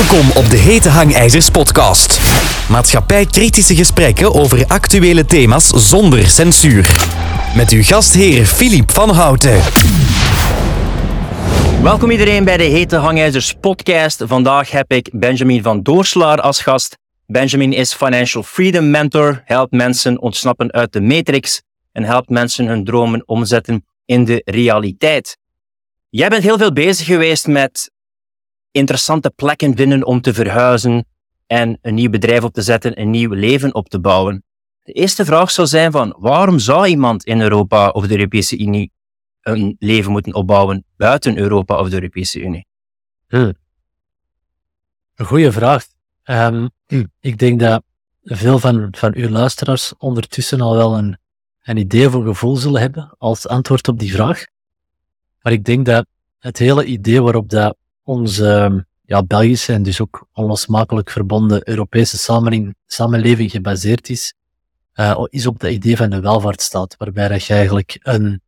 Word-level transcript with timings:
Welkom 0.00 0.30
op 0.36 0.50
de 0.50 0.56
Hete 0.56 0.88
Hangijzers 0.88 1.50
podcast. 1.50 2.20
Maatschappij-kritische 2.70 3.74
gesprekken 3.74 4.34
over 4.34 4.66
actuele 4.66 5.24
thema's 5.24 5.66
zonder 5.66 6.28
censuur. 6.28 6.90
Met 7.56 7.70
uw 7.70 7.82
gastheer 7.82 8.44
Filip 8.44 8.90
van 8.90 9.10
Houten. 9.10 9.60
Welkom 11.82 12.10
iedereen 12.10 12.44
bij 12.44 12.56
de 12.56 12.62
Hete 12.62 12.96
Hangijzers 12.96 13.54
podcast. 13.60 14.22
Vandaag 14.26 14.70
heb 14.70 14.92
ik 14.92 15.10
Benjamin 15.12 15.62
van 15.62 15.82
Doorslaar 15.82 16.40
als 16.40 16.60
gast. 16.60 16.98
Benjamin 17.26 17.72
is 17.72 17.94
Financial 17.94 18.42
Freedom 18.42 18.90
Mentor, 18.90 19.42
helpt 19.44 19.72
mensen 19.72 20.20
ontsnappen 20.20 20.72
uit 20.72 20.92
de 20.92 21.00
matrix 21.00 21.62
en 21.92 22.04
helpt 22.04 22.28
mensen 22.28 22.66
hun 22.66 22.84
dromen 22.84 23.22
omzetten 23.26 23.84
in 24.04 24.24
de 24.24 24.42
realiteit. 24.44 25.36
Jij 26.10 26.28
bent 26.28 26.42
heel 26.42 26.58
veel 26.58 26.72
bezig 26.72 27.06
geweest 27.06 27.46
met 27.46 27.90
interessante 28.70 29.30
plekken 29.30 29.76
vinden 29.76 30.06
om 30.06 30.20
te 30.20 30.34
verhuizen 30.34 31.06
en 31.46 31.78
een 31.82 31.94
nieuw 31.94 32.10
bedrijf 32.10 32.42
op 32.44 32.52
te 32.52 32.62
zetten, 32.62 33.00
een 33.00 33.10
nieuw 33.10 33.32
leven 33.32 33.74
op 33.74 33.88
te 33.88 34.00
bouwen. 34.00 34.44
De 34.82 34.92
eerste 34.92 35.24
vraag 35.24 35.50
zou 35.50 35.66
zijn 35.66 35.92
van 35.92 36.16
waarom 36.18 36.58
zou 36.58 36.86
iemand 36.86 37.24
in 37.24 37.40
Europa 37.40 37.88
of 37.88 38.06
de 38.06 38.14
Europese 38.14 38.58
Unie 38.58 38.92
een 39.40 39.76
leven 39.78 40.12
moeten 40.12 40.34
opbouwen 40.34 40.84
buiten 40.96 41.38
Europa 41.38 41.78
of 41.78 41.88
de 41.88 41.94
Europese 41.94 42.40
Unie? 42.40 42.66
Hmm. 43.28 43.54
Een 45.14 45.26
goede 45.26 45.52
vraag. 45.52 45.86
Ehm, 46.22 46.68
ik 47.20 47.38
denk 47.38 47.60
dat 47.60 47.82
veel 48.22 48.58
van, 48.58 48.88
van 48.90 49.14
uw 49.14 49.28
luisteraars 49.28 49.94
ondertussen 49.98 50.60
al 50.60 50.76
wel 50.76 50.96
een, 50.98 51.18
een 51.62 51.76
idee 51.76 52.06
of 52.06 52.12
gevoel 52.12 52.56
zullen 52.56 52.80
hebben 52.80 53.14
als 53.18 53.48
antwoord 53.48 53.88
op 53.88 53.98
die 53.98 54.12
vraag. 54.12 54.44
Maar 55.42 55.52
ik 55.52 55.64
denk 55.64 55.86
dat 55.86 56.06
het 56.38 56.58
hele 56.58 56.84
idee 56.84 57.22
waarop 57.22 57.48
dat 57.48 57.76
onze 58.10 58.86
ja, 59.04 59.22
Belgische 59.22 59.72
en 59.72 59.82
dus 59.82 60.00
ook 60.00 60.28
onlosmakelijk 60.32 61.10
verbonden 61.10 61.68
Europese 61.68 62.18
samenleving, 62.18 62.74
samenleving 62.86 63.50
gebaseerd 63.50 64.08
is, 64.08 64.34
uh, 64.94 65.24
is 65.28 65.46
op 65.46 65.60
het 65.60 65.72
idee 65.72 65.96
van 65.96 66.10
de 66.10 66.20
welvaartsstaat, 66.20 66.94
waarbij 66.98 67.28
dat 67.28 67.44
je 67.44 67.54
eigenlijk 67.54 67.98
een, 68.02 68.42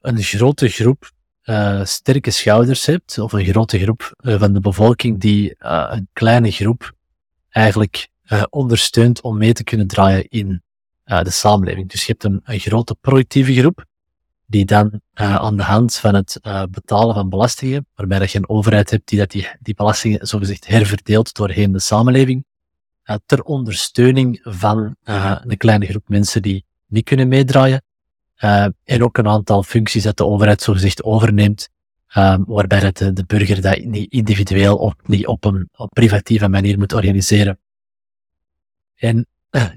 een 0.00 0.22
grote 0.22 0.68
groep 0.68 1.10
uh, 1.44 1.84
sterke 1.84 2.30
schouders 2.30 2.86
hebt, 2.86 3.18
of 3.18 3.32
een 3.32 3.44
grote 3.44 3.78
groep 3.78 4.14
uh, 4.20 4.38
van 4.38 4.52
de 4.52 4.60
bevolking 4.60 5.20
die 5.20 5.54
een 5.58 6.08
kleine 6.12 6.50
groep 6.50 6.92
eigenlijk 7.48 8.08
ondersteunt 8.50 9.20
om 9.20 9.38
mee 9.38 9.52
te 9.52 9.64
kunnen 9.64 9.86
draaien 9.86 10.28
in 10.28 10.62
de 11.04 11.30
samenleving. 11.30 11.90
Dus 11.90 12.06
je 12.06 12.12
hebt 12.12 12.24
een, 12.24 12.40
een 12.44 12.58
grote 12.58 12.96
productieve 13.00 13.54
groep, 13.54 13.84
die 14.50 14.64
dan 14.64 15.00
uh, 15.14 15.36
aan 15.36 15.56
de 15.56 15.62
hand 15.62 15.94
van 15.94 16.14
het 16.14 16.38
uh, 16.42 16.62
betalen 16.70 17.14
van 17.14 17.28
belastingen, 17.28 17.86
waarbij 17.94 18.18
dat 18.18 18.30
je 18.30 18.38
een 18.38 18.48
overheid 18.48 18.90
hebt 18.90 19.08
die 19.08 19.18
dat 19.18 19.30
die, 19.30 19.48
die 19.60 19.74
belastingen 19.74 20.26
zogezegd 20.26 20.66
herverdeelt 20.66 21.34
doorheen 21.34 21.72
de 21.72 21.78
samenleving, 21.78 22.44
uh, 23.04 23.16
ter 23.26 23.42
ondersteuning 23.42 24.40
van 24.42 24.96
een 25.02 25.56
kleine 25.56 25.86
groep 25.86 26.08
mensen 26.08 26.42
die 26.42 26.64
niet 26.86 27.04
kunnen 27.04 27.28
meedraaien. 27.28 27.82
en 28.84 29.02
ook 29.02 29.18
een 29.18 29.28
aantal 29.28 29.62
functies 29.62 30.02
dat 30.02 30.16
de 30.16 30.26
overheid 30.26 30.62
zogezegd 30.62 31.02
overneemt, 31.02 31.68
waarbij 32.46 32.78
het 32.78 32.96
de, 32.96 33.12
de, 33.12 33.24
burger 33.24 33.60
dat 33.60 33.84
niet 33.84 34.12
individueel 34.12 34.76
of 34.76 34.94
niet 35.02 35.26
op 35.26 35.44
een 35.44 35.68
op 35.72 35.88
privatieve 35.88 36.48
manier 36.48 36.78
moet 36.78 36.92
organiseren. 36.92 37.58
En 38.94 39.26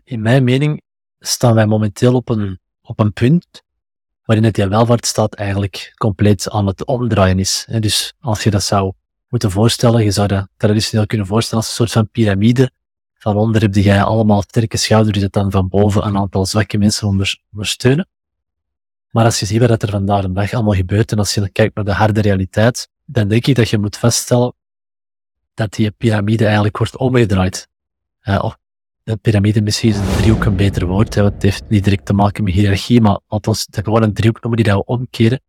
in 0.03 0.21
mijn 0.21 0.43
mening 0.43 0.81
staan 1.19 1.55
wij 1.55 1.65
momenteel 1.65 2.13
op 2.15 2.30
een, 2.30 2.59
op 2.81 2.99
een 2.99 3.13
punt 3.13 3.62
waarin 4.25 4.45
het 4.45 4.55
die 4.55 4.67
welvaartsstaat 4.67 5.33
eigenlijk 5.33 5.93
compleet 5.97 6.49
aan 6.49 6.67
het 6.67 6.85
omdraaien 6.85 7.39
is. 7.39 7.67
Dus 7.79 8.13
als 8.19 8.43
je 8.43 8.49
dat 8.49 8.63
zou 8.63 8.93
moeten 9.27 9.52
voorstellen, 9.52 10.03
je 10.03 10.11
zou 10.11 10.27
dat 10.27 10.47
traditioneel 10.57 11.05
kunnen 11.05 11.27
voorstellen 11.27 11.63
als 11.63 11.69
een 11.69 11.75
soort 11.75 11.91
van 11.91 12.09
piramide. 12.09 12.71
Van 13.13 13.35
onder 13.35 13.61
heb 13.61 13.75
je 13.75 14.03
allemaal 14.03 14.41
sterke 14.41 14.77
schouders 14.77 15.19
die 15.19 15.30
dan 15.30 15.52
van 15.52 15.67
boven 15.67 16.05
een 16.05 16.17
aantal 16.17 16.45
zwakke 16.45 16.77
mensen 16.77 17.07
ondersteunen. 17.52 18.07
Maar 19.09 19.25
als 19.25 19.39
je 19.39 19.45
ziet 19.45 19.67
wat 19.67 19.83
er 19.83 19.89
vandaag 19.89 20.21
de 20.21 20.31
dag 20.31 20.53
allemaal 20.53 20.73
gebeurt 20.73 21.11
en 21.11 21.17
als 21.17 21.33
je 21.33 21.49
kijkt 21.49 21.75
naar 21.75 21.86
de 21.86 21.92
harde 21.92 22.21
realiteit, 22.21 22.89
dan 23.05 23.27
denk 23.27 23.48
ik 23.48 23.55
dat 23.55 23.69
je 23.69 23.77
moet 23.77 23.98
vaststellen 23.98 24.53
dat 25.53 25.73
die 25.73 25.92
piramide 25.92 26.45
eigenlijk 26.45 26.77
wordt 26.77 26.98
omgedraaid. 26.98 27.67
Uh, 28.23 28.52
de 29.03 29.15
piramide 29.15 29.61
misschien 29.61 29.89
is 29.89 29.97
een 29.97 30.17
driehoek 30.17 30.45
een 30.45 30.55
beter 30.55 30.86
woord. 30.86 31.15
Hè, 31.15 31.23
het 31.23 31.41
heeft 31.41 31.64
niet 31.69 31.83
direct 31.83 32.05
te 32.05 32.14
maken 32.14 32.43
met 32.43 32.53
hiërarchie, 32.53 33.02
maar 33.02 33.19
althans, 33.27 33.67
het 33.71 33.83
gewoon 33.83 34.03
een 34.03 34.14
driehoek 34.14 34.41
noemen 34.41 34.64
die 34.64 34.73
dat 34.73 34.86
we 34.86 34.93
omkeren. 34.93 35.41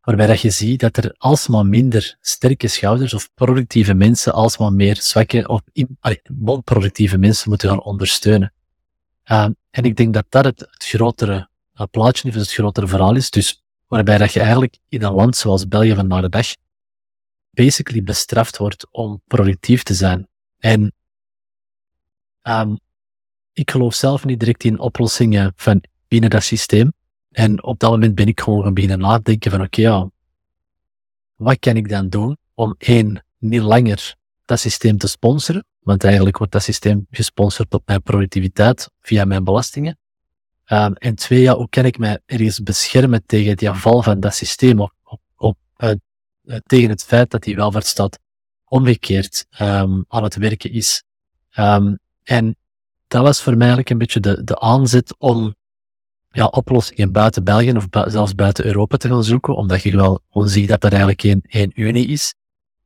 Waarbij 0.00 0.26
dat 0.26 0.40
je 0.40 0.50
ziet 0.50 0.80
dat 0.80 0.96
er 0.96 1.14
alsmaar 1.18 1.66
minder 1.66 2.16
sterke 2.20 2.68
schouders 2.68 3.14
of 3.14 3.28
productieve 3.34 3.94
mensen 3.94 4.32
alsmaar 4.32 4.72
meer 4.72 4.96
zwakke 4.96 5.48
of 5.48 5.60
non-productieve 6.22 7.18
mensen 7.18 7.48
moeten 7.48 7.68
gaan 7.68 7.82
ondersteunen. 7.82 8.52
Uh, 9.30 9.48
en 9.70 9.84
ik 9.84 9.96
denk 9.96 10.14
dat 10.14 10.24
dat 10.28 10.44
het, 10.44 10.60
het 10.60 10.84
grotere 10.84 11.48
plaatje 11.90 12.28
is, 12.28 12.34
het 12.34 12.52
grotere 12.52 12.86
verhaal 12.86 13.16
is. 13.16 13.30
Dus 13.30 13.62
waarbij 13.86 14.18
dat 14.18 14.32
je 14.32 14.40
eigenlijk 14.40 14.78
in 14.88 15.02
een 15.02 15.12
land 15.12 15.36
zoals 15.36 15.68
België 15.68 15.94
vandaag 15.94 16.20
de 16.20 16.28
dag 16.28 16.46
basically 17.50 18.02
bestraft 18.02 18.56
wordt 18.56 18.86
om 18.90 19.22
productief 19.26 19.82
te 19.82 19.94
zijn. 19.94 20.28
En 20.58 20.92
um, 22.42 22.78
ik 23.52 23.70
geloof 23.70 23.94
zelf 23.94 24.24
niet 24.24 24.40
direct 24.40 24.64
in 24.64 24.78
oplossingen 24.78 25.52
van 25.56 25.84
binnen 26.08 26.30
dat 26.30 26.42
systeem. 26.42 26.92
En 27.30 27.62
op 27.62 27.78
dat 27.78 27.90
moment 27.90 28.14
ben 28.14 28.26
ik 28.26 28.40
gewoon 28.40 28.62
gaan 28.62 28.74
beginnen 28.74 28.98
nadenken 28.98 29.50
van 29.50 29.60
oké, 29.60 29.80
ja, 29.80 30.10
wat 31.36 31.58
kan 31.58 31.76
ik 31.76 31.88
dan 31.88 32.08
doen 32.08 32.36
om 32.54 32.74
één, 32.78 33.24
niet 33.38 33.60
langer 33.60 34.14
dat 34.44 34.60
systeem 34.60 34.98
te 34.98 35.06
sponsoren, 35.06 35.64
want 35.78 36.04
eigenlijk 36.04 36.38
wordt 36.38 36.52
dat 36.52 36.62
systeem 36.62 37.06
gesponsord 37.10 37.74
op 37.74 37.82
mijn 37.86 38.02
productiviteit 38.02 38.90
via 39.00 39.24
mijn 39.24 39.44
belastingen. 39.44 39.98
Um, 40.66 40.94
en 40.94 41.14
twee, 41.14 41.40
ja, 41.40 41.54
hoe 41.54 41.68
kan 41.68 41.84
ik 41.84 41.98
mij 41.98 42.20
ergens 42.26 42.62
beschermen 42.62 43.22
tegen 43.26 43.56
die 43.56 43.70
val 43.70 44.02
van 44.02 44.20
dat 44.20 44.34
systeem 44.34 44.80
op, 44.80 44.92
op 45.36 45.58
uh, 45.78 45.90
tegen 46.66 46.90
het 46.90 47.04
feit 47.04 47.30
dat 47.30 47.42
die 47.42 47.56
welvaartsstaat 47.56 48.18
omgekeerd 48.64 49.46
um, 49.60 50.04
aan 50.08 50.22
het 50.22 50.36
werken 50.36 50.72
is. 50.72 51.02
Um, 51.58 51.98
en 52.22 52.56
dat 53.12 53.22
was 53.22 53.42
voor 53.42 53.52
mij 53.52 53.66
eigenlijk 53.66 53.90
een 53.90 53.98
beetje 53.98 54.20
de, 54.20 54.44
de 54.44 54.60
aanzet 54.60 55.14
om 55.18 55.54
ja, 56.30 56.46
oplossingen 56.46 57.12
buiten 57.12 57.44
België 57.44 57.72
of 57.72 57.86
zelfs 57.90 58.34
buiten 58.34 58.64
Europa 58.64 58.96
te 58.96 59.08
gaan 59.08 59.24
zoeken, 59.24 59.56
omdat 59.56 59.82
je 59.82 59.96
wel 59.96 60.20
ziet 60.30 60.68
dat 60.68 60.84
er 60.84 60.90
eigenlijk 60.92 61.22
één 61.48 61.72
unie 61.74 62.06
is. 62.06 62.34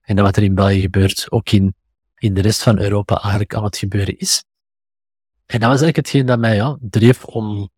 En 0.01 0.17
dat 0.17 0.25
wat 0.25 0.37
er 0.37 0.43
in 0.43 0.55
België 0.55 0.81
gebeurt, 0.81 1.27
ook 1.31 1.51
in, 1.51 1.75
in 2.15 2.35
de 2.35 2.41
rest 2.41 2.63
van 2.63 2.79
Europa 2.79 3.15
eigenlijk 3.21 3.55
aan 3.55 3.65
het 3.65 3.77
gebeuren 3.77 4.19
is. 4.19 4.45
En 5.47 5.61
dat 5.61 5.71
was 5.71 5.81
eigenlijk 5.81 5.97
hetgeen 5.97 6.27
dat 6.27 6.39
mij 6.39 6.55
ja, 6.55 6.77
dreef 6.81 7.25
om, 7.25 7.69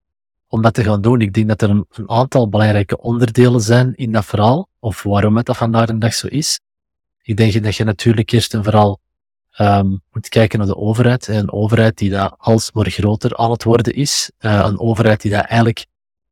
om 0.46 0.62
dat 0.62 0.74
te 0.74 0.84
gaan 0.84 1.00
doen. 1.00 1.20
Ik 1.20 1.32
denk 1.32 1.48
dat 1.48 1.62
er 1.62 1.70
een, 1.70 1.86
een 1.90 2.10
aantal 2.10 2.48
belangrijke 2.48 2.98
onderdelen 2.98 3.60
zijn 3.60 3.94
in 3.94 4.12
dat 4.12 4.24
verhaal, 4.24 4.68
of 4.78 5.02
waarom 5.02 5.36
het 5.36 5.46
dat 5.46 5.56
vandaag 5.56 5.86
de 5.86 5.98
dag 5.98 6.14
zo 6.14 6.26
is. 6.26 6.60
Ik 7.22 7.36
denk 7.36 7.62
dat 7.62 7.76
je 7.76 7.84
natuurlijk 7.84 8.30
eerst 8.30 8.54
en 8.54 8.64
vooral 8.64 9.00
um, 9.60 10.02
moet 10.12 10.28
kijken 10.28 10.58
naar 10.58 10.68
de 10.68 10.76
overheid. 10.76 11.26
Een 11.26 11.52
overheid 11.52 11.98
die 11.98 12.10
daar 12.10 12.34
alsmaar 12.36 12.90
groter 12.90 13.36
aan 13.36 13.50
het 13.50 13.64
worden 13.64 13.94
is. 13.94 14.30
Uh, 14.40 14.64
een 14.64 14.78
overheid 14.78 15.20
die 15.20 15.30
daar 15.30 15.44
eigenlijk 15.44 15.86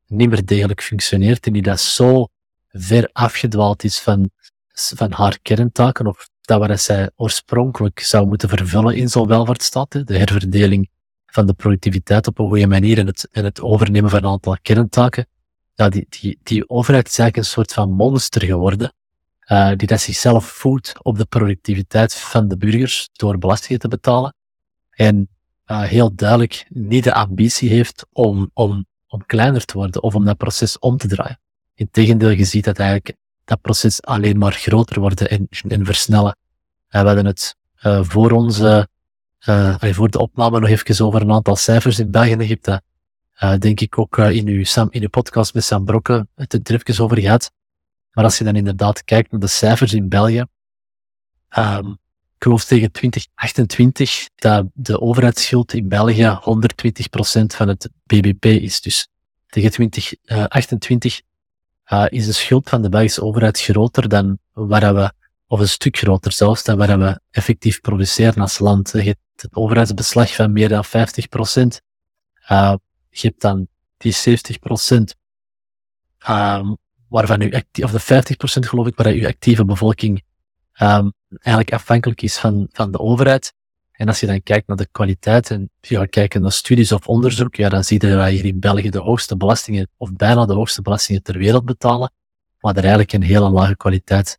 niet 0.07 0.29
meer 0.29 0.47
degelijk 0.47 0.83
functioneert 0.83 1.47
en 1.47 1.53
die 1.53 1.63
dat 1.63 1.81
zo 1.81 2.27
ver 2.69 3.11
afgedwaald 3.13 3.85
is 3.85 3.99
van, 4.01 4.31
van 4.73 5.13
haar 5.13 5.39
kerntaken, 5.43 6.07
of 6.07 6.29
dat 6.41 6.67
wat 6.67 6.81
zij 6.81 7.11
oorspronkelijk 7.17 8.01
zou 8.01 8.27
moeten 8.27 8.49
vervullen 8.49 8.97
in 8.97 9.09
zo'n 9.09 9.27
welvaartsstaat. 9.27 9.91
De 9.91 10.19
herverdeling 10.19 10.89
van 11.27 11.47
de 11.47 11.53
productiviteit 11.53 12.27
op 12.27 12.39
een 12.39 12.49
goede 12.49 12.67
manier 12.67 12.99
en 12.99 13.07
het, 13.07 13.29
en 13.31 13.45
het 13.45 13.61
overnemen 13.61 14.11
van 14.11 14.19
een 14.19 14.31
aantal 14.31 14.57
kerntaken. 14.63 15.27
Ja, 15.75 15.89
die, 15.89 16.07
die, 16.09 16.39
die 16.43 16.69
overheid 16.69 17.09
is 17.09 17.19
eigenlijk 17.19 17.49
een 17.49 17.55
soort 17.55 17.73
van 17.73 17.93
monster 17.93 18.45
geworden 18.45 18.93
uh, 19.47 19.73
die 19.77 19.87
dat 19.87 20.01
zichzelf 20.01 20.47
voedt 20.47 20.95
op 21.03 21.19
de 21.19 21.25
productiviteit 21.25 22.15
van 22.15 22.49
de 22.49 22.57
burgers 22.57 23.09
door 23.13 23.39
belastingen 23.39 23.81
te 23.81 23.89
betalen. 23.89 24.35
En 24.91 25.29
uh, 25.67 25.83
heel 25.83 26.15
duidelijk 26.15 26.67
niet 26.69 27.05
de 27.05 27.15
ambitie 27.15 27.69
heeft 27.69 28.07
om, 28.13 28.51
om, 28.55 28.87
om 29.07 29.27
kleiner 29.27 29.65
te 29.65 29.75
worden 29.75 30.03
of 30.03 30.15
om 30.15 30.25
dat 30.25 30.37
proces 30.37 30.79
om 30.79 30.97
te 30.97 31.09
draaien. 31.09 31.41
Integendeel, 31.75 32.31
je 32.31 32.45
ziet 32.45 32.65
dat 32.65 32.79
eigenlijk 32.79 33.19
dat 33.45 33.61
proces 33.61 34.03
alleen 34.03 34.39
maar 34.39 34.53
groter 34.53 35.01
wordt 35.01 35.27
en, 35.27 35.49
en 35.69 35.85
versnellen. 35.85 36.37
Uh, 36.91 37.01
we 37.01 37.07
hadden 37.07 37.27
het 37.27 37.57
voor 38.03 38.31
onze, 38.31 38.89
voor 39.81 40.11
de 40.11 40.19
opname 40.19 40.61
nog 40.61 40.69
even 40.69 41.05
over 41.05 41.21
een 41.21 41.33
aantal 41.33 41.57
cijfers 41.57 41.99
in 41.99 42.11
België. 42.11 42.57
Dat, 42.61 42.83
uh, 43.43 43.57
denk 43.59 43.81
ik, 43.81 43.99
ook 43.99 44.19
in, 44.19 44.47
uw, 44.47 44.65
Sam, 44.65 44.89
in 44.91 45.03
uw 45.03 45.09
podcast 45.09 45.55
met 45.55 45.65
Sam 45.65 45.85
Brokke 45.85 46.27
het 46.35 46.69
er 46.69 46.75
even 46.75 47.05
over 47.05 47.21
gehad. 47.21 47.51
Maar 48.17 48.25
als 48.25 48.39
je 48.39 48.45
dan 48.45 48.57
inderdaad 48.57 49.05
kijkt 49.05 49.31
naar 49.31 49.41
de 49.41 49.47
cijfers 49.47 49.93
in 49.93 50.09
België, 50.09 50.45
um, 51.59 51.91
ik 52.35 52.43
geloof 52.43 52.65
tegen 52.65 52.93
2028 52.93 54.29
dat 54.35 54.67
de 54.75 55.01
overheidsschuld 55.01 55.73
in 55.73 55.89
België 55.89 56.39
120% 56.41 57.57
van 57.57 57.69
het 57.69 57.91
BBP 58.05 58.45
is. 58.45 58.81
Dus 58.81 59.09
tegen 59.47 59.71
2028 59.71 61.21
uh, 61.93 62.05
is 62.09 62.27
de 62.27 62.33
schuld 62.33 62.69
van 62.69 62.83
de 62.83 62.89
Belgische 62.89 63.23
overheid 63.23 63.61
groter 63.61 64.09
dan 64.09 64.39
waar 64.53 64.95
we 64.95 65.13
of 65.47 65.61
een 65.61 65.69
stuk 65.69 65.97
groter 65.97 66.33
zelfs, 66.33 66.65
dan 66.65 66.77
waar 66.79 66.99
we 66.99 67.21
effectief 67.31 67.81
produceren 67.81 68.43
als 68.43 68.59
land. 68.59 68.91
Je 68.93 69.03
hebt 69.03 69.21
het 69.37 69.55
overheidsbeslag 69.55 70.35
van 70.35 70.53
meer 70.53 70.69
dan 70.69 70.85
50 70.85 71.29
procent. 71.29 71.81
Uh, 72.51 72.75
je 73.11 73.27
hebt 73.27 73.41
dan 73.41 73.69
die 73.97 74.13
70 74.13 74.59
procent, 74.59 75.15
um, 76.29 76.77
waarvan 77.09 77.41
u 77.41 77.53
actief, 77.53 77.85
of 77.85 77.91
de 77.91 78.01
50 78.01 78.37
procent 78.37 78.69
geloof 78.69 78.87
ik, 78.87 78.97
waar 78.97 79.07
uw 79.07 79.27
actieve 79.27 79.65
bevolking 79.65 80.23
um, 80.81 81.13
eigenlijk 81.29 81.73
afhankelijk 81.73 82.23
is 82.23 82.39
van, 82.39 82.69
van 82.73 82.91
de 82.91 82.99
overheid. 82.99 83.55
En 83.93 84.09
als 84.09 84.21
je 84.21 84.27
dan 84.27 84.43
kijkt 84.43 84.67
naar 84.67 84.77
de 84.77 84.89
kwaliteit 84.93 85.51
en 85.51 85.71
je 85.81 85.97
gaat 85.97 86.11
kijken 86.11 86.43
naar 86.43 86.53
studies 86.53 86.93
of 86.93 87.07
onderzoek, 87.07 87.55
ja, 87.55 87.69
dan 87.69 87.85
zie 87.85 88.01
je 88.01 88.09
dat 88.09 88.17
wij 88.17 88.33
hier 88.33 88.45
in 88.45 88.61
België 88.61 88.91
de 88.91 88.99
hoogste 88.99 89.37
belastingen, 89.37 89.89
of 89.97 90.13
bijna 90.13 90.47
de 90.47 90.55
hoogste 90.55 90.83
belastingen 90.83 91.23
ter 91.23 91.39
wereld 91.39 91.65
betalen, 91.65 92.13
maar 92.61 92.73
er 92.73 92.81
eigenlijk 92.81 93.13
een 93.13 93.23
hele 93.23 93.51
lage 93.51 93.77
kwaliteit 93.77 94.39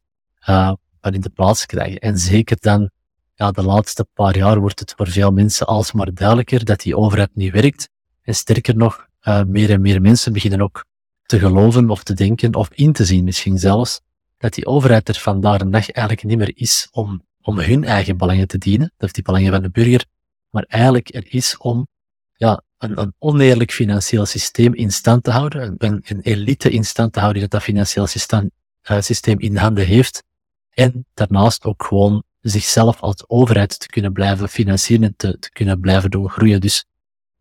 uh, 0.50 0.72
van 1.02 1.14
in 1.14 1.22
de 1.22 1.30
plaats 1.30 1.66
krijgen. 1.66 2.00
En 2.00 2.18
zeker 2.18 2.58
dan, 2.60 2.90
ja, 3.36 3.52
de 3.52 3.64
laatste 3.64 4.08
paar 4.14 4.38
jaar 4.38 4.60
wordt 4.60 4.80
het 4.80 4.94
voor 4.98 5.08
veel 5.08 5.32
mensen 5.32 5.68
alsmaar 5.68 6.14
duidelijker 6.14 6.66
dat 6.66 6.80
die 6.80 6.98
overheid 6.98 7.30
niet 7.34 7.52
werkt. 7.52 7.90
En 8.22 8.36
sterker 8.36 8.76
nog, 8.76 9.08
uh, 9.24 9.44
meer 9.44 9.70
en 9.70 9.82
meer 9.82 10.02
mensen 10.02 10.34
beginnen 10.34 10.62
ook 10.62 10.86
te 11.28 11.40
geloven 11.40 11.90
of 11.90 12.04
te 12.04 12.14
denken 12.14 12.56
of 12.56 12.70
in 12.74 12.94
te 12.94 13.06
zien 13.06 13.24
misschien 13.24 13.58
zelfs, 13.58 14.02
dat 14.38 14.54
die 14.54 14.66
overheid 14.66 15.10
er 15.10 15.16
vandaag 15.16 15.60
een 15.60 15.72
dag 15.72 15.90
eigenlijk 15.90 16.28
niet 16.28 16.38
meer 16.38 16.52
is 16.56 16.88
om 16.92 17.26
om 17.48 17.60
hun 17.60 17.84
eigen 17.84 18.18
belangen 18.18 18.48
te 18.48 18.58
dienen, 18.58 18.92
of 18.98 19.12
die 19.12 19.24
belangen 19.24 19.52
van 19.52 19.62
de 19.62 19.70
burger, 19.70 20.06
maar 20.50 20.64
eigenlijk 20.68 21.14
er 21.14 21.26
is 21.30 21.58
om 21.58 21.88
ja, 22.34 22.62
een, 22.78 23.02
een 23.02 23.14
oneerlijk 23.20 23.72
financieel 23.72 24.26
systeem 24.26 24.74
in 24.74 24.92
stand 24.92 25.24
te 25.24 25.32
houden, 25.32 25.76
een, 25.78 26.02
een 26.06 26.22
elite 26.22 26.70
in 26.70 26.86
stand 26.86 27.14
te 27.14 27.20
houden 27.20 27.42
dat 27.42 27.52
dat 27.52 27.62
financieel 27.62 28.08
systeem, 28.08 28.52
uh, 28.92 29.02
systeem 29.02 29.40
in 29.40 29.58
handen 29.58 29.86
heeft, 29.86 30.24
en 30.70 31.06
daarnaast 31.14 31.64
ook 31.64 31.84
gewoon 31.84 32.24
zichzelf 32.42 33.00
als 33.00 33.24
overheid 33.28 33.80
te 33.80 33.88
kunnen 33.88 34.14
blijven 34.14 34.50
financieren 34.50 35.06
en 35.06 35.14
te, 35.18 35.40
te 35.40 35.50
kunnen 35.50 35.80
blijven 35.80 36.10
doen 36.10 36.30
groeien. 36.30 36.62
Dus 36.62 36.86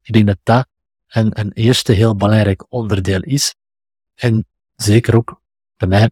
ik 0.02 0.12
denk 0.12 0.26
dat 0.26 0.38
dat 0.42 0.66
een, 1.08 1.40
een 1.40 1.52
eerste 1.52 1.92
heel 1.92 2.16
belangrijk 2.16 2.64
onderdeel 2.68 3.20
is. 3.20 3.54
En 4.16 4.46
zeker 4.76 5.16
ook 5.16 5.40
bij 5.76 5.88
mij 5.88 6.10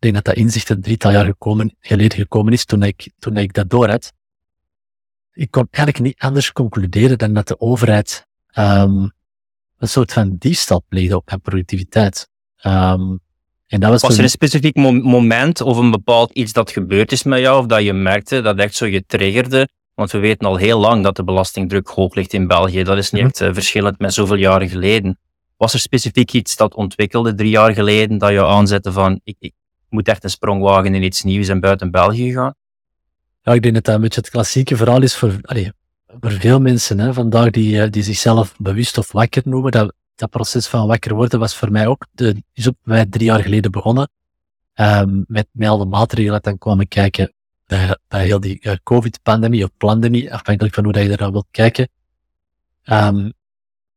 ik 0.00 0.12
denk 0.12 0.24
dat 0.24 0.34
dat 0.34 0.44
inzicht 0.44 0.68
een 0.68 0.82
drietal 0.82 1.10
jaar 1.10 1.24
gekomen, 1.24 1.76
geleden 1.80 2.18
gekomen 2.18 2.52
is 2.52 2.64
toen 2.64 2.82
ik, 2.82 3.10
toen 3.18 3.36
ik 3.36 3.52
dat 3.52 3.70
door 3.70 3.88
had. 3.88 4.12
Ik 5.32 5.50
kon 5.50 5.68
eigenlijk 5.70 6.04
niet 6.04 6.20
anders 6.20 6.52
concluderen 6.52 7.18
dan 7.18 7.32
dat 7.32 7.48
de 7.48 7.60
overheid 7.60 8.26
um, 8.58 9.12
een 9.78 9.88
soort 9.88 10.12
van 10.12 10.36
diefstal 10.38 10.84
pleegde 10.88 11.16
op 11.16 11.26
mijn 11.26 11.40
productiviteit. 11.40 12.28
Um, 12.66 13.20
en 13.66 13.80
dat 13.80 13.90
was, 13.90 14.02
was 14.02 14.16
er 14.16 14.22
een 14.22 14.30
specifiek 14.30 14.76
moment 14.76 15.60
of 15.60 15.76
een 15.76 15.90
bepaald 15.90 16.32
iets 16.32 16.52
dat 16.52 16.70
gebeurd 16.70 17.12
is 17.12 17.22
met 17.22 17.40
jou, 17.40 17.60
of 17.60 17.66
dat 17.66 17.82
je 17.82 17.92
merkte 17.92 18.40
dat 18.40 18.58
echt 18.58 18.74
zo 18.74 18.86
je 18.86 19.04
triggerde? 19.06 19.68
Want 19.94 20.10
we 20.10 20.18
weten 20.18 20.46
al 20.46 20.56
heel 20.56 20.78
lang 20.78 21.04
dat 21.04 21.16
de 21.16 21.24
belastingdruk 21.24 21.88
hoog 21.88 22.14
ligt 22.14 22.32
in 22.32 22.46
België. 22.46 22.82
Dat 22.82 22.98
is 22.98 23.10
niet 23.10 23.22
mhm. 23.22 23.30
echt 23.30 23.40
uh, 23.40 23.52
verschillend 23.52 23.98
met 23.98 24.14
zoveel 24.14 24.36
jaren 24.36 24.68
geleden. 24.68 25.18
Was 25.60 25.72
er 25.72 25.80
specifiek 25.80 26.32
iets 26.32 26.56
dat 26.56 26.74
ontwikkelde 26.74 27.34
drie 27.34 27.50
jaar 27.50 27.74
geleden 27.74 28.18
dat 28.18 28.30
je 28.30 28.44
aanzette 28.44 28.92
van 28.92 29.20
ik, 29.24 29.36
ik, 29.38 29.52
moet 29.88 30.08
echt 30.08 30.24
een 30.24 30.30
sprong 30.30 30.62
wagen 30.62 30.94
in 30.94 31.02
iets 31.02 31.22
nieuws 31.22 31.48
en 31.48 31.60
buiten 31.60 31.90
België 31.90 32.32
gaan? 32.32 32.54
Ja, 33.42 33.52
ik 33.52 33.62
denk 33.62 33.74
dat 33.74 33.84
dat 33.84 33.94
een 33.94 34.00
beetje 34.00 34.20
het 34.20 34.30
klassieke 34.30 34.76
verhaal 34.76 35.02
is 35.02 35.16
voor, 35.16 35.40
voor 36.20 36.30
veel 36.30 36.60
mensen 36.60 36.98
hè, 36.98 37.12
vandaag 37.12 37.50
die, 37.50 37.82
eh, 37.82 37.90
die 37.90 38.02
zichzelf 38.02 38.54
bewust 38.58 38.98
of 38.98 39.12
wakker 39.12 39.42
noemen. 39.44 39.70
Dat, 39.70 39.94
dat 40.14 40.30
proces 40.30 40.66
van 40.66 40.86
wakker 40.86 41.14
worden 41.14 41.38
was 41.38 41.56
voor 41.56 41.70
mij 41.70 41.86
ook, 41.86 42.06
de, 42.12 42.42
is 42.52 42.68
ook 42.68 42.76
bij 42.82 43.06
drie 43.06 43.24
jaar 43.24 43.42
geleden 43.42 43.70
begonnen. 43.70 44.10
Um, 44.74 45.24
met, 45.28 45.46
met 45.52 45.68
al 45.68 45.78
de 45.78 45.84
maatregelen 45.84 46.42
dan 46.42 46.58
kwamen 46.58 46.88
kijken 46.88 47.32
bij, 47.66 47.96
heel 48.08 48.40
die 48.40 48.58
uh, 48.62 48.72
COVID-pandemie 48.82 49.64
of 49.64 49.70
pandemie, 49.76 50.34
afhankelijk 50.34 50.74
van 50.74 50.84
hoe 50.84 50.92
dat 50.92 51.02
je 51.02 51.16
daar 51.16 51.32
wilt 51.32 51.48
kijken. 51.50 51.88
Um, 52.84 53.32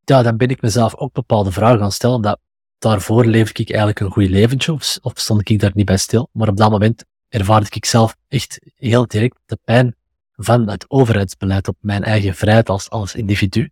ja, 0.05 0.23
dan 0.23 0.37
ben 0.37 0.49
ik 0.49 0.61
mezelf 0.61 0.95
ook 0.95 1.13
bepaalde 1.13 1.51
vragen 1.51 1.79
gaan 1.79 1.91
stellen. 1.91 2.21
Dat 2.21 2.39
daarvoor 2.77 3.25
leefde 3.25 3.61
ik 3.61 3.69
eigenlijk 3.69 3.99
een 3.99 4.11
goed 4.11 4.29
leventje, 4.29 4.71
of, 5.01 5.13
stond 5.13 5.49
ik 5.49 5.59
daar 5.59 5.71
niet 5.73 5.85
bij 5.85 5.97
stil. 5.97 6.29
Maar 6.31 6.47
op 6.47 6.57
dat 6.57 6.71
moment 6.71 7.05
ervaarde 7.29 7.67
ik 7.69 7.85
zelf 7.85 8.15
echt 8.27 8.59
heel 8.75 9.07
direct 9.07 9.37
de 9.45 9.57
pijn 9.63 9.95
van 10.35 10.69
het 10.69 10.85
overheidsbeleid 10.87 11.67
op 11.67 11.77
mijn 11.79 12.03
eigen 12.03 12.35
vrijheid 12.35 12.69
als, 12.69 12.89
als 12.89 13.15
individu. 13.15 13.69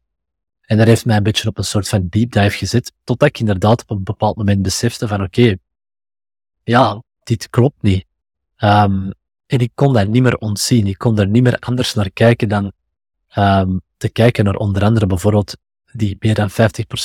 En 0.62 0.78
dat 0.78 0.88
heeft 0.88 1.06
mij 1.06 1.18
een 1.18 1.24
beetje 1.24 1.48
op 1.48 1.58
een 1.58 1.64
soort 1.64 1.88
van 1.88 2.08
deep 2.10 2.32
dive 2.32 2.58
gezet, 2.58 2.92
totdat 3.04 3.28
ik 3.28 3.40
inderdaad 3.40 3.82
op 3.82 3.90
een 3.90 4.04
bepaald 4.04 4.36
moment 4.36 4.62
besefte 4.62 5.08
van 5.08 5.24
oké, 5.24 5.56
ja, 6.64 7.04
dit 7.24 7.50
klopt 7.50 7.82
niet. 7.82 8.06
Um, 8.58 9.12
en 9.46 9.60
ik 9.60 9.72
kon 9.76 9.94
dat 9.94 10.08
niet 10.08 10.22
meer 10.22 10.38
ontzien. 10.38 10.88
Ik 10.88 10.98
kon 10.98 11.20
er 11.20 11.28
niet 11.28 11.44
meer 11.44 11.58
anders 11.60 11.94
naar 11.94 12.12
kijken 12.12 12.50
dan 12.50 12.72
um, 13.38 13.82
te 13.98 14.10
kijken 14.10 14.46
naar 14.46 14.56
onder 14.56 14.84
andere 14.84 15.06
bijvoorbeeld 15.06 15.58
die 15.94 16.16
meer 16.20 16.34
dan 16.34 16.50
50% 16.52 16.54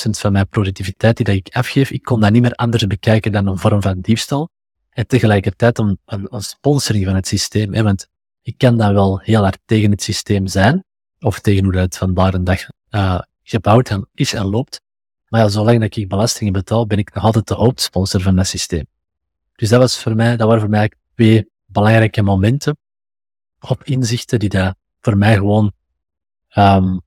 van 0.09 0.31
mijn 0.31 0.47
productiviteit 0.47 1.17
die 1.17 1.25
dat 1.25 1.35
ik 1.35 1.55
afgeef, 1.55 1.91
ik 1.91 2.03
kon 2.03 2.19
dat 2.19 2.31
niet 2.31 2.41
meer 2.41 2.55
anders 2.55 2.87
bekijken 2.87 3.31
dan 3.31 3.47
een 3.47 3.57
vorm 3.57 3.81
van 3.81 3.99
diefstal. 3.99 4.49
En 4.89 5.07
tegelijkertijd 5.07 5.77
een, 5.77 5.99
een, 6.05 6.41
sponsoring 6.41 7.05
van 7.05 7.15
het 7.15 7.27
systeem. 7.27 7.73
Hè, 7.73 7.83
want 7.83 8.07
ik 8.41 8.57
kan 8.57 8.77
dan 8.77 8.93
wel 8.93 9.19
heel 9.19 9.41
hard 9.41 9.59
tegen 9.65 9.91
het 9.91 10.01
systeem 10.01 10.47
zijn, 10.47 10.83
of 11.19 11.39
tegen 11.39 11.63
hoe 11.63 11.77
het 11.77 11.97
vandaag 11.97 12.33
een 12.33 12.43
dag 12.43 12.65
uh, 12.91 13.19
gebouwd 13.43 13.89
en, 13.89 14.09
is 14.13 14.33
en 14.33 14.45
loopt. 14.45 14.81
Maar 15.27 15.41
ja, 15.41 15.47
zolang 15.47 15.79
dat 15.79 15.95
ik 15.95 16.07
belastingen 16.07 16.53
betaal, 16.53 16.87
ben 16.87 16.97
ik 16.97 17.13
nog 17.13 17.23
altijd 17.23 17.47
de 17.47 17.53
hoofdsponsor 17.53 18.21
van 18.21 18.35
dat 18.35 18.47
systeem. 18.47 18.85
Dus 19.55 19.69
dat, 19.69 19.79
was 19.79 20.01
voor 20.01 20.15
mij, 20.15 20.37
dat 20.37 20.47
waren 20.47 20.61
voor 20.61 20.69
mij 20.69 20.91
twee 21.15 21.49
belangrijke 21.65 22.21
momenten 22.21 22.77
op 23.59 23.83
inzichten 23.83 24.39
die 24.39 24.49
daar 24.49 24.75
voor 25.01 25.17
mij 25.17 25.33
gewoon 25.33 25.71
um, 26.55 27.01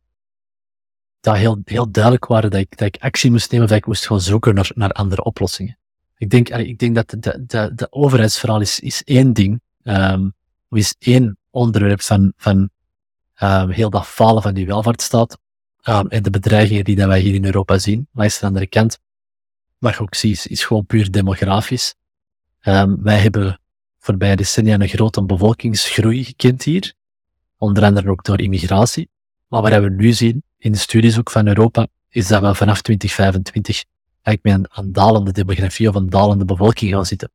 dat 1.21 1.37
heel, 1.37 1.61
heel 1.65 1.91
duidelijk 1.91 2.27
waren 2.27 2.51
dat 2.51 2.61
ik, 2.61 2.77
dat 2.77 2.87
ik 2.87 3.03
actie 3.03 3.31
moest 3.31 3.51
nemen, 3.51 3.69
dat 3.69 3.77
ik 3.77 3.87
moest 3.87 4.07
gaan 4.07 4.21
zoeken 4.21 4.55
naar, 4.55 4.71
naar 4.75 4.93
andere 4.93 5.25
oplossingen. 5.25 5.79
Ik 6.17 6.31
denk, 6.31 6.49
ik 6.49 6.79
denk 6.79 6.95
dat 6.95 7.11
de, 7.19 7.45
de, 7.47 7.73
de 7.75 7.93
overheidsverhaal 7.93 8.61
is, 8.61 8.81
is 8.81 9.05
één 9.05 9.33
ding, 9.33 9.61
um, 9.83 10.35
is 10.71 10.95
één 10.99 11.39
onderwerp 11.51 12.01
van, 12.03 12.33
van 12.37 12.71
um, 13.43 13.71
heel 13.71 13.91
dat 13.91 14.07
falen 14.07 14.43
van 14.43 14.55
die 14.55 14.67
welvaartsstaat 14.67 15.39
um, 15.89 16.09
en 16.09 16.23
de 16.23 16.31
bedreigingen 16.31 16.85
die 16.85 16.97
dat 16.97 17.07
wij 17.07 17.21
hier 17.21 17.35
in 17.35 17.45
Europa 17.45 17.79
zien. 17.79 18.09
Aan 18.15 18.29
de 18.29 18.39
andere 18.41 18.67
kant, 18.67 18.99
wat 19.79 19.95
je 19.95 20.01
ook 20.01 20.15
ziet, 20.15 20.33
is, 20.33 20.47
is 20.47 20.65
gewoon 20.65 20.87
puur 20.87 21.11
demografisch. 21.11 21.95
Wij 23.01 23.19
hebben 23.19 23.61
voorbij 23.99 24.37
decennia 24.37 24.81
een 24.81 24.89
grote 24.89 25.23
bevolkingsgroei 25.23 26.25
gekend 26.25 26.63
hier, 26.63 26.93
onder 27.57 27.85
andere 27.85 28.11
ook 28.11 28.25
door 28.25 28.41
immigratie. 28.41 29.09
Maar 29.49 29.63
wat 29.63 29.83
we 29.83 29.91
nu 29.91 30.13
zien, 30.13 30.43
in 30.61 30.73
de 30.73 30.79
studies 30.79 31.19
ook 31.19 31.31
van 31.31 31.47
Europa, 31.47 31.87
is 32.09 32.27
dat 32.27 32.43
we 32.43 32.55
vanaf 32.55 32.83
2025 32.83 33.85
eigenlijk 34.23 34.61
met 34.61 34.79
een, 34.79 34.93
dalende 34.93 35.33
demografie 35.33 35.89
of 35.89 35.95
een 35.95 36.11
dalende 36.11 36.45
bevolking 36.45 36.93
gaan 36.93 37.07
zitten. 37.07 37.31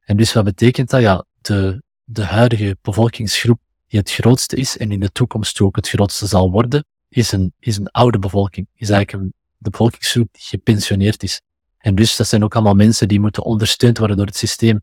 En 0.00 0.16
dus 0.16 0.32
wat 0.32 0.44
betekent 0.44 0.90
dat? 0.90 1.00
Ja, 1.00 1.24
de, 1.40 1.82
de 2.04 2.24
huidige 2.24 2.76
bevolkingsgroep 2.82 3.60
die 3.88 4.00
het 4.00 4.10
grootste 4.10 4.56
is 4.56 4.78
en 4.78 4.92
in 4.92 5.00
de 5.00 5.12
toekomst 5.12 5.60
ook 5.60 5.76
het 5.76 5.88
grootste 5.88 6.26
zal 6.26 6.50
worden, 6.50 6.84
is 7.08 7.32
een, 7.32 7.52
is 7.58 7.76
een 7.76 7.90
oude 7.90 8.18
bevolking. 8.18 8.66
Is 8.74 8.90
eigenlijk 8.90 9.24
een, 9.24 9.34
de 9.58 9.70
bevolkingsgroep 9.70 10.28
die 10.32 10.42
gepensioneerd 10.42 11.22
is. 11.22 11.40
En 11.78 11.94
dus 11.94 12.16
dat 12.16 12.26
zijn 12.26 12.44
ook 12.44 12.54
allemaal 12.54 12.74
mensen 12.74 13.08
die 13.08 13.20
moeten 13.20 13.42
ondersteund 13.44 13.98
worden 13.98 14.16
door 14.16 14.26
het 14.26 14.36
systeem. 14.36 14.82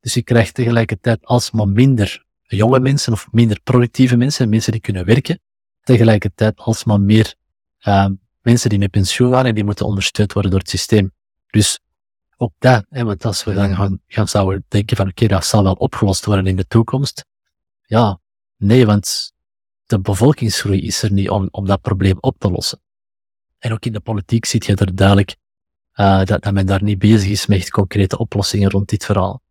Dus 0.00 0.14
je 0.14 0.22
krijgt 0.22 0.54
tegelijkertijd 0.54 1.24
alsmaar 1.24 1.68
minder 1.68 2.24
jonge 2.42 2.80
mensen 2.80 3.12
of 3.12 3.28
minder 3.30 3.60
productieve 3.64 4.16
mensen, 4.16 4.48
mensen 4.48 4.72
die 4.72 4.80
kunnen 4.80 5.04
werken, 5.04 5.40
tegelijkertijd 5.82 6.58
alsmaar 6.58 7.00
meer 7.00 7.34
uh, 7.82 8.06
mensen 8.42 8.70
die 8.70 8.78
met 8.78 8.90
pensioen 8.90 9.32
gaan 9.32 9.46
en 9.46 9.54
die 9.54 9.64
moeten 9.64 9.86
ondersteund 9.86 10.32
worden 10.32 10.50
door 10.50 10.60
het 10.60 10.70
systeem. 10.70 11.12
Dus 11.46 11.80
ook 12.36 12.52
dat, 12.58 12.84
hè, 12.88 13.04
want 13.04 13.24
als 13.24 13.44
we 13.44 13.54
dan 13.54 13.74
gaan, 13.74 14.00
gaan 14.06 14.28
zouden 14.28 14.64
denken 14.68 14.96
van 14.96 15.08
oké, 15.08 15.26
dat 15.26 15.44
zal 15.44 15.62
wel 15.62 15.72
opgelost 15.72 16.24
worden 16.24 16.46
in 16.46 16.56
de 16.56 16.66
toekomst. 16.66 17.24
Ja, 17.86 18.20
nee, 18.56 18.86
want 18.86 19.32
de 19.86 20.00
bevolkingsgroei 20.00 20.80
is 20.80 21.02
er 21.02 21.12
niet 21.12 21.30
om, 21.30 21.48
om 21.50 21.66
dat 21.66 21.80
probleem 21.80 22.16
op 22.20 22.38
te 22.38 22.50
lossen. 22.50 22.80
En 23.58 23.72
ook 23.72 23.84
in 23.84 23.92
de 23.92 24.00
politiek 24.00 24.44
ziet 24.44 24.66
je 24.66 24.74
er 24.74 24.94
duidelijk 24.94 25.36
uh, 25.94 26.24
dat, 26.24 26.42
dat 26.42 26.52
men 26.52 26.66
daar 26.66 26.82
niet 26.82 26.98
bezig 26.98 27.30
is 27.30 27.46
met 27.46 27.70
concrete 27.70 28.18
oplossingen 28.18 28.70
rond 28.70 28.88
dit 28.88 29.04
verhaal. 29.04 29.42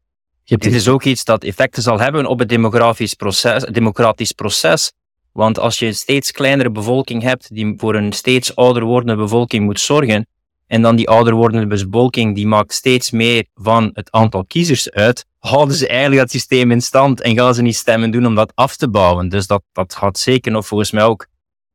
Dit 0.43 0.65
is 0.65 0.88
ook 0.88 1.03
iets 1.03 1.24
dat 1.24 1.43
effecten 1.43 1.83
zal 1.83 2.00
hebben 2.00 2.25
op 2.25 2.39
het 2.39 2.50
demografisch 2.50 3.13
proces, 3.13 3.63
democratisch 3.63 4.31
proces. 4.31 4.93
Want 5.39 5.60
als 5.60 5.79
je 5.79 5.86
een 5.86 5.96
steeds 5.96 6.31
kleinere 6.31 6.72
bevolking 6.72 7.22
hebt 7.22 7.53
die 7.53 7.74
voor 7.77 7.96
een 7.96 8.13
steeds 8.13 8.55
ouder 8.55 8.84
wordende 8.84 9.15
bevolking 9.15 9.65
moet 9.65 9.79
zorgen, 9.79 10.27
en 10.67 10.81
dan 10.81 10.96
die 10.96 11.10
ouder 11.10 11.34
wordende 11.34 11.67
bevolking 11.67 12.36
die 12.36 12.48
maakt 12.48 12.74
steeds 12.74 13.12
meer 13.12 13.46
van 13.53 13.89
het 13.93 14.12
aantal 14.12 14.46
kiezers 14.46 14.91
uit, 14.91 15.25
houden 15.38 15.75
ze 15.75 15.88
eigenlijk 15.88 16.22
dat 16.22 16.31
systeem 16.31 16.72
in 16.72 16.81
stand 16.81 17.22
en 17.22 17.36
gaan 17.36 17.55
ze 17.55 17.62
niet 17.62 17.75
stemmen 17.75 18.12
doen 18.12 18.25
om 18.25 18.36
dat 18.36 18.51
af 18.55 18.75
te 18.75 18.89
bouwen. 18.89 19.29
Dus 19.29 19.48
dat, 19.48 19.63
dat 19.72 19.96
gaat 19.96 20.19
zeker 20.19 20.51
nog 20.51 20.67
volgens 20.67 20.91
mij 20.91 21.03
ook 21.03 21.27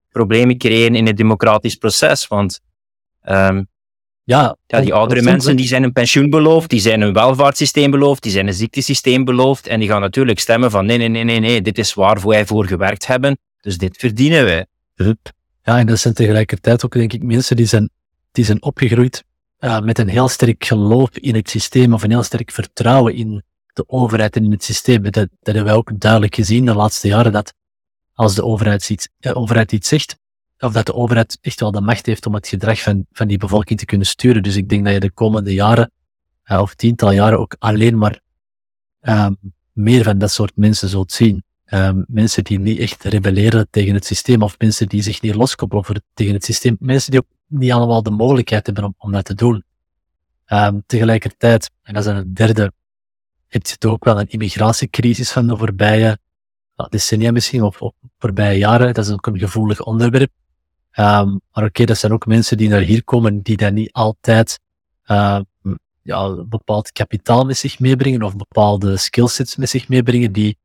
problemen 0.09 0.59
creëren 0.59 0.94
in 0.94 1.06
het 1.06 1.16
democratisch 1.16 1.75
proces. 1.75 2.28
Want 2.28 2.61
um, 3.28 3.68
Ja, 4.25 4.56
Ja, 4.66 4.80
die 4.80 4.94
oudere 4.94 5.23
mensen 5.23 5.56
die 5.56 5.66
zijn 5.66 5.83
een 5.83 5.92
pensioen 5.92 6.30
beloofd, 6.30 6.71
die 6.71 6.80
zijn 6.80 7.00
een 7.00 7.12
welvaartssysteem 7.12 7.90
beloofd, 7.90 8.23
die 8.23 8.33
zijn 8.33 8.47
een 8.47 8.54
ziektesysteem 8.54 9.25
beloofd 9.25 9.66
en 9.66 9.80
die 9.80 9.88
gaan 9.88 10.00
natuurlijk 10.00 10.38
stemmen 10.38 10.71
van 10.71 10.87
nee, 10.87 10.99
nee, 10.99 11.09
nee, 11.09 11.25
nee, 11.25 11.40
nee, 11.40 11.62
dit 11.62 11.78
is 11.78 11.94
waar 11.94 12.21
wij 12.26 12.47
voor 12.47 12.66
gewerkt 12.66 13.06
hebben, 13.06 13.38
dus 13.64 13.78
dit 13.78 13.97
verdienen 13.97 14.44
wij. 14.44 14.66
Ja, 15.62 15.78
en 15.78 15.87
dat 15.87 15.99
zijn 15.99 16.14
tegelijkertijd 16.14 16.85
ook, 16.85 16.92
denk 16.92 17.12
ik, 17.12 17.23
mensen 17.23 17.56
die 17.56 17.66
zijn, 17.66 17.90
die 18.33 18.44
zijn 18.44 18.62
opgegroeid 18.62 19.25
uh, 19.61 19.80
met 19.80 19.99
een 19.99 20.09
heel 20.09 20.28
sterk 20.28 20.64
geloof 20.64 21.11
in 21.11 21.35
het 21.35 21.50
systeem 21.50 21.92
of 21.92 22.02
een 22.02 22.11
heel 22.11 22.23
sterk 22.23 22.50
vertrouwen 22.50 23.14
in 23.14 23.42
de 23.73 23.85
overheid 23.87 24.37
en 24.37 24.44
in 24.44 24.50
het 24.50 24.64
systeem. 24.64 25.02
Dat, 25.02 25.14
dat 25.14 25.28
hebben 25.42 25.64
wij 25.64 25.75
ook 25.75 26.00
duidelijk 26.00 26.35
gezien 26.35 26.64
de 26.64 26.75
laatste 26.75 27.09
jaren, 27.09 27.33
dat 27.33 27.54
als 28.12 28.35
de 28.35 28.44
overheid 28.44 28.90
iets, 28.90 29.09
de 29.18 29.35
overheid 29.35 29.73
iets 29.73 29.88
zegt, 29.88 30.18
of 30.59 30.73
dat 30.73 30.87
de 30.87 30.94
overheid 30.94 31.38
echt 31.40 31.61
wel 31.61 31.71
de 31.71 31.80
macht 31.80 32.06
heeft 32.06 32.26
om 32.26 32.35
het 32.35 32.49
gedrag 32.49 32.83
van, 32.83 33.06
van 33.12 33.28
die 33.28 33.38
bevolking 33.38 33.78
te 33.78 33.85
kunnen 33.85 34.06
sturen. 34.06 34.42
Dus 34.42 34.56
ik 34.56 34.68
denk 34.68 34.85
dat 34.85 34.94
je 34.94 35.00
de 35.00 35.11
komende 35.11 35.54
jaren, 35.54 35.90
uh, 36.47 36.61
of 36.61 36.75
tiental 36.75 37.11
jaren, 37.11 37.38
ook 37.38 37.56
alleen 37.59 37.99
maar 37.99 38.21
um, 39.00 39.37
meer 39.73 40.04
van 40.04 40.18
dat 40.18 40.30
soort 40.30 40.56
mensen 40.56 40.88
zult 40.88 41.12
zien. 41.12 41.44
Um, 41.71 42.04
mensen 42.09 42.44
die 42.44 42.59
niet 42.59 42.78
echt 42.78 43.04
rebelleren 43.04 43.66
tegen 43.71 43.94
het 43.94 44.04
systeem, 44.04 44.42
of 44.42 44.59
mensen 44.59 44.88
die 44.88 45.02
zich 45.02 45.23
niet 45.23 45.35
loskoppelen 45.35 45.85
voor 45.85 46.00
tegen 46.14 46.35
het 46.35 46.44
systeem. 46.44 46.76
Mensen 46.80 47.11
die 47.11 47.21
ook 47.21 47.26
niet 47.47 47.73
allemaal 47.73 48.02
de 48.02 48.11
mogelijkheid 48.11 48.66
hebben 48.66 48.85
om, 48.85 48.94
om 48.99 49.12
dat 49.12 49.25
te 49.25 49.35
doen. 49.35 49.64
Um, 50.47 50.83
tegelijkertijd, 50.87 51.71
en 51.83 51.94
dat 51.94 52.02
is 52.02 52.09
dan 52.09 52.18
het 52.18 52.37
derde, 52.37 52.73
heb 53.49 53.66
je 53.66 53.76
toch 53.76 53.92
ook 53.92 54.04
wel 54.04 54.21
een 54.21 54.28
immigratiecrisis 54.28 55.33
van 55.33 55.47
de 55.47 55.56
voorbije 55.56 56.18
nou, 56.76 56.90
decennia 56.90 57.33
misschien, 57.33 57.62
of, 57.62 57.78
voorbije 58.18 58.59
jaren. 58.59 58.94
Dat 58.94 59.06
is 59.06 59.12
ook 59.12 59.26
een 59.26 59.38
gevoelig 59.38 59.80
onderwerp. 59.80 60.30
Um, 60.99 61.40
maar 61.52 61.64
oké, 61.64 61.85
dat 61.85 61.99
zijn 61.99 62.12
ook 62.12 62.26
mensen 62.26 62.56
die 62.56 62.68
naar 62.68 62.80
hier 62.80 63.04
komen, 63.04 63.42
die 63.42 63.56
dan 63.56 63.75
niet 63.75 63.92
altijd 63.92 64.61
ja, 66.02 66.44
bepaald 66.44 66.92
kapitaal 66.92 67.44
met 67.44 67.56
zich 67.56 67.78
meebrengen 67.78 68.23
of 68.23 68.37
bepaalde 68.37 68.97
skillsets 68.97 69.56
met 69.56 69.71
zich 69.71 69.88
meebrengen 69.88 70.33
die, 70.33 70.59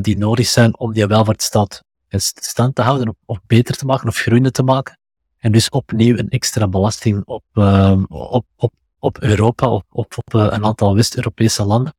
die 0.00 0.18
nodig 0.18 0.46
zijn 0.46 0.78
om 0.78 0.92
die 0.92 1.06
welvaartsstaat 1.06 1.82
in 2.08 2.20
stand 2.20 2.74
te 2.74 2.82
houden 2.82 3.16
of, 3.24 3.38
beter 3.46 3.76
te 3.76 3.84
maken 3.84 4.08
of 4.08 4.16
groeiender 4.16 4.52
te 4.52 4.62
maken. 4.62 4.98
En 5.36 5.52
dus 5.52 5.68
opnieuw 5.68 6.16
een 6.16 6.28
extra 6.28 6.68
belasting 6.68 7.24
op, 7.24 7.44
uh, 7.52 8.02
op, 8.08 8.46
op, 8.56 8.72
op 8.98 9.18
Europa 9.22 9.68
of 9.70 9.82
op, 9.90 10.14
op 10.16 10.34
een 10.34 10.64
aantal 10.64 10.94
West-Europese 10.94 11.64
landen. 11.64 11.94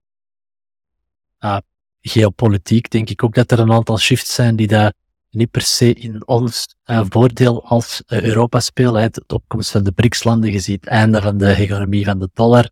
Uh, 1.39 1.57
geopolitiek 2.01 2.91
denk 2.91 3.09
ik 3.09 3.23
ook 3.23 3.33
dat 3.33 3.51
er 3.51 3.59
een 3.59 3.71
aantal 3.71 3.97
shifts 3.97 4.33
zijn 4.33 4.55
die 4.55 4.67
daar 4.67 4.93
niet 5.29 5.51
per 5.51 5.61
se 5.61 5.93
in 5.93 6.27
ons 6.27 6.75
uh, 6.85 7.05
voordeel 7.09 7.65
als 7.65 8.03
Europa 8.05 8.59
spelen. 8.59 9.01
Hè. 9.01 9.09
De 9.09 9.23
opkomst 9.27 9.71
van 9.71 9.83
de 9.83 9.91
BRICS-landen, 9.91 10.51
je 10.51 10.59
ziet 10.59 10.81
het 10.81 10.89
einde 10.89 11.21
van 11.21 11.37
de 11.37 11.53
hegemonie 11.53 12.05
van 12.05 12.19
de 12.19 12.29
dollar. 12.33 12.69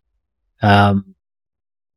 Um, 0.58 1.16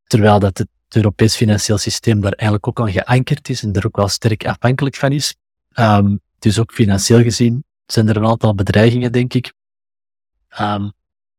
terwijl 0.03 0.39
dat 0.39 0.57
het 0.57 0.67
Europees 0.95 1.35
financieel 1.35 1.77
systeem 1.77 2.21
daar 2.21 2.31
eigenlijk 2.31 2.67
ook 2.67 2.79
aan 2.79 2.91
geankerd 2.91 3.49
is 3.49 3.63
en 3.63 3.73
er 3.73 3.85
ook 3.85 3.95
wel 3.95 4.07
sterk 4.07 4.45
afhankelijk 4.45 4.95
van 4.95 5.11
is. 5.11 5.35
Dus 6.39 6.59
ook 6.59 6.73
financieel 6.73 7.21
gezien 7.21 7.63
zijn 7.85 8.07
er 8.07 8.17
een 8.17 8.25
aantal 8.25 8.55
bedreigingen, 8.55 9.11
denk 9.11 9.33
ik. 9.33 9.53
Um, 10.59 10.91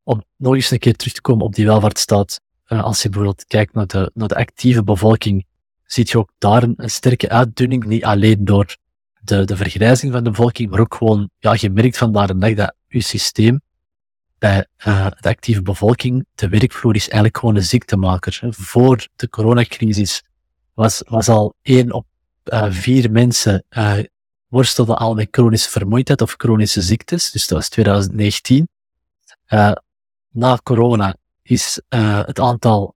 om 0.02 0.24
nog 0.36 0.54
eens 0.54 0.70
een 0.70 0.78
keer 0.78 0.96
terug 0.96 1.12
te 1.12 1.20
komen 1.20 1.46
op 1.46 1.54
die 1.54 1.66
welvaartsstaat, 1.66 2.40
uh, 2.68 2.82
als 2.82 3.02
je 3.02 3.08
bijvoorbeeld 3.08 3.44
kijkt 3.46 3.74
naar 3.74 3.86
de, 3.86 4.10
naar 4.14 4.28
de 4.28 4.34
actieve 4.34 4.84
bevolking, 4.84 5.46
ziet 5.84 6.10
je 6.10 6.18
ook 6.18 6.32
daar 6.38 6.62
een, 6.62 6.74
een 6.76 6.90
sterke 6.90 7.28
uitdunning, 7.28 7.84
niet 7.84 8.04
alleen 8.04 8.44
door 8.44 8.76
de, 9.20 9.44
de 9.44 9.56
vergrijzing 9.56 10.12
van 10.12 10.24
de 10.24 10.30
bevolking, 10.30 10.70
maar 10.70 10.80
ook 10.80 10.94
gewoon, 10.94 11.30
ja, 11.38 11.56
je 11.58 11.70
merkt 11.70 11.96
vandaag 11.96 12.26
de 12.26 12.38
dag 12.38 12.54
dat 12.54 12.74
je 12.88 13.00
systeem 13.00 13.60
bij 14.38 14.66
uh, 14.86 15.06
de 15.20 15.28
actieve 15.28 15.62
bevolking, 15.62 16.26
de 16.34 16.48
werkvloer 16.48 16.94
is 16.94 17.02
eigenlijk 17.02 17.38
gewoon 17.38 17.56
een 17.56 17.64
ziektemaker. 17.64 18.40
Voor 18.50 19.08
de 19.16 19.28
coronacrisis 19.28 20.22
was, 20.74 21.02
was 21.06 21.28
al 21.28 21.54
één 21.62 21.92
op 21.92 22.06
uh, 22.44 22.66
vier 22.68 23.10
mensen 23.10 23.64
uh, 23.70 23.98
worstelde 24.48 24.96
al 24.96 25.14
met 25.14 25.28
chronische 25.30 25.70
vermoeidheid 25.70 26.20
of 26.20 26.34
chronische 26.36 26.82
ziektes, 26.82 27.30
dus 27.30 27.46
dat 27.46 27.58
was 27.58 27.68
2019. 27.68 28.68
na 30.30 30.58
corona 30.62 31.16
is 31.42 31.80
het 31.88 32.40
aantal 32.40 32.94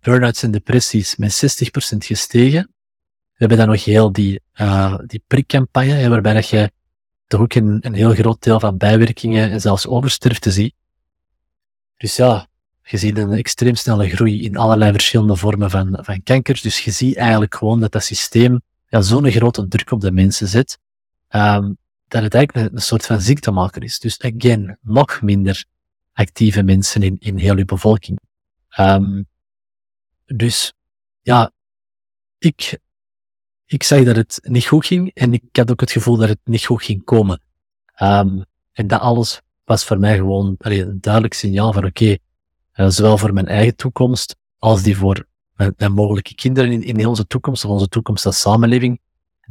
burn-outs 0.00 0.42
en 0.42 0.50
depressies 0.50 1.16
met 1.16 1.60
60% 1.94 1.96
gestegen. 1.98 2.62
We 3.32 3.44
hebben 3.44 3.58
dan 3.58 3.68
nog 3.68 3.84
heel 3.84 4.12
die, 4.12 4.40
die 5.06 5.22
prikcampagne, 5.26 6.08
waarbij 6.08 6.34
dat 6.34 6.48
je 6.48 6.70
toch 7.28 7.40
ook 7.40 7.54
een, 7.54 7.94
heel 7.94 8.14
groot 8.14 8.42
deel 8.42 8.60
van 8.60 8.76
bijwerkingen 8.76 9.50
en 9.50 9.60
zelfs 9.60 9.86
oversterfte 9.86 10.50
ziet. 10.50 10.74
Dus 11.96 12.16
ja, 12.16 12.46
je 12.82 12.96
ziet 12.96 13.18
een 13.18 13.32
extreem 13.32 13.74
snelle 13.74 14.08
groei 14.08 14.44
in 14.44 14.56
allerlei 14.56 14.92
verschillende 14.92 15.36
vormen 15.36 15.70
van, 15.70 15.98
van 16.00 16.22
kankers. 16.22 16.60
Dus 16.60 16.78
je 16.84 16.90
ziet 16.90 17.16
eigenlijk 17.16 17.54
gewoon 17.54 17.80
dat 17.80 17.92
dat 17.92 18.04
systeem 18.04 18.60
ja, 18.88 19.00
zo'n 19.00 19.30
grote 19.30 19.68
druk 19.68 19.90
op 19.90 20.00
de 20.00 20.12
mensen 20.12 20.48
zet, 20.48 20.78
um, 21.30 21.76
dat 22.08 22.22
het 22.22 22.34
eigenlijk 22.34 22.72
een, 22.72 22.80
soort 22.80 23.06
van 23.06 23.20
ziektemaker 23.20 23.82
is. 23.82 23.98
Dus 23.98 24.20
again, 24.20 24.78
nog 24.82 25.22
minder 25.22 25.64
actieve 26.12 26.62
mensen 26.62 27.02
in, 27.02 27.16
in 27.18 27.38
heel 27.38 27.56
uw 27.56 27.64
bevolking. 27.64 28.18
Um, 28.78 29.26
dus 30.26 30.72
ja, 31.22 31.52
ik 32.38 32.78
ik 33.68 33.82
zag 33.82 34.04
dat 34.04 34.16
het 34.16 34.40
niet 34.42 34.66
goed 34.66 34.86
ging 34.86 35.10
en 35.14 35.32
ik 35.32 35.42
had 35.52 35.70
ook 35.70 35.80
het 35.80 35.90
gevoel 35.90 36.16
dat 36.16 36.28
het 36.28 36.38
niet 36.44 36.64
goed 36.64 36.82
ging 36.82 37.04
komen. 37.04 37.40
Um, 38.02 38.44
en 38.72 38.86
dat 38.86 39.00
alles 39.00 39.40
was 39.64 39.84
voor 39.84 39.98
mij 39.98 40.16
gewoon 40.16 40.54
een 40.58 40.98
duidelijk 41.00 41.34
signaal 41.34 41.72
van 41.72 41.84
oké, 41.84 42.16
uh, 42.74 42.88
zowel 42.88 43.18
voor 43.18 43.32
mijn 43.32 43.46
eigen 43.46 43.76
toekomst 43.76 44.36
als 44.58 44.82
die 44.82 44.96
voor 44.96 45.26
mijn, 45.56 45.74
mijn 45.76 45.92
mogelijke 45.92 46.34
kinderen 46.34 46.72
in, 46.72 46.82
in 46.82 47.06
onze 47.06 47.26
toekomst 47.26 47.64
of 47.64 47.70
onze 47.70 47.88
toekomst 47.88 48.26
als 48.26 48.40
samenleving, 48.40 49.00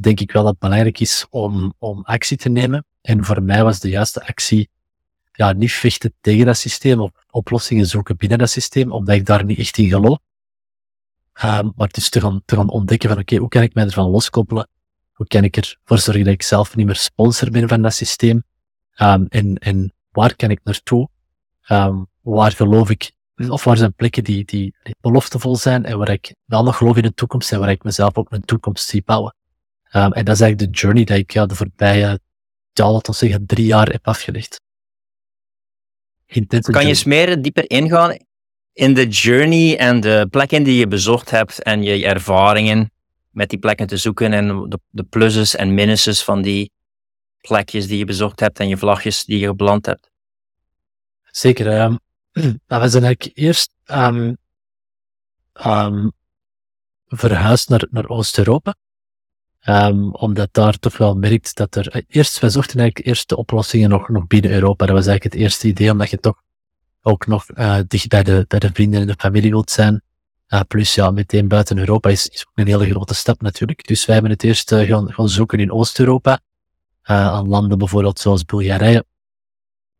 denk 0.00 0.20
ik 0.20 0.32
wel 0.32 0.42
dat 0.42 0.50
het 0.50 0.60
belangrijk 0.60 1.00
is 1.00 1.26
om, 1.30 1.74
om 1.78 2.02
actie 2.02 2.36
te 2.36 2.48
nemen. 2.48 2.84
En 3.00 3.24
voor 3.24 3.42
mij 3.42 3.64
was 3.64 3.80
de 3.80 3.88
juiste 3.88 4.26
actie 4.26 4.68
ja, 5.32 5.52
niet 5.52 5.72
vechten 5.72 6.14
tegen 6.20 6.46
dat 6.46 6.56
systeem 6.56 7.00
of 7.00 7.10
oplossingen 7.30 7.86
zoeken 7.86 8.16
binnen 8.16 8.38
dat 8.38 8.50
systeem, 8.50 8.92
omdat 8.92 9.14
ik 9.14 9.26
daar 9.26 9.44
niet 9.44 9.58
echt 9.58 9.78
in 9.78 9.88
geloof. 9.88 10.18
Um, 11.44 11.72
maar 11.76 11.86
het 11.86 11.96
is 11.96 12.08
te 12.08 12.20
gaan, 12.20 12.42
te 12.44 12.56
gaan 12.56 12.70
ontdekken 12.70 13.08
van, 13.08 13.18
oké, 13.18 13.26
okay, 13.26 13.38
hoe 13.38 13.48
kan 13.48 13.62
ik 13.62 13.74
mij 13.74 13.84
ervan 13.84 14.10
loskoppelen? 14.10 14.68
Hoe 15.12 15.26
kan 15.26 15.44
ik 15.44 15.56
ervoor 15.56 15.98
zorgen 15.98 16.24
dat 16.24 16.32
ik 16.32 16.42
zelf 16.42 16.76
niet 16.76 16.86
meer 16.86 16.96
sponsor 16.96 17.50
ben 17.50 17.68
van 17.68 17.82
dat 17.82 17.94
systeem? 17.94 18.42
Um, 18.96 19.26
en, 19.28 19.58
en 19.58 19.92
waar 20.10 20.36
kan 20.36 20.50
ik 20.50 20.60
naartoe? 20.64 21.08
Um, 21.68 22.06
waar 22.20 22.52
geloof 22.52 22.90
ik, 22.90 23.12
of 23.48 23.64
waar 23.64 23.76
zijn 23.76 23.94
plekken 23.94 24.24
die, 24.24 24.44
die, 24.44 24.74
beloftevol 25.00 25.56
zijn 25.56 25.84
en 25.84 25.98
waar 25.98 26.10
ik 26.10 26.34
wel 26.44 26.64
nog 26.64 26.76
geloof 26.76 26.96
in 26.96 27.02
de 27.02 27.14
toekomst 27.14 27.52
en 27.52 27.58
waar 27.60 27.70
ik 27.70 27.82
mezelf 27.82 28.16
ook 28.16 28.32
een 28.32 28.44
toekomst 28.44 28.88
zie 28.88 29.02
bouwen? 29.04 29.34
en 29.90 30.10
dat 30.10 30.34
is 30.34 30.40
eigenlijk 30.40 30.58
de 30.58 30.78
journey 30.78 31.04
die 31.04 31.16
ik 31.16 31.32
ja, 31.32 31.46
de 31.46 31.54
voorbije, 31.54 32.20
ja, 32.72 32.90
laten 32.90 33.12
we 33.12 33.18
zeggen, 33.18 33.46
drie 33.46 33.66
jaar 33.66 33.88
heb 33.88 34.06
afgelegd. 34.06 34.60
Intense 36.26 36.70
kan 36.70 36.82
je 36.82 36.88
eens 36.88 37.04
meer 37.04 37.42
dieper 37.42 37.70
ingaan 37.70 38.16
in 38.78 38.94
de 38.94 39.06
journey 39.06 39.78
en 39.78 40.00
de 40.00 40.26
plekken 40.30 40.62
die 40.62 40.76
je 40.76 40.86
bezocht 40.88 41.30
hebt 41.30 41.62
en 41.62 41.82
je 41.82 42.06
ervaringen 42.06 42.90
met 43.30 43.50
die 43.50 43.58
plekken 43.58 43.86
te 43.86 43.96
zoeken 43.96 44.32
en 44.32 44.68
de, 44.68 44.78
de 44.90 45.02
plusses 45.02 45.56
en 45.56 45.74
minuses 45.74 46.24
van 46.24 46.42
die 46.42 46.72
plekjes 47.40 47.86
die 47.86 47.98
je 47.98 48.04
bezocht 48.04 48.40
hebt 48.40 48.58
en 48.58 48.68
je 48.68 48.76
vlagjes 48.76 49.24
die 49.24 49.38
je 49.38 49.46
geplant 49.46 49.86
hebt? 49.86 50.10
Zeker. 51.24 51.80
Um, 51.80 51.98
we 52.66 52.88
zijn 52.88 53.04
eigenlijk 53.04 53.30
eerst 53.38 53.70
um, 53.86 54.36
um, 55.66 56.12
verhuisd 57.06 57.68
naar, 57.68 57.86
naar 57.90 58.08
Oost-Europa. 58.08 58.74
Omdat 60.12 60.48
daar 60.52 60.78
toch 60.78 60.96
wel 60.96 61.14
merkt 61.14 61.56
dat 61.56 61.74
er... 61.74 61.88
Eh, 61.88 62.02
eerst, 62.08 62.38
wij 62.38 62.50
zochten 62.50 62.78
eigenlijk 62.78 63.08
eerst 63.08 63.28
de 63.28 63.36
oplossingen 63.36 63.88
nog, 63.88 64.08
nog 64.08 64.26
binnen 64.26 64.50
Europa. 64.50 64.86
Dat 64.86 64.96
was 64.96 65.06
eigenlijk 65.06 65.34
het 65.34 65.44
eerste 65.44 65.68
idee, 65.68 65.90
omdat 65.90 66.10
je 66.10 66.18
toch 66.18 66.42
ook 67.02 67.26
nog 67.26 67.46
uh, 67.54 67.78
dicht 67.88 68.08
bij 68.08 68.22
de, 68.22 68.44
bij 68.48 68.58
de 68.58 68.70
vrienden 68.72 69.00
en 69.00 69.06
de 69.06 69.14
familie 69.18 69.50
wilt 69.50 69.70
zijn. 69.70 70.02
Plus 70.68 70.94
ja, 70.94 71.10
meteen 71.10 71.48
buiten 71.48 71.78
Europa 71.78 72.08
is, 72.08 72.28
is 72.28 72.46
ook 72.48 72.58
een 72.58 72.66
hele 72.66 72.90
grote 72.90 73.14
stap 73.14 73.42
natuurlijk. 73.42 73.86
Dus 73.86 74.04
wij 74.04 74.14
hebben 74.14 74.32
het 74.32 74.44
eerst 74.44 74.72
uh, 74.72 74.88
gaan, 74.88 75.12
gaan 75.12 75.28
zoeken 75.28 75.58
in 75.58 75.72
Oost-Europa. 75.72 76.40
aan 77.02 77.48
landen 77.48 77.78
bijvoorbeeld 77.78 78.18
zoals 78.18 78.44
Bulgarije. 78.44 79.04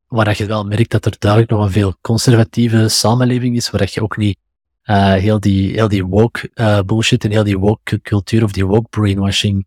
Waar 0.06 0.34
je 0.36 0.46
wel 0.46 0.64
merkt 0.64 0.90
dat 0.90 1.04
er 1.04 1.16
duidelijk 1.18 1.50
nog 1.50 1.64
een 1.64 1.70
veel 1.70 1.96
conservatieve 2.00 2.88
samenleving 2.88 3.56
is. 3.56 3.70
Waar 3.70 3.88
je 3.92 4.02
ook 4.02 4.16
niet 4.16 4.38
heel, 4.82 5.40
die, 5.40 5.72
heel 5.72 5.88
die 5.88 6.04
woke 6.04 6.50
bullshit 6.86 7.24
en 7.24 7.30
heel 7.30 7.44
die 7.44 7.58
woke 7.58 8.00
cultuur 8.00 8.44
of 8.44 8.52
die 8.52 8.66
woke 8.66 8.88
brainwashing 8.88 9.66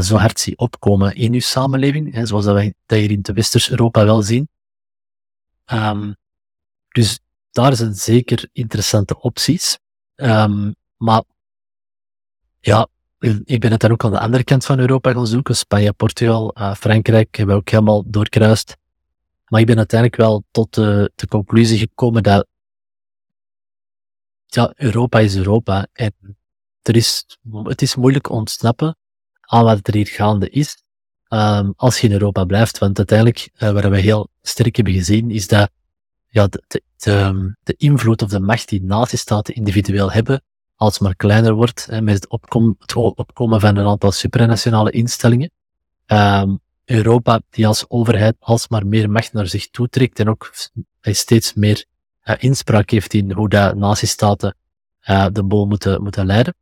zo 0.00 0.16
hard 0.16 0.40
ziet 0.40 0.56
opkomen 0.56 1.14
in 1.14 1.32
uw 1.32 1.40
samenleving. 1.40 2.14
Hè, 2.14 2.26
zoals 2.26 2.44
dat 2.44 2.54
wij 2.54 2.74
dat 2.86 2.98
hier 2.98 3.10
in 3.10 3.22
de 3.22 3.32
Westers-Europa 3.32 4.04
wel 4.04 4.22
zien. 4.22 4.48
Um, 5.72 6.16
dus 6.96 7.18
daar 7.50 7.76
zijn 7.76 7.94
zeker 7.94 8.48
interessante 8.52 9.20
opties. 9.20 9.78
Um, 10.14 10.74
maar 10.96 11.22
ja, 12.60 12.88
ik 13.44 13.60
ben 13.60 13.70
het 13.70 13.80
dan 13.80 13.90
ook 13.90 14.04
aan 14.04 14.10
de 14.10 14.20
andere 14.20 14.44
kant 14.44 14.64
van 14.64 14.78
Europa 14.78 15.12
gaan 15.12 15.26
zoeken. 15.26 15.56
Spanje, 15.56 15.92
Portugal, 15.92 16.54
uh, 16.58 16.74
Frankrijk 16.74 17.36
hebben 17.36 17.54
we 17.54 17.60
ook 17.60 17.68
helemaal 17.68 18.02
doorkruist. 18.06 18.76
Maar 19.48 19.60
ik 19.60 19.66
ben 19.66 19.76
uiteindelijk 19.76 20.20
wel 20.20 20.44
tot 20.50 20.74
de, 20.74 21.10
conclusie 21.28 21.78
gekomen 21.78 22.22
dat 22.22 22.46
ja, 24.46 24.72
Europa 24.76 25.18
is 25.18 25.36
Europa. 25.36 25.86
En 25.92 26.14
er 26.82 26.96
is, 26.96 27.38
het 27.62 27.82
is 27.82 27.96
moeilijk 27.96 28.30
ontsnappen 28.30 28.96
aan 29.40 29.64
wat 29.64 29.86
er 29.88 29.94
hier 29.94 30.06
gaande 30.06 30.50
is. 30.50 30.84
Um, 31.28 31.72
als 31.76 32.00
je 32.00 32.06
in 32.06 32.12
Europa 32.12 32.44
blijft. 32.44 32.78
Want 32.78 32.98
uiteindelijk, 32.98 33.50
uh, 33.58 33.70
wat 33.70 33.84
we 33.84 33.98
heel 33.98 34.28
sterk 34.42 34.76
hebben 34.76 34.94
gezien, 34.94 35.30
is 35.30 35.46
dat 35.48 35.70
ja, 36.36 36.46
de, 36.46 36.82
de, 36.96 37.54
de, 37.62 37.74
invloed 37.76 38.22
of 38.22 38.28
de 38.28 38.40
macht 38.40 38.68
die 38.68 38.82
nazistaten 38.82 39.54
individueel 39.54 40.12
hebben, 40.12 40.42
alsmaar 40.74 41.16
kleiner 41.16 41.52
wordt, 41.52 41.86
hè, 41.86 42.02
met 42.02 42.14
het, 42.14 42.28
opkom, 42.28 42.76
het 42.78 42.94
opkomen 42.94 43.60
van 43.60 43.76
een 43.76 43.86
aantal 43.86 44.12
supranationale 44.12 44.90
instellingen. 44.90 45.50
Um, 46.06 46.60
Europa, 46.84 47.40
die 47.50 47.66
als 47.66 47.84
overheid 47.88 48.36
alsmaar 48.38 48.86
meer 48.86 49.10
macht 49.10 49.32
naar 49.32 49.46
zich 49.46 49.70
toetrekt 49.70 50.18
en 50.18 50.28
ook 50.28 50.52
steeds 51.00 51.54
meer 51.54 51.84
uh, 52.24 52.34
inspraak 52.38 52.90
heeft 52.90 53.14
in 53.14 53.32
hoe 53.32 53.48
de 53.48 53.72
nazistaten 53.76 54.56
uh, 55.08 55.26
de 55.32 55.44
boel 55.44 55.66
moeten, 55.66 56.02
moeten 56.02 56.26
leiden. 56.26 56.54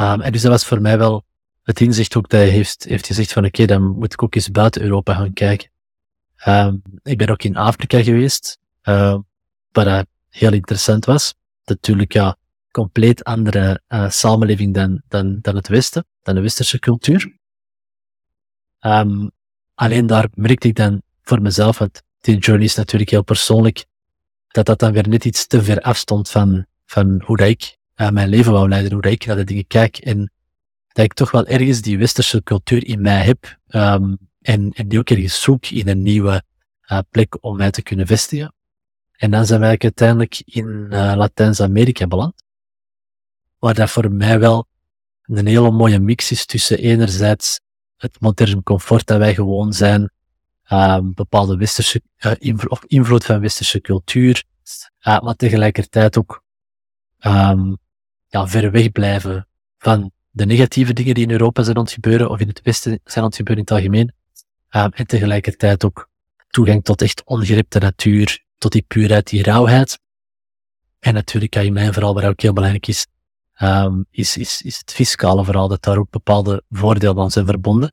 Um, 0.00 0.20
en 0.20 0.32
dus 0.32 0.42
dat 0.42 0.50
was 0.50 0.66
voor 0.66 0.80
mij 0.80 0.98
wel 0.98 1.24
het 1.62 1.80
inzicht 1.80 2.16
ook 2.16 2.28
dat 2.28 2.40
hij 2.40 2.48
heeft, 2.48 2.84
heeft 2.84 3.06
gezegd 3.06 3.32
van 3.32 3.44
oké, 3.44 3.66
dan 3.66 3.82
moet 3.82 4.12
ik 4.12 4.22
ook 4.22 4.34
eens 4.34 4.50
buiten 4.50 4.82
Europa 4.82 5.14
gaan 5.14 5.32
kijken. 5.32 5.70
Um, 6.46 6.82
ik 7.02 7.18
ben 7.18 7.28
ook 7.28 7.42
in 7.42 7.56
Afrika 7.56 8.02
geweest, 8.02 8.58
uh, 8.82 9.18
wat 9.72 9.86
uh, 9.86 10.00
heel 10.28 10.52
interessant 10.52 11.04
was. 11.04 11.34
Natuurlijk 11.64 12.12
ja, 12.12 12.36
compleet 12.70 13.24
andere 13.24 13.82
uh, 13.88 14.10
samenleving 14.10 14.74
dan, 14.74 15.02
dan, 15.08 15.38
dan 15.40 15.56
het 15.56 15.68
Westen, 15.68 16.06
dan 16.22 16.34
de 16.34 16.40
westerse 16.40 16.78
cultuur. 16.78 17.36
Um, 18.80 19.30
alleen 19.74 20.06
daar 20.06 20.28
merkte 20.34 20.68
ik 20.68 20.74
dan 20.74 21.02
voor 21.22 21.42
mezelf, 21.42 21.78
want 21.78 22.02
die 22.20 22.38
journey 22.38 22.66
is 22.66 22.74
natuurlijk 22.74 23.10
heel 23.10 23.24
persoonlijk, 23.24 23.86
dat 24.48 24.66
dat 24.66 24.78
dan 24.78 24.92
weer 24.92 25.08
net 25.08 25.24
iets 25.24 25.46
te 25.46 25.62
ver 25.62 25.80
afstond 25.80 26.30
van, 26.30 26.66
van 26.86 27.22
hoe 27.24 27.36
dat 27.36 27.48
ik 27.48 27.76
uh, 27.96 28.10
mijn 28.10 28.28
leven 28.28 28.52
wou 28.52 28.68
leiden, 28.68 28.92
hoe 28.92 29.02
dat 29.02 29.12
ik 29.12 29.26
naar 29.26 29.36
de 29.36 29.44
dingen 29.44 29.66
kijk. 29.66 29.96
En 29.96 30.32
dat 30.88 31.04
ik 31.04 31.12
toch 31.14 31.30
wel 31.30 31.46
ergens 31.46 31.80
die 31.80 31.98
westerse 31.98 32.42
cultuur 32.42 32.86
in 32.86 33.00
mij 33.00 33.24
heb. 33.24 33.58
En, 34.48 34.72
en 34.72 34.88
die 34.88 34.98
ook 34.98 35.10
ergens 35.10 35.40
zoek 35.40 35.66
in 35.66 35.88
een 35.88 36.02
nieuwe 36.02 36.42
uh, 36.90 36.98
plek 37.10 37.36
om 37.40 37.56
mij 37.56 37.70
te 37.70 37.82
kunnen 37.82 38.06
vestigen. 38.06 38.54
En 39.12 39.30
dan 39.30 39.46
zijn 39.46 39.60
wij 39.60 39.78
uiteindelijk 39.78 40.42
in 40.44 40.66
uh, 40.90 41.12
Latijns-Amerika 41.16 42.06
beland. 42.06 42.42
Waar 43.58 43.74
dat 43.74 43.90
voor 43.90 44.12
mij 44.12 44.38
wel 44.38 44.66
een 45.22 45.46
hele 45.46 45.70
mooie 45.70 45.98
mix 45.98 46.30
is 46.30 46.46
tussen 46.46 46.78
enerzijds 46.78 47.60
het 47.96 48.20
moderne 48.20 48.62
comfort 48.62 49.06
dat 49.06 49.18
wij 49.18 49.34
gewoon 49.34 49.72
zijn, 49.72 50.10
uh, 50.68 50.98
bepaalde 51.02 51.56
westerse 51.56 52.02
uh, 52.18 52.32
invloed, 52.38 52.70
of 52.70 52.84
invloed 52.84 53.24
van 53.24 53.40
westerse 53.40 53.80
cultuur, 53.80 54.44
maar 55.02 55.36
tegelijkertijd 55.36 56.18
ook 56.18 56.42
um, 57.20 57.78
ja, 58.28 58.46
ver 58.46 58.70
weg 58.70 58.92
blijven 58.92 59.48
van 59.78 60.10
de 60.30 60.46
negatieve 60.46 60.92
dingen 60.92 61.14
die 61.14 61.24
in 61.24 61.30
Europa 61.30 61.62
zijn 61.62 61.76
ontgebeuren, 61.76 62.30
of 62.30 62.40
in 62.40 62.48
het 62.48 62.62
Westen 62.62 63.00
zijn 63.04 63.24
ontgebeuren 63.24 63.64
in 63.64 63.74
het 63.74 63.84
algemeen. 63.84 64.16
Um, 64.70 64.90
en 64.92 65.06
tegelijkertijd 65.06 65.84
ook 65.84 66.10
toegang 66.48 66.84
tot 66.84 67.02
echt 67.02 67.24
ongerepte 67.24 67.78
natuur, 67.78 68.44
tot 68.58 68.72
die 68.72 68.84
puurheid, 68.88 69.26
die 69.26 69.42
rauwheid. 69.42 69.98
En 70.98 71.14
natuurlijk, 71.14 71.54
ja, 71.54 71.60
in 71.60 71.72
mijn 71.72 71.92
verhaal, 71.92 72.14
wat 72.14 72.24
ook 72.24 72.40
heel 72.40 72.52
belangrijk 72.52 72.86
is, 72.86 73.06
um, 73.60 74.06
is, 74.10 74.36
is, 74.36 74.62
is 74.62 74.78
het 74.78 74.92
fiscale 74.92 75.44
verhaal, 75.44 75.68
dat 75.68 75.82
daar 75.82 75.98
ook 75.98 76.10
bepaalde 76.10 76.62
voordelen 76.70 77.18
aan 77.18 77.30
zijn 77.30 77.46
verbonden. 77.46 77.92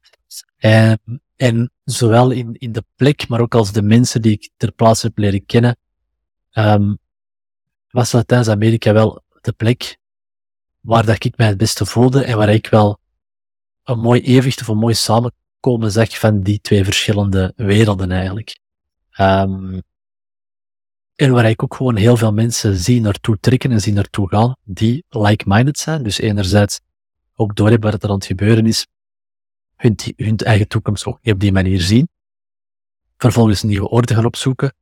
En, 0.58 1.00
en 1.36 1.72
zowel 1.84 2.32
in, 2.32 2.54
in 2.54 2.72
de 2.72 2.84
plek, 2.96 3.28
maar 3.28 3.40
ook 3.40 3.56
als 3.56 3.72
de 3.72 3.82
mensen 3.82 4.22
die 4.22 4.32
ik 4.32 4.50
ter 4.58 4.72
plaatse 4.72 5.08
heb 5.08 5.18
leren 5.18 5.46
kennen, 5.46 5.78
was 7.90 8.12
Latijns-Amerika 8.12 8.94
wel 8.94 9.24
de 9.42 9.52
plek 9.52 9.98
waar 10.82 11.06
dat 11.06 11.24
ik 11.24 11.38
mij 11.38 11.48
het 11.48 11.58
beste 11.58 11.86
voelde 11.86 12.24
en 12.24 12.38
waar 12.38 12.50
ik 12.50 12.68
wel 12.68 13.00
een 13.84 14.00
mooi 14.00 14.22
evenwicht 14.22 14.62
of 14.62 14.68
een 14.68 14.78
mooi 14.78 14.94
samenkomen 15.66 15.92
zag 15.92 16.20
van 16.20 16.42
die 16.42 16.60
twee 16.62 16.84
verschillende 16.84 17.54
werelden 17.56 18.12
eigenlijk. 18.12 18.60
Um, 19.20 19.82
en 21.16 21.32
waar 21.32 21.50
ik 21.50 21.64
ook 21.64 21.76
gewoon 21.76 21.96
heel 21.96 22.18
veel 22.18 22.34
mensen 22.34 22.76
zie 22.76 23.02
naartoe 23.02 23.38
trekken 23.40 23.72
en 23.72 23.82
zie 23.82 23.94
naartoe 23.94 24.30
gaan, 24.30 24.56
die 24.64 25.04
like-minded 25.10 25.80
zijn. 25.80 26.04
Dus 26.04 26.20
enerzijds 26.20 26.80
ook 27.36 27.56
doorhebben 27.56 27.92
wat 27.92 28.04
er 28.04 28.10
aan 28.10 28.16
het 28.16 28.26
gebeuren 28.26 28.66
is, 28.66 28.88
hun, 29.76 29.96
hun 30.16 30.38
eigen 30.38 30.68
toekomst 30.68 31.06
ook 31.06 31.20
op 31.24 31.40
die 31.40 31.52
manier 31.52 31.82
zien. 31.82 32.08
Vervolgens 33.18 33.64
een 33.64 33.70
nieuwe 33.70 33.90
orde 33.90 34.14
gaan 34.14 34.26
opzoeken, 34.26 34.74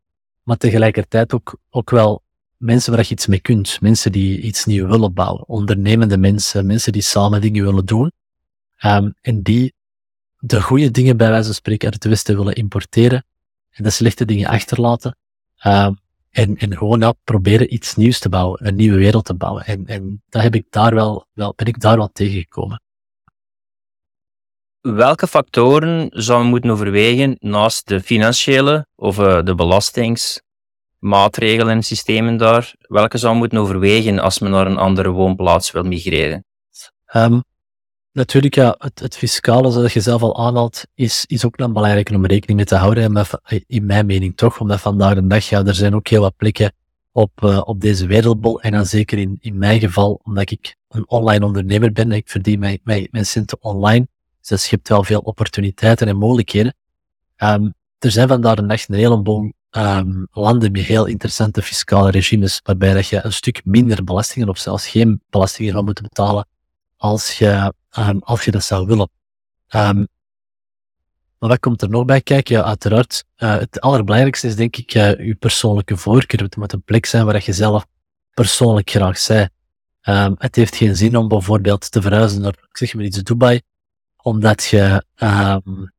maar 0.43 0.58
tegelijkertijd 0.58 1.34
ook, 1.34 1.58
ook 1.69 1.89
wel 1.89 2.24
mensen 2.58 2.93
waar 2.93 3.04
je 3.04 3.13
iets 3.13 3.28
mee 3.28 3.41
kunt. 3.41 3.82
Mensen 3.82 4.12
die 4.12 4.41
iets 4.41 4.65
nieuws 4.65 4.89
willen 4.89 5.13
bouwen. 5.13 5.48
Ondernemende 5.48 6.17
mensen, 6.17 6.65
mensen 6.65 6.91
die 6.91 7.02
samen 7.02 7.41
dingen 7.41 7.63
willen 7.63 7.86
doen. 7.86 8.12
Um, 8.86 9.13
en 9.22 9.41
die 9.41 9.74
de 10.46 10.62
goede 10.62 10.92
dingen 10.92 11.18
bij 11.18 11.30
wijze 11.30 11.46
van 11.46 11.54
spreken 11.54 11.86
uit 11.86 11.94
het 11.94 12.06
Westen 12.06 12.38
willen 12.38 12.56
importeren 12.56 13.26
en 13.70 13.84
de 13.84 13.90
slechte 13.90 14.26
dingen 14.26 14.50
achterlaten. 14.50 15.18
Um, 15.66 15.98
en, 16.30 16.58
en 16.58 16.78
gewoon 16.78 17.00
ja, 17.00 17.14
proberen 17.24 17.74
iets 17.74 17.96
nieuws 17.96 18.20
te 18.20 18.30
bouwen, 18.30 18.68
een 18.68 18.76
nieuwe 18.76 18.98
wereld 18.98 19.26
te 19.26 19.34
bouwen. 19.34 19.66
En, 19.66 19.86
en 19.86 20.24
dat 20.30 20.42
heb 20.42 20.56
ik 20.56 20.66
daar 20.70 20.94
wel, 20.94 21.28
wel, 21.34 21.54
ben 21.56 21.68
ik 21.68 21.80
daar 21.80 21.98
wel 21.98 22.12
tegengekomen. 22.12 22.82
Welke 24.82 25.28
factoren 25.28 26.08
zouden 26.10 26.46
we 26.46 26.52
moeten 26.52 26.70
overwegen 26.70 27.36
naast 27.40 27.88
de 27.88 28.02
financiële 28.02 28.88
of 28.96 29.20
uh, 29.20 29.44
de 29.44 29.56
belastingsmaatregelen 29.56 31.76
en 31.76 31.84
systemen 31.84 32.38
daar? 32.38 32.74
Welke 32.80 33.18
zouden 33.18 33.42
we 33.42 33.48
moeten 33.48 33.58
overwegen 33.58 34.20
als 34.20 34.40
men 34.40 34.52
naar 34.52 34.68
een 34.68 34.78
andere 34.78 35.10
woonplaats 35.10 35.72
wil 35.72 35.84
migreren? 35.84 36.46
Um, 37.16 37.44
Natuurlijk, 38.13 38.56
ja, 38.56 38.76
het, 38.78 39.17
fiscale, 39.17 39.71
zoals 39.71 39.93
je 39.93 40.02
zelf 40.02 40.21
al 40.21 40.38
aanhaalt, 40.38 40.86
is, 40.95 41.26
is 41.28 41.45
ook 41.45 41.58
dan 41.58 41.73
belangrijk 41.73 42.10
om 42.10 42.26
rekening 42.26 42.58
mee 42.58 42.65
te 42.65 42.76
houden. 42.76 43.28
in 43.67 43.86
mijn 43.86 44.06
mening 44.06 44.38
toch, 44.38 44.60
omdat 44.60 44.82
vandaag 44.82 45.13
de 45.13 45.28
dag, 45.28 45.49
ja, 45.49 45.65
er 45.65 45.76
zijn 45.76 45.95
ook 45.95 46.08
heel 46.08 46.21
wat 46.21 46.36
plekken 46.36 46.73
op, 47.12 47.32
uh, 47.43 47.62
op 47.65 47.82
deze 47.82 48.06
wereldbol. 48.08 48.62
En 48.62 48.71
dan 48.71 48.86
zeker 48.86 49.17
in, 49.17 49.38
in 49.39 49.58
mijn 49.58 49.80
geval, 49.80 50.19
omdat 50.23 50.52
ik 50.52 50.76
een 50.89 51.10
online 51.10 51.45
ondernemer 51.45 51.91
ben, 51.91 52.12
ik 52.12 52.30
verdien 52.30 52.60
mijn, 52.60 52.80
mijn, 52.84 53.08
mijn 53.12 53.26
centen 53.26 53.58
online. 53.62 54.08
Dus 54.41 54.69
je 54.69 54.76
hebt 54.76 54.89
wel 54.89 55.04
veel 55.04 55.19
opportuniteiten 55.19 56.08
en 56.08 56.17
mogelijkheden. 56.17 56.76
Um, 57.38 57.73
er 57.99 58.12
zijn 58.12 58.28
vandaag 58.28 58.56
de 58.56 58.65
dag 58.65 58.88
een 58.88 58.95
heleboel 58.95 59.52
um, 59.71 60.28
landen 60.32 60.71
met 60.71 60.82
heel 60.82 61.06
interessante 61.06 61.62
fiscale 61.62 62.12
regimes, 62.12 62.60
waarbij 62.63 62.93
dat 62.93 63.08
je 63.08 63.19
een 63.23 63.34
stuk 63.34 63.62
minder 63.65 64.04
belastingen 64.04 64.49
of 64.49 64.58
zelfs 64.58 64.88
geen 64.88 65.21
belastingen 65.30 65.71
zou 65.71 65.84
moeten 65.84 66.04
betalen 66.04 66.47
als 66.97 67.38
je 67.38 67.73
um, 67.98 68.20
als 68.20 68.46
je 68.46 68.52
dat 68.52 68.64
zou 68.64 68.86
willen. 68.86 69.10
Um, 69.76 70.08
maar 71.40 71.50
wat 71.50 71.60
komt 71.60 71.82
er 71.82 71.90
nog 71.90 72.06
bij 72.06 72.22
kijken? 72.22 72.56
Ja, 72.56 72.64
uiteraard, 72.64 73.24
uh, 73.38 73.58
het 73.58 73.82
allerbelangrijkste 73.82 74.48
is 74.48 74.56
denk 74.56 74.76
ik 74.78 74.94
uh, 74.94 75.26
je 75.26 75.36
persoonlijke 75.36 75.98
voorkeur. 75.98 76.42
Het 76.42 76.56
moet 76.56 76.74
een 76.74 76.84
plek 76.84 77.06
zijn 77.06 77.26
waar 77.26 77.42
je 77.46 77.54
zelf 77.54 77.86
persoonlijk 78.34 78.90
graag 78.90 79.18
zij. 79.18 79.50
Um, 80.04 80.36
het 80.38 80.56
heeft 80.56 80.76
geen 80.76 80.96
zin 80.96 81.18
om 81.18 81.28
bijvoorbeeld 81.28 81.92
te 81.92 82.02
verhuizen 82.02 82.42
naar, 82.42 82.54
ik 82.70 82.78
zeg 82.78 82.94
maar 82.94 83.04
iets, 83.04 83.24
Dubai, 83.24 83.62
omdat 84.18 84.64
je, 84.64 85.06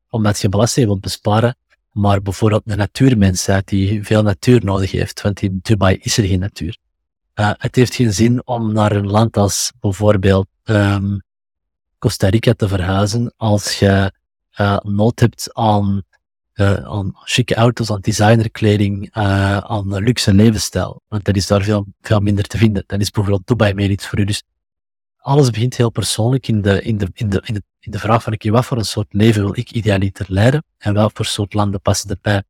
omdat 0.09 0.41
je 0.41 0.49
belasting 0.49 0.87
wilt 0.87 1.01
besparen, 1.01 1.57
maar 1.93 2.23
bijvoorbeeld 2.23 2.63
een 2.65 2.77
natuurmens 2.77 3.45
bent 3.45 3.69
die 3.69 4.05
veel 4.05 4.23
natuur 4.23 4.65
nodig 4.65 4.91
heeft, 4.91 5.23
want 5.23 5.43
in 5.43 5.59
Dubai 5.63 5.99
is 6.01 6.19
er 6.19 6.25
geen 6.25 6.41
natuur. 6.41 6.77
Uh, 7.35 7.51
het 7.59 7.75
heeft 7.75 7.95
geen 7.95 8.13
zin 8.13 8.47
om 8.47 8.73
naar 8.73 8.93
een 8.93 9.07
land 9.07 9.37
als 9.37 9.73
bijvoorbeeld 9.81 10.47
Costa 12.05 12.29
Rica 12.29 12.53
te 12.53 12.69
verhuizen 12.69 13.33
als 13.37 13.79
je 13.79 14.13
uh, 14.61 14.79
nood 14.79 15.21
hebt 15.21 15.51
aan, 15.53 16.03
uh, 16.55 16.75
aan 16.75 17.13
chique 17.15 17.55
auto's, 17.55 17.91
aan 17.91 18.01
designerkleding, 18.01 19.17
uh, 19.17 19.57
aan 19.57 19.95
luxe 19.95 20.35
levensstijl. 20.35 21.03
Want 21.09 21.25
dat 21.25 21.37
is 21.37 21.47
daar 21.47 21.63
veel, 21.63 21.87
veel 22.01 22.21
minder 22.21 22.45
te 22.45 22.59
vinden. 22.59 22.85
Dan 22.87 23.01
is 23.01 23.11
bijvoorbeeld 23.11 23.47
Dubai 23.47 23.75
meer 23.75 23.91
iets 23.91 24.07
voor 24.07 24.19
u. 24.19 24.25
Dus 24.25 24.43
alles 25.17 25.51
begint 25.51 25.77
heel 25.77 25.91
persoonlijk 25.91 26.49
in 26.49 26.63
de, 26.63 26.83
in 26.83 26.99
de, 26.99 27.09
in 27.13 27.29
de, 27.29 27.43
in 27.81 27.91
de, 27.91 27.99
vraag 27.99 28.23
van, 28.23 28.33
okay, 28.33 28.53
wat 28.53 28.65
voor 28.65 28.79
een 28.79 28.85
soort 28.85 29.13
leven 29.13 29.43
wil 29.43 29.57
ik 29.57 29.71
idealiter 29.71 30.27
leiden 30.29 30.65
en 30.79 30.95
welk 30.95 31.11
voor 31.15 31.27
soort 31.27 31.55
landen 31.55 31.81
passen 31.81 32.11
erbij. 32.11 32.43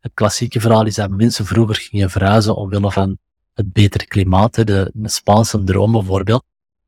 Het 0.00 0.12
klassieke 0.14 0.60
verhaal 0.60 0.86
is 0.86 0.94
dat 0.94 1.10
mensen 1.10 1.46
vroeger 1.46 1.74
gingen 1.74 2.10
verhuizen 2.10 2.56
omwille 2.56 2.92
van 2.92 3.18
het 3.54 3.72
betere 3.72 4.06
klimaat, 4.06 4.54
de, 4.54 4.90
de 4.94 5.08
Spaanse 5.08 5.64
droom 5.64 5.92
bijvoorbeeld. 5.92 6.44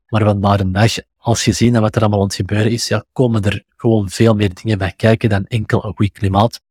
Maar 0.07 0.23
vandaag 0.23 0.59
een 0.59 0.71
dag 0.71 0.93
als 1.17 1.45
je 1.45 1.51
ziet 1.51 1.77
wat 1.77 1.95
er 1.95 2.01
allemaal 2.01 2.19
aan 2.19 2.25
het 2.25 2.35
gebeuren 2.35 2.71
is, 2.71 2.87
ja, 2.87 3.05
komen 3.11 3.43
er 3.43 3.63
gewoon 3.75 4.09
veel 4.09 4.33
meer 4.33 4.53
dingen 4.53 4.77
bij 4.77 4.93
kijken 4.95 5.29
dan 5.29 5.45
enkel 5.45 5.85
een 5.85 5.93
goed 5.95 6.11
klimaat. 6.11 6.61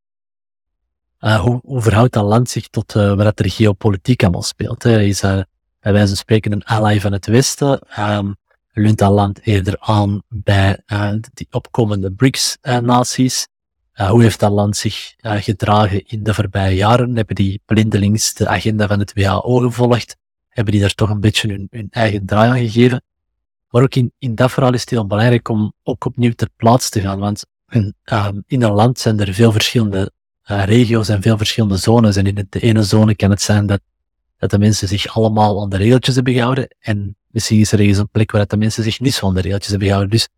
Uh, 1.21 1.41
hoe, 1.41 1.61
hoe 1.63 1.83
verhoudt 1.83 2.13
dat 2.13 2.25
land 2.25 2.51
zich 2.51 2.69
tot 2.69 2.95
uh, 2.95 3.15
wat 3.15 3.39
er 3.39 3.51
geopolitiek 3.51 4.23
allemaal 4.23 4.43
speelt? 4.43 4.83
Hè? 4.83 5.01
Is 5.01 5.23
uh, 5.23 5.41
bij 5.81 5.93
wijze 5.93 6.07
van 6.07 6.17
spreken 6.17 6.53
een 6.53 6.65
ally 6.65 7.01
van 7.01 7.13
het 7.13 7.27
Westen? 7.27 7.81
Um, 7.99 8.37
leunt 8.73 8.99
dat 8.99 9.11
land 9.11 9.41
eerder 9.47 9.77
aan 9.79 10.23
bij 10.29 10.83
die 11.33 11.47
opkomende 11.51 12.13
BRICS-naties? 12.13 13.49
hoe 13.95 14.23
heeft 14.23 14.41
dat 14.41 14.53
land 14.53 14.77
zich 14.77 15.15
gedragen 15.19 16.07
in 16.07 16.23
de 16.23 16.35
voorbije 16.35 16.77
jaren? 16.77 17.17
Hebben 17.17 17.35
die 17.35 17.63
blindelings 17.65 18.35
de 18.35 18.49
agenda 18.49 18.87
van 18.87 18.99
het 18.99 19.13
WHO 19.13 19.59
gevolgd? 19.59 20.17
Hebben 20.49 20.73
die 20.73 20.83
daar 20.83 20.95
toch 20.95 21.11
een 21.11 21.21
beetje 21.21 21.67
hun 21.71 21.87
eigen 21.91 22.27
draai 22.27 22.51
aan 22.51 22.69
gegeven? 22.69 23.03
Maar 23.75 23.83
ook 23.83 23.95
in, 23.95 24.13
in 24.19 24.35
dat 24.35 24.53
verhaal 24.53 24.73
is 24.73 24.81
het 24.81 24.91
heel 24.91 25.07
belangrijk 25.07 25.49
om 25.49 25.73
ook 25.83 26.05
opnieuw 26.05 26.33
ter 26.33 26.49
plaatse 26.57 26.91
te 26.91 27.01
gaan. 27.01 27.19
Want 27.19 27.47
in, 27.69 27.95
ehm, 28.05 28.41
in 28.47 28.63
een 28.63 28.73
land 28.73 28.99
zijn 28.99 29.21
er 29.21 29.35
veel 29.35 29.53
verschillende 29.53 30.13
uh, 30.51 30.65
regio's 30.65 31.09
en 31.09 31.23
veel 31.23 31.37
verschillende 31.37 31.77
zones. 31.77 32.17
En 32.17 32.27
in 32.27 32.47
de 32.51 32.61
ene 32.61 32.83
zone 32.83 33.15
kan 33.15 33.31
het 33.31 33.43
zijn 33.43 33.67
dat, 33.67 33.81
dat 34.39 34.51
de 34.51 34.59
mensen 34.59 34.89
zich 34.89 35.17
allemaal 35.17 35.63
aan 35.63 35.69
de 35.69 35.77
regeltjes 35.77 36.15
hebben 36.15 36.33
gehouden. 36.33 36.69
En 36.79 37.17
misschien 37.27 37.61
is 37.61 37.73
er 37.73 37.81
ergens 37.81 37.99
een 37.99 38.09
plek 38.09 38.31
waar 38.31 38.47
de 38.47 38.57
mensen 38.57 38.83
zich 38.83 39.01
niet 39.01 39.15
zo 39.15 39.27
aan 39.27 39.35
de 39.35 39.41
regeltjes 39.41 39.71
hebben 39.71 39.89
gehouden. 39.89 40.17
Dus 40.17 40.29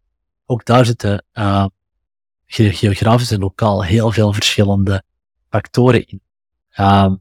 ook 0.46 0.64
daar 0.64 0.84
zitten 0.86 1.24
uh, 1.34 1.66
geografisch 2.46 3.30
en 3.30 3.40
lokaal 3.40 3.84
heel 3.84 4.12
veel 4.12 4.32
verschillende 4.32 5.02
factoren 5.50 6.06
in. 6.06 6.20
Uh, 6.76 7.12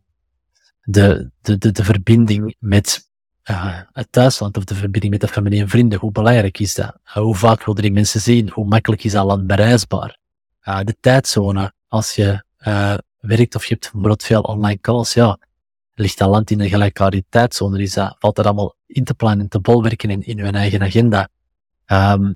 de, 0.82 1.32
de, 1.42 1.58
de, 1.58 1.72
de 1.72 1.84
verbinding 1.84 2.56
met 2.60 3.10
het 3.92 4.08
thuisland 4.12 4.58
of 4.58 4.64
de 4.64 4.76
verbinding 4.76 5.12
met 5.14 5.22
de 5.22 5.28
familie 5.28 5.62
en 5.62 5.70
vrienden, 5.70 6.00
hoe 6.00 6.12
belangrijk 6.12 6.60
is 6.60 6.74
dat? 6.74 6.98
Hoe 7.04 7.36
vaak 7.36 7.64
willen 7.64 7.82
die 7.82 7.92
mensen 7.92 8.22
zien? 8.22 8.50
Hoe 8.50 8.66
makkelijk 8.66 9.04
is 9.04 9.12
dat 9.12 9.26
land 9.26 9.48
bereisbaar? 9.48 10.18
De 10.64 10.96
tijdzone, 11.00 11.74
als 11.88 12.16
je 12.16 12.44
werkt 13.20 13.56
of 13.56 13.66
je 13.66 13.74
hebt 13.74 13.92
bijvoorbeeld 13.92 14.24
veel 14.24 14.42
online 14.42 14.80
calls, 14.82 15.14
ja, 15.14 15.40
ligt 15.94 16.18
dat 16.18 16.30
land 16.30 16.52
in 16.52 16.60
een 16.60 16.70
gelijkaardige 16.70 17.26
tijdzone, 17.30 17.82
is 17.82 17.94
dat, 17.94 18.16
valt 18.20 18.36
dat 18.36 18.46
allemaal 18.46 18.76
in 18.86 19.04
te 19.04 19.14
plannen 19.14 19.40
en 19.40 19.50
te 19.50 19.60
bolwerken 19.60 20.10
in, 20.10 20.22
in 20.22 20.40
hun 20.40 20.56
eigen 20.56 20.82
agenda. 20.82 21.30
Um, 21.88 22.36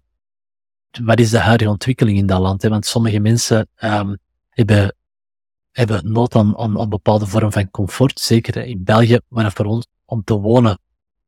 wat 1.04 1.20
is 1.20 1.30
de 1.30 1.40
huidige 1.40 1.70
ontwikkeling 1.70 2.18
in 2.18 2.26
dat 2.26 2.40
land? 2.40 2.62
Hè? 2.62 2.70
Want 2.70 2.86
sommige 2.86 3.20
mensen 3.20 3.68
um, 3.84 4.18
hebben, 4.50 4.96
hebben 5.72 6.12
nood 6.12 6.36
aan, 6.36 6.58
aan, 6.58 6.80
een 6.80 6.90
bepaalde 6.90 7.26
vorm 7.26 7.52
van 7.52 7.70
comfort, 7.70 8.20
zeker 8.20 8.58
in 8.66 8.84
België, 8.84 9.20
maar 9.28 9.52
voor 9.52 9.66
ons 9.66 9.88
om 10.06 10.24
te 10.24 10.34
wonen 10.34 10.80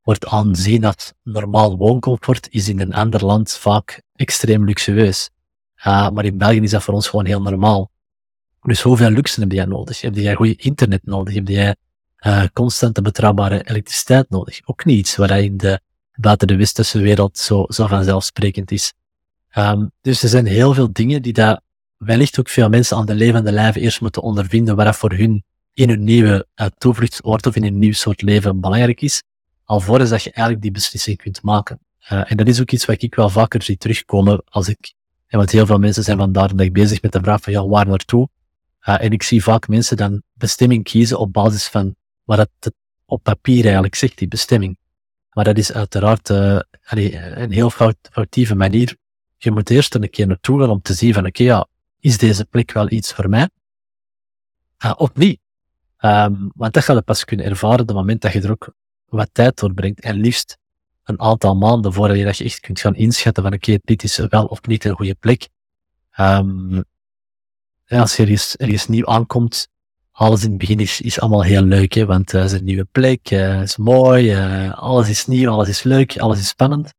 wordt 0.04 0.26
aanzien 0.26 0.82
dat 0.82 1.14
normaal 1.24 1.78
wooncomfort 1.78 2.48
is 2.50 2.70
in 2.70 2.80
een 2.80 2.94
ander 2.94 3.26
land 3.26 3.52
vaak 3.52 4.02
extreem 4.16 4.66
luxueus. 4.66 5.30
Maar 5.84 6.26
in 6.26 6.38
België 6.38 6.60
is 6.62 6.72
dat 6.72 6.84
voor 6.84 6.94
ons 6.94 7.08
gewoon 7.08 7.26
heel 7.26 7.42
normaal. 7.42 7.92
Dus 8.62 8.82
hoeveel 8.82 9.10
luxe 9.10 9.40
heb 9.40 9.52
jij 9.52 9.66
nodig? 9.66 10.02
Heb 10.02 10.16
jij 10.16 10.36
goede 10.36 10.56
internet 10.56 11.06
nodig? 11.06 11.34
Heb 11.34 11.48
jij 11.48 11.76
uh, 12.20 12.44
constante 12.54 13.02
betrouwbare 13.02 13.70
elektriciteit 13.70 14.30
nodig? 14.30 14.60
Ook 14.66 14.86
niet 14.86 14.98
iets 14.98 15.16
waar 15.16 15.44
in 15.44 15.58
de 15.58 15.80
buiten 16.16 16.48
de 16.48 16.56
westerse 16.56 17.00
wereld 17.00 17.38
zo, 17.38 17.66
zo 17.68 17.88
vanzelfsprekend 17.88 18.72
is. 18.72 18.94
Um, 19.58 19.92
dus 20.02 20.24
er 20.24 20.30
zijn 20.30 20.46
heel 20.46 20.74
veel 20.74 20.94
dingen 20.94 21.22
die 21.22 21.34
daar 21.34 21.62
wellicht 21.98 22.40
ook 22.40 22.50
veel 22.50 22.70
mensen 22.70 22.98
aan 22.98 23.06
de 23.06 23.16
levende 23.16 23.52
lijve 23.52 23.80
eerst 23.80 24.02
moeten 24.02 24.22
ondervinden, 24.22 24.76
waar 24.76 24.96
voor 24.96 25.12
hun 25.12 25.44
in 25.74 25.90
hun 25.90 26.04
nieuwe 26.04 26.48
uh, 26.56 26.68
toevluchtsoord 26.78 27.46
of 27.46 27.56
in 27.56 27.64
een 27.64 27.80
nieuw 27.80 27.94
soort 27.94 28.22
leven 28.22 28.60
belangrijk 28.60 29.02
is, 29.02 29.24
alvorens 29.72 30.10
dat 30.10 30.24
je 30.24 30.32
eigenlijk 30.32 30.64
die 30.64 30.72
beslissing 30.72 31.18
kunt 31.18 31.42
maken. 31.42 31.80
Uh, 32.12 32.32
en 32.32 32.38
dat 32.38 32.48
is 32.48 32.62
ook 32.62 32.72
iets 32.72 32.86
wat 32.86 33.02
ik 33.02 33.16
wel 33.16 33.30
vaker 33.30 33.64
zie 33.64 33.78
terugkomen 33.78 34.44
als 34.46 34.68
ik, 34.68 34.94
en 35.28 35.38
want 35.38 35.52
heel 35.52 35.66
veel 35.66 35.80
mensen 35.80 36.04
zijn 36.04 36.60
ik 36.60 36.74
bezig 36.74 37.02
met 37.02 37.12
de 37.12 37.20
vraag 37.22 37.42
van 37.42 37.54
ja, 37.54 37.68
waar 37.68 37.88
naartoe? 37.88 38.30
Uh, 38.88 39.04
en 39.04 39.12
ik 39.12 39.24
zie 39.24 39.44
vaak 39.44 39.68
mensen 39.68 39.98
dan 39.98 40.22
bestemming 40.34 40.84
kiezen 40.84 41.20
op 41.20 41.34
basis 41.34 41.68
van 41.68 41.96
wat 42.24 42.38
het 42.38 42.74
op 43.06 43.24
papier 43.24 43.64
eigenlijk 43.64 43.96
zegt, 43.96 44.18
die 44.18 44.28
bestemming. 44.28 44.78
Maar 45.32 45.44
dat 45.44 45.58
is 45.58 45.74
uiteraard 45.74 46.30
een 46.30 47.52
heel 47.52 47.70
fout, 47.70 47.96
foutieve 48.12 48.56
manier. 48.56 48.96
Je 49.38 49.52
moet 49.52 49.70
eerst 49.70 49.96
een 49.96 50.10
keer 50.10 50.28
naartoe 50.28 50.60
gaan 50.60 50.70
om 50.70 50.82
te 50.82 50.94
zien 50.94 51.14
van 51.14 51.26
oké, 51.26 51.44
ja, 51.44 51.68
is 52.00 52.18
deze 52.18 52.46
plek 52.46 52.72
wel 52.72 52.92
iets 52.92 53.14
voor 53.14 53.30
mij? 53.30 53.50
Of 54.96 55.14
niet? 55.14 55.40
Um, 56.00 56.52
want 56.56 56.74
dat 56.74 56.84
ga 56.84 56.94
je 56.94 57.02
pas 57.02 57.26
kunnen 57.26 57.46
ervaren 57.46 57.80
op 57.80 57.88
het 57.88 57.96
moment 57.96 58.22
dat 58.22 58.34
je 58.34 58.42
er 58.42 58.52
ook 58.52 58.74
wat 59.12 59.30
tijd 59.32 59.60
doorbrengt. 59.60 60.00
En 60.00 60.16
liefst 60.16 60.58
een 61.04 61.20
aantal 61.20 61.56
maanden 61.56 61.94
voordat 61.94 62.18
je, 62.18 62.24
dat 62.24 62.38
je 62.38 62.44
echt 62.44 62.60
kunt 62.60 62.80
gaan 62.80 62.96
inschatten 62.96 63.44
van 63.44 63.54
oké, 63.54 63.64
okay, 63.64 63.80
dit 63.84 64.04
is 64.04 64.18
wel 64.18 64.46
of 64.46 64.66
niet 64.66 64.86
een 64.86 64.96
goede 64.96 65.16
plek. 65.16 65.48
Um, 66.20 66.84
als 67.88 68.16
je 68.16 68.56
ergens, 68.58 68.88
nieuw 68.88 69.06
aankomt, 69.06 69.68
alles 70.12 70.44
in 70.44 70.50
het 70.50 70.58
begin 70.58 70.80
is, 70.80 71.02
is 71.02 71.20
allemaal 71.20 71.44
heel 71.44 71.62
leuk, 71.62 71.94
hè, 71.94 72.06
want 72.06 72.32
het 72.32 72.44
is 72.44 72.52
een 72.52 72.64
nieuwe 72.64 72.88
plek, 72.92 73.32
uh, 73.32 73.58
het 73.58 73.68
is 73.68 73.78
mooi, 73.78 74.36
uh, 74.36 74.74
alles 74.74 75.10
is 75.10 75.26
nieuw, 75.26 75.52
alles 75.52 75.70
is 75.70 75.84
leuk, 75.84 76.18
alles 76.18 76.40
is 76.40 76.48
spannend. 76.48 76.94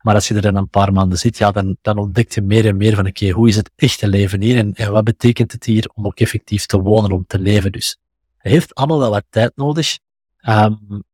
Maar 0.00 0.14
als 0.14 0.28
je 0.28 0.34
er 0.34 0.42
dan 0.42 0.56
een 0.56 0.68
paar 0.68 0.92
maanden 0.92 1.18
zit, 1.18 1.38
ja, 1.38 1.50
dan, 1.50 1.76
dan 1.82 1.98
ontdek 1.98 2.32
je 2.32 2.42
meer 2.42 2.66
en 2.66 2.76
meer 2.76 2.94
van, 2.94 3.06
oké, 3.06 3.22
okay, 3.24 3.34
hoe 3.34 3.48
is 3.48 3.56
het 3.56 3.70
echte 3.76 4.08
leven 4.08 4.42
hier 4.42 4.56
en, 4.56 4.74
en 4.74 4.92
wat 4.92 5.04
betekent 5.04 5.52
het 5.52 5.64
hier 5.64 5.90
om 5.94 6.06
ook 6.06 6.20
effectief 6.20 6.66
te 6.66 6.80
wonen, 6.80 7.12
om 7.12 7.24
te 7.26 7.38
leven 7.38 7.72
dus 7.72 7.98
heeft 8.38 8.74
allemaal 8.74 8.98
wel 8.98 9.10
wat 9.10 9.24
tijd 9.30 9.52
nodig. 9.56 9.98
Um, 10.48 11.04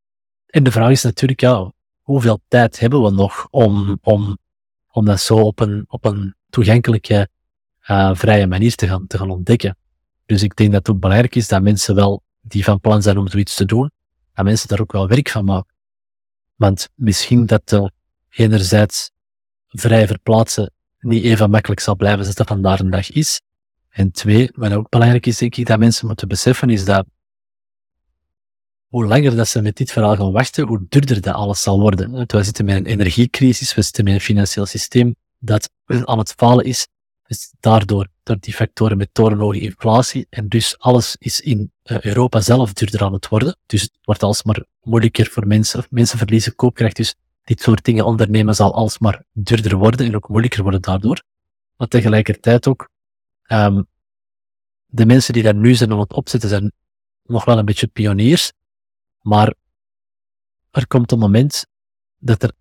en 0.54 0.62
de 0.62 0.70
vraag 0.70 0.90
is 0.90 1.02
natuurlijk, 1.02 1.40
ja, 1.40 1.72
hoeveel 2.00 2.40
tijd 2.48 2.78
hebben 2.80 3.02
we 3.02 3.10
nog 3.10 3.46
om, 3.50 3.98
om, 4.02 4.38
om 4.90 5.04
dat 5.04 5.20
zo 5.20 5.36
op 5.36 5.60
een, 5.60 5.84
op 5.88 6.04
een 6.04 6.34
toegankelijke, 6.50 7.28
uh, 7.90 8.14
vrije 8.14 8.46
manier 8.46 8.74
te 8.74 8.86
gaan, 8.86 9.06
te 9.06 9.18
gaan 9.18 9.30
ontdekken. 9.30 9.76
Dus 10.26 10.42
ik 10.42 10.56
denk 10.56 10.72
dat 10.72 10.86
het 10.86 10.94
ook 10.94 11.00
belangrijk 11.00 11.34
is 11.34 11.48
dat 11.48 11.62
mensen 11.62 11.94
wel, 11.94 12.22
die 12.40 12.64
van 12.64 12.80
plan 12.80 13.02
zijn 13.02 13.18
om 13.18 13.28
zoiets 13.28 13.54
te 13.54 13.64
doen, 13.64 13.90
dat 14.34 14.44
mensen 14.44 14.68
daar 14.68 14.80
ook 14.80 14.92
wel 14.92 15.08
werk 15.08 15.28
van 15.28 15.44
maken. 15.44 15.74
Want 16.54 16.88
misschien 16.94 17.46
dat 17.46 17.72
uh, 17.72 17.86
enerzijds 18.30 19.10
vrij 19.68 20.06
verplaatsen 20.06 20.72
niet 20.98 21.24
even 21.24 21.50
makkelijk 21.50 21.80
zal 21.80 21.96
blijven 21.96 22.26
als 22.26 22.34
dat 22.34 22.46
vandaag 22.46 22.78
een 22.78 22.90
dag 22.90 23.10
is. 23.10 23.40
En 23.88 24.10
twee, 24.10 24.50
wat 24.54 24.72
ook 24.72 24.88
belangrijk 24.88 25.26
is, 25.26 25.38
denk 25.38 25.56
ik, 25.56 25.66
dat 25.66 25.78
mensen 25.78 26.06
moeten 26.06 26.28
beseffen, 26.28 26.70
is 26.70 26.84
dat 26.84 27.06
hoe 28.94 29.06
langer 29.06 29.36
dat 29.36 29.48
ze 29.48 29.62
met 29.62 29.76
dit 29.76 29.92
verhaal 29.92 30.16
gaan 30.16 30.32
wachten, 30.32 30.66
hoe 30.66 30.86
duurder 30.88 31.20
dat 31.20 31.34
alles 31.34 31.62
zal 31.62 31.80
worden. 31.80 32.10
Want 32.10 32.32
we 32.32 32.42
zitten 32.42 32.64
met 32.64 32.76
een 32.76 32.86
energiecrisis, 32.86 33.74
we 33.74 33.82
zitten 33.82 34.04
met 34.04 34.14
een 34.14 34.20
financieel 34.20 34.66
systeem 34.66 35.14
dat 35.38 35.70
aan 35.86 36.18
het 36.18 36.32
falen 36.36 36.64
is. 36.64 36.88
Dus 37.26 37.54
daardoor, 37.60 38.08
door 38.22 38.36
die 38.40 38.54
factoren 38.54 38.96
met 38.96 39.08
torenhoge 39.12 39.60
inflatie, 39.60 40.26
en 40.30 40.48
dus 40.48 40.78
alles 40.78 41.16
is 41.18 41.40
in 41.40 41.72
uh, 41.84 42.00
Europa 42.00 42.40
zelf 42.40 42.72
duurder 42.72 43.02
aan 43.02 43.12
het 43.12 43.28
worden. 43.28 43.56
Dus 43.66 43.82
het 43.82 43.98
wordt 44.02 44.22
alsmaar 44.22 44.64
moeilijker 44.82 45.26
voor 45.26 45.46
mensen, 45.46 45.84
mensen 45.90 46.18
verliezen 46.18 46.54
koopkracht, 46.54 46.96
dus 46.96 47.14
dit 47.44 47.60
soort 47.60 47.84
dingen 47.84 48.04
ondernemen 48.04 48.54
zal 48.54 48.74
alsmaar 48.74 49.24
duurder 49.32 49.76
worden 49.76 50.06
en 50.06 50.16
ook 50.16 50.28
moeilijker 50.28 50.62
worden 50.62 50.82
daardoor. 50.82 51.22
Maar 51.76 51.88
tegelijkertijd 51.88 52.66
ook, 52.66 52.88
um, 53.48 53.86
de 54.86 55.06
mensen 55.06 55.32
die 55.32 55.42
daar 55.42 55.54
nu 55.54 55.74
zijn 55.74 55.92
aan 55.92 56.00
het 56.00 56.12
opzetten, 56.12 56.48
zijn 56.48 56.72
nog 57.22 57.44
wel 57.44 57.58
een 57.58 57.64
beetje 57.64 57.86
pioniers, 57.86 58.52
maar 59.24 59.54
er 60.70 60.86
komt 60.86 61.12
een 61.12 61.18
moment 61.18 61.66
dat 62.18 62.42
er 62.42 62.52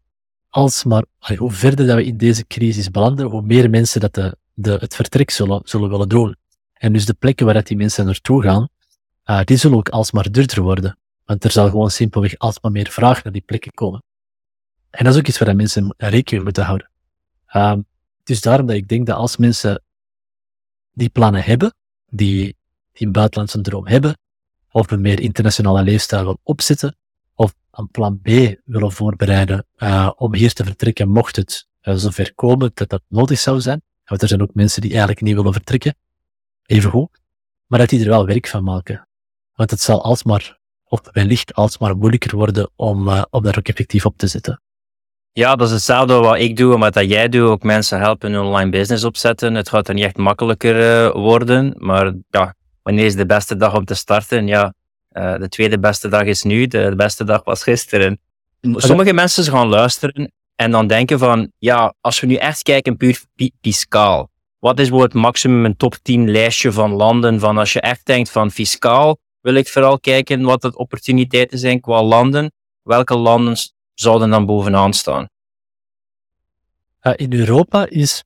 alsmaar, 0.50 1.06
hoe 1.38 1.52
verder 1.52 1.86
dat 1.86 1.96
we 1.96 2.06
in 2.06 2.18
deze 2.18 2.48
crisis 2.48 2.92
belanden, 2.92 3.26
hoe 3.26 3.42
meer 3.42 3.70
mensen 3.70 4.00
dat 4.02 4.14
de, 4.14 4.38
de, 4.54 4.72
het 4.72 4.96
vertrek 4.96 5.30
zullen, 5.30 5.62
zullen 5.64 5.90
willen 5.90 6.10
doen. 6.10 6.36
En 6.74 6.94
dus 6.94 7.06
de 7.06 7.14
plekken 7.14 7.46
waar 7.46 7.54
dat 7.56 7.68
die 7.68 7.78
mensen 7.78 8.06
naartoe 8.06 8.42
gaan, 8.42 8.70
uh, 9.26 9.44
die 9.44 9.58
zullen 9.58 9.78
ook 9.78 9.90
alsmaar 9.90 10.32
duurder 10.32 10.62
worden. 10.62 10.98
Want 11.26 11.44
er 11.44 11.52
zal 11.52 11.70
gewoon 11.70 11.92
simpelweg 11.92 12.38
alsmaar 12.38 12.72
meer 12.72 12.90
vraag 12.90 13.24
naar 13.24 13.34
die 13.34 13.42
plekken 13.42 13.72
komen. 13.72 14.04
En 14.90 15.04
dat 15.04 15.14
is 15.14 15.20
ook 15.20 15.28
iets 15.28 15.38
waar 15.38 15.56
mensen 15.56 15.94
rekening 15.98 16.44
moeten 16.44 16.64
houden. 16.64 16.90
Uh, 17.56 17.78
dus 18.24 18.42
daarom 18.42 18.68
dat 18.68 18.76
ik 18.76 18.88
denk 18.88 19.06
dat 19.06 19.16
als 19.16 19.38
mensen 19.38 19.84
die 20.92 21.10
plannen 21.10 21.44
hebben, 21.44 21.76
die, 22.10 22.56
die 22.92 23.08
een 23.08 23.12
buitenlandse 23.12 23.62
droom 23.62 23.88
hebben, 23.88 24.18
of 24.74 24.92
een 24.92 25.02
meer 25.02 25.20
internationale 25.20 25.84
leefstijl 25.84 26.24
wil 26.24 26.40
opzetten, 26.44 26.96
of 27.36 27.54
een 27.72 27.90
plan 27.90 28.20
B 28.22 28.28
willen 28.66 28.92
voorbereiden 28.92 29.66
uh, 29.78 30.10
om 30.16 30.36
hier 30.36 30.54
te 30.54 30.64
vertrekken, 30.64 31.10
mocht 31.10 31.36
het 31.36 31.68
uh, 31.82 31.96
zover 31.96 32.34
komen 32.36 32.72
dat 32.74 32.90
dat 32.90 33.02
nodig 33.08 33.40
zou 33.40 33.62
zijn. 33.62 33.82
Want 34.06 34.22
er 34.22 34.28
zijn 34.28 34.42
ook 34.42 34.54
mensen 34.54 34.82
die 34.82 34.90
eigenlijk 34.90 35.22
niet 35.22 35.36
willen 35.36 35.54
vertrekken, 35.54 35.96
even 36.66 36.90
goed, 36.90 37.22
maar 37.68 37.80
dat 37.80 37.90
die 37.90 38.00
er 38.00 38.10
wel 38.10 38.26
werk 38.26 38.48
van 38.48 38.64
maken. 38.64 39.08
Want 39.56 39.72
het 39.72 39.82
zal 39.82 40.04
alsmaar, 40.04 40.60
of 40.84 41.02
wellicht 41.12 41.54
alsmaar 41.54 41.98
moeilijker 41.98 42.36
worden 42.36 42.70
om, 42.76 43.08
uh, 43.08 43.22
om 43.30 43.44
daar 43.44 43.58
ook 43.58 43.68
effectief 43.68 44.06
op 44.06 44.18
te 44.18 44.28
zetten. 44.28 44.62
Ja, 45.32 45.56
dat 45.56 45.68
is 45.68 45.74
hetzelfde 45.74 46.14
wat 46.14 46.40
ik 46.40 46.58
doe 46.58 46.74
en 46.74 46.80
wat 46.80 46.94
dat 46.94 47.10
jij 47.10 47.30
doet. 47.30 47.50
Ook 47.50 47.64
mensen 47.64 48.00
helpen 48.00 48.34
een 48.34 48.42
online 48.42 48.70
business 48.70 49.04
opzetten. 49.04 49.56
Het 49.56 49.70
gaat 49.70 49.88
er 49.88 49.94
niet 49.94 50.04
echt 50.04 50.18
makkelijker 50.18 51.12
worden, 51.18 51.76
maar 51.78 52.14
ja, 52.30 52.56
wanneer 52.84 53.06
is 53.06 53.16
de 53.16 53.26
beste 53.26 53.56
dag 53.56 53.76
om 53.76 53.86
te 53.86 53.94
starten? 53.94 54.48
Ja, 54.48 54.74
uh, 55.12 55.38
de 55.38 55.50
tweede 55.50 55.80
beste 55.80 56.08
dag 56.08 56.24
is 56.24 56.44
nu, 56.44 56.68
de, 56.68 56.94
beste 56.96 57.24
dag 57.24 57.44
was 57.44 57.64
gisteren. 57.64 58.20
Sommige 58.62 59.14
mensen 59.14 59.44
gaan 59.44 59.68
luisteren 59.68 60.32
en 60.56 60.72
dan 60.72 60.88
denken 60.88 61.20
van, 61.20 61.52
ja, 61.58 61.94
als 62.02 62.20
we 62.20 62.28
nu 62.28 62.36
echt 62.36 62.62
kijken 62.62 62.98
puur 62.98 63.24
fiscaal, 63.62 64.30
wat 64.60 64.80
is 64.80 64.90
het 64.90 65.14
maximum 65.14 65.66
een 65.66 65.78
top 65.78 65.96
10 66.02 66.32
lijstje 66.32 66.72
van 66.72 66.92
landen 66.92 67.40
van 67.40 67.58
als 67.58 67.74
je 67.74 67.82
echt 67.82 68.06
denkt 68.06 68.32
van 68.32 68.52
fiscaal, 68.52 69.18
wil 69.42 69.54
ik 69.54 69.68
vooral 69.68 70.00
kijken 70.00 70.42
wat 70.42 70.62
de 70.62 70.78
opportuniteiten 70.78 71.58
zijn 71.60 71.80
qua 71.82 72.04
landen, 72.04 72.52
welke 72.82 73.16
landen 73.16 73.56
zouden 73.94 74.30
dan 74.30 74.46
bovenaan 74.46 74.94
staan? 74.94 75.28
In 77.16 77.34
Europa 77.34 77.86
is 77.90 78.24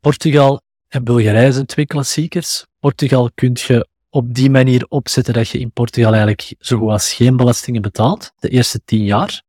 Portugal 0.00 0.60
en 0.88 1.04
Bulgarije 1.04 1.52
zijn 1.52 1.66
twee 1.66 1.86
klassiekers. 1.86 2.66
Portugal 2.78 3.30
kun 3.34 3.50
je 3.54 3.88
op 4.10 4.34
die 4.34 4.50
manier 4.50 4.86
opzetten 4.88 5.34
dat 5.34 5.48
je 5.48 5.58
in 5.58 5.70
Portugal 5.70 6.10
eigenlijk 6.12 6.54
zo 6.58 6.78
goed 6.78 6.90
als 6.90 7.12
geen 7.12 7.36
belastingen 7.36 7.82
betaalt, 7.82 8.32
de 8.36 8.48
eerste 8.48 8.80
tien 8.84 9.04
jaar, 9.04 9.42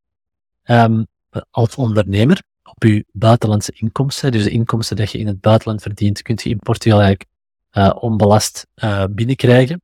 um, 0.64 1.08
als 1.52 1.76
ondernemer 1.76 2.44
op 2.64 2.84
je 2.84 3.06
buitenlandse 3.12 3.72
inkomsten. 3.76 4.32
Dus 4.32 4.44
de 4.44 4.50
inkomsten 4.50 4.96
dat 4.96 5.12
je 5.12 5.18
in 5.18 5.28
het 5.28 5.42
buitenland 5.42 5.82
verdient, 5.82 6.22
kun 6.22 6.40
je 6.44 6.50
in 6.50 6.60
Portugal 6.60 7.02
eigenlijk 7.02 7.30
uh, 7.72 7.92
onbelast 8.00 8.68
uh, 8.76 9.04
binnenkrijgen. 9.10 9.82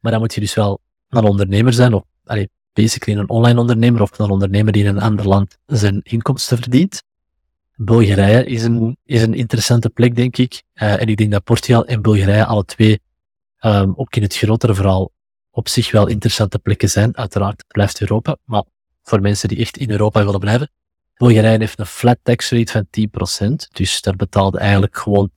Maar 0.00 0.12
dan 0.12 0.20
moet 0.20 0.34
je 0.34 0.40
dus 0.40 0.54
wel 0.54 0.80
een 1.08 1.24
ondernemer 1.24 1.72
zijn, 1.72 1.94
of 1.94 2.02
allee, 2.24 2.48
basically 2.72 3.20
een 3.20 3.28
online 3.28 3.60
ondernemer, 3.60 4.02
of 4.02 4.18
een 4.18 4.30
ondernemer 4.30 4.72
die 4.72 4.84
in 4.84 4.96
een 4.96 5.02
ander 5.02 5.28
land 5.28 5.58
zijn 5.66 6.00
inkomsten 6.02 6.58
verdient. 6.58 7.02
Bulgarije 7.76 8.44
is 8.44 8.62
een, 8.62 8.96
is 9.04 9.22
een 9.22 9.34
interessante 9.34 9.88
plek, 9.88 10.14
denk 10.14 10.36
ik. 10.36 10.62
Uh, 10.74 11.00
en 11.00 11.06
ik 11.06 11.16
denk 11.16 11.30
dat 11.30 11.44
Portugal 11.44 11.84
en 11.84 12.02
Bulgarije 12.02 12.44
alle 12.44 12.64
twee, 12.64 13.00
um, 13.60 13.92
ook 13.96 14.16
in 14.16 14.22
het 14.22 14.36
grotere 14.36 14.74
verhaal, 14.74 15.10
op 15.50 15.68
zich 15.68 15.90
wel 15.90 16.06
interessante 16.06 16.58
plekken 16.58 16.90
zijn. 16.90 17.16
Uiteraard 17.16 17.64
blijft 17.68 18.00
Europa, 18.00 18.36
maar 18.44 18.64
voor 19.02 19.20
mensen 19.20 19.48
die 19.48 19.58
echt 19.58 19.76
in 19.76 19.90
Europa 19.90 20.24
willen 20.24 20.40
blijven. 20.40 20.70
Bulgarije 21.16 21.58
heeft 21.58 21.78
een 21.78 21.86
flat 21.86 22.18
tax 22.22 22.50
rate 22.50 22.72
van 22.72 22.86
10%, 23.50 23.52
dus 23.72 24.00
daar 24.00 24.16
betaalde 24.16 24.58
eigenlijk 24.58 24.96
gewoon 24.96 25.30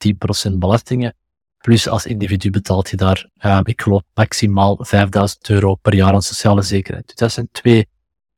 10% 0.49 0.52
belastingen. 0.54 1.15
Plus 1.58 1.88
als 1.88 2.06
individu 2.06 2.49
betaalt 2.49 2.89
je 2.89 2.97
daar, 2.97 3.30
uh, 3.45 3.60
ik 3.63 3.82
geloof, 3.82 4.02
maximaal 4.13 4.78
5000 4.80 5.49
euro 5.49 5.75
per 5.75 5.95
jaar 5.95 6.13
aan 6.13 6.21
sociale 6.21 6.62
zekerheid. 6.62 7.06
Dus 7.08 7.15
dat 7.15 7.32
zijn 7.32 7.49
twee 7.52 7.88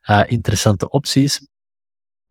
uh, 0.10 0.24
interessante 0.26 0.90
opties. 0.90 1.48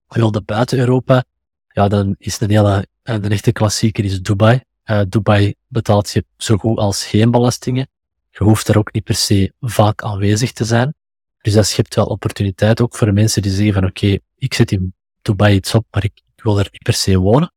Wilde 0.09 0.43
buiten 0.43 0.79
Europa, 0.79 1.25
ja, 1.73 1.89
dan 1.89 2.15
is 2.19 2.39
de 2.39 2.47
hele, 2.47 2.87
de 3.03 3.29
echte 3.29 3.53
klassieker 3.53 4.05
is 4.05 4.23
Dubai. 4.23 4.61
Uh, 4.85 5.01
Dubai 5.09 5.55
betaalt 5.67 6.11
je 6.11 6.25
zo 6.37 6.57
goed 6.57 6.79
als 6.79 7.05
geen 7.05 7.31
belastingen. 7.31 7.89
Je 8.31 8.45
hoeft 8.45 8.67
daar 8.67 8.77
ook 8.77 8.93
niet 8.93 9.05
per 9.05 9.15
se 9.15 9.53
vaak 9.61 10.03
aanwezig 10.03 10.53
te 10.53 10.65
zijn. 10.65 10.95
Dus 11.43 11.53
dat 11.53 11.67
schept 11.67 11.95
wel 11.95 12.07
opportuniteit 12.07 12.81
ook 12.81 12.97
voor 12.97 13.13
mensen 13.13 13.43
die 13.43 13.51
zeggen 13.51 13.73
van 13.73 13.85
oké, 13.85 14.19
ik 14.37 14.55
zet 14.55 14.73
in 14.73 14.95
Dubai 15.23 15.55
iets 15.55 15.75
op, 15.75 15.87
maar 15.91 16.05
ik 16.05 16.23
wil 16.37 16.59
er 16.59 16.69
niet 16.73 16.83
per 16.83 16.93
se 16.93 17.19
wonen. 17.19 17.53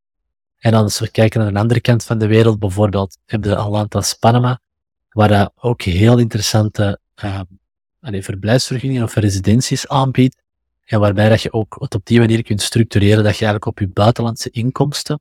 En 0.58 0.72
dan 0.72 0.84
als 0.84 1.00
we 1.00 1.12
kijken 1.12 1.40
naar 1.42 1.54
de 1.54 1.60
andere 1.60 1.82
kant 1.82 2.04
van 2.04 2.18
de 2.18 2.28
wereld, 2.28 2.60
bijvoorbeeld 2.60 3.18
we 3.26 3.38
een 3.50 3.70
land 3.70 3.96
als 3.96 4.14
Panama, 4.14 4.60
waar 5.10 5.28
dat 5.28 5.54
ook 5.56 5.82
heel 5.82 6.18
interessante 6.18 7.00
uh, 7.24 7.40
verblijfsvergunningen 8.02 9.04
of 9.04 9.16
residenties 9.16 9.88
aanbiedt. 9.88 10.43
En 10.86 11.00
waarbij 11.00 11.30
dat 11.30 11.42
je 11.42 11.54
ook 11.54 11.82
op 11.82 12.02
die 12.04 12.20
manier 12.20 12.44
kunt 12.44 12.62
structureren 12.62 13.24
dat 13.24 13.38
je 13.38 13.46
eigenlijk 13.46 13.66
op 13.66 13.80
je 13.80 13.88
buitenlandse 13.88 14.50
inkomsten 14.50 15.20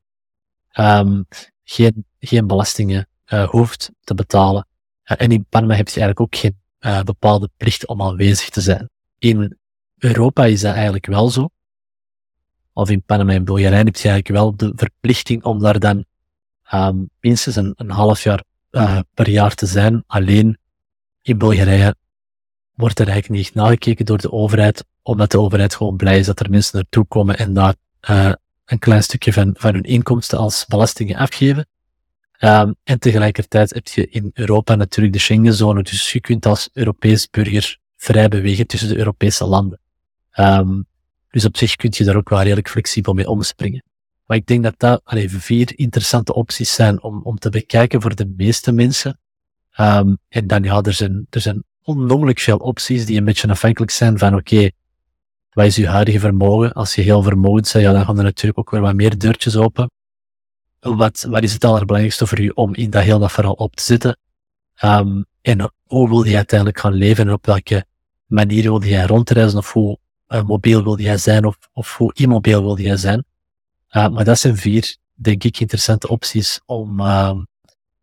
um, 0.79 1.27
geen, 2.19 2.47
belastingen 2.47 3.09
uh, 3.33 3.49
hoeft 3.49 3.91
te 4.01 4.15
betalen. 4.15 4.67
Uh, 5.05 5.17
en 5.21 5.31
in 5.31 5.47
Panama 5.49 5.75
heb 5.75 5.89
je 5.89 6.01
eigenlijk 6.01 6.21
ook 6.21 6.41
geen 6.41 6.57
uh, 6.81 7.03
bepaalde 7.03 7.51
plicht 7.57 7.87
om 7.87 8.03
aanwezig 8.03 8.49
te 8.49 8.61
zijn. 8.61 8.91
In 9.19 9.59
Europa 9.99 10.45
is 10.45 10.61
dat 10.61 10.75
eigenlijk 10.75 11.07
wel 11.07 11.31
zo. 11.31 11.49
Of 12.73 12.91
in 12.91 13.03
Panama 13.03 13.33
en 13.33 13.45
Bulgarije 13.45 13.85
heb 13.85 13.97
je 13.97 14.09
eigenlijk 14.09 14.29
wel 14.29 14.57
de 14.57 14.73
verplichting 14.77 15.45
om 15.45 15.59
daar 15.59 15.79
dan 15.79 16.05
um, 16.75 17.11
minstens 17.21 17.57
een, 17.57 17.73
een 17.77 17.91
half 17.91 18.23
jaar 18.23 18.45
per 19.15 19.29
jaar 19.29 19.55
te 19.55 19.67
zijn. 19.67 20.05
Alleen 20.07 20.59
in 21.23 21.39
Bulgarije 21.39 21.95
wordt 22.75 22.99
er 22.99 23.09
eigenlijk 23.09 23.43
niet 23.43 23.55
nagekeken 23.55 24.07
door 24.07 24.19
de 24.19 24.33
overheid, 24.33 24.85
omdat 25.03 25.31
de 25.31 25.41
overheid 25.41 25.75
gewoon 25.75 25.97
blij 25.97 26.19
is 26.19 26.27
dat 26.27 26.41
er 26.41 26.51
mensen 26.51 26.77
naartoe 26.77 27.05
komen 27.05 27.39
en 27.39 27.53
daar 27.53 27.75
uh, 28.11 28.33
een 28.65 28.79
klein 28.79 29.03
stukje 29.03 29.33
van, 29.33 29.55
van 29.59 29.75
hun 29.75 29.83
inkomsten 29.83 30.39
als 30.39 30.67
belastingen 30.67 31.17
afgeven. 31.17 31.67
Um, 32.41 32.75
en 32.85 32.99
tegelijkertijd 32.99 33.75
heb 33.75 33.89
je 33.89 34.09
in 34.09 34.31
Europa 34.35 34.75
natuurlijk 34.75 35.15
de 35.15 35.21
Schengenzone, 35.21 35.83
dus 35.83 36.13
je 36.13 36.21
kunt 36.21 36.47
als 36.47 36.69
Europees 36.73 37.31
burger 37.31 37.79
vrij 37.97 38.29
bewegen 38.29 38.67
tussen 38.67 38.89
de 38.89 38.97
Europese 38.97 39.45
landen. 39.45 39.81
Um, 40.37 40.87
dus 41.31 41.45
op 41.45 41.57
zich 41.57 41.77
kun 41.77 41.91
je 41.93 42.05
daar 42.05 42.17
ook 42.17 42.29
wel 42.29 42.43
redelijk 42.43 42.69
flexibel 42.69 43.15
mee 43.15 43.29
omspringen. 43.29 43.83
Maar 44.27 44.37
ik 44.37 44.47
denk 44.47 44.63
dat 44.63 44.75
dat 44.77 45.01
allee, 45.05 45.31
vier 45.31 45.79
interessante 45.79 46.35
opties 46.35 46.75
zijn 46.75 47.03
om, 47.03 47.21
om 47.23 47.39
te 47.39 47.51
bekijken 47.51 48.01
voor 48.01 48.15
de 48.15 48.33
meeste 48.37 48.73
mensen. 48.73 49.19
Um, 49.81 50.19
en 50.29 50.47
dan 50.47 50.63
ja, 50.63 50.83
er 50.83 50.93
zijn, 50.93 51.27
er 51.31 51.41
zijn 51.41 51.65
onnoemelijk 51.83 52.39
veel 52.39 52.57
opties 52.57 53.07
die 53.07 53.19
een 53.19 53.25
beetje 53.25 53.49
afhankelijk 53.49 53.91
zijn 53.91 54.19
van 54.19 54.35
oké, 54.35 54.71
wat 55.53 55.67
is 55.67 55.77
je 55.77 55.89
huidige 55.89 56.19
vermogen? 56.19 56.73
Als 56.73 56.95
je 56.95 57.03
heel 57.03 57.23
vermogend 57.23 57.73
bent, 57.73 57.85
ja, 57.85 57.93
dan 57.93 58.05
gaan 58.05 58.19
er 58.19 58.25
natuurlijk 58.25 58.59
ook 58.59 58.71
weer 58.71 58.81
wat 58.81 58.95
meer 58.95 59.19
deurtjes 59.19 59.57
open. 59.57 59.91
Wat, 60.81 61.27
wat 61.29 61.43
is 61.43 61.53
het 61.53 61.65
allerbelangrijkste 61.65 62.27
voor 62.27 62.41
je 62.41 62.55
om 62.55 62.75
in 62.75 62.91
dat 62.91 63.03
heel 63.03 63.19
dat 63.19 63.33
verhaal 63.33 63.53
op 63.53 63.77
te 63.77 63.83
zitten? 63.83 64.19
Um, 64.85 65.25
en 65.43 65.73
hoe 65.85 66.09
wil 66.09 66.23
je 66.23 66.37
uiteindelijk 66.37 66.79
gaan 66.79 66.93
leven 66.93 67.27
en 67.27 67.33
op 67.33 67.47
welke 67.47 67.85
manier 68.27 68.63
wil 68.63 68.83
je 68.83 69.07
rondreizen 69.07 69.59
of 69.59 69.73
hoe 69.73 69.99
uh, 70.29 70.43
mobiel 70.43 70.83
wil 70.83 71.01
jij 71.01 71.19
zijn 71.19 71.45
of, 71.45 71.57
of 71.73 71.97
hoe 71.97 72.15
immobiel 72.15 72.63
wil 72.63 72.79
jij 72.79 72.97
zijn? 72.97 73.25
Uh, 73.91 74.09
maar 74.09 74.25
dat 74.25 74.39
zijn 74.39 74.57
vier, 74.57 74.97
denk 75.15 75.45
ik, 75.45 75.61
interessante 75.61 76.09
opties 76.09 76.61
om, 76.67 77.01
uh, 77.01 77.35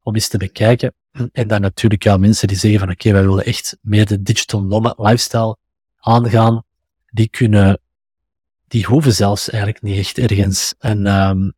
om 0.03 0.15
eens 0.15 0.27
te 0.27 0.37
bekijken. 0.37 0.93
En 1.11 1.47
dan 1.47 1.61
natuurlijk 1.61 2.03
ja, 2.03 2.17
mensen 2.17 2.47
die 2.47 2.57
zeggen 2.57 2.79
van 2.79 2.89
oké, 2.89 3.11
wij 3.11 3.21
willen 3.25 3.45
echt 3.45 3.77
meer 3.81 4.05
de 4.05 4.21
digital 4.21 4.63
nomad 4.63 4.99
lifestyle 4.99 5.57
aangaan. 5.97 6.63
Die 7.09 7.29
kunnen, 7.29 7.79
die 8.67 8.85
hoeven 8.85 9.13
zelfs 9.13 9.49
eigenlijk 9.49 9.83
niet 9.83 9.97
echt 9.97 10.17
ergens 10.17 10.73
een, 10.79 11.05
um, 11.05 11.53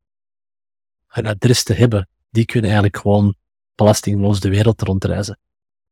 een 1.07 1.25
adres 1.25 1.63
te 1.63 1.73
hebben. 1.73 2.09
Die 2.29 2.45
kunnen 2.45 2.69
eigenlijk 2.69 3.01
gewoon 3.01 3.35
belastingloos 3.75 4.39
de 4.39 4.49
wereld 4.49 4.81
rondreizen. 4.81 5.39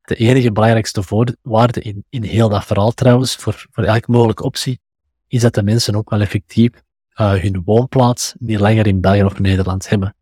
De 0.02 0.15
enige 0.15 0.52
belangrijkste 0.52 1.04
voorwaarde 1.04 1.82
in, 1.82 2.06
in 2.10 2.24
heel 2.24 2.50
dat 2.50 2.65
verhaal 2.65 2.91
trouwens, 2.91 3.36
voor, 3.36 3.65
voor 3.72 3.84
elke 3.84 4.12
mogelijke 4.12 4.43
optie, 4.43 4.80
is 5.28 5.41
dat 5.41 5.54
de 5.54 5.63
mensen 5.63 5.95
ook 5.95 6.10
wel 6.10 6.22
effectief 6.22 6.72
uh, 7.15 7.32
hun 7.32 7.62
woonplaats 7.65 8.34
niet 8.38 8.60
langer 8.60 8.88
in 8.88 9.02
België 9.02 9.24
of 9.24 9.39
Nederland 9.39 9.89
hebben. 9.89 10.15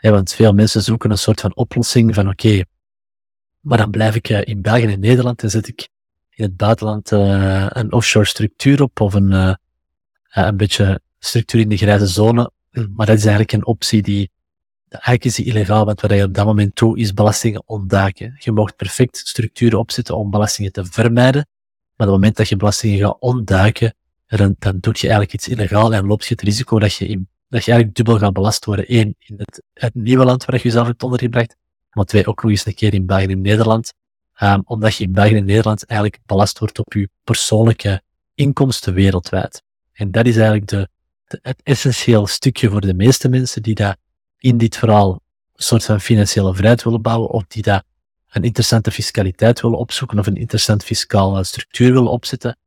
want 0.00 0.32
veel 0.32 0.52
mensen 0.52 0.82
zoeken 0.82 1.10
een 1.10 1.18
soort 1.18 1.40
van 1.40 1.56
oplossing 1.56 2.14
van 2.14 2.28
oké, 2.28 2.62
maar 3.66 3.78
dan 3.78 3.90
blijf 3.90 4.14
ik 4.14 4.28
uh, 4.28 4.40
in 4.44 4.62
België 4.62 4.86
en 4.86 5.00
Nederland 5.00 5.42
en 5.42 5.50
zet 5.50 5.68
ik 5.68 5.88
in 6.30 6.44
het 6.44 6.56
buitenland 6.56 7.12
uh, 7.12 7.66
een 7.68 7.92
offshore 7.92 8.26
structuur 8.26 8.82
op 8.82 9.00
of 9.00 9.14
een, 9.14 9.58
een 10.30 10.56
beetje 10.56 11.00
structuur 11.18 11.60
in 11.60 11.68
de 11.68 11.76
grijze 11.76 12.06
zone. 12.06 12.50
Maar 12.96 13.06
dat 13.06 13.16
is 13.16 13.22
eigenlijk 13.22 13.52
een 13.52 13.66
optie 13.66 14.02
die 14.02 14.30
eigenlijk 14.88 15.24
is 15.24 15.40
illegaal, 15.40 15.84
want 15.84 16.00
wat 16.00 16.10
je 16.10 16.22
op 16.22 16.34
dat 16.34 16.46
moment 16.46 16.76
doet, 16.76 16.98
is 16.98 17.14
belastingen 17.14 17.62
ontduiken. 17.66 18.36
Je 18.38 18.52
mag 18.52 18.76
perfect 18.76 19.16
structuren 19.16 19.78
opzetten 19.78 20.16
om 20.16 20.30
belastingen 20.30 20.72
te 20.72 20.84
vermijden, 20.84 21.46
maar 21.96 22.06
op 22.06 22.12
het 22.12 22.20
moment 22.22 22.36
dat 22.36 22.48
je 22.48 22.56
belastingen 22.56 22.98
gaat 22.98 23.16
ontduiken, 23.20 23.94
dan, 24.26 24.54
dan 24.58 24.78
doe 24.80 24.92
je 24.96 25.00
eigenlijk 25.00 25.32
iets 25.32 25.48
illegaal 25.48 25.94
en 25.94 26.06
loop 26.06 26.22
je 26.22 26.34
het 26.34 26.42
risico 26.42 26.78
dat 26.78 26.94
je, 26.94 27.06
in, 27.06 27.28
dat 27.48 27.64
je 27.64 27.70
eigenlijk 27.70 27.96
dubbel 27.96 28.18
gaat 28.18 28.32
belast 28.32 28.64
worden. 28.64 28.84
Eén, 28.88 29.14
in 29.18 29.34
het, 29.36 29.62
het 29.72 29.94
nieuwe 29.94 30.24
land 30.24 30.44
waar 30.44 30.56
je 30.56 30.62
jezelf 30.62 30.86
hebt 30.86 31.02
ondergebracht, 31.02 31.56
maar 31.96 32.04
twee, 32.04 32.26
ook 32.26 32.42
nog 32.42 32.50
eens 32.50 32.66
een 32.66 32.74
keer 32.74 32.94
in 32.94 33.06
België 33.06 33.26
en 33.26 33.40
Nederland, 33.40 33.92
um, 34.40 34.62
omdat 34.64 34.96
je 34.96 35.04
in 35.04 35.12
België 35.12 35.36
en 35.36 35.44
Nederland 35.44 35.84
eigenlijk 35.84 36.20
belast 36.26 36.58
wordt 36.58 36.78
op 36.78 36.92
je 36.92 37.08
persoonlijke 37.24 38.02
inkomsten 38.34 38.94
wereldwijd. 38.94 39.62
En 39.92 40.10
dat 40.10 40.26
is 40.26 40.36
eigenlijk 40.36 40.68
de, 40.68 40.88
het 41.24 41.60
essentieel 41.62 42.26
stukje 42.26 42.70
voor 42.70 42.80
de 42.80 42.94
meeste 42.94 43.28
mensen 43.28 43.62
die 43.62 43.74
dat 43.74 43.96
in 44.38 44.58
dit 44.58 44.76
verhaal 44.76 45.12
een 45.12 45.62
soort 45.62 45.84
van 45.84 46.00
financiële 46.00 46.54
vrijheid 46.54 46.82
willen 46.82 47.02
bouwen, 47.02 47.30
of 47.30 47.44
die 47.46 47.62
daar 47.62 47.82
een 48.28 48.44
interessante 48.44 48.90
fiscaliteit 48.90 49.60
willen 49.60 49.78
opzoeken, 49.78 50.18
of 50.18 50.26
een 50.26 50.36
interessante 50.36 50.84
fiscale 50.84 51.44
structuur 51.44 51.92
willen 51.92 52.10
opzetten. 52.10 52.58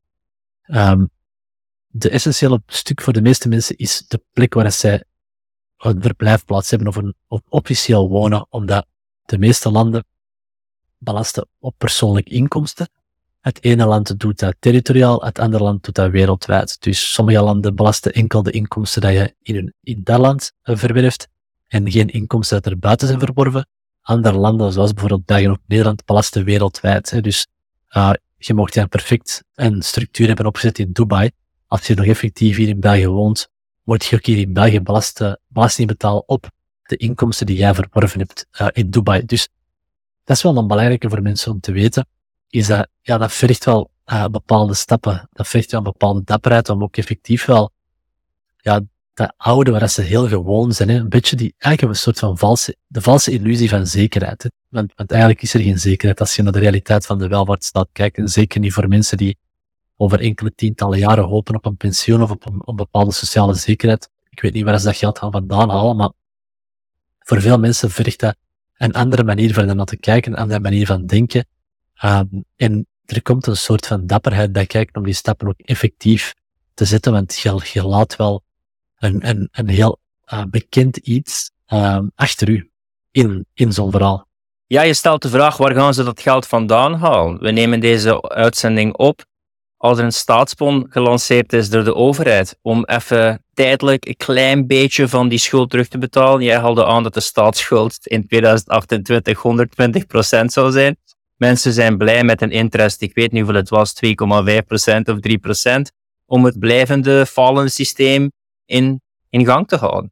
Um, 0.67 1.09
de 1.87 2.09
essentiële 2.09 2.61
stuk 2.65 3.01
voor 3.01 3.13
de 3.13 3.21
meeste 3.21 3.47
mensen 3.47 3.77
is 3.77 4.03
de 4.07 4.21
plek 4.33 4.53
waar 4.53 4.71
zij 4.71 5.03
een 5.77 6.01
verblijfplaats 6.01 6.69
hebben 6.69 6.87
of 6.87 6.95
een 6.95 7.15
of 7.27 7.41
officieel 7.49 8.09
wonen, 8.09 8.47
omdat 8.49 8.85
de 9.29 9.37
meeste 9.37 9.71
landen 9.71 10.05
belasten 10.97 11.47
op 11.59 11.75
persoonlijke 11.77 12.31
inkomsten. 12.31 12.89
Het 13.39 13.63
ene 13.63 13.85
land 13.85 14.19
doet 14.19 14.39
dat 14.39 14.55
territoriaal, 14.59 15.21
het 15.21 15.39
andere 15.39 15.63
land 15.63 15.83
doet 15.83 15.95
dat 15.95 16.11
wereldwijd. 16.11 16.81
Dus 16.81 17.13
sommige 17.13 17.41
landen 17.41 17.75
belasten 17.75 18.13
enkel 18.13 18.43
de 18.43 18.51
inkomsten 18.51 19.01
die 19.01 19.11
je 19.11 19.35
in, 19.41 19.73
in 19.81 20.01
dat 20.03 20.19
land 20.19 20.51
verwerft 20.63 21.27
en 21.67 21.91
geen 21.91 22.07
inkomsten 22.07 22.61
dat 22.61 22.71
er 22.71 22.79
buiten 22.79 23.07
zijn 23.07 23.19
verworven. 23.19 23.67
Andere 24.01 24.37
landen, 24.37 24.71
zoals 24.71 24.91
bijvoorbeeld 24.91 25.25
België 25.25 25.49
of 25.49 25.57
Nederland, 25.65 26.05
belasten 26.05 26.43
wereldwijd. 26.43 27.23
Dus 27.23 27.47
uh, 27.89 28.13
je 28.37 28.53
mocht 28.53 28.73
ja 28.73 28.85
perfect 28.85 29.43
een 29.55 29.81
structuur 29.81 30.27
hebben 30.27 30.45
opgezet 30.45 30.79
in 30.79 30.91
Dubai. 30.91 31.31
Als 31.67 31.87
je 31.87 31.95
nog 31.95 32.05
effectief 32.05 32.57
hier 32.57 32.67
in 32.67 32.79
België 32.79 33.07
woont, 33.07 33.49
moet 33.83 34.05
je 34.05 34.15
ook 34.15 34.25
hier 34.25 34.37
in 34.37 34.53
België 34.53 34.81
belasten, 34.81 35.39
belasting 35.47 35.87
betalen 35.87 36.27
op 36.27 36.49
de 36.89 36.97
inkomsten 36.97 37.45
die 37.45 37.57
jij 37.57 37.73
verworven 37.73 38.19
hebt 38.19 38.45
uh, 38.61 38.67
in 38.71 38.89
Dubai. 38.89 39.25
Dus 39.25 39.49
dat 40.23 40.37
is 40.37 40.43
wel 40.43 40.57
een 40.57 40.67
belangrijke 40.67 41.09
voor 41.09 41.21
mensen 41.21 41.51
om 41.51 41.59
te 41.59 41.71
weten. 41.71 42.07
Is 42.49 42.67
dat, 42.67 42.87
ja, 43.01 43.17
dat 43.17 43.31
vergt 43.31 43.65
wel 43.65 43.89
uh, 44.05 44.25
bepaalde 44.25 44.73
stappen. 44.73 45.29
Dat 45.31 45.47
vergt 45.47 45.71
wel 45.71 45.79
een 45.79 45.91
bepaalde 45.91 46.23
dapperheid 46.23 46.69
om 46.69 46.83
ook 46.83 46.97
effectief 46.97 47.45
wel 47.45 47.71
ja, 48.57 48.81
dat 49.13 49.33
oude 49.37 49.71
waar 49.71 49.89
ze 49.89 50.01
heel 50.01 50.27
gewoon 50.27 50.73
zijn. 50.73 50.89
Hè? 50.89 50.95
Een 50.95 51.09
beetje 51.09 51.35
die, 51.35 51.53
eigenlijk 51.57 51.93
een 51.93 52.01
soort 52.01 52.19
van 52.19 52.37
valse, 52.37 52.75
de 52.87 53.01
valse 53.01 53.31
illusie 53.31 53.69
van 53.69 53.87
zekerheid. 53.87 54.49
Want, 54.69 54.91
want 54.95 55.11
eigenlijk 55.11 55.41
is 55.41 55.53
er 55.53 55.59
geen 55.61 55.79
zekerheid 55.79 56.19
als 56.19 56.35
je 56.35 56.41
naar 56.41 56.51
de 56.51 56.59
realiteit 56.59 57.05
van 57.05 57.17
de 57.17 57.27
welvaartsstaat 57.27 57.89
kijkt. 57.91 58.17
En 58.17 58.27
zeker 58.27 58.59
niet 58.59 58.73
voor 58.73 58.87
mensen 58.87 59.17
die 59.17 59.37
over 59.97 60.19
enkele 60.19 60.55
tientallen 60.55 60.99
jaren 60.99 61.23
hopen 61.23 61.55
op 61.55 61.65
een 61.65 61.77
pensioen 61.77 62.21
of 62.21 62.31
op 62.31 62.45
een, 62.45 62.65
op 62.65 62.77
bepaalde 62.77 63.11
sociale 63.11 63.53
zekerheid. 63.53 64.09
Ik 64.29 64.41
weet 64.41 64.53
niet 64.53 64.63
waar 64.63 64.79
ze 64.79 64.85
dat 64.85 64.95
geld 64.95 65.17
gaan 65.17 65.31
vandaan 65.31 65.69
halen, 65.69 65.95
maar 65.95 66.11
voor 67.29 67.41
veel 67.41 67.59
mensen 67.59 67.91
vergt 67.91 68.19
dat 68.19 68.35
een 68.77 68.93
andere 68.93 69.23
manier 69.23 69.53
van 69.53 69.75
naar 69.75 69.85
te 69.85 69.97
kijken, 69.97 70.31
een 70.31 70.37
andere 70.37 70.59
manier 70.59 70.85
van 70.85 71.05
denken. 71.05 71.45
Um, 72.03 72.45
en 72.55 72.87
er 73.05 73.21
komt 73.21 73.47
een 73.47 73.57
soort 73.57 73.87
van 73.87 74.07
dapperheid 74.07 74.51
bij 74.51 74.65
kijken 74.65 74.95
om 74.95 75.03
die 75.03 75.13
stappen 75.13 75.47
ook 75.47 75.59
effectief 75.59 76.33
te 76.73 76.85
zetten, 76.85 77.11
want 77.11 77.37
je, 77.37 77.83
laat 77.83 78.15
wel 78.15 78.43
een, 78.97 79.27
een, 79.29 79.49
een 79.51 79.67
heel 79.67 79.99
uh, 80.33 80.43
bekend 80.49 80.97
iets 80.97 81.51
uh, 81.67 81.99
achter 82.15 82.49
u 82.49 82.69
in, 83.11 83.45
in 83.53 83.73
zo'n 83.73 83.91
verhaal. 83.91 84.27
Ja, 84.67 84.81
je 84.81 84.93
stelt 84.93 85.21
de 85.21 85.29
vraag, 85.29 85.57
waar 85.57 85.73
gaan 85.73 85.93
ze 85.93 86.03
dat 86.03 86.21
geld 86.21 86.47
vandaan 86.47 86.93
halen? 86.93 87.39
We 87.39 87.51
nemen 87.51 87.79
deze 87.79 88.21
uitzending 88.21 88.95
op 88.95 89.25
als 89.81 89.97
er 89.97 90.03
een 90.03 90.11
staatsbon 90.11 90.85
gelanceerd 90.89 91.53
is 91.53 91.69
door 91.69 91.83
de 91.83 91.95
overheid 91.95 92.57
om 92.61 92.85
even 92.85 93.43
tijdelijk 93.53 94.07
een 94.07 94.17
klein 94.17 94.67
beetje 94.67 95.07
van 95.07 95.27
die 95.27 95.37
schuld 95.37 95.69
terug 95.69 95.87
te 95.87 95.97
betalen. 95.97 96.41
Jij 96.41 96.57
haalde 96.57 96.85
aan 96.85 97.03
dat 97.03 97.13
de 97.13 97.19
staatsschuld 97.19 98.07
in 98.07 98.27
2028 98.27 99.43
120% 100.41 100.45
zou 100.45 100.71
zijn. 100.71 100.97
Mensen 101.35 101.73
zijn 101.73 101.97
blij 101.97 102.23
met 102.23 102.41
een 102.41 102.51
interest, 102.51 103.01
ik 103.01 103.13
weet 103.13 103.31
niet 103.31 103.41
hoeveel 103.41 103.59
het 103.59 103.69
was, 103.69 103.93
2,5% 104.05 104.11
of 105.05 105.17
3%, 105.77 105.81
om 106.25 106.45
het 106.45 106.59
blijvende 106.59 107.25
falende 107.25 107.69
systeem 107.69 108.31
in, 108.65 109.01
in 109.29 109.45
gang 109.45 109.67
te 109.67 109.75
houden. 109.75 110.11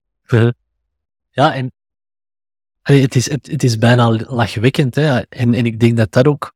Ja, 1.32 1.54
en 1.54 1.72
het, 2.82 3.16
is, 3.16 3.30
het, 3.30 3.48
het 3.48 3.64
is 3.64 3.78
bijna 3.78 4.10
lachwekkend. 4.28 4.96
Hè? 4.96 5.20
En, 5.20 5.54
en 5.54 5.66
ik 5.66 5.80
denk 5.80 5.98
dat 5.98 6.12
dat 6.12 6.28
ook, 6.28 6.54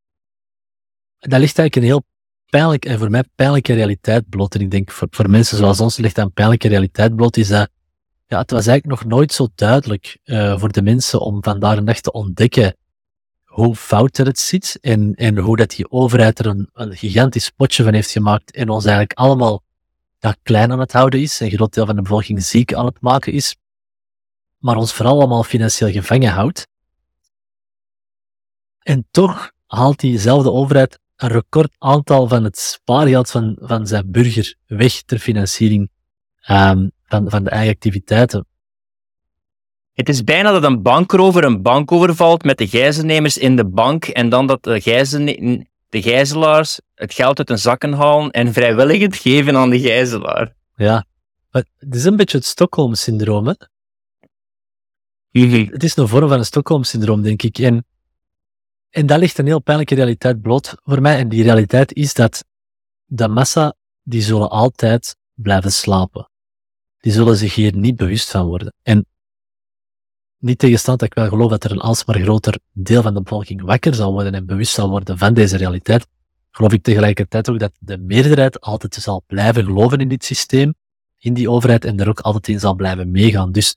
dat 1.20 1.40
ligt 1.40 1.58
eigenlijk 1.58 1.76
een 1.76 1.84
heel 1.84 2.10
pijnlijk, 2.52 2.86
en 2.86 2.98
voor 2.98 3.10
mij 3.10 3.24
pijnlijke 3.36 3.74
realiteit 3.74 4.30
bloot. 4.30 4.56
En 4.56 4.62
ik 4.62 4.72
denk 4.72 4.92
voor, 4.92 5.30
mensen 5.30 5.58
zoals 5.58 5.80
ons 5.80 5.98
ligt 5.98 6.16
dat 6.16 6.26
een 6.26 6.34
pijnlijke 6.34 6.68
realiteit 6.68 7.16
bloot, 7.16 7.38
is 7.38 7.48
dat 7.48 7.70
ja, 8.28 8.40
het 8.40 8.52
was 8.52 8.68
eigenlijk 8.68 9.02
nog 9.02 9.12
nooit 9.12 9.34
zo 9.34 9.48
duidelijk 9.56 10.18
uh, 10.26 10.60
voor 10.60 10.72
de 10.72 10.82
mensen 10.82 11.20
om 11.20 11.44
vandaag 11.44 11.78
een 11.78 11.86
dag 11.86 12.00
te 12.00 12.12
ontdekken 12.12 12.76
hoe 13.52 13.76
fout 13.76 14.18
er 14.18 14.26
het 14.26 14.40
zit 14.40 14.78
en, 14.82 15.16
en 15.16 15.38
hoe 15.38 15.58
dat 15.58 15.70
die 15.70 15.92
overheid 15.92 16.40
er 16.40 16.46
een, 16.46 16.70
een 16.74 16.98
gigantisch 16.98 17.50
potje 17.50 17.84
van 17.84 17.94
heeft 17.94 18.12
gemaakt 18.12 18.52
en 18.52 18.70
ons 18.70 18.86
eigenlijk 18.86 19.20
allemaal 19.20 19.64
ja, 20.20 20.36
klein 20.44 20.72
aan 20.72 20.80
het 20.80 20.92
houden 20.92 21.22
is, 21.22 21.40
een 21.40 21.50
groot 21.50 21.74
deel 21.74 21.86
van 21.86 21.96
de 21.96 22.02
bevolking 22.02 22.44
ziek 22.44 22.74
aan 22.74 22.86
het 22.86 23.02
maken 23.02 23.34
is, 23.34 23.56
maar 24.58 24.76
ons 24.76 24.94
vooral 24.94 25.20
allemaal 25.20 25.44
financieel 25.44 25.92
gevangen 25.92 26.32
houdt. 26.32 26.68
En 28.80 29.08
toch 29.12 29.52
haalt 29.68 30.00
diezelfde 30.00 30.52
overheid 30.52 31.00
een 31.22 31.30
record 31.30 31.72
aantal 31.78 32.28
van 32.28 32.44
het 32.44 32.58
spaargeld 32.60 33.30
van, 33.30 33.58
van 33.60 33.88
zijn 33.88 34.12
burger 34.12 34.56
weg 34.68 35.02
ter 35.02 35.20
financiering 35.20 35.90
um, 36.50 36.92
van, 37.04 37.30
van 37.30 37.44
de 37.44 37.50
eigen 37.50 37.74
activiteiten. 37.74 38.46
Het 39.94 40.10
is 40.10 40.24
bijna 40.24 40.52
dat 40.52 40.64
een 40.64 40.82
bankrover 40.82 41.44
een 41.44 41.62
bank 41.62 41.92
overvalt 41.92 42.44
met 42.44 42.58
de 42.58 42.68
gijzelnemers 42.68 43.38
in 43.38 43.56
de 43.56 43.66
bank 43.66 44.06
en 44.06 44.30
dan 44.30 44.48
dat 44.48 44.64
de, 44.64 44.82
gijzel, 44.82 45.26
de 45.90 46.02
gijzelaars 46.02 46.80
het 46.96 47.14
geld 47.14 47.38
uit 47.38 47.48
hun 47.48 47.60
zakken 47.60 47.94
halen 47.94 48.32
en 48.32 48.54
vrijwillig 48.54 49.02
het 49.02 49.16
geven 49.16 49.58
aan 49.58 49.70
de 49.70 49.80
gijzelaar. 49.80 50.56
Ja, 50.76 51.06
het 51.52 51.96
is 51.96 52.04
een 52.04 52.16
beetje 52.16 52.38
het 52.38 52.46
Stockholm-syndroom. 52.46 53.48
Hè? 53.48 53.54
Het 55.72 55.84
is 55.84 55.96
een 55.96 56.08
vorm 56.08 56.30
van 56.30 56.38
een 56.38 56.46
Stockholm-syndroom, 56.46 57.22
denk 57.22 57.42
ik. 57.42 57.58
En 57.58 57.86
en 58.92 59.06
dat 59.06 59.20
ligt 59.20 59.38
een 59.38 59.46
heel 59.46 59.62
pijnlijke 59.62 59.96
realiteit 59.96 60.42
bloot 60.42 60.76
voor 60.84 61.02
mij. 61.02 61.18
En 61.18 61.30
die 61.30 61.44
realiteit 61.44 61.94
is 61.94 62.14
dat 62.14 62.46
de 63.06 63.28
massa, 63.28 63.76
die 64.04 64.22
zullen 64.22 64.50
altijd 64.50 65.16
blijven 65.34 65.72
slapen. 65.72 66.30
Die 67.00 67.12
zullen 67.12 67.38
zich 67.38 67.56
hier 67.56 67.76
niet 67.76 67.96
bewust 67.96 68.30
van 68.30 68.46
worden. 68.46 68.74
En 68.84 69.06
niet 70.38 70.60
tegenstand 70.60 71.00
dat 71.00 71.08
ik 71.08 71.14
wel 71.14 71.28
geloof 71.28 71.50
dat 71.50 71.64
er 71.64 71.72
een 71.72 71.80
alsmaar 71.80 72.20
groter 72.20 72.60
deel 72.72 73.02
van 73.02 73.14
de 73.14 73.22
bevolking 73.22 73.62
wakker 73.62 73.96
zal 73.96 74.12
worden 74.12 74.34
en 74.34 74.46
bewust 74.46 74.74
zal 74.74 74.90
worden 74.90 75.18
van 75.18 75.34
deze 75.34 75.58
realiteit, 75.58 76.08
geloof 76.52 76.74
ik 76.74 76.84
tegelijkertijd 76.84 77.50
ook 77.50 77.60
dat 77.60 77.72
de 77.80 77.98
meerderheid 77.98 78.62
altijd 78.62 78.94
zal 78.94 79.24
blijven 79.28 79.64
geloven 79.64 80.00
in 80.00 80.08
dit 80.08 80.24
systeem, 80.24 80.74
in 81.18 81.34
die 81.34 81.50
overheid 81.50 81.86
en 81.86 82.00
er 82.00 82.10
ook 82.10 82.20
altijd 82.20 82.48
in 82.48 82.60
zal 82.60 82.76
blijven 82.76 83.12
meegaan. 83.12 83.52
Dus 83.52 83.76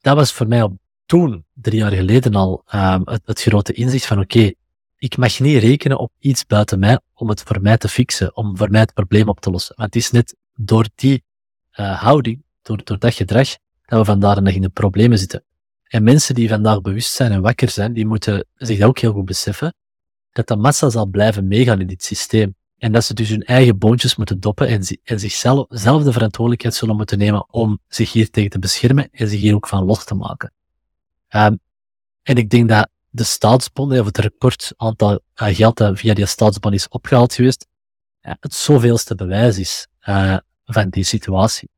dat 0.00 0.16
was 0.16 0.32
voor 0.32 0.48
mij 0.48 0.62
op 0.62 0.79
toen, 1.10 1.44
drie 1.54 1.78
jaar 1.78 1.92
geleden 1.92 2.34
al, 2.34 2.64
um, 2.74 3.02
het, 3.04 3.22
het, 3.24 3.40
grote 3.40 3.72
inzicht 3.72 4.06
van 4.06 4.18
oké, 4.18 4.52
ik 4.96 5.16
mag 5.16 5.40
niet 5.40 5.62
rekenen 5.62 5.98
op 5.98 6.12
iets 6.18 6.46
buiten 6.46 6.78
mij 6.78 7.00
om 7.14 7.28
het 7.28 7.42
voor 7.42 7.60
mij 7.60 7.76
te 7.76 7.88
fixen, 7.88 8.36
om 8.36 8.56
voor 8.56 8.70
mij 8.70 8.80
het 8.80 8.94
probleem 8.94 9.28
op 9.28 9.40
te 9.40 9.50
lossen. 9.50 9.74
Want 9.76 9.94
het 9.94 10.02
is 10.02 10.10
net 10.10 10.36
door 10.54 10.88
die 10.94 11.24
uh, 11.80 12.02
houding, 12.02 12.42
door, 12.62 12.84
dat 12.84 13.14
gedrag, 13.14 13.48
dat 13.84 13.98
we 13.98 14.04
vandaag 14.04 14.40
nog 14.40 14.54
in 14.54 14.62
de 14.62 14.68
problemen 14.68 15.18
zitten. 15.18 15.44
En 15.84 16.02
mensen 16.02 16.34
die 16.34 16.48
vandaag 16.48 16.80
bewust 16.80 17.12
zijn 17.12 17.32
en 17.32 17.42
wakker 17.42 17.68
zijn, 17.68 17.92
die 17.92 18.06
moeten 18.06 18.44
zich 18.54 18.82
ook 18.82 18.98
heel 18.98 19.12
goed 19.12 19.24
beseffen 19.24 19.74
dat 20.32 20.48
de 20.48 20.56
massa 20.56 20.90
zal 20.90 21.06
blijven 21.06 21.48
meegaan 21.48 21.80
in 21.80 21.86
dit 21.86 22.04
systeem. 22.04 22.54
En 22.78 22.92
dat 22.92 23.04
ze 23.04 23.14
dus 23.14 23.28
hun 23.28 23.42
eigen 23.42 23.78
boontjes 23.78 24.16
moeten 24.16 24.40
doppen 24.40 24.68
en, 24.68 24.98
en 25.04 25.20
zichzelf 25.20 25.66
zelf 25.68 26.02
de 26.02 26.12
verantwoordelijkheid 26.12 26.74
zullen 26.74 26.96
moeten 26.96 27.18
nemen 27.18 27.52
om 27.52 27.78
zich 27.88 28.12
hier 28.12 28.30
tegen 28.30 28.50
te 28.50 28.58
beschermen 28.58 29.08
en 29.10 29.28
zich 29.28 29.40
hier 29.40 29.54
ook 29.54 29.66
van 29.66 29.84
los 29.84 30.04
te 30.04 30.14
maken. 30.14 30.52
Um, 31.36 31.60
en 32.22 32.36
ik 32.36 32.50
denk 32.50 32.68
dat 32.68 32.88
de 33.10 33.24
staatsbond, 33.24 33.98
of 33.98 34.06
het 34.06 34.18
record 34.18 34.72
aantal 34.76 35.12
uh, 35.12 35.48
geld 35.56 35.76
dat 35.76 35.98
via 35.98 36.14
die 36.14 36.26
staatsbond 36.26 36.74
is 36.74 36.88
opgehaald 36.88 37.34
geweest, 37.34 37.66
ja, 38.20 38.36
het 38.40 38.54
zoveelste 38.54 39.14
bewijs 39.14 39.58
is 39.58 39.86
uh, 40.08 40.36
van 40.64 40.88
die 40.88 41.04
situatie. 41.04 41.68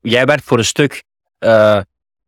Jij 0.00 0.24
werkt 0.24 0.44
voor 0.44 0.58
een 0.58 0.64
stuk 0.64 1.04
uh, 1.38 1.80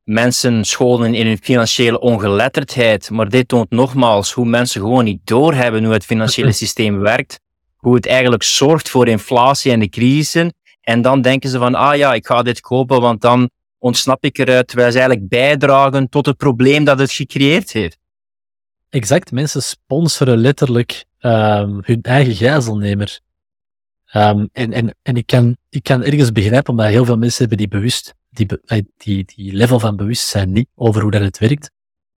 mensen 0.05 0.65
scholen 0.65 1.15
in 1.15 1.27
hun 1.27 1.39
financiële 1.39 2.01
ongeletterdheid, 2.01 3.11
maar 3.11 3.29
dit 3.29 3.49
toont 3.49 3.71
nogmaals 3.71 4.33
hoe 4.33 4.47
mensen 4.47 4.81
gewoon 4.81 5.05
niet 5.05 5.21
doorhebben 5.25 5.85
hoe 5.85 5.93
het 5.93 6.05
financiële 6.05 6.53
systeem 6.63 6.99
werkt, 6.99 7.41
hoe 7.77 7.95
het 7.95 8.07
eigenlijk 8.07 8.43
zorgt 8.43 8.89
voor 8.89 9.09
inflatie 9.09 9.73
en 9.73 9.81
de 9.81 9.89
crisissen. 9.89 10.55
En 10.81 11.03
dan 11.03 11.23
denken 11.23 11.51
ze 11.51 11.59
van, 11.59 11.75
ah 11.75 11.97
ja, 11.97 12.15
ik 12.15 12.27
ga 12.27 12.43
dit 12.43 12.61
kopen, 12.61 13.01
want 13.01 13.21
dan 13.21 13.51
ontsnap 13.85 14.25
ik 14.25 14.39
eruit, 14.39 14.69
terwijl 14.69 14.93
ze 14.93 14.99
eigenlijk 14.99 15.29
bijdragen 15.29 16.09
tot 16.09 16.27
het 16.27 16.37
probleem 16.37 16.85
dat 16.85 16.99
het 16.99 17.13
gecreëerd 17.13 17.73
heeft. 17.73 17.99
Exact, 18.89 19.33
mensen 19.33 19.63
sponsoren 19.63 20.39
letterlijk 20.39 21.05
um, 21.21 21.81
hun 21.85 22.03
eigen 22.03 22.35
gijzelnemer. 22.35 23.21
Um, 24.15 24.49
en 24.53 24.73
en, 24.73 24.97
en 25.03 25.17
ik, 25.17 25.27
kan, 25.27 25.57
ik 25.69 25.83
kan 25.83 26.03
ergens 26.03 26.33
begrijpen, 26.33 26.71
omdat 26.71 26.87
heel 26.87 27.05
veel 27.05 27.17
mensen 27.17 27.41
hebben 27.41 27.59
die 27.59 27.69
bewust, 27.69 28.15
die, 28.31 28.47
eh, 28.65 28.83
die, 28.97 29.25
die 29.25 29.53
level 29.53 29.81
van 29.81 29.97
bewustzijn 29.97 30.53
niet 30.53 30.69
over 30.75 31.03
hoe 31.03 31.11
dat 31.11 31.23
het 31.23 31.39
werkt. 31.39 31.71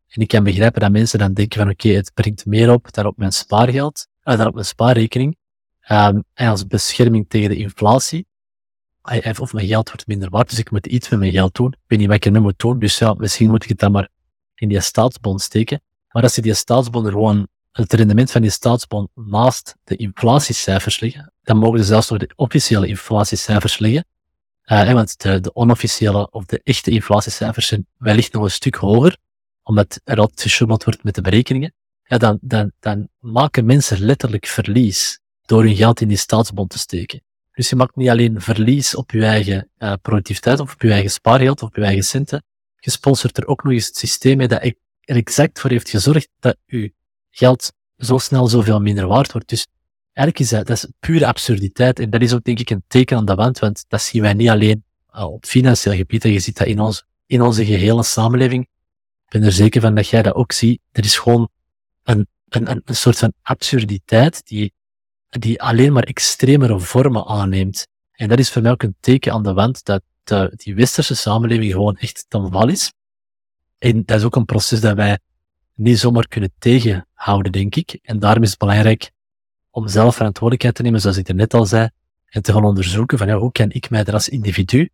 En 0.08 0.22
ik 0.22 0.28
kan 0.28 0.44
begrijpen 0.44 0.82
dat 0.82 0.92
mensen 0.92 1.20
dan 1.20 1.34
denken 1.34 1.60
van 1.60 1.70
oké, 1.70 1.90
het 1.90 2.12
brengt 2.14 2.46
meer 2.46 2.72
op 2.72 2.94
dan 2.94 3.06
op 3.06 3.18
mijn 3.18 3.32
spaargeld, 3.32 4.08
uh, 4.24 4.38
dan 4.38 4.48
op 4.48 4.54
mijn 4.54 4.66
spaarrekening. 4.66 5.38
Um, 5.90 6.24
en 6.34 6.48
als 6.48 6.68
bescherming 6.68 7.26
tegen 7.30 7.50
de 7.50 7.58
inflatie 7.58 8.27
of 9.40 9.54
mijn 9.54 9.68
geld 9.68 9.88
wordt 9.88 10.08
minder 10.08 10.30
waard, 10.30 10.50
dus 10.50 10.60
ik 10.60 10.72
moet 10.72 10.88
iets 10.88 11.10
met 11.10 11.20
mijn 11.20 11.32
geld 11.32 11.56
doen. 11.56 11.72
Ik 11.72 11.80
weet 11.88 12.00
niet 12.00 12.08
wat 12.08 12.18
ik 12.18 12.26
ermee 12.26 12.42
moet 12.42 12.60
doen, 12.60 12.80
dus 12.80 12.98
ja, 12.98 13.14
misschien 13.14 13.50
moet 13.50 13.64
ik 13.64 13.70
het 13.70 13.80
dan 13.80 13.92
maar 13.92 14.10
in 14.56 14.68
die 14.68 14.80
staatsbond 14.80 15.42
steken. 15.42 15.82
Maar 16.12 16.24
als 16.24 16.36
je 16.36 16.42
die 16.42 16.54
staatsbond 16.54 17.08
gewoon, 17.08 17.48
het 17.72 17.94
rendement 17.94 18.32
van 18.32 18.42
die 18.42 18.50
staatsbond 18.50 19.10
naast 19.16 19.76
de 19.84 19.96
inflatiecijfers 19.96 21.00
leggen, 21.00 21.34
dan 21.44 21.58
mogen 21.58 21.80
ze 21.80 21.86
zelfs 21.86 22.10
nog 22.10 22.20
de 22.20 22.30
officiële 22.36 22.88
inflatiecijfers 22.88 23.80
leggen. 23.80 24.06
Uh, 24.66 24.94
want 24.94 25.22
de, 25.22 25.40
de, 25.40 25.56
onofficiële 25.56 26.32
of 26.32 26.46
de 26.46 26.62
echte 26.64 26.92
inflatiecijfers 26.92 27.68
zijn 27.68 27.88
wellicht 27.98 28.34
nog 28.34 28.44
een 28.44 28.52
stuk 28.52 28.76
hoger, 28.76 29.18
omdat 29.64 30.02
er 30.04 30.20
altijd 30.20 30.42
geschummeld 30.42 30.84
wordt 30.84 31.04
met 31.04 31.16
de 31.16 31.22
berekeningen. 31.22 31.74
Ja, 32.04 32.18
dan, 32.18 32.38
dan, 32.42 32.72
dan 32.80 33.08
maken 33.20 33.66
mensen 33.66 34.00
letterlijk 34.00 34.46
verlies 34.46 35.20
door 35.46 35.64
hun 35.64 35.76
geld 35.76 36.02
in 36.02 36.08
die 36.08 36.18
staatsbond 36.18 36.70
te 36.70 36.78
steken. 36.78 37.22
Dus 37.58 37.70
je 37.70 37.76
maakt 37.76 37.96
niet 37.96 38.10
alleen 38.10 38.42
verlies 38.42 38.96
op 38.96 39.12
je 39.12 39.26
eigen 39.26 39.70
uh, 39.80 39.94
productiviteit 40.02 40.60
of 40.60 40.74
op 40.74 40.82
je 40.82 40.92
eigen 40.92 41.12
spaargeld 41.12 41.62
of 41.62 41.68
op 41.68 41.76
je 41.76 41.84
eigen 41.84 42.04
centen. 42.04 42.44
Je 42.76 42.92
sponsort 42.92 43.38
er 43.38 43.48
ook 43.48 43.64
nog 43.64 43.74
eens 43.74 43.86
het 43.86 43.98
systeem 43.98 44.38
mee 44.38 44.48
dat 44.48 44.64
er 44.64 45.16
exact 45.16 45.60
voor 45.60 45.70
heeft 45.70 45.90
gezorgd 45.90 46.30
dat 46.40 46.58
je 46.66 46.94
geld 47.30 47.74
zo 47.98 48.18
snel 48.18 48.48
zoveel 48.48 48.82
minder 48.82 49.08
waard 49.08 49.32
wordt. 49.32 49.50
Dus 49.50 49.68
eigenlijk 50.14 50.40
is 50.40 50.50
dat, 50.50 50.70
is 50.70 50.88
pure 51.00 51.26
absurditeit. 51.26 52.00
En 52.00 52.10
dat 52.10 52.22
is 52.22 52.34
ook 52.34 52.44
denk 52.44 52.60
ik 52.60 52.70
een 52.70 52.84
teken 52.88 53.18
aan 53.18 53.26
de 53.26 53.36
wand, 53.36 53.60
want 53.60 53.86
dat 53.88 54.02
zien 54.02 54.22
wij 54.22 54.34
niet 54.34 54.50
alleen 54.50 54.84
uh, 55.16 55.24
op 55.24 55.46
financieel 55.46 55.96
gebied. 55.96 56.24
En 56.24 56.32
je 56.32 56.40
ziet 56.40 56.58
dat 56.58 56.68
in, 56.68 56.94
in 57.26 57.42
onze 57.42 57.66
gehele 57.66 58.04
samenleving. 58.04 58.64
Ik 59.26 59.30
ben 59.30 59.44
er 59.44 59.52
zeker 59.52 59.82
van 59.82 59.96
dat 59.96 60.08
jij 60.08 60.22
dat 60.22 60.34
ook 60.34 60.52
ziet. 60.52 60.82
Er 60.92 61.04
is 61.04 61.18
gewoon 61.18 61.50
een, 62.04 62.28
een, 62.50 62.82
een 62.86 62.96
soort 62.96 63.18
van 63.18 63.34
absurditeit 63.42 64.48
die 64.48 64.74
die 65.30 65.62
alleen 65.62 65.94
maar 65.94 66.04
extremere 66.04 66.80
vormen 66.80 67.26
aanneemt. 67.26 67.88
En 68.12 68.28
dat 68.28 68.40
is 68.40 68.52
voor 68.52 68.62
mij 68.62 68.72
ook 68.72 68.84
een 68.84 68.96
teken 69.00 69.34
aan 69.34 69.44
de 69.44 69.54
wand 69.54 69.86
dat, 69.86 70.02
de, 70.24 70.54
die 70.56 70.76
westerse 70.76 71.16
samenleving 71.16 71.72
gewoon 71.72 71.98
echt 71.98 72.26
ten 72.28 72.52
val 72.52 72.68
is. 72.68 72.94
En 73.78 74.04
dat 74.06 74.20
is 74.20 74.24
ook 74.24 74.36
een 74.36 74.46
proces 74.46 74.82
dat 74.82 74.96
wij 74.96 75.20
niet 75.74 76.00
zomaar 76.00 76.28
kunnen 76.28 76.52
tegenhouden, 76.60 77.52
denk 77.52 77.76
ik. 77.76 78.00
En 78.02 78.20
daarom 78.20 78.44
is 78.44 78.50
het 78.50 78.60
belangrijk 78.60 79.12
om 79.70 79.88
zelf 79.88 80.16
verantwoordelijkheid 80.16 80.76
te 80.76 80.82
nemen, 80.82 81.02
zoals 81.02 81.18
ik 81.18 81.28
er 81.28 81.36
net 81.36 81.54
al 81.54 81.66
zei, 81.66 81.90
en 82.26 82.42
te 82.42 82.54
gaan 82.54 82.66
onderzoeken 82.66 83.18
van 83.18 83.28
ja, 83.28 83.38
hoe 83.38 83.52
kan 83.52 83.72
ik 83.72 83.90
mij 83.90 84.04
er 84.04 84.14
als 84.14 84.30
individu 84.30 84.90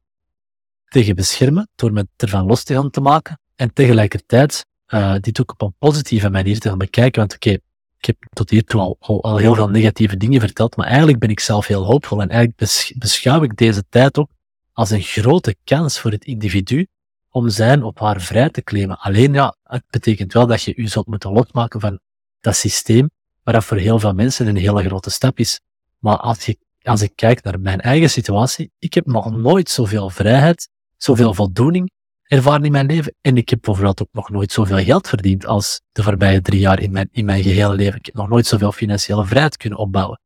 tegen 0.88 1.16
beschermen 1.16 1.70
door 1.76 1.94
me 1.94 2.08
ervan 2.18 2.46
los 2.46 2.64
te 2.64 2.74
gaan 2.74 2.90
te 2.90 3.02
maken 3.02 3.40
en 3.56 3.74
tegelijkertijd 3.74 4.66
uh, 4.88 5.16
dit 5.20 5.42
ook 5.42 5.52
op 5.52 5.62
een 5.62 5.76
positieve 5.80 6.30
manier 6.30 6.60
te 6.60 6.70
gaan 6.70 6.78
bekijken. 6.78 7.20
Want 7.20 7.34
oké, 7.36 7.58
ik 8.04 8.16
heb 8.20 8.34
tot 8.34 8.50
hiertoe 8.50 8.82
al, 8.82 8.98
al, 9.00 9.24
al, 9.24 9.38
heel 9.38 9.56
veel 9.56 9.70
negatieve 9.70 10.18
dingen 10.18 10.40
verteld, 10.40 10.76
maar 10.76 10.88
eigenlijk 10.88 11.20
ben 11.20 11.30
ik 11.30 11.40
zelf 11.40 11.68
heel 11.68 11.86
hoopvol 11.86 12.22
en 12.22 12.30
eigenlijk 12.30 12.94
beschouw 12.98 13.44
ik 13.44 13.58
deze 13.58 13.84
tijd 13.90 14.18
ook 14.18 14.30
als 14.74 14.90
een 14.90 15.02
grote 15.02 15.56
kans 15.64 16.00
voor 16.00 16.12
het 16.12 16.26
individu 16.26 16.88
om 17.30 17.50
zijn 17.50 17.84
op 17.84 18.00
haar 18.00 18.22
vrij 18.22 18.50
te 18.50 18.64
claimen. 18.64 19.00
Alleen 19.00 19.34
ja, 19.34 19.56
het 19.64 19.84
betekent 19.90 20.34
wel 20.34 20.48
dat 20.48 20.62
je 20.62 20.76
u 20.76 20.88
zult 20.88 21.08
moeten 21.08 21.32
losmaken 21.32 21.80
van 21.80 22.00
dat 22.42 22.56
systeem, 22.56 23.10
waar 23.44 23.54
dat 23.54 23.64
voor 23.64 23.78
heel 23.78 24.00
veel 24.00 24.14
mensen 24.14 24.48
een 24.48 24.56
hele 24.56 24.84
grote 24.84 25.10
stap 25.10 25.40
is. 25.40 25.60
Maar 26.00 26.18
als, 26.18 26.46
je, 26.46 26.58
als 26.82 27.02
ik 27.02 27.12
kijk 27.16 27.44
naar 27.44 27.60
mijn 27.60 27.82
eigen 27.82 28.10
situatie, 28.10 28.72
ik 28.80 28.94
heb 28.94 29.06
nog 29.06 29.32
nooit 29.32 29.70
zoveel 29.70 30.10
vrijheid, 30.10 30.70
zoveel 30.98 31.34
voldoening 31.34 31.92
ervaren 32.24 32.66
in 32.66 32.72
mijn 32.72 32.86
leven. 32.86 33.16
En 33.22 33.38
ik 33.38 33.50
heb 33.50 33.62
bijvoorbeeld 33.62 34.02
ook 34.02 34.10
nog 34.12 34.30
nooit 34.30 34.52
zoveel 34.52 34.84
geld 34.84 35.08
verdiend 35.08 35.46
als 35.46 35.82
de 35.92 36.04
voorbije 36.04 36.42
drie 36.42 36.60
jaar 36.60 36.80
in 36.80 36.92
mijn, 36.92 37.10
in 37.12 37.26
mijn 37.26 37.44
gehele 37.44 37.76
leven. 37.76 38.00
Ik 38.00 38.06
heb 38.06 38.16
nog 38.16 38.30
nooit 38.30 38.46
zoveel 38.46 38.72
financiële 38.72 39.26
vrijheid 39.26 39.58
kunnen 39.58 39.80
opbouwen. 39.80 40.20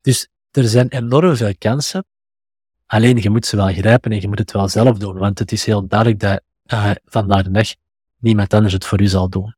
Dus 0.00 0.28
er 0.50 0.68
zijn 0.68 0.88
enorm 0.88 1.36
veel 1.36 1.54
kansen. 1.58 2.04
Alleen 2.86 3.16
je 3.16 3.30
moet 3.30 3.46
ze 3.46 3.56
wel 3.56 3.72
grijpen 3.72 4.12
en 4.12 4.20
je 4.20 4.28
moet 4.28 4.38
het 4.38 4.52
wel 4.52 4.68
zelf 4.68 4.98
doen. 4.98 5.18
Want 5.18 5.38
het 5.38 5.52
is 5.52 5.64
heel 5.64 5.86
duidelijk 5.86 6.20
dat 6.20 6.40
uh, 6.66 6.90
vandaag 7.04 7.42
de 7.42 7.50
dag 7.50 7.68
niemand 8.18 8.54
anders 8.54 8.72
het 8.72 8.84
voor 8.84 9.00
u 9.00 9.06
zal 9.06 9.28
doen. 9.28 9.54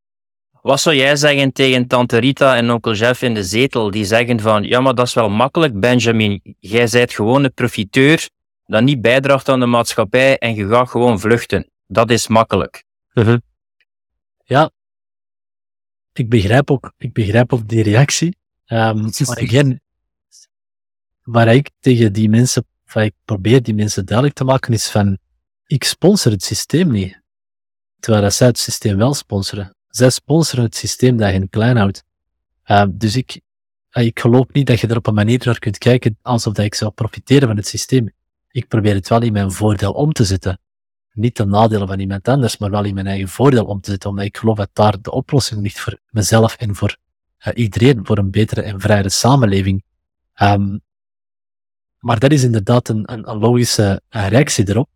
Wat 0.63 0.81
zou 0.81 0.97
jij 0.97 1.17
zeggen 1.17 1.53
tegen 1.53 1.87
tante 1.87 2.19
Rita 2.19 2.57
en 2.57 2.71
onkel 2.71 2.95
Jeff 2.95 3.23
in 3.23 3.35
de 3.35 3.45
zetel, 3.45 3.91
die 3.91 4.05
zeggen 4.05 4.41
van, 4.41 4.63
ja, 4.63 4.81
maar 4.81 4.95
dat 4.95 5.07
is 5.07 5.15
wel 5.15 5.29
makkelijk, 5.31 5.81
Benjamin. 5.81 6.57
Jij 6.59 6.87
zijt 6.87 7.13
gewoon 7.13 7.45
een 7.45 7.55
profiteur 7.55 8.29
dat 8.67 8.83
niet 8.83 9.01
bijdraagt 9.01 9.49
aan 9.49 9.61
de 9.61 9.67
maatschappij 9.67 10.39
en 10.39 10.55
je 10.55 10.69
gaat 10.69 10.91
gewoon 10.91 11.21
vluchten. 11.21 11.71
Dat 11.87 12.11
is 12.11 12.29
makkelijk. 12.29 12.85
Mhm. 13.13 13.39
Ja, 14.45 14.71
ik 16.13 16.29
begrijp 16.29 16.71
ook, 16.71 16.93
ik 16.97 17.13
begrijp 17.13 17.53
ook 17.53 17.69
die 17.69 17.83
reactie. 17.83 18.37
Um, 18.67 19.11
maar 19.27 19.41
again, 19.41 19.81
waar 21.23 21.55
ik 21.55 21.71
tegen 21.81 22.13
die 22.13 22.29
mensen, 22.29 22.67
waar 22.93 23.05
ik 23.05 23.15
probeer 23.25 23.63
die 23.63 23.75
mensen 23.75 24.07
duidelijk 24.07 24.37
te 24.37 24.45
maken, 24.45 24.73
is 24.73 24.91
van, 24.91 25.19
ik 25.67 25.85
sponsor 25.85 26.33
het 26.33 26.43
systeem 26.43 26.91
niet. 26.91 27.21
Terwijl 28.01 28.25
dat 28.25 28.35
zij 28.35 28.47
het 28.47 28.59
systeem 28.59 28.97
wel 28.97 29.15
sponsoren. 29.15 29.77
Zij 29.89 30.11
sponsoren 30.11 30.65
het 30.65 30.77
systeem 30.77 31.17
dat 31.17 31.31
hen 31.31 31.49
klein 31.49 31.77
houdt. 31.77 32.05
Uh, 32.67 32.85
dus 32.91 33.17
ik, 33.17 33.41
ik 33.91 34.21
geloof 34.21 34.47
niet 34.53 34.67
dat 34.67 34.81
je 34.81 34.87
er 34.87 34.97
op 34.97 35.07
een 35.07 35.15
manier 35.15 35.41
naar 35.45 35.59
kunt 35.59 35.79
kijken 35.79 36.19
alsof 36.23 36.53
dat 36.53 36.65
ik 36.65 36.75
zou 36.75 36.91
profiteren 36.91 37.49
van 37.49 37.57
het 37.57 37.67
systeem. 37.67 38.13
Ik 38.53 38.69
probeer 38.69 38.95
het 38.95 39.09
wel 39.09 39.23
in 39.23 39.33
mijn 39.33 39.53
voordeel 39.53 39.93
om 39.93 40.13
te 40.13 40.25
zetten. 40.25 40.61
Niet 41.13 41.35
ten 41.35 41.49
nadele 41.49 41.87
van 41.87 42.01
iemand 42.01 42.29
anders, 42.29 42.59
maar 42.59 42.71
wel 42.71 42.85
in 42.85 42.95
mijn 42.95 43.07
eigen 43.07 43.29
voordeel 43.29 43.65
om 43.65 43.81
te 43.81 43.91
zetten, 43.91 44.11
omdat 44.11 44.25
ik 44.25 44.37
geloof 44.37 44.57
dat 44.57 44.71
daar 44.73 45.03
de 45.03 45.11
oplossing 45.11 45.63
ligt 45.63 45.81
voor 45.81 45.99
mezelf 46.11 46.57
en 46.57 46.75
voor 46.75 46.97
uh, 47.47 47.53
iedereen, 47.55 48.07
voor 48.07 48.19
een 48.19 48.31
betere 48.31 48.63
en 48.63 48.81
vrijere 48.81 49.09
samenleving. 49.09 49.85
Um, 50.43 50.81
maar 51.99 52.19
dat 52.19 52.33
is 52.33 52.43
inderdaad 52.43 52.89
een, 52.89 53.13
een, 53.13 53.31
een 53.31 53.39
logische 53.39 54.03
uh, 54.11 54.29
reactie 54.29 54.69
erop. 54.69 54.89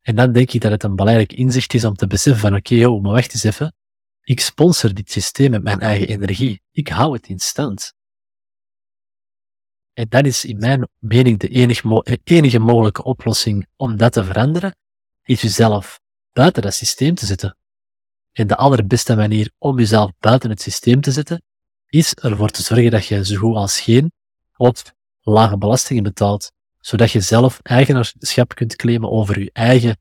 En 0.00 0.16
dan 0.16 0.32
denk 0.32 0.52
ik 0.52 0.60
dat 0.60 0.70
het 0.70 0.82
een 0.82 0.96
belangrijk 0.96 1.32
inzicht 1.32 1.74
is 1.74 1.84
om 1.84 1.94
te 1.94 2.06
beseffen 2.06 2.40
van 2.40 2.54
oké, 2.54 2.74
okay, 2.74 3.00
maar 3.00 3.12
wacht 3.12 3.32
eens 3.32 3.44
even. 3.44 3.74
Ik 4.22 4.40
sponsor 4.40 4.94
dit 4.94 5.10
systeem 5.10 5.50
met 5.50 5.62
mijn 5.62 5.80
eigen 5.80 6.08
energie. 6.08 6.62
Ik 6.72 6.88
hou 6.88 7.12
het 7.12 7.28
in 7.28 7.38
stand. 7.38 7.94
En 9.94 10.06
dat 10.08 10.26
is 10.26 10.44
in 10.44 10.58
mijn 10.58 10.88
mening 10.98 11.38
de 11.38 11.48
enige, 11.48 12.18
enige 12.24 12.58
mogelijke 12.58 13.04
oplossing 13.04 13.66
om 13.76 13.96
dat 13.96 14.12
te 14.12 14.24
veranderen, 14.24 14.76
is 15.22 15.40
jezelf 15.40 16.00
buiten 16.32 16.62
dat 16.62 16.74
systeem 16.74 17.14
te 17.14 17.26
zetten. 17.26 17.56
En 18.32 18.46
de 18.46 18.56
allerbeste 18.56 19.16
manier 19.16 19.50
om 19.58 19.78
jezelf 19.78 20.10
buiten 20.18 20.50
het 20.50 20.60
systeem 20.60 21.00
te 21.00 21.12
zetten, 21.12 21.42
is 21.88 22.14
ervoor 22.14 22.50
te 22.50 22.62
zorgen 22.62 22.90
dat 22.90 23.06
je 23.06 23.24
zo 23.24 23.36
goed 23.36 23.56
als 23.56 23.80
geen 23.80 24.12
op 24.56 24.76
lage 25.20 25.58
belastingen 25.58 26.02
betaalt, 26.02 26.52
zodat 26.80 27.10
je 27.10 27.20
zelf 27.20 27.60
eigenaarschap 27.62 28.54
kunt 28.54 28.76
claimen 28.76 29.10
over 29.10 29.40
je 29.40 29.50
eigen 29.52 29.96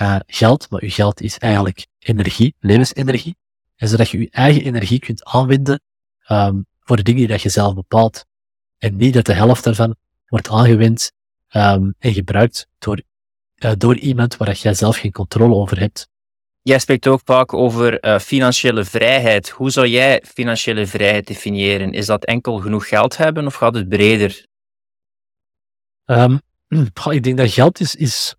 uh, 0.00 0.16
geld, 0.26 0.70
maar 0.70 0.84
je 0.84 0.90
geld 0.90 1.20
is 1.20 1.38
eigenlijk 1.38 1.86
energie, 1.98 2.54
levensenergie, 2.60 3.36
en 3.76 3.88
zodat 3.88 4.08
je 4.08 4.18
je 4.18 4.30
eigen 4.30 4.62
energie 4.62 4.98
kunt 4.98 5.24
aanwenden 5.24 5.80
um, 6.28 6.66
voor 6.80 6.96
de 6.96 7.02
dingen 7.02 7.28
die 7.28 7.38
je 7.42 7.48
zelf 7.48 7.74
bepaalt. 7.74 8.26
En 8.78 8.96
niet 8.96 9.14
dat 9.14 9.26
de 9.26 9.32
helft 9.32 9.64
daarvan 9.64 9.96
wordt 10.26 10.48
aangewend 10.48 11.12
um, 11.56 11.94
en 11.98 12.12
gebruikt 12.12 12.68
door, 12.78 13.02
uh, 13.56 13.72
door 13.76 13.96
iemand 13.96 14.36
waar 14.36 14.52
jij 14.52 14.74
zelf 14.74 14.96
geen 14.96 15.12
controle 15.12 15.54
over 15.54 15.78
hebt. 15.78 16.08
Jij 16.62 16.78
spreekt 16.78 17.06
ook 17.06 17.20
vaak 17.24 17.52
over 17.52 18.04
uh, 18.04 18.18
financiële 18.18 18.84
vrijheid. 18.84 19.48
Hoe 19.48 19.70
zou 19.70 19.86
jij 19.86 20.22
financiële 20.26 20.86
vrijheid 20.86 21.26
definiëren? 21.26 21.92
Is 21.92 22.06
dat 22.06 22.24
enkel 22.24 22.58
genoeg 22.58 22.88
geld 22.88 23.16
hebben 23.16 23.46
of 23.46 23.54
gaat 23.54 23.74
het 23.74 23.88
breder? 23.88 24.46
Um, 26.10 26.40
ik 27.10 27.22
denk 27.22 27.36
dat 27.36 27.50
geld 27.50 27.80
is, 27.80 27.94
is 27.94 28.34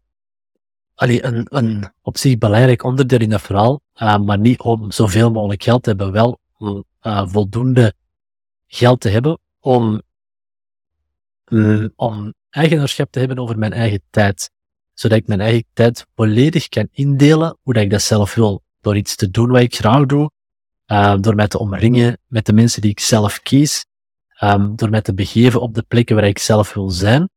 allee, 0.96 1.24
een, 1.24 1.48
een 1.50 1.92
op 2.02 2.18
zich 2.18 2.38
belangrijk 2.38 2.84
onderdeel 2.84 3.20
in 3.20 3.30
dat 3.30 3.42
verhaal, 3.42 3.82
uh, 3.96 4.18
maar 4.18 4.40
niet 4.40 4.60
om 4.60 4.92
zoveel 4.92 5.32
mogelijk 5.32 5.64
geld 5.64 5.84
te 5.84 5.90
hebben, 5.90 6.12
wel 6.12 6.40
uh, 7.02 7.28
voldoende 7.28 7.94
geld 8.68 9.00
te 9.02 9.10
hebben 9.10 9.40
om 9.60 10.02
uh, 11.50 11.86
om 11.96 12.34
eigenaarschap 12.50 13.12
te 13.12 13.20
hebben 13.20 13.40
over 13.40 13.58
mijn 13.58 13.74
eigen 13.74 14.02
tijd. 14.10 14.52
Zodat 14.94 15.18
ik 15.18 15.28
mijn 15.28 15.42
eigen 15.42 15.66
tijd 15.74 16.06
volledig 16.16 16.68
kan 16.68 16.88
indelen 16.92 17.58
hoe 17.62 17.74
dat 17.74 17.84
ik 17.84 17.90
dat 17.90 18.02
zelf 18.02 18.36
wil. 18.36 18.64
Door 18.82 18.98
iets 18.98 19.16
te 19.16 19.30
doen 19.30 19.50
wat 19.50 19.62
ik 19.62 19.76
graag 19.76 20.06
doe, 20.06 20.32
uh, 20.88 21.16
door 21.20 21.36
mij 21.36 21.48
te 21.48 21.60
omringen 21.60 22.18
met 22.28 22.46
de 22.46 22.54
mensen 22.54 22.82
die 22.82 22.92
ik 22.92 23.00
zelf 23.00 23.42
kies, 23.42 23.86
um, 24.44 24.76
door 24.76 24.90
mij 24.90 25.02
te 25.02 25.14
begeven 25.14 25.62
op 25.62 25.74
de 25.74 25.84
plekken 25.88 26.16
waar 26.16 26.28
ik 26.28 26.40
zelf 26.40 26.74
wil 26.74 26.90
zijn, 26.90 27.30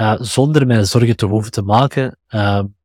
uh, 0.00 0.14
zonder 0.20 0.66
mij 0.66 0.84
zorgen 0.84 1.16
te 1.16 1.26
hoeven 1.26 1.50
te 1.50 1.62
maken 1.62 2.18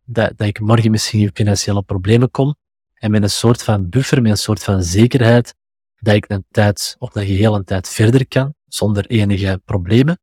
dat, 0.06 0.38
dat 0.38 0.48
ik 0.48 0.60
morgen 0.60 0.92
misschien 0.92 1.20
in 1.20 1.32
financiële 1.34 1.82
problemen 1.82 2.32
kom, 2.32 2.56
en 2.94 3.12
met 3.12 3.24
een 3.24 3.30
soort 3.30 3.64
van 3.64 3.90
buffer, 3.90 4.22
met 4.22 4.32
een 4.32 4.38
soort 4.38 4.64
van 4.64 4.84
zekerheid, 4.84 5.56
dat 6.00 6.16
ik 6.16 6.26
een 6.28 6.46
tijd, 6.52 6.96
of 7.00 7.16
een 7.16 7.26
gehele 7.26 7.64
tijd 7.64 7.90
verder 7.90 8.28
kan, 8.28 8.54
zonder 8.68 9.06
enige 9.06 9.62
problemen 9.66 10.20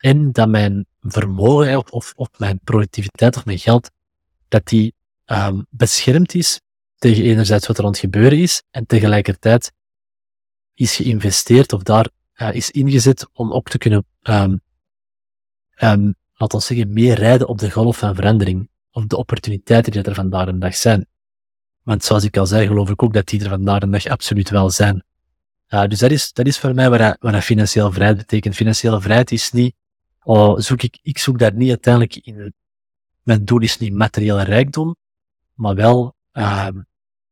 en 0.00 0.32
dat 0.32 0.48
mijn 0.48 0.86
vermogen 1.00 1.92
of, 1.92 2.12
of 2.16 2.28
mijn 2.38 2.60
productiviteit 2.64 3.36
of 3.36 3.44
mijn 3.44 3.58
geld, 3.58 3.90
dat 4.48 4.66
die 4.66 4.94
um, 5.26 5.66
beschermd 5.70 6.34
is 6.34 6.60
tegen 6.96 7.24
enerzijds 7.24 7.66
wat 7.66 7.78
er 7.78 7.84
aan 7.84 7.90
het 7.90 7.98
gebeuren 7.98 8.38
is 8.38 8.62
en 8.70 8.86
tegelijkertijd 8.86 9.72
is 10.74 10.96
geïnvesteerd 10.96 11.72
of 11.72 11.82
daar 11.82 12.08
uh, 12.36 12.54
is 12.54 12.70
ingezet 12.70 13.28
om 13.32 13.52
ook 13.52 13.68
te 13.68 13.78
kunnen, 13.78 14.04
um, 14.22 14.60
um, 15.82 16.14
laten 16.34 16.58
we 16.58 16.64
zeggen, 16.64 16.92
meer 16.92 17.14
rijden 17.14 17.48
op 17.48 17.58
de 17.58 17.70
golf 17.70 17.98
van 17.98 18.14
verandering 18.14 18.68
of 18.90 19.06
de 19.06 19.16
opportuniteiten 19.16 19.92
die 19.92 20.02
er 20.02 20.14
vandaag 20.14 20.46
de 20.46 20.58
dag 20.58 20.76
zijn. 20.76 21.06
Want 21.82 22.04
zoals 22.04 22.24
ik 22.24 22.36
al 22.36 22.46
zei, 22.46 22.66
geloof 22.66 22.90
ik 22.90 23.02
ook 23.02 23.12
dat 23.12 23.26
die 23.26 23.42
er 23.42 23.48
vandaag 23.48 23.80
de 23.80 23.90
dag 23.90 24.06
absoluut 24.06 24.50
wel 24.50 24.70
zijn. 24.70 25.04
Uh, 25.68 25.84
dus 25.84 25.98
dat 25.98 26.10
is, 26.10 26.32
dat 26.32 26.46
is 26.46 26.58
voor 26.58 26.74
mij 26.74 26.90
wat, 26.90 27.16
wat 27.20 27.42
financiële 27.42 27.92
vrijheid 27.92 28.16
betekent. 28.16 28.54
Financiële 28.54 29.00
vrijheid 29.00 29.30
is 29.30 29.50
niet 29.50 29.74
Oh, 30.22 30.58
zoek 30.58 30.82
ik, 30.82 30.98
ik 31.02 31.18
zoek 31.18 31.38
daar 31.38 31.54
niet 31.54 31.68
uiteindelijk 31.68 32.16
in. 32.16 32.54
Mijn 33.22 33.44
doel 33.44 33.60
is 33.60 33.78
niet 33.78 33.92
materiële 33.92 34.42
rijkdom, 34.42 34.96
maar 35.54 35.74
wel 35.74 36.14
uh, 36.32 36.68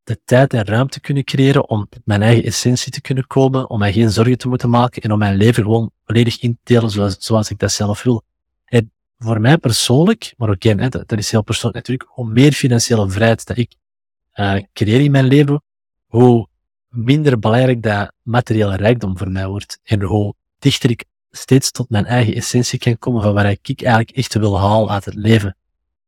de 0.02 0.20
tijd 0.24 0.54
en 0.54 0.64
ruimte 0.64 1.00
kunnen 1.00 1.24
creëren 1.24 1.68
om 1.68 1.88
mijn 2.04 2.22
eigen 2.22 2.44
essentie 2.44 2.92
te 2.92 3.00
kunnen 3.00 3.26
komen, 3.26 3.70
om 3.70 3.78
mij 3.78 3.92
geen 3.92 4.10
zorgen 4.10 4.38
te 4.38 4.48
moeten 4.48 4.70
maken 4.70 5.02
en 5.02 5.12
om 5.12 5.18
mijn 5.18 5.36
leven 5.36 5.62
gewoon 5.62 5.90
volledig 6.04 6.40
in 6.40 6.52
te 6.62 6.74
delen 6.74 6.90
zoals, 6.90 7.16
zoals 7.18 7.50
ik 7.50 7.58
dat 7.58 7.72
zelf 7.72 8.02
wil. 8.02 8.22
En 8.64 8.92
voor 9.18 9.40
mij 9.40 9.58
persoonlijk, 9.58 10.34
maar 10.36 10.48
ook 10.48 10.90
dat, 10.90 11.12
is 11.12 11.30
heel 11.30 11.42
persoonlijk 11.42 11.86
natuurlijk, 11.86 12.10
hoe 12.14 12.32
meer 12.32 12.52
financiële 12.52 13.10
vrijheid 13.10 13.46
dat 13.46 13.56
ik 13.56 13.74
uh, 14.34 14.62
creëer 14.72 15.00
in 15.00 15.10
mijn 15.10 15.26
leven, 15.26 15.62
hoe 16.06 16.48
minder 16.88 17.38
belangrijk 17.38 17.82
dat 17.82 18.12
materiële 18.22 18.76
rijkdom 18.76 19.18
voor 19.18 19.30
mij 19.30 19.46
wordt 19.46 19.78
en 19.82 20.02
hoe 20.02 20.34
dichter 20.58 20.90
ik 20.90 21.04
steeds 21.38 21.70
tot 21.70 21.90
mijn 21.90 22.04
eigen 22.04 22.34
essentie 22.34 22.78
kan 22.78 22.98
komen 22.98 23.22
van 23.22 23.34
waar 23.34 23.50
ik 23.50 23.82
eigenlijk 23.82 24.10
echt 24.10 24.34
wil 24.34 24.58
halen 24.58 24.90
uit 24.90 25.04
het 25.04 25.14
leven. 25.14 25.56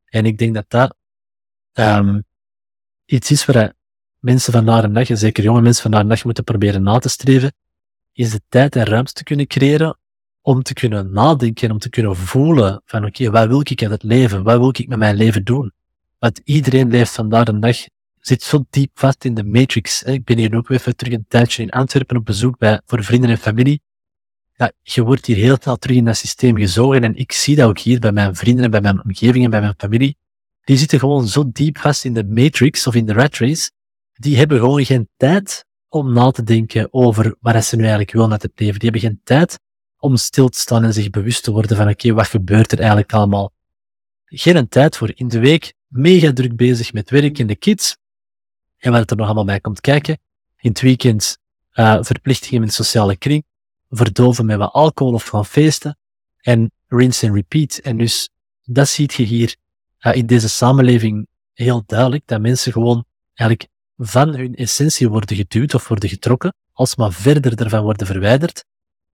En 0.05 0.25
ik 0.27 0.39
denk 0.39 0.55
dat 0.55 0.65
dat 0.69 0.97
um, 1.75 2.25
iets 3.05 3.31
is 3.31 3.45
waar 3.45 3.73
mensen 4.19 4.53
vandaag 4.53 4.83
de 4.83 4.91
dag, 4.91 5.11
en 5.11 5.19
zeker 5.19 5.45
jonge 5.45 5.61
mensen 5.61 5.83
vandaag 5.83 6.03
de 6.03 6.09
dag, 6.09 6.25
moeten 6.25 6.45
proberen 6.45 6.83
na 6.83 6.99
te 6.99 7.09
streven, 7.09 7.53
is 8.13 8.31
de 8.31 8.41
tijd 8.49 8.77
en 8.77 8.85
ruimte 8.85 9.13
te 9.13 9.25
kunnen 9.25 9.47
creëren 9.47 9.99
om 10.43 10.63
te 10.63 10.73
kunnen 10.73 11.13
nadenken 11.13 11.69
en 11.69 11.73
om 11.73 11.79
te 11.79 11.91
kunnen 11.91 12.17
voelen 12.17 12.83
van 12.85 13.05
oké, 13.05 13.31
wat 13.31 13.49
wil 13.49 13.61
ik 13.61 13.81
in 13.81 13.91
het 13.91 14.03
leven? 14.03 14.43
Wat 14.43 14.59
wil 14.59 14.69
ik 14.69 14.89
met 14.89 14.99
mijn 14.99 15.17
leven 15.17 15.45
doen? 15.45 15.73
Want 16.19 16.41
iedereen 16.45 16.91
leeft 16.91 17.13
vandaag 17.13 17.45
de 17.45 17.59
dag, 17.59 17.77
zit 18.21 18.43
zo 18.43 18.65
diep 18.71 18.91
vast 18.95 19.25
in 19.25 19.35
de 19.35 19.45
matrix. 19.45 20.03
Ik 20.03 20.25
ben 20.25 20.39
hier 20.39 20.57
ook 20.57 20.71
even 20.71 20.97
terug 20.97 21.13
een 21.13 21.25
tijdje 21.29 21.63
in 21.63 21.71
Antwerpen 21.71 22.17
op 22.17 22.25
bezoek 22.25 22.59
bij, 22.59 22.81
voor 22.87 23.05
vrienden 23.05 23.31
en 23.31 23.39
familie. 23.39 23.83
Ja, 24.61 24.73
je 24.83 25.03
wordt 25.03 25.27
hier 25.27 25.37
heel 25.37 25.57
snel 25.61 25.77
terug 25.77 25.97
in 25.97 26.05
dat 26.05 26.17
systeem 26.17 26.57
gezogen 26.57 27.05
en 27.05 27.17
ik 27.17 27.33
zie 27.33 27.57
dat 27.57 27.69
ook 27.69 27.79
hier 27.79 28.01
bij 28.01 28.13
mijn 28.13 28.35
vrienden 28.35 28.65
en 28.65 28.71
bij 28.71 28.81
mijn 28.81 29.05
omgeving 29.05 29.45
en 29.45 29.51
bij 29.51 29.61
mijn 29.61 29.75
familie. 29.77 30.17
Die 30.65 30.77
zitten 30.77 30.99
gewoon 30.99 31.29
zo 31.29 31.51
diep 31.53 31.79
vast 31.79 32.05
in 32.05 32.15
de 32.15 32.25
matrix 32.25 32.87
of 32.87 32.95
in 32.95 33.07
de 33.07 33.13
rat 33.13 33.37
race. 33.37 33.71
Die 34.13 34.37
hebben 34.37 34.59
gewoon 34.59 34.85
geen 34.85 35.09
tijd 35.17 35.65
om 35.89 36.13
na 36.13 36.31
te 36.31 36.43
denken 36.43 36.89
over 36.93 37.37
wat 37.41 37.65
ze 37.65 37.77
nu 37.77 37.81
eigenlijk 37.81 38.13
willen 38.13 38.29
met 38.29 38.43
het 38.43 38.53
leven. 38.55 38.79
Die 38.79 38.91
hebben 38.91 39.09
geen 39.09 39.21
tijd 39.25 39.59
om 39.99 40.17
stil 40.17 40.49
te 40.49 40.59
staan 40.59 40.85
en 40.85 40.93
zich 40.93 41.11
bewust 41.11 41.43
te 41.43 41.51
worden 41.51 41.77
van 41.77 41.89
oké, 41.89 42.13
wat 42.13 42.27
gebeurt 42.27 42.73
er 42.73 42.79
eigenlijk 42.79 43.13
allemaal? 43.13 43.53
Geen 44.25 44.69
tijd 44.69 44.97
voor. 44.97 45.13
In 45.15 45.29
de 45.29 45.39
week 45.39 45.75
mega 45.87 46.33
druk 46.33 46.57
bezig 46.57 46.93
met 46.93 47.11
werk 47.11 47.39
en 47.39 47.47
de 47.47 47.57
kids. 47.57 47.97
En 48.79 48.93
wat 48.93 49.11
er 49.11 49.17
nog 49.17 49.27
allemaal 49.27 49.45
bij 49.45 49.61
komt 49.61 49.81
kijken. 49.81 50.19
In 50.57 50.71
het 50.71 50.81
weekend 50.81 51.39
uh, 51.75 51.99
verplichtingen 52.01 52.61
met 52.61 52.73
sociale 52.73 53.17
kring. 53.17 53.45
Verdoven 53.91 54.47
met 54.47 54.59
wat 54.59 54.73
alcohol 54.73 55.15
of 55.15 55.25
van 55.25 55.47
feesten. 55.47 55.99
En 56.41 56.73
rinse 56.87 57.27
and 57.27 57.35
repeat. 57.35 57.77
En 57.77 57.97
dus 57.97 58.31
dat 58.65 58.89
ziet 58.89 59.13
je 59.13 59.23
hier 59.23 59.57
uh, 60.01 60.15
in 60.15 60.27
deze 60.27 60.49
samenleving 60.49 61.27
heel 61.53 61.83
duidelijk. 61.87 62.23
Dat 62.27 62.41
mensen 62.41 62.73
gewoon 62.73 63.05
eigenlijk 63.35 63.71
van 63.97 64.35
hun 64.35 64.55
essentie 64.55 65.09
worden 65.09 65.37
geduwd 65.37 65.75
of 65.75 65.89
worden 65.89 66.09
getrokken. 66.09 66.55
Alsmaar 66.73 67.13
verder 67.13 67.61
ervan 67.61 67.83
worden 67.83 68.07
verwijderd. 68.07 68.65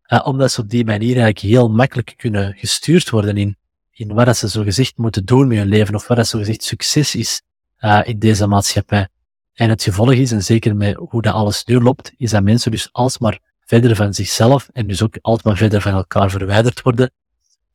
Uh, 0.07 0.27
omdat 0.27 0.53
ze 0.53 0.61
op 0.61 0.68
die 0.68 0.85
manier 0.85 1.16
eigenlijk 1.16 1.39
heel 1.39 1.70
makkelijk 1.70 2.14
kunnen 2.16 2.55
gestuurd 2.55 3.11
worden 3.11 3.37
in, 3.37 3.57
in 3.91 4.14
wat 4.14 4.37
ze 4.37 4.49
zo 4.49 4.62
gezegd 4.62 4.97
moeten 4.97 5.24
doen 5.24 5.49
met 5.49 5.59
hun 5.59 5.68
leven 5.68 5.95
of 5.95 6.07
wat 6.07 6.16
dat 6.16 6.29
zo 6.29 6.39
gezegd 6.39 6.62
succes 6.62 7.14
is 7.14 7.43
uh, 7.81 8.01
in 8.05 8.18
deze 8.18 8.47
maatschappij. 8.47 9.09
En 9.53 9.68
het 9.68 9.83
gevolg 9.83 10.12
is, 10.12 10.33
en 10.33 10.43
zeker 10.43 10.77
met 10.77 10.95
hoe 10.95 11.22
dat 11.22 11.35
alles 11.35 11.64
nu 11.64 11.81
loopt, 11.81 12.12
is 12.16 12.31
dat 12.31 12.43
mensen 12.43 12.70
dus 12.70 12.89
alsmaar 12.93 13.41
verder 13.67 13.97
van 13.97 14.14
zichzelf 14.14 14.69
en 14.73 14.87
dus 14.87 15.03
ook 15.03 15.19
alsmaar 15.21 15.57
verder 15.57 15.81
van 15.81 15.93
elkaar 15.93 16.31
verwijderd 16.31 16.83
worden. 16.83 17.11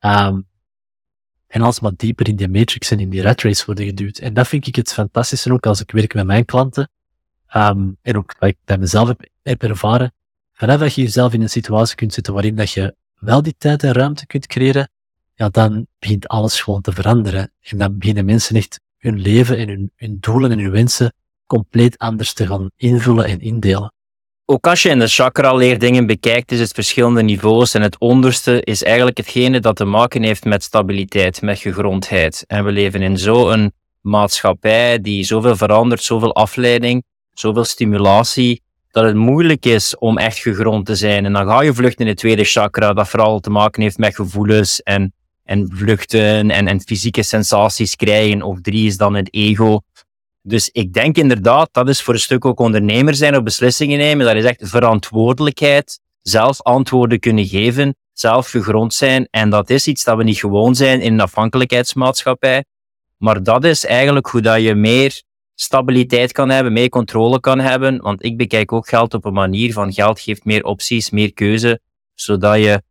Um, 0.00 0.46
en 1.46 1.62
alsmaar 1.62 1.92
dieper 1.96 2.28
in 2.28 2.36
die 2.36 2.48
matrix 2.48 2.90
en 2.90 3.00
in 3.00 3.10
die 3.10 3.22
rat 3.22 3.42
race 3.42 3.66
worden 3.66 3.84
geduwd. 3.84 4.18
En 4.18 4.34
dat 4.34 4.48
vind 4.48 4.66
ik 4.66 4.76
het 4.76 4.92
fantastische 4.92 5.52
ook 5.52 5.66
als 5.66 5.80
ik 5.80 5.90
werk 5.90 6.14
met 6.14 6.26
mijn 6.26 6.44
klanten. 6.44 6.90
Um, 7.56 7.96
en 8.02 8.16
ook 8.16 8.34
wat 8.38 8.48
ik 8.48 8.56
bij 8.64 8.78
mezelf 8.78 9.08
heb, 9.08 9.28
heb 9.42 9.62
ervaren 9.62 10.12
vanaf 10.52 10.80
dat 10.80 10.94
je 10.94 11.02
jezelf 11.02 11.32
in 11.32 11.42
een 11.42 11.50
situatie 11.50 11.96
kunt 11.96 12.12
zetten 12.12 12.32
waarin 12.32 12.56
dat 12.56 12.70
je 12.70 12.94
wel 13.18 13.42
die 13.42 13.54
tijd 13.58 13.82
en 13.82 13.92
ruimte 13.92 14.26
kunt 14.26 14.46
creëren, 14.46 14.90
ja, 15.34 15.48
dan 15.48 15.86
begint 15.98 16.28
alles 16.28 16.60
gewoon 16.60 16.80
te 16.80 16.92
veranderen. 16.92 17.52
En 17.60 17.78
dan 17.78 17.98
beginnen 17.98 18.24
mensen 18.24 18.56
echt 18.56 18.80
hun 18.98 19.20
leven 19.20 19.56
en 19.56 19.68
hun, 19.68 19.92
hun 19.96 20.16
doelen 20.20 20.50
en 20.50 20.58
hun 20.58 20.70
wensen 20.70 21.14
compleet 21.46 21.98
anders 21.98 22.32
te 22.32 22.46
gaan 22.46 22.70
invullen 22.76 23.24
en 23.24 23.40
indelen. 23.40 23.92
Ook 24.44 24.66
als 24.66 24.82
je 24.82 24.88
in 24.88 24.98
de 24.98 25.06
chakra-leerdingen 25.06 26.06
bekijkt, 26.06 26.52
is 26.52 26.60
het 26.60 26.72
verschillende 26.72 27.22
niveaus. 27.22 27.74
En 27.74 27.82
het 27.82 27.98
onderste 27.98 28.62
is 28.62 28.82
eigenlijk 28.82 29.16
hetgene 29.16 29.60
dat 29.60 29.76
te 29.76 29.84
maken 29.84 30.22
heeft 30.22 30.44
met 30.44 30.62
stabiliteit, 30.62 31.42
met 31.42 31.58
gegrondheid. 31.58 32.44
En 32.46 32.64
we 32.64 32.72
leven 32.72 33.02
in 33.02 33.18
zo'n 33.18 33.72
maatschappij 34.00 35.00
die 35.00 35.24
zoveel 35.24 35.56
verandert, 35.56 36.02
zoveel 36.02 36.34
afleiding, 36.34 37.04
zoveel 37.32 37.64
stimulatie, 37.64 38.62
dat 38.90 39.04
het 39.04 39.14
moeilijk 39.14 39.66
is 39.66 39.98
om 39.98 40.18
echt 40.18 40.38
gegrond 40.38 40.86
te 40.86 40.94
zijn. 40.94 41.24
En 41.24 41.32
dan 41.32 41.46
ga 41.46 41.60
je 41.60 41.74
vluchten 41.74 42.04
in 42.04 42.10
het 42.10 42.18
tweede 42.18 42.44
chakra, 42.44 42.92
dat 42.92 43.08
vooral 43.08 43.40
te 43.40 43.50
maken 43.50 43.82
heeft 43.82 43.98
met 43.98 44.14
gevoelens 44.14 44.82
en, 44.82 45.14
en 45.44 45.70
vluchten 45.74 46.50
en, 46.50 46.66
en 46.66 46.80
fysieke 46.80 47.22
sensaties 47.22 47.96
krijgen. 47.96 48.42
Of 48.42 48.60
drie 48.60 48.86
is 48.86 48.96
dan 48.96 49.14
het 49.14 49.34
ego. 49.34 49.80
Dus 50.42 50.68
ik 50.70 50.92
denk 50.92 51.16
inderdaad, 51.16 51.68
dat 51.72 51.88
is 51.88 52.02
voor 52.02 52.14
een 52.14 52.20
stuk 52.20 52.44
ook 52.44 52.60
ondernemer 52.60 53.14
zijn 53.14 53.36
of 53.36 53.42
beslissingen 53.42 53.98
nemen. 53.98 54.26
Dat 54.26 54.34
is 54.34 54.44
echt 54.44 54.68
verantwoordelijkheid, 54.68 56.00
zelf 56.22 56.62
antwoorden 56.62 57.18
kunnen 57.18 57.46
geven, 57.46 57.94
zelf 58.12 58.48
gegrond 58.50 58.94
zijn. 58.94 59.28
En 59.30 59.50
dat 59.50 59.70
is 59.70 59.86
iets 59.86 60.04
dat 60.04 60.16
we 60.16 60.24
niet 60.24 60.38
gewoon 60.38 60.74
zijn 60.74 61.00
in 61.00 61.12
een 61.12 61.20
afhankelijkheidsmaatschappij. 61.20 62.64
Maar 63.16 63.42
dat 63.42 63.64
is 63.64 63.86
eigenlijk 63.86 64.26
hoe 64.26 64.40
dat 64.40 64.62
je 64.62 64.74
meer 64.74 65.22
stabiliteit 65.54 66.32
kan 66.32 66.48
hebben, 66.48 66.72
meer 66.72 66.88
controle 66.88 67.40
kan 67.40 67.58
hebben. 67.58 68.00
Want 68.00 68.24
ik 68.24 68.36
bekijk 68.36 68.72
ook 68.72 68.88
geld 68.88 69.14
op 69.14 69.24
een 69.24 69.32
manier 69.32 69.72
van 69.72 69.92
geld 69.92 70.20
geeft 70.20 70.44
meer 70.44 70.64
opties, 70.64 71.10
meer 71.10 71.32
keuze, 71.32 71.80
zodat 72.14 72.56
je 72.56 72.82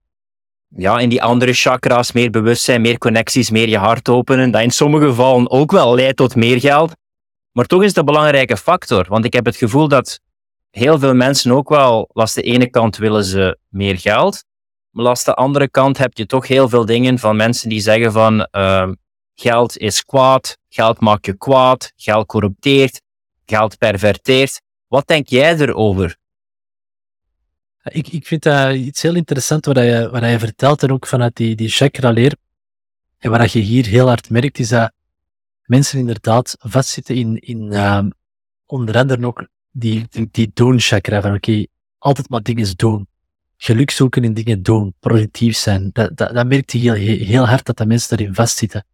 ja, 0.67 0.99
in 0.99 1.09
die 1.09 1.23
andere 1.23 1.53
chakra's 1.53 2.11
meer 2.11 2.29
bewustzijn, 2.29 2.81
meer 2.81 2.97
connecties, 2.97 3.49
meer 3.49 3.69
je 3.69 3.77
hart 3.77 4.09
openen. 4.09 4.51
Dat 4.51 4.61
in 4.61 4.71
sommige 4.71 5.05
gevallen 5.05 5.49
ook 5.49 5.71
wel 5.71 5.95
leidt 5.95 6.17
tot 6.17 6.35
meer 6.35 6.59
geld. 6.59 6.99
Maar 7.51 7.65
toch 7.65 7.81
is 7.81 7.87
het 7.87 7.97
een 7.97 8.05
belangrijke 8.05 8.57
factor, 8.57 9.05
want 9.09 9.25
ik 9.25 9.33
heb 9.33 9.45
het 9.45 9.55
gevoel 9.55 9.87
dat 9.87 10.19
heel 10.69 10.99
veel 10.99 11.13
mensen 11.13 11.51
ook 11.51 11.69
wel, 11.69 12.09
langs 12.13 12.33
de 12.33 12.41
ene 12.41 12.69
kant 12.69 12.97
willen 12.97 13.23
ze 13.23 13.57
meer 13.69 13.97
geld, 13.97 14.43
maar 14.89 15.03
langs 15.03 15.23
de 15.23 15.33
andere 15.33 15.69
kant 15.69 15.97
heb 15.97 16.17
je 16.17 16.25
toch 16.25 16.47
heel 16.47 16.69
veel 16.69 16.85
dingen 16.85 17.19
van 17.19 17.35
mensen 17.35 17.69
die 17.69 17.81
zeggen 17.81 18.11
van 18.11 18.47
uh, 18.51 18.89
Geld 19.41 19.77
is 19.77 20.05
kwaad, 20.05 20.57
geld 20.69 20.99
maakt 20.99 21.25
je 21.25 21.37
kwaad, 21.37 21.91
geld 21.95 22.25
corrupteert, 22.25 23.01
geld 23.45 23.77
perverteert. 23.77 24.61
Wat 24.87 25.07
denk 25.07 25.27
jij 25.27 25.57
erover? 25.57 26.17
Ik, 27.83 28.07
ik 28.07 28.27
vind 28.27 28.43
dat 28.43 28.75
iets 28.75 29.01
heel 29.01 29.15
interessants 29.15 29.67
wat 29.67 29.77
je, 29.77 30.09
wat 30.11 30.39
vertelt 30.39 30.83
en 30.83 30.91
ook 30.91 31.07
vanuit 31.07 31.35
die, 31.35 31.55
die 31.55 31.69
chakra-leer. 31.69 32.35
En 33.17 33.31
wat 33.31 33.51
je 33.51 33.59
hier 33.59 33.85
heel 33.85 34.07
hard 34.07 34.29
merkt, 34.29 34.59
is 34.59 34.69
dat 34.69 34.91
mensen 35.65 35.99
inderdaad 35.99 36.55
vastzitten 36.59 37.15
in, 37.15 37.39
in 37.39 37.61
uh, 37.73 38.03
onder 38.65 38.97
andere 38.97 39.25
ook 39.25 39.47
die, 39.71 40.05
die, 40.09 40.29
die 40.31 40.51
doen-chakra. 40.53 41.21
Van 41.21 41.33
oké, 41.33 41.65
altijd 41.97 42.29
maar 42.29 42.41
dingen 42.43 42.75
doen. 42.75 43.07
Geluk 43.57 43.91
zoeken 43.91 44.23
in 44.23 44.33
dingen 44.33 44.61
doen. 44.61 44.93
Productief 44.99 45.57
zijn. 45.57 45.89
Dat, 45.93 46.17
dat, 46.17 46.33
dat 46.33 46.47
merkt 46.47 46.71
je 46.71 46.79
heel, 46.79 46.93
heel 47.25 47.47
hard 47.47 47.65
dat 47.65 47.77
de 47.77 47.85
mensen 47.85 48.17
daarin 48.17 48.35
vastzitten. 48.35 48.85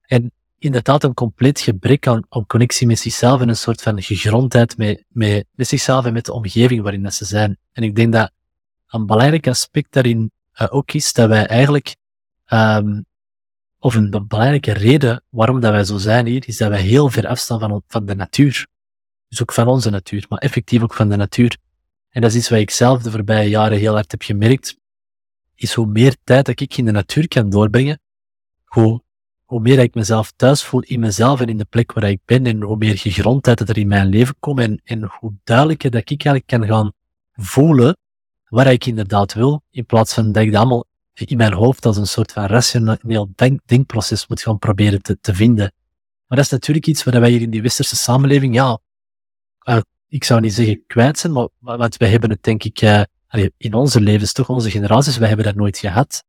En 0.00 0.32
inderdaad 0.58 1.04
een 1.04 1.14
compleet 1.14 1.60
gebrek 1.60 2.06
aan, 2.06 2.22
aan 2.28 2.46
connectie 2.46 2.86
met 2.86 2.98
zichzelf 2.98 3.40
en 3.40 3.48
een 3.48 3.56
soort 3.56 3.82
van 3.82 4.02
gegrondheid 4.02 4.76
met, 4.76 5.04
met, 5.08 5.46
met 5.54 5.68
zichzelf 5.68 6.04
en 6.04 6.12
met 6.12 6.24
de 6.24 6.32
omgeving 6.32 6.82
waarin 6.82 7.02
dat 7.02 7.14
ze 7.14 7.24
zijn. 7.24 7.58
En 7.72 7.82
ik 7.82 7.94
denk 7.96 8.12
dat 8.12 8.32
een 8.88 9.06
belangrijk 9.06 9.46
aspect 9.46 9.92
daarin 9.92 10.32
uh, 10.60 10.66
ook 10.70 10.92
is 10.92 11.12
dat 11.12 11.28
wij 11.28 11.46
eigenlijk, 11.46 11.96
um, 12.52 13.04
of 13.80 13.94
een 13.94 14.10
belangrijke 14.10 14.72
reden 14.72 15.22
waarom 15.28 15.60
dat 15.60 15.72
wij 15.72 15.84
zo 15.84 15.98
zijn 15.98 16.26
hier, 16.26 16.48
is 16.48 16.56
dat 16.56 16.68
wij 16.68 16.80
heel 16.80 17.10
ver 17.10 17.26
afstaan 17.26 17.58
van, 17.60 17.82
van 17.86 18.06
de 18.06 18.14
natuur. 18.14 18.66
Dus 19.28 19.42
ook 19.42 19.52
van 19.52 19.68
onze 19.68 19.90
natuur, 19.90 20.26
maar 20.28 20.38
effectief 20.38 20.82
ook 20.82 20.94
van 20.94 21.08
de 21.08 21.16
natuur. 21.16 21.56
En 22.08 22.20
dat 22.20 22.30
is 22.30 22.36
iets 22.36 22.48
wat 22.48 22.58
ik 22.58 22.70
zelf 22.70 23.02
de 23.02 23.10
voorbije 23.10 23.48
jaren 23.48 23.78
heel 23.78 23.94
hard 23.94 24.10
heb 24.10 24.22
gemerkt, 24.22 24.76
is 25.54 25.74
hoe 25.74 25.86
meer 25.86 26.16
tijd 26.24 26.46
dat 26.46 26.60
ik 26.60 26.76
in 26.76 26.84
de 26.84 26.90
natuur 26.90 27.28
kan 27.28 27.50
doorbrengen, 27.50 28.00
hoe 28.64 29.02
hoe 29.50 29.60
meer 29.60 29.78
ik 29.78 29.94
mezelf 29.94 30.32
thuis 30.36 30.64
voel 30.64 30.80
in 30.80 31.00
mezelf 31.00 31.40
en 31.40 31.48
in 31.48 31.56
de 31.56 31.64
plek 31.64 31.92
waar 31.92 32.10
ik 32.10 32.20
ben, 32.24 32.46
en 32.46 32.62
hoe 32.62 32.76
meer 32.76 32.98
gegrondheid 32.98 33.60
er 33.60 33.78
in 33.78 33.88
mijn 33.88 34.08
leven 34.08 34.34
komt, 34.38 34.58
en, 34.58 34.80
en 34.84 35.10
hoe 35.18 35.32
duidelijker 35.44 35.90
dat 35.90 36.00
ik 36.00 36.24
eigenlijk 36.24 36.46
kan 36.46 36.66
gaan 36.66 36.92
voelen 37.32 37.96
waar 38.48 38.72
ik 38.72 38.86
inderdaad 38.86 39.34
wil, 39.34 39.62
in 39.70 39.86
plaats 39.86 40.14
van 40.14 40.32
dat 40.32 40.42
ik 40.42 40.52
dat 40.52 40.60
allemaal 40.60 40.86
in 41.28 41.36
mijn 41.36 41.52
hoofd 41.52 41.86
als 41.86 41.96
een 41.96 42.06
soort 42.06 42.32
van 42.32 42.46
rationeel 42.46 43.32
denk, 43.34 43.60
denkproces 43.64 44.26
moet 44.26 44.42
gaan 44.42 44.58
proberen 44.58 45.02
te, 45.02 45.18
te 45.20 45.34
vinden. 45.34 45.72
Maar 46.26 46.38
dat 46.38 46.46
is 46.46 46.52
natuurlijk 46.52 46.86
iets 46.86 47.04
waar 47.04 47.20
wij 47.20 47.30
hier 47.30 47.40
in 47.40 47.50
die 47.50 47.62
westerse 47.62 47.96
samenleving, 47.96 48.54
ja, 48.54 48.78
uh, 49.64 49.80
ik 50.08 50.24
zou 50.24 50.40
niet 50.40 50.54
zeggen 50.54 50.84
kwijt 50.86 51.18
zijn, 51.18 51.32
maar, 51.32 51.48
want 51.58 51.96
wij 51.96 52.10
hebben 52.10 52.30
het 52.30 52.42
denk 52.42 52.64
ik, 52.64 52.82
uh, 52.82 53.02
in 53.56 53.74
onze 53.74 54.00
levens, 54.00 54.32
toch 54.32 54.48
onze 54.48 54.70
generaties, 54.70 55.16
wij 55.16 55.28
hebben 55.28 55.46
dat 55.46 55.54
nooit 55.54 55.78
gehad. 55.78 56.24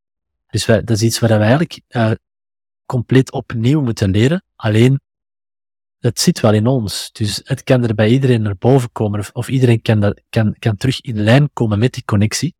Dus 0.49 0.65
wij, 0.65 0.83
dat 0.83 0.97
is 0.97 1.03
iets 1.03 1.19
waar 1.19 1.29
wij 1.29 1.39
eigenlijk 1.39 1.81
uh, 1.89 2.11
compleet 2.85 3.31
opnieuw 3.31 3.81
moeten 3.81 4.11
leren. 4.11 4.43
Alleen, 4.55 5.01
het 5.99 6.19
zit 6.19 6.39
wel 6.39 6.53
in 6.53 6.67
ons. 6.67 7.09
Dus 7.11 7.41
het 7.43 7.63
kan 7.63 7.83
er 7.83 7.95
bij 7.95 8.09
iedereen 8.09 8.41
naar 8.41 8.57
boven 8.57 8.91
komen, 8.91 9.25
of, 9.33 9.49
iedereen 9.49 9.81
kan, 9.81 10.17
kan, 10.29 10.55
kan 10.59 10.75
terug 10.75 11.01
in 11.01 11.23
lijn 11.23 11.49
komen 11.53 11.79
met 11.79 11.93
die 11.93 12.05
connectie. 12.05 12.55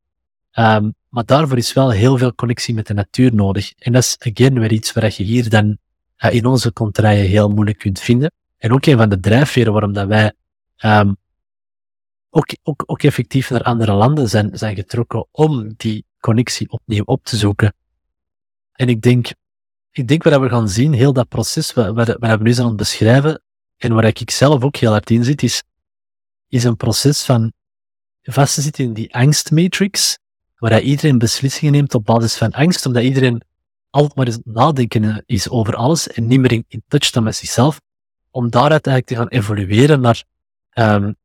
Um, 0.53 0.93
maar 1.11 1.25
daarvoor 1.25 1.57
is 1.57 1.73
wel 1.73 1.89
heel 1.89 2.17
veel 2.17 2.35
connectie 2.35 2.73
met 2.73 2.87
de 2.87 2.93
natuur 2.93 3.35
nodig. 3.35 3.73
En 3.77 3.91
dat 3.91 4.03
is 4.03 4.15
again 4.19 4.59
weer 4.59 4.71
iets 4.71 4.93
waar 4.93 5.13
je 5.17 5.23
hier 5.23 5.49
dan 5.49 5.77
in 6.17 6.45
onze 6.45 6.73
contraien 6.73 7.25
heel 7.25 7.49
moeilijk 7.49 7.77
kunt 7.77 7.99
vinden. 7.99 8.31
En 8.57 8.71
ook 8.71 8.85
een 8.85 8.97
van 8.97 9.09
de 9.09 9.19
drijfveren 9.19 9.71
waarom 9.71 9.93
dat 9.93 10.07
wij 10.07 10.33
um, 10.83 11.17
ook, 12.29 12.55
ook, 12.63 12.83
ook 12.85 13.03
effectief 13.03 13.49
naar 13.49 13.63
andere 13.63 13.93
landen 13.93 14.29
zijn, 14.29 14.57
zijn 14.57 14.75
getrokken 14.75 15.27
om 15.31 15.73
die 15.77 16.05
connectie 16.19 16.69
opnieuw 16.69 17.03
op 17.03 17.23
te 17.23 17.37
zoeken. 17.37 17.73
En 18.71 18.89
ik 18.89 19.01
denk, 19.01 19.27
ik 19.91 20.07
denk 20.07 20.23
wat 20.23 20.39
we 20.39 20.49
gaan 20.49 20.69
zien, 20.69 20.93
heel 20.93 21.13
dat 21.13 21.27
proces 21.27 21.73
wat, 21.73 21.93
wat, 21.93 22.17
we 22.19 22.37
nu 22.41 22.53
zijn 22.53 22.65
aan 22.65 22.73
het 22.73 22.81
beschrijven, 22.81 23.41
en 23.77 23.93
waar 23.93 24.05
ik 24.05 24.31
zelf 24.31 24.63
ook 24.63 24.75
heel 24.75 24.91
hard 24.91 25.09
in 25.09 25.23
zit, 25.23 25.43
is, 25.43 25.63
is 26.47 26.63
een 26.63 26.77
proces 26.77 27.23
van 27.23 27.53
vast 28.21 28.53
te 28.53 28.61
zitten 28.61 28.83
in 28.83 28.93
die 28.93 29.15
angstmatrix, 29.15 30.19
waar 30.61 30.81
iedereen 30.81 31.17
beslissingen 31.17 31.73
neemt 31.73 31.95
op 31.95 32.05
basis 32.05 32.37
van 32.37 32.51
angst, 32.51 32.85
omdat 32.85 33.03
iedereen 33.03 33.41
altijd 33.89 34.15
maar 34.15 34.25
eens 34.25 34.39
nadenken 34.43 35.23
is 35.25 35.49
over 35.49 35.75
alles 35.75 36.07
en 36.07 36.27
niet 36.27 36.39
meer 36.39 36.51
in, 36.51 36.83
touch 36.87 37.05
staat 37.05 37.23
met 37.23 37.35
zichzelf, 37.35 37.81
om 38.29 38.49
daaruit 38.49 38.87
eigenlijk 38.87 39.07
te 39.07 39.15
gaan 39.15 39.39
evolueren 39.39 40.01
naar, 40.01 40.23
um, 40.73 41.15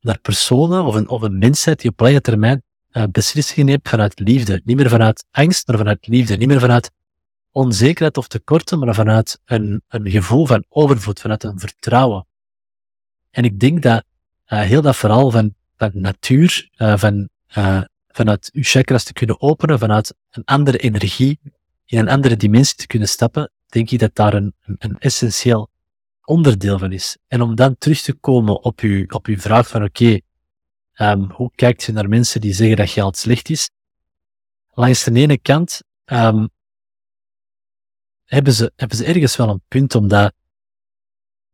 naar 0.00 0.18
personen 0.18 0.84
of 0.84 0.94
een, 0.94 1.08
of 1.08 1.22
een 1.22 1.38
mensheid 1.38 1.80
die 1.80 1.90
op 1.90 2.00
lange 2.00 2.20
termijn 2.20 2.62
uh, 2.92 3.02
beslissingen 3.10 3.66
neemt 3.66 3.88
vanuit 3.88 4.18
liefde. 4.18 4.60
Niet 4.64 4.76
meer 4.76 4.88
vanuit 4.88 5.24
angst, 5.30 5.66
maar 5.66 5.76
vanuit 5.76 6.06
liefde. 6.06 6.36
Niet 6.36 6.48
meer 6.48 6.60
vanuit 6.60 6.90
onzekerheid 7.50 8.16
of 8.16 8.28
tekorten, 8.28 8.78
maar 8.78 8.94
vanuit 8.94 9.40
een, 9.44 9.82
een 9.88 10.10
gevoel 10.10 10.46
van 10.46 10.64
overvloed, 10.68 11.20
vanuit 11.20 11.44
een 11.44 11.58
vertrouwen. 11.58 12.26
En 13.30 13.44
ik 13.44 13.60
denk 13.60 13.82
dat 13.82 14.04
uh, 14.48 14.60
heel 14.60 14.82
dat 14.82 14.96
verhaal 14.96 15.30
van, 15.30 15.54
van 15.76 15.90
natuur, 15.94 16.70
uh, 16.76 16.96
van, 16.96 17.28
vanuit 18.14 18.50
uw 18.52 18.62
chakras 18.62 19.04
te 19.04 19.12
kunnen 19.12 19.40
openen, 19.40 19.78
vanuit 19.78 20.14
een 20.30 20.44
andere 20.44 20.78
energie, 20.78 21.40
in 21.84 21.98
een 21.98 22.08
andere 22.08 22.36
dimensie 22.36 22.76
te 22.76 22.86
kunnen 22.86 23.08
stappen, 23.08 23.50
denk 23.66 23.90
ik 23.90 23.98
dat 23.98 24.14
daar 24.14 24.34
een, 24.34 24.54
een, 24.62 24.98
essentieel 24.98 25.70
onderdeel 26.24 26.78
van 26.78 26.92
is. 26.92 27.16
En 27.26 27.40
om 27.40 27.54
dan 27.54 27.78
terug 27.78 28.00
te 28.00 28.14
komen 28.14 28.62
op 28.62 28.80
uw, 28.80 29.04
op 29.08 29.26
uw 29.26 29.38
vraag 29.38 29.68
van 29.68 29.84
oké, 29.84 30.18
um, 30.96 31.30
hoe 31.30 31.50
kijkt 31.54 31.82
je 31.82 31.92
naar 31.92 32.08
mensen 32.08 32.40
die 32.40 32.52
zeggen 32.52 32.76
dat 32.76 32.90
geld 32.90 33.16
slecht 33.16 33.48
is? 33.48 33.70
Langs 34.70 35.04
de 35.04 35.12
ene 35.12 35.38
kant 35.38 35.82
um, 36.04 36.48
hebben, 38.24 38.52
ze, 38.52 38.72
hebben 38.76 38.96
ze 38.96 39.04
ergens 39.04 39.36
wel 39.36 39.48
een 39.48 39.62
punt, 39.68 39.94
omdat 39.94 40.34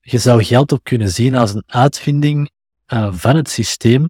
je 0.00 0.18
zou 0.18 0.44
geld 0.44 0.72
ook 0.72 0.84
kunnen 0.84 1.10
zien 1.10 1.34
als 1.34 1.54
een 1.54 1.64
uitvinding 1.66 2.50
uh, 2.86 3.14
van 3.14 3.36
het 3.36 3.50
systeem 3.50 4.08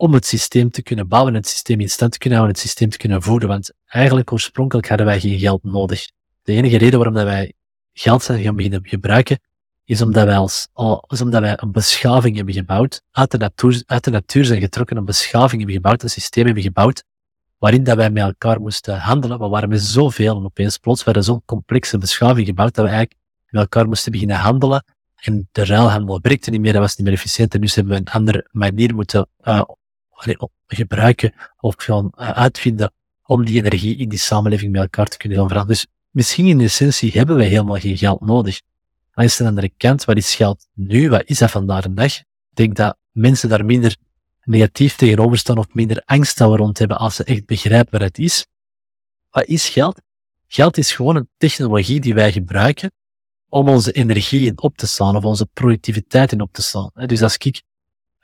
om 0.00 0.14
het 0.14 0.26
systeem 0.26 0.70
te 0.70 0.82
kunnen 0.82 1.08
bouwen, 1.08 1.34
het 1.34 1.48
systeem 1.48 1.80
in 1.80 1.90
stand 1.90 2.12
te 2.12 2.18
kunnen 2.18 2.38
houden, 2.38 2.58
het 2.58 2.66
systeem 2.66 2.90
te 2.90 2.96
kunnen 2.96 3.22
voeden. 3.22 3.48
Want 3.48 3.72
eigenlijk 3.86 4.32
oorspronkelijk 4.32 4.88
hadden 4.88 5.06
wij 5.06 5.20
geen 5.20 5.38
geld 5.38 5.62
nodig. 5.62 6.10
De 6.42 6.52
enige 6.52 6.78
reden 6.78 6.98
waarom 6.98 7.14
dat 7.14 7.24
wij 7.24 7.52
geld 7.92 8.22
zijn 8.22 8.42
gaan 8.42 8.56
beginnen 8.56 8.80
gebruiken, 8.82 9.40
is 9.84 10.02
omdat 10.02 10.24
wij, 10.24 10.36
als, 10.36 10.68
is 11.06 11.20
omdat 11.20 11.40
wij 11.40 11.54
een 11.56 11.72
beschaving 11.72 12.36
hebben 12.36 12.54
gebouwd, 12.54 13.02
uit 13.10 13.30
de, 13.30 13.38
natuur, 13.38 13.82
uit 13.86 14.04
de 14.04 14.10
natuur 14.10 14.44
zijn 14.44 14.60
getrokken, 14.60 14.96
een 14.96 15.04
beschaving 15.04 15.56
hebben 15.56 15.74
gebouwd, 15.74 16.02
een 16.02 16.10
systeem 16.10 16.44
hebben 16.44 16.62
gebouwd, 16.62 17.04
waarin 17.58 17.84
dat 17.84 17.96
wij 17.96 18.10
met 18.10 18.22
elkaar 18.22 18.60
moesten 18.60 18.98
handelen. 18.98 19.38
We 19.38 19.48
waren 19.48 19.68
met 19.68 19.82
zoveel 19.82 20.36
en 20.36 20.44
opeens 20.44 20.78
plots 20.78 21.04
werden 21.04 21.24
zo'n 21.24 21.42
complexe 21.44 21.98
beschaving 21.98 22.46
gebouwd 22.46 22.74
dat 22.74 22.84
we 22.84 22.90
eigenlijk 22.90 23.20
met 23.48 23.62
elkaar 23.62 23.88
moesten 23.88 24.12
beginnen 24.12 24.36
handelen. 24.36 24.84
En 25.14 25.48
de 25.52 25.64
ruilhandel 25.64 26.18
werkte 26.22 26.50
niet 26.50 26.60
meer, 26.60 26.72
dat 26.72 26.82
was 26.82 26.96
niet 26.96 27.06
meer 27.06 27.16
efficiënt. 27.16 27.54
En 27.54 27.60
dus 27.60 27.74
hebben 27.74 27.92
we 27.92 27.98
een 27.98 28.12
andere 28.12 28.48
manier 28.50 28.94
moeten 28.94 29.28
uh, 29.42 29.62
gebruiken 30.66 31.34
of 31.60 31.74
gaan 31.76 32.12
uh, 32.14 32.30
uitvinden 32.30 32.92
om 33.22 33.44
die 33.44 33.62
energie 33.62 33.96
in 33.96 34.08
die 34.08 34.18
samenleving 34.18 34.72
met 34.72 34.80
elkaar 34.80 35.06
te 35.06 35.16
kunnen 35.16 35.38
veranderen. 35.38 35.66
Dus 35.66 35.86
misschien 36.10 36.46
in 36.46 36.60
essentie 36.60 37.10
hebben 37.12 37.36
wij 37.36 37.46
helemaal 37.46 37.78
geen 37.78 37.96
geld 37.96 38.20
nodig. 38.20 38.60
Maar 39.14 39.24
is 39.24 39.36
de 39.36 39.46
andere 39.46 39.72
kant, 39.76 40.04
wat 40.04 40.16
is 40.16 40.34
geld 40.34 40.66
nu? 40.74 41.08
Wat 41.08 41.22
is 41.24 41.38
dat 41.38 41.50
vandaag 41.50 41.82
de 41.82 41.94
dag? 41.94 42.18
Ik 42.18 42.24
denk 42.54 42.76
dat 42.76 42.96
mensen 43.12 43.48
daar 43.48 43.64
minder 43.64 43.96
negatief 44.44 44.96
tegenover 44.96 45.38
staan 45.38 45.58
of 45.58 45.74
minder 45.74 46.02
angst 46.04 46.38
daar 46.38 46.48
rond 46.48 46.78
hebben 46.78 46.98
als 46.98 47.14
ze 47.14 47.24
echt 47.24 47.46
begrijpen 47.46 47.98
wat 47.98 48.08
het 48.08 48.18
is. 48.18 48.46
Wat 49.30 49.44
is 49.44 49.68
geld? 49.68 50.00
Geld 50.46 50.78
is 50.78 50.92
gewoon 50.92 51.16
een 51.16 51.28
technologie 51.36 52.00
die 52.00 52.14
wij 52.14 52.32
gebruiken 52.32 52.92
om 53.48 53.68
onze 53.68 53.92
energie 53.92 54.46
in 54.46 54.60
op 54.60 54.76
te 54.76 54.86
slaan 54.86 55.16
of 55.16 55.24
onze 55.24 55.46
productiviteit 55.46 56.32
in 56.32 56.40
op 56.40 56.52
te 56.52 56.62
slaan. 56.62 56.90
Dus 56.94 57.22
als 57.22 57.36
ik 57.36 57.62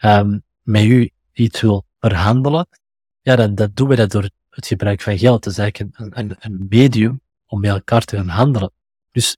um, 0.05 0.43
met 0.63 0.85
u 0.85 1.11
iets 1.33 1.61
wil 1.61 1.86
verhandelen, 2.11 2.67
ja, 3.21 3.37
dat 3.37 3.77
doen 3.77 3.89
we 3.89 3.97
dat 3.97 4.11
door 4.11 4.31
het 4.51 4.67
gebruik 4.67 5.01
van 5.01 5.19
geld. 5.19 5.45
Dat 5.45 5.53
is 5.53 5.59
eigenlijk 5.59 5.99
een, 5.99 6.37
een, 6.41 6.67
medium 6.69 7.21
om 7.47 7.61
met 7.61 7.71
elkaar 7.71 8.05
te 8.05 8.17
gaan 8.17 8.29
handelen. 8.29 8.73
Dus 9.13 9.37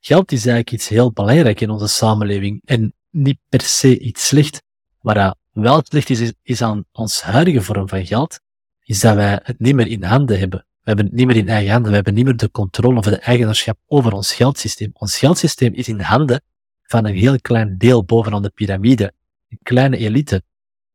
geld 0.00 0.32
is 0.32 0.46
eigenlijk 0.46 0.70
iets 0.70 0.88
heel 0.88 1.12
belangrijk 1.12 1.60
in 1.60 1.70
onze 1.70 1.86
samenleving 1.86 2.62
en 2.64 2.94
niet 3.10 3.38
per 3.48 3.60
se 3.60 3.98
iets 3.98 4.26
slecht. 4.26 4.62
Maar 5.00 5.34
wel 5.52 5.82
slecht 5.84 6.10
is, 6.10 6.32
is 6.42 6.62
aan 6.62 6.84
ons 6.92 7.22
huidige 7.22 7.62
vorm 7.62 7.88
van 7.88 8.06
geld, 8.06 8.40
is 8.84 9.00
dat 9.00 9.14
wij 9.14 9.40
het 9.42 9.60
niet 9.60 9.74
meer 9.74 9.86
in 9.86 10.02
handen 10.02 10.38
hebben. 10.38 10.58
We 10.58 10.86
hebben 10.86 11.04
het 11.04 11.14
niet 11.14 11.26
meer 11.26 11.36
in 11.36 11.48
eigen 11.48 11.72
handen. 11.72 11.88
We 11.88 11.96
hebben 11.96 12.14
niet 12.14 12.24
meer 12.24 12.36
de 12.36 12.50
controle 12.50 12.98
of 12.98 13.04
de 13.04 13.18
eigenaarschap 13.18 13.78
over 13.86 14.12
ons 14.12 14.34
geldsysteem. 14.34 14.90
Ons 14.92 15.18
geldsysteem 15.18 15.74
is 15.74 15.88
in 15.88 16.00
handen 16.00 16.42
van 16.82 17.04
een 17.04 17.14
heel 17.14 17.40
klein 17.40 17.78
deel 17.78 18.04
bovenaan 18.04 18.42
de 18.42 18.50
piramide. 18.50 19.12
Een 19.48 19.58
kleine 19.62 19.96
elite. 19.96 20.42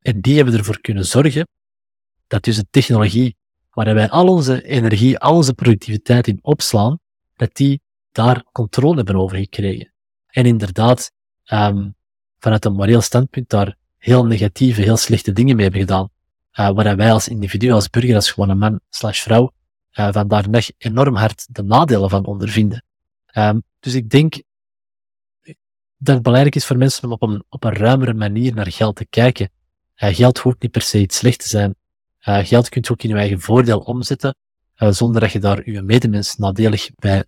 En 0.06 0.22
die 0.22 0.36
hebben 0.36 0.54
ervoor 0.54 0.82
kunnen 0.82 1.06
zorgen 1.06 1.48
dat 2.28 2.44
dus 2.44 2.56
de 2.56 2.66
technologie 2.70 3.36
waar 3.72 3.94
wij 3.94 4.10
al 4.10 4.28
onze 4.28 4.64
energie, 4.64 5.18
al 5.18 5.36
onze 5.36 5.54
productiviteit 5.54 6.28
in 6.28 6.40
opslaan, 6.42 7.00
dat 7.36 7.56
die 7.56 7.82
daar 8.12 8.44
controle 8.52 8.96
hebben 8.96 9.16
over 9.16 9.38
gekregen. 9.38 9.94
En 10.28 10.46
inderdaad, 10.46 11.12
um, 11.46 11.96
vanuit 12.40 12.66
een 12.66 12.74
moreel 12.74 13.02
standpunt 13.02 13.50
daar 13.50 13.76
heel 13.98 14.26
negatieve, 14.26 14.82
heel 14.82 14.98
slechte 14.98 15.32
dingen 15.32 15.56
mee 15.56 15.64
hebben 15.64 15.82
gedaan. 15.82 16.10
Uh, 16.54 16.70
waar 16.70 16.96
wij 16.96 17.12
als 17.12 17.28
individu, 17.28 17.72
als 17.72 17.90
burger, 17.90 18.16
als 18.16 18.32
gewone 18.32 18.56
man 18.56 18.80
slash 18.90 19.22
vrouw, 19.22 19.52
uh, 19.94 20.12
vandaar 20.12 20.50
nog 20.50 20.70
enorm 20.78 21.16
hard 21.16 21.48
de 21.50 21.64
nadelen 21.64 22.10
van 22.10 22.26
ondervinden. 22.26 22.84
Um, 23.34 23.64
dus 23.80 23.94
ik 23.94 24.10
denk 24.10 24.42
dat 25.98 26.16
het 26.16 26.24
belangrijk 26.24 26.56
is 26.56 26.66
voor 26.66 26.78
mensen 26.78 27.04
om 27.04 27.12
op 27.12 27.22
een, 27.22 27.44
op 27.50 27.64
een 27.64 27.74
ruimere 27.74 28.14
manier 28.14 28.54
naar 28.54 28.72
geld 28.72 28.96
te 28.96 29.06
kijken. 29.06 29.50
Uh, 30.04 30.16
geld 30.16 30.38
hoeft 30.38 30.62
niet 30.62 30.72
per 30.72 30.82
se 30.82 31.00
iets 31.00 31.18
slecht 31.18 31.40
te 31.40 31.48
zijn. 31.48 31.76
Uh, 32.28 32.38
geld 32.38 32.70
kunt 32.70 32.92
ook 32.92 33.04
in 33.04 33.10
je 33.10 33.16
eigen 33.16 33.42
voordeel 33.42 33.80
omzetten, 33.80 34.36
uh, 34.78 34.92
zonder 34.92 35.22
dat 35.22 35.32
je 35.32 35.40
daar 35.40 35.70
je 35.70 35.82
medemens 35.82 36.36
nadelig 36.36 36.90
bij 36.96 37.26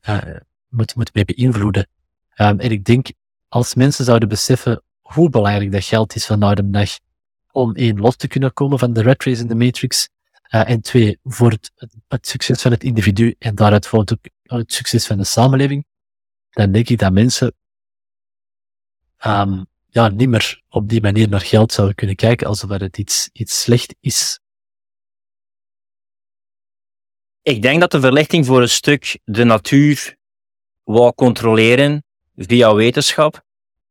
moet, 0.70 0.96
moet 0.96 1.14
mee 1.14 1.26
beïnvloeden. 1.26 1.88
Um, 2.36 2.60
en 2.60 2.72
ik 2.72 2.84
denk, 2.84 3.08
als 3.48 3.76
mensen 3.76 4.06
zouden 4.06 4.30
beseffen 4.30 4.84
hoe 5.02 5.30
belangrijk 5.30 5.72
dat 5.72 5.84
geld 5.84 6.16
is 6.16 6.26
vandaag 6.26 6.54
de 6.54 6.70
dag 6.70 6.90
om 7.52 7.76
één, 7.76 8.00
los 8.00 8.16
te 8.16 8.28
kunnen 8.28 8.54
komen 8.54 8.80
van 8.80 8.94
de 8.94 9.02
red 9.02 9.24
race 9.24 9.42
in 9.42 9.48
de 9.48 9.56
matrix, 9.56 10.10
en 10.48 10.82
twee, 10.82 11.20
voor 11.24 11.52
het, 11.52 11.72
het, 12.08 12.28
succes 12.28 12.62
van 12.62 12.72
het 12.72 12.84
individu 12.84 13.36
en 13.40 13.56
daaruit 13.56 13.88
volgt 13.88 14.12
ook 14.12 14.26
het 14.44 14.74
succes 14.74 15.08
van 15.08 15.18
de 15.18 15.24
samenleving, 15.24 15.86
dan 16.50 16.72
denk 16.72 16.90
ik 16.90 17.00
dat 17.00 17.14
mensen 17.14 17.54
um, 19.26 19.68
ja, 19.98 20.08
niet 20.08 20.30
meer 20.30 20.62
op 20.70 20.90
die 20.90 21.02
manier 21.02 21.30
naar 21.30 21.42
geld 21.42 21.72
zouden 21.72 21.96
kunnen 21.96 22.16
kijken 22.16 22.48
alsof 22.48 22.70
het 22.70 22.98
iets, 22.98 23.30
iets 23.34 23.62
slecht 23.62 23.96
is. 24.00 24.40
Ik 27.42 27.62
denk 27.62 27.80
dat 27.80 27.92
de 27.92 28.00
verlichting 28.00 28.46
voor 28.46 28.62
een 28.62 28.70
stuk 28.70 29.20
de 29.24 29.44
natuur 29.44 30.16
wou 30.84 31.14
controleren 31.14 32.04
via 32.36 32.74
wetenschap. 32.74 33.42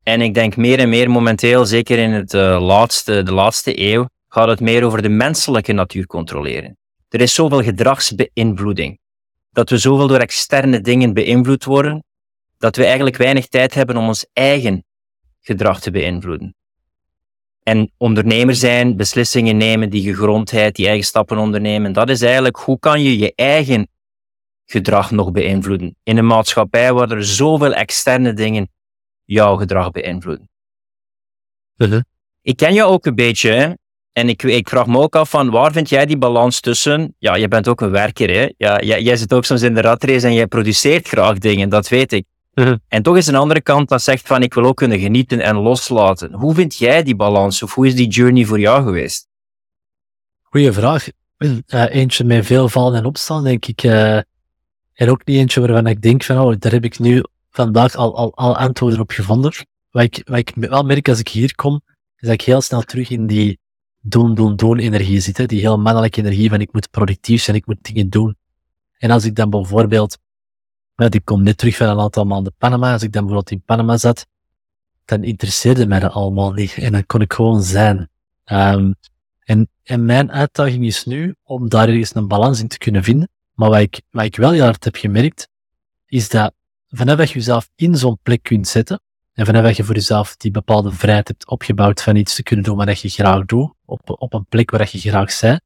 En 0.02 0.20
ik 0.20 0.34
denk 0.34 0.56
meer 0.56 0.78
en 0.78 0.88
meer 0.88 1.10
momenteel, 1.10 1.66
zeker 1.66 1.98
in 1.98 2.12
het, 2.12 2.34
uh, 2.34 2.60
laatste, 2.60 3.22
de 3.22 3.32
laatste 3.32 3.80
eeuw, 3.80 4.08
gaat 4.28 4.48
het 4.48 4.60
meer 4.60 4.84
over 4.84 5.02
de 5.02 5.08
menselijke 5.08 5.72
natuur 5.72 6.06
controleren. 6.06 6.78
Er 7.08 7.20
is 7.20 7.34
zoveel 7.34 7.62
gedragsbeïnvloeding. 7.62 8.98
Dat 9.50 9.70
we 9.70 9.78
zoveel 9.78 10.06
door 10.06 10.18
externe 10.18 10.80
dingen 10.80 11.14
beïnvloed 11.14 11.64
worden, 11.64 12.04
dat 12.58 12.76
we 12.76 12.84
eigenlijk 12.84 13.16
weinig 13.16 13.46
tijd 13.46 13.74
hebben 13.74 13.96
om 13.96 14.06
ons 14.06 14.26
eigen 14.32 14.84
gedrag 15.46 15.80
te 15.80 15.90
beïnvloeden. 15.90 16.54
En 17.62 17.92
ondernemer 17.96 18.54
zijn, 18.54 18.96
beslissingen 18.96 19.56
nemen, 19.56 19.90
die 19.90 20.02
gegrondheid, 20.02 20.74
die 20.74 20.86
eigen 20.86 21.04
stappen 21.04 21.38
ondernemen, 21.38 21.92
dat 21.92 22.08
is 22.08 22.22
eigenlijk 22.22 22.56
hoe 22.56 22.78
kan 22.78 23.02
je 23.02 23.18
je 23.18 23.32
eigen 23.34 23.88
gedrag 24.64 25.10
nog 25.10 25.30
beïnvloeden. 25.30 25.96
In 26.02 26.16
een 26.16 26.26
maatschappij 26.26 26.92
waar 26.92 27.10
er 27.10 27.24
zoveel 27.24 27.74
externe 27.74 28.32
dingen 28.32 28.68
jouw 29.24 29.56
gedrag 29.56 29.90
beïnvloeden. 29.90 30.48
Uh 31.76 32.00
Ik 32.42 32.56
ken 32.56 32.74
jou 32.74 32.90
ook 32.90 33.06
een 33.06 33.14
beetje, 33.14 33.50
hè? 33.50 33.72
En 34.12 34.28
ik, 34.28 34.42
ik 34.42 34.68
vraag 34.68 34.86
me 34.86 34.98
ook 34.98 35.16
af 35.16 35.30
van 35.30 35.50
waar 35.50 35.72
vind 35.72 35.88
jij 35.88 36.06
die 36.06 36.18
balans 36.18 36.60
tussen? 36.60 37.14
Ja, 37.18 37.34
je 37.34 37.48
bent 37.48 37.68
ook 37.68 37.80
een 37.80 37.90
werker, 37.90 38.30
hè? 38.30 38.52
Ja, 38.56 38.80
jij, 38.80 39.02
jij 39.02 39.16
zit 39.16 39.32
ook 39.32 39.44
soms 39.44 39.62
in 39.62 39.74
de 39.74 39.80
ratrace 39.80 40.26
en 40.26 40.34
jij 40.34 40.46
produceert 40.46 41.08
graag 41.08 41.38
dingen, 41.38 41.68
dat 41.68 41.88
weet 41.88 42.12
ik. 42.12 42.24
Uh 42.58 42.74
En 42.88 43.02
toch 43.02 43.16
is 43.16 43.26
een 43.26 43.34
andere 43.34 43.60
kant 43.60 43.88
dat 43.88 44.02
zegt 44.02 44.26
van 44.26 44.42
ik 44.42 44.54
wil 44.54 44.64
ook 44.64 44.76
kunnen 44.76 44.98
genieten 44.98 45.40
en 45.40 45.56
loslaten. 45.56 46.32
Hoe 46.32 46.54
vind 46.54 46.76
jij 46.76 47.02
die 47.02 47.16
balans 47.16 47.62
of 47.62 47.74
hoe 47.74 47.86
is 47.86 47.94
die 47.94 48.08
journey 48.08 48.44
voor 48.44 48.60
jou 48.60 48.84
geweest? 48.84 49.28
Goeie 50.42 50.72
vraag. 50.72 51.08
Uh, 51.38 51.60
eentje 51.68 52.24
met 52.24 52.46
veel 52.46 52.68
vallen 52.68 52.98
en 52.98 53.04
opstaan, 53.04 53.44
denk 53.44 53.66
ik. 53.66 53.82
Uh, 53.82 54.16
en 54.92 55.08
ook 55.10 55.24
niet 55.24 55.36
eentje 55.36 55.60
waarvan 55.60 55.86
ik 55.86 56.02
denk 56.02 56.22
van, 56.22 56.38
oh, 56.38 56.54
daar 56.58 56.72
heb 56.72 56.84
ik 56.84 56.98
nu 56.98 57.22
vandaag 57.50 57.94
al, 57.94 58.16
al, 58.16 58.34
al 58.34 58.56
antwoorden 58.56 59.00
op 59.00 59.10
gevonden. 59.10 59.52
Wat 59.90 60.02
ik, 60.02 60.22
wat 60.24 60.38
ik 60.38 60.52
wel 60.54 60.82
merk 60.82 61.08
als 61.08 61.18
ik 61.18 61.28
hier 61.28 61.54
kom, 61.54 61.80
is 62.16 62.28
dat 62.28 62.32
ik 62.32 62.42
heel 62.42 62.60
snel 62.60 62.82
terug 62.82 63.10
in 63.10 63.26
die 63.26 63.58
doen, 64.00 64.34
doen, 64.34 64.56
doen 64.56 64.78
energie 64.78 65.20
zit. 65.20 65.36
Hè? 65.36 65.46
Die 65.46 65.60
heel 65.60 65.78
mannelijke 65.78 66.20
energie 66.20 66.48
van 66.48 66.60
ik 66.60 66.72
moet 66.72 66.90
productief 66.90 67.42
zijn, 67.42 67.56
ik 67.56 67.66
moet 67.66 67.82
dingen 67.82 68.10
doen. 68.10 68.36
En 68.98 69.10
als 69.10 69.24
ik 69.24 69.34
dan 69.34 69.50
bijvoorbeeld, 69.50 70.18
ja, 70.96 71.10
ik 71.10 71.24
kom 71.24 71.42
net 71.42 71.58
terug 71.58 71.76
van 71.76 71.88
een 71.88 72.00
aantal 72.00 72.24
maanden 72.24 72.54
Panama, 72.58 72.92
als 72.92 73.02
ik 73.02 73.12
dan 73.12 73.24
bijvoorbeeld 73.26 73.50
in 73.50 73.62
Panama 73.64 73.96
zat, 73.96 74.26
dan 75.04 75.24
interesseerde 75.24 75.86
mij 75.86 76.00
dat 76.00 76.12
allemaal 76.12 76.52
niet. 76.52 76.74
En 76.74 76.92
dan 76.92 77.06
kon 77.06 77.20
ik 77.20 77.32
gewoon 77.32 77.62
zijn. 77.62 78.08
Um, 78.44 78.94
En, 79.46 79.68
en 79.82 80.04
mijn 80.04 80.32
uitdaging 80.32 80.84
is 80.84 81.04
nu 81.04 81.34
om 81.42 81.68
daar 81.68 81.88
ergens 81.88 82.14
een 82.14 82.28
balans 82.28 82.60
in 82.60 82.68
te 82.68 82.78
kunnen 82.78 83.02
vinden. 83.02 83.28
Maar 83.54 83.70
wat 83.70 83.80
ik, 83.80 84.00
wat 84.10 84.24
ik 84.24 84.36
wel 84.36 84.50
heel 84.50 84.64
hard 84.64 84.84
heb 84.84 84.96
gemerkt, 84.96 85.48
is 86.06 86.28
dat 86.28 86.52
vanaf 86.88 87.16
dat 87.16 87.28
je 87.28 87.34
jezelf 87.34 87.70
in 87.74 87.96
zo'n 87.96 88.18
plek 88.22 88.42
kunt 88.42 88.68
zetten, 88.68 89.00
en 89.32 89.46
vanaf 89.46 89.62
dat 89.62 89.76
je 89.76 89.84
voor 89.84 89.94
jezelf 89.94 90.36
die 90.36 90.50
bepaalde 90.50 90.92
vrijheid 90.92 91.28
hebt 91.28 91.46
opgebouwd 91.46 92.02
van 92.02 92.16
iets 92.16 92.34
te 92.34 92.42
kunnen 92.42 92.64
doen 92.64 92.76
wat 92.76 93.00
je 93.00 93.08
graag 93.08 93.44
doet, 93.44 93.72
op, 93.84 94.00
op 94.04 94.34
een 94.34 94.46
plek 94.46 94.70
waar 94.70 94.88
je 94.92 94.98
graag 94.98 95.40
bent, 95.40 95.60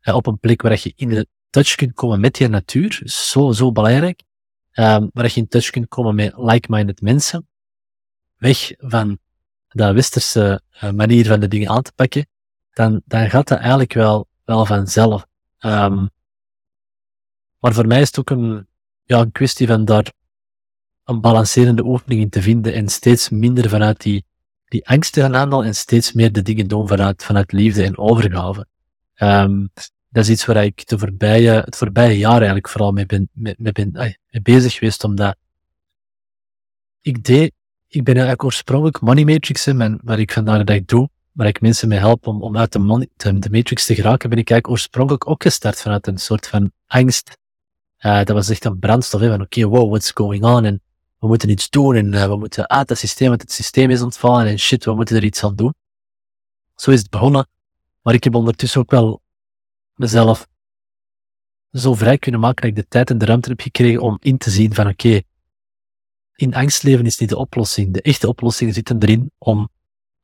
en 0.00 0.14
op 0.14 0.26
een 0.26 0.38
plek 0.38 0.62
waar 0.62 0.78
je 0.82 0.92
in 0.96 1.08
de 1.08 1.26
touch 1.50 1.74
kunt 1.74 1.94
komen 1.94 2.20
met 2.20 2.38
je 2.38 2.48
natuur, 2.48 3.02
zo, 3.04 3.52
zo 3.52 3.72
belangrijk, 3.72 4.22
um, 4.74 5.10
waar 5.12 5.24
je 5.24 5.40
in 5.40 5.48
touch 5.48 5.70
kunt 5.70 5.88
komen 5.88 6.14
met 6.14 6.32
like-minded 6.36 7.00
mensen, 7.00 7.48
weg 8.36 8.72
van 8.78 9.18
de 9.68 9.92
westerse 9.92 10.62
uh, 10.84 10.90
manier 10.90 11.26
van 11.26 11.40
de 11.40 11.48
dingen 11.48 11.68
aan 11.68 11.82
te 11.82 11.92
pakken, 11.94 12.26
dan, 12.72 13.02
gaat 13.06 13.48
dat 13.48 13.58
eigenlijk 13.58 13.92
wel, 13.92 14.28
wel 14.44 14.66
vanzelf. 14.66 15.26
Um, 15.60 16.10
maar 17.58 17.72
voor 17.72 17.86
mij 17.86 18.00
is 18.00 18.06
het 18.06 18.18
ook 18.18 18.30
een, 18.30 18.66
ja, 19.04 19.18
een 19.18 19.32
kwestie 19.32 19.66
van 19.66 19.84
daar 19.84 20.12
een 21.04 21.20
balancerende 21.20 21.84
opening 21.84 22.20
in 22.20 22.28
te 22.28 22.42
vinden 22.42 22.74
en 22.74 22.88
steeds 22.88 23.28
minder 23.28 23.68
vanuit 23.68 24.00
die, 24.00 24.24
die 24.64 24.88
angst 24.88 25.12
te 25.12 25.20
gaan 25.20 25.36
aanhalen 25.36 25.66
en 25.66 25.74
steeds 25.74 26.12
meer 26.12 26.32
de 26.32 26.42
dingen 26.42 26.68
doen 26.68 26.88
vanuit, 26.88 27.24
vanuit 27.24 27.52
liefde 27.52 27.84
en 27.84 27.98
overgave. 27.98 28.66
Um, 29.16 29.70
dat 30.10 30.24
is 30.24 30.30
iets 30.30 30.44
waar 30.44 30.64
ik 30.64 30.82
het 30.84 31.76
voorbije 31.76 32.18
jaar 32.18 32.36
eigenlijk 32.36 32.68
vooral 32.68 32.92
mee 32.92 33.06
ben, 33.06 33.28
mee, 33.32 33.54
ben 33.72 34.16
bezig 34.42 34.72
geweest, 34.72 35.04
omdat 35.04 35.36
ik 37.00 37.24
deed, 37.24 37.52
ik 37.88 38.04
ben 38.04 38.14
eigenlijk 38.14 38.44
oorspronkelijk 38.44 39.00
money 39.00 39.24
matrix, 39.24 39.66
en 39.66 40.00
wat 40.02 40.18
ik 40.18 40.32
vandaag 40.32 40.58
de 40.58 40.64
dag 40.64 40.84
doe, 40.84 41.08
waar 41.32 41.46
ik 41.46 41.60
mensen 41.60 41.88
mee 41.88 41.98
help 41.98 42.26
om, 42.26 42.42
om 42.42 42.56
uit 42.56 42.72
de, 42.72 42.78
money, 42.78 43.08
de 43.16 43.50
matrix 43.50 43.86
te 43.86 43.94
geraken, 43.94 44.30
ben 44.30 44.38
ik 44.38 44.50
eigenlijk 44.50 44.68
oorspronkelijk 44.68 45.28
ook 45.28 45.42
gestart 45.42 45.80
vanuit 45.80 46.06
een 46.06 46.18
soort 46.18 46.46
van 46.46 46.72
angst. 46.86 47.38
Uh, 48.00 48.16
dat 48.16 48.30
was 48.30 48.48
echt 48.48 48.64
een 48.64 48.78
brandstof, 48.78 49.20
van 49.20 49.40
oké, 49.40 49.64
wow, 49.64 49.88
what's 49.88 50.10
going 50.10 50.44
on? 50.44 50.64
En 50.64 50.82
we 51.18 51.26
moeten 51.26 51.50
iets 51.50 51.70
doen 51.70 51.94
en 51.94 52.12
uh, 52.12 52.26
we 52.26 52.36
moeten 52.36 52.68
uit 52.68 52.88
het 52.88 52.98
systeem, 52.98 53.28
want 53.28 53.40
het 53.40 53.52
systeem 53.52 53.90
is 53.90 54.02
ontvallen 54.02 54.46
en 54.46 54.58
shit, 54.58 54.84
we 54.84 54.94
moeten 54.94 55.16
er 55.16 55.24
iets 55.24 55.44
aan 55.44 55.56
doen. 55.56 55.74
Zo 56.74 56.90
is 56.90 56.98
het 56.98 57.10
begonnen. 57.10 57.48
Maar 58.02 58.14
ik 58.14 58.24
heb 58.24 58.34
ondertussen 58.34 58.80
ook 58.80 58.90
wel 58.90 59.22
mezelf 60.00 60.48
zo 61.72 61.94
vrij 61.94 62.18
kunnen 62.18 62.40
maken 62.40 62.60
dat 62.62 62.70
ik 62.70 62.76
de 62.76 62.88
tijd 62.88 63.10
en 63.10 63.18
de 63.18 63.24
ruimte 63.24 63.48
heb 63.48 63.60
gekregen 63.60 64.00
om 64.00 64.16
in 64.20 64.38
te 64.38 64.50
zien 64.50 64.74
van 64.74 64.88
oké, 64.88 65.20
in 66.34 66.54
angst 66.54 66.82
leven 66.82 67.06
is 67.06 67.18
niet 67.18 67.28
de 67.28 67.36
oplossing. 67.36 67.92
De 67.92 68.02
echte 68.02 68.28
oplossing 68.28 68.74
zit 68.74 69.02
erin 69.02 69.30
om 69.38 69.68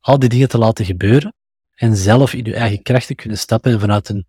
al 0.00 0.18
die 0.18 0.28
dingen 0.28 0.48
te 0.48 0.58
laten 0.58 0.84
gebeuren 0.84 1.34
en 1.74 1.96
zelf 1.96 2.32
in 2.32 2.44
je 2.44 2.54
eigen 2.54 2.82
kracht 2.82 3.06
te 3.06 3.14
kunnen 3.14 3.38
stappen 3.38 3.80
vanuit 3.80 4.08
een, 4.08 4.26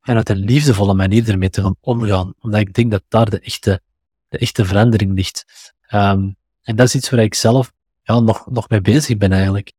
vanuit 0.00 0.28
een 0.28 0.36
liefdevolle 0.36 0.94
manier 0.94 1.28
ermee 1.28 1.50
te 1.50 1.62
gaan 1.62 1.76
omgaan. 1.80 2.34
Omdat 2.40 2.60
ik 2.60 2.74
denk 2.74 2.90
dat 2.90 3.02
daar 3.08 3.30
de 3.30 3.40
echte, 3.40 3.80
de 4.28 4.38
echte 4.38 4.64
verandering 4.64 5.14
ligt. 5.14 5.44
Um, 5.90 6.36
en 6.62 6.76
dat 6.76 6.86
is 6.86 6.94
iets 6.94 7.10
waar 7.10 7.20
ik 7.20 7.34
zelf 7.34 7.72
ja, 8.02 8.20
nog, 8.20 8.50
nog 8.50 8.68
mee 8.68 8.80
bezig 8.80 9.16
ben 9.16 9.32
eigenlijk. 9.32 9.72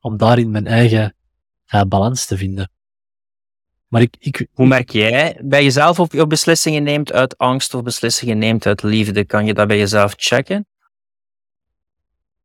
Om 0.00 0.16
daarin 0.16 0.50
mijn 0.50 0.66
eigen 0.66 1.14
uh, 1.74 1.82
balans 1.82 2.26
te 2.26 2.36
vinden. 2.36 2.70
Maar 3.90 4.00
ik, 4.02 4.16
ik, 4.18 4.46
Hoe 4.52 4.66
merk 4.66 4.90
jij 4.90 5.38
bij 5.42 5.62
jezelf 5.62 6.00
of 6.00 6.12
je 6.12 6.26
beslissingen 6.26 6.82
neemt 6.82 7.12
uit 7.12 7.38
angst 7.38 7.74
of 7.74 7.82
beslissingen 7.82 8.38
neemt 8.38 8.66
uit 8.66 8.82
liefde? 8.82 9.24
Kan 9.24 9.46
je 9.46 9.54
dat 9.54 9.68
bij 9.68 9.78
jezelf 9.78 10.14
checken? 10.16 10.66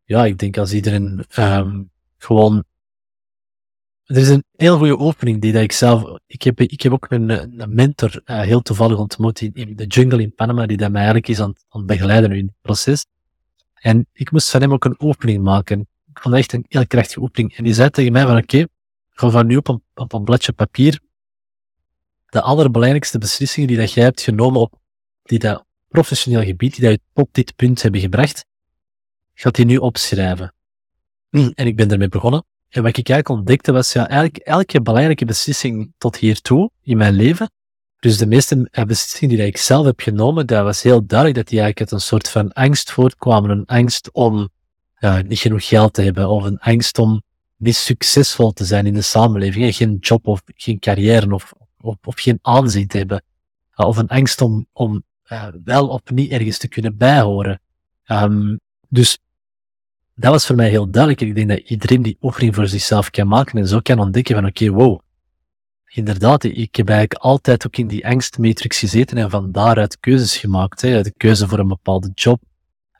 Ja, 0.04 0.26
ik 0.26 0.38
denk 0.38 0.58
als 0.58 0.74
iedereen 0.74 1.26
um, 1.38 1.90
gewoon. 2.18 2.64
Er 4.06 4.18
is 4.18 4.30
een 4.30 4.44
heel 4.56 4.78
goede 4.78 4.98
opening 4.98 5.42
die 5.42 5.52
dat 5.52 5.62
ik 5.62 5.72
zelf. 5.72 6.20
Ik 6.28 6.42
heb, 6.42 6.60
ik 6.60 6.82
heb 6.82 6.92
ook 6.92 7.06
een, 7.10 7.30
een 7.62 7.74
mentor 7.74 8.22
uh, 8.26 8.40
heel 8.40 8.62
toevallig 8.62 8.98
ontmoet 8.98 9.42
in, 9.42 9.54
in, 9.54 9.76
de 9.76 9.86
jungle 9.86 10.22
in 10.22 10.34
Panama, 10.34 10.66
die 10.66 10.78
dat 10.78 10.92
mij 10.92 11.02
eigenlijk 11.02 11.28
is 11.28 11.40
aan, 11.40 11.54
aan 11.70 11.80
het 11.80 11.86
begeleiden 11.86 12.32
in 12.32 12.46
het 12.46 12.62
proces. 12.62 13.06
En 13.74 14.08
ik 14.14 14.32
moest 14.32 14.50
van 14.50 14.62
hem 14.62 14.74
ook 14.74 14.86
een 14.86 15.00
opening 15.00 15.44
maken. 15.44 15.80
Ik 16.10 16.20
vond 16.20 16.36
echt 16.36 16.54
een 16.54 16.66
heel 16.68 16.88
krachtige 16.88 17.22
opening. 17.22 17.56
En 17.56 17.64
die 17.64 17.74
zei 17.74 17.90
tegen 17.90 18.12
mij 18.12 18.26
van 18.26 18.38
oké, 18.38 18.44
okay, 18.44 18.68
ga 19.10 19.30
van 19.30 19.48
nu 19.48 19.58
op 19.58 19.68
een, 19.68 19.84
op 19.94 20.14
een 20.14 20.24
bladje 20.24 20.54
papier 20.54 21.00
de 22.36 22.42
allerbelangrijkste 22.42 23.18
beslissingen 23.18 23.68
die 23.68 23.78
dat 23.78 23.94
jij 23.94 24.04
hebt 24.04 24.22
genomen 24.22 24.62
op 24.62 24.74
die 25.24 25.40
dat 25.40 25.66
professioneel 25.88 26.44
gebied, 26.44 26.76
die 26.76 26.84
dat 26.84 26.92
je 26.92 27.00
tot 27.14 27.28
dit 27.32 27.56
punt 27.56 27.82
hebben 27.82 28.02
gebracht, 28.02 28.46
gaat 29.34 29.56
die 29.56 29.66
nu 29.66 29.78
opschrijven. 29.78 30.54
Mm. 31.30 31.52
En 31.56 31.68
ik 31.68 31.76
ben 31.76 31.92
ermee 31.92 32.10
begonnen. 32.10 32.46
En 32.70 32.84
wat 32.84 32.98
ik 32.98 33.10
eigenlijk 33.10 33.40
ontdekte 33.40 33.72
was, 33.72 33.94
ja, 33.94 34.08
eigenlijk 34.08 34.38
elke 34.38 34.82
belangrijke 34.82 35.26
beslissing 35.26 35.94
tot 35.98 36.18
hiertoe 36.18 36.72
in 36.82 36.98
mijn 36.98 37.14
leven, 37.14 37.52
dus 38.00 38.18
de 38.18 38.26
meeste 38.28 38.68
eh, 38.72 38.86
beslissingen 38.86 39.36
die 39.38 39.46
ik 39.46 39.58
zelf 39.58 39.86
heb 39.86 40.00
genomen, 40.00 40.48
dat 40.48 40.64
was 40.64 40.82
heel 40.82 41.06
duidelijk 41.06 41.38
dat 41.38 41.48
die 41.48 41.60
eigenlijk 41.60 41.92
uit 41.92 42.02
een 42.02 42.08
soort 42.08 42.30
van 42.30 42.54
angst 42.54 42.92
voortkwamen. 42.92 43.50
Een 43.50 43.66
angst 43.66 44.10
om 44.12 44.50
uh, 45.00 45.20
niet 45.22 45.40
genoeg 45.40 45.68
geld 45.68 45.94
te 45.94 46.02
hebben, 46.02 46.30
of 46.30 46.44
een 46.44 46.60
angst 46.60 46.98
om 46.98 47.22
niet 47.58 47.76
succesvol 47.76 48.52
te 48.52 48.66
zijn 48.66 48.86
in 48.86 48.94
de 48.94 49.02
samenleving. 49.02 49.76
Geen 49.76 49.98
job 50.00 50.28
of 50.28 50.42
geen 50.46 50.80
carrière 50.80 51.34
of 51.34 51.54
of, 51.86 51.96
of 52.04 52.20
geen 52.20 52.40
aanzien 52.42 52.88
te 52.88 52.98
hebben. 52.98 53.24
Uh, 53.76 53.88
of 53.88 53.98
een 53.98 54.08
angst 54.08 54.42
om, 54.42 54.68
om 54.74 55.04
wel 55.64 55.88
of 55.88 56.02
niet 56.06 56.32
ergens 56.32 56.58
te 56.58 56.68
kunnen 56.68 56.98
bijhoren. 56.98 57.62
Um, 58.08 58.60
dus 58.90 59.18
dat 60.16 60.32
was 60.32 60.46
voor 60.46 60.56
mij 60.56 60.70
heel 60.70 60.90
duidelijk. 60.90 61.22
Ik 61.22 61.36
denk 61.36 61.50
dat 61.50 61.70
iedereen 61.70 62.02
die 62.02 62.18
offering 62.20 62.56
voor 62.56 62.68
zichzelf 62.68 63.10
kan 63.10 63.28
maken 63.28 63.60
en 63.60 63.68
zo 63.68 63.80
kan 63.80 64.00
ontdekken 64.00 64.36
van 64.36 64.46
oké, 64.46 64.70
wow. 64.70 65.00
Inderdaad, 65.86 66.44
ik 66.44 66.76
heb 66.76 66.90
eigenlijk 66.90 67.22
altijd 67.22 67.66
ook 67.66 67.78
in 67.78 67.88
die 67.88 68.08
angstmatrix 68.08 68.80
gezeten 68.80 69.18
en 69.18 69.30
van 69.30 69.52
daaruit 69.52 70.00
keuzes 70.00 70.38
gemaakt. 70.38 70.82
Hè. 70.82 71.02
De 71.02 71.14
keuze 71.18 71.48
voor 71.48 71.60
een 71.60 71.68
bepaalde 71.68 72.12
job, 72.14 72.42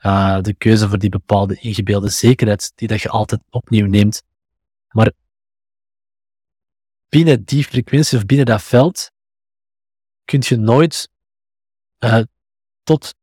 uh, 0.02 0.40
de 0.40 0.54
keuze 0.54 0.88
voor 0.88 0.98
die 0.98 1.10
bepaalde 1.10 1.54
ingebeelde 1.54 2.08
zekerheid 2.08 2.72
die 2.74 2.88
dat 2.88 3.00
je 3.00 3.08
altijd 3.08 3.40
opnieuw 3.50 3.86
neemt. 3.86 4.22
Maar 4.90 5.12
binnen 7.08 7.44
die 7.44 7.64
frequentie 7.64 8.18
of 8.18 8.26
binnen 8.26 8.46
dat 8.46 8.62
veld 8.62 9.10
kun 10.24 10.42
je 10.44 10.56
nooit 10.56 11.08
uh, 12.04 12.22
tot, 12.82 13.14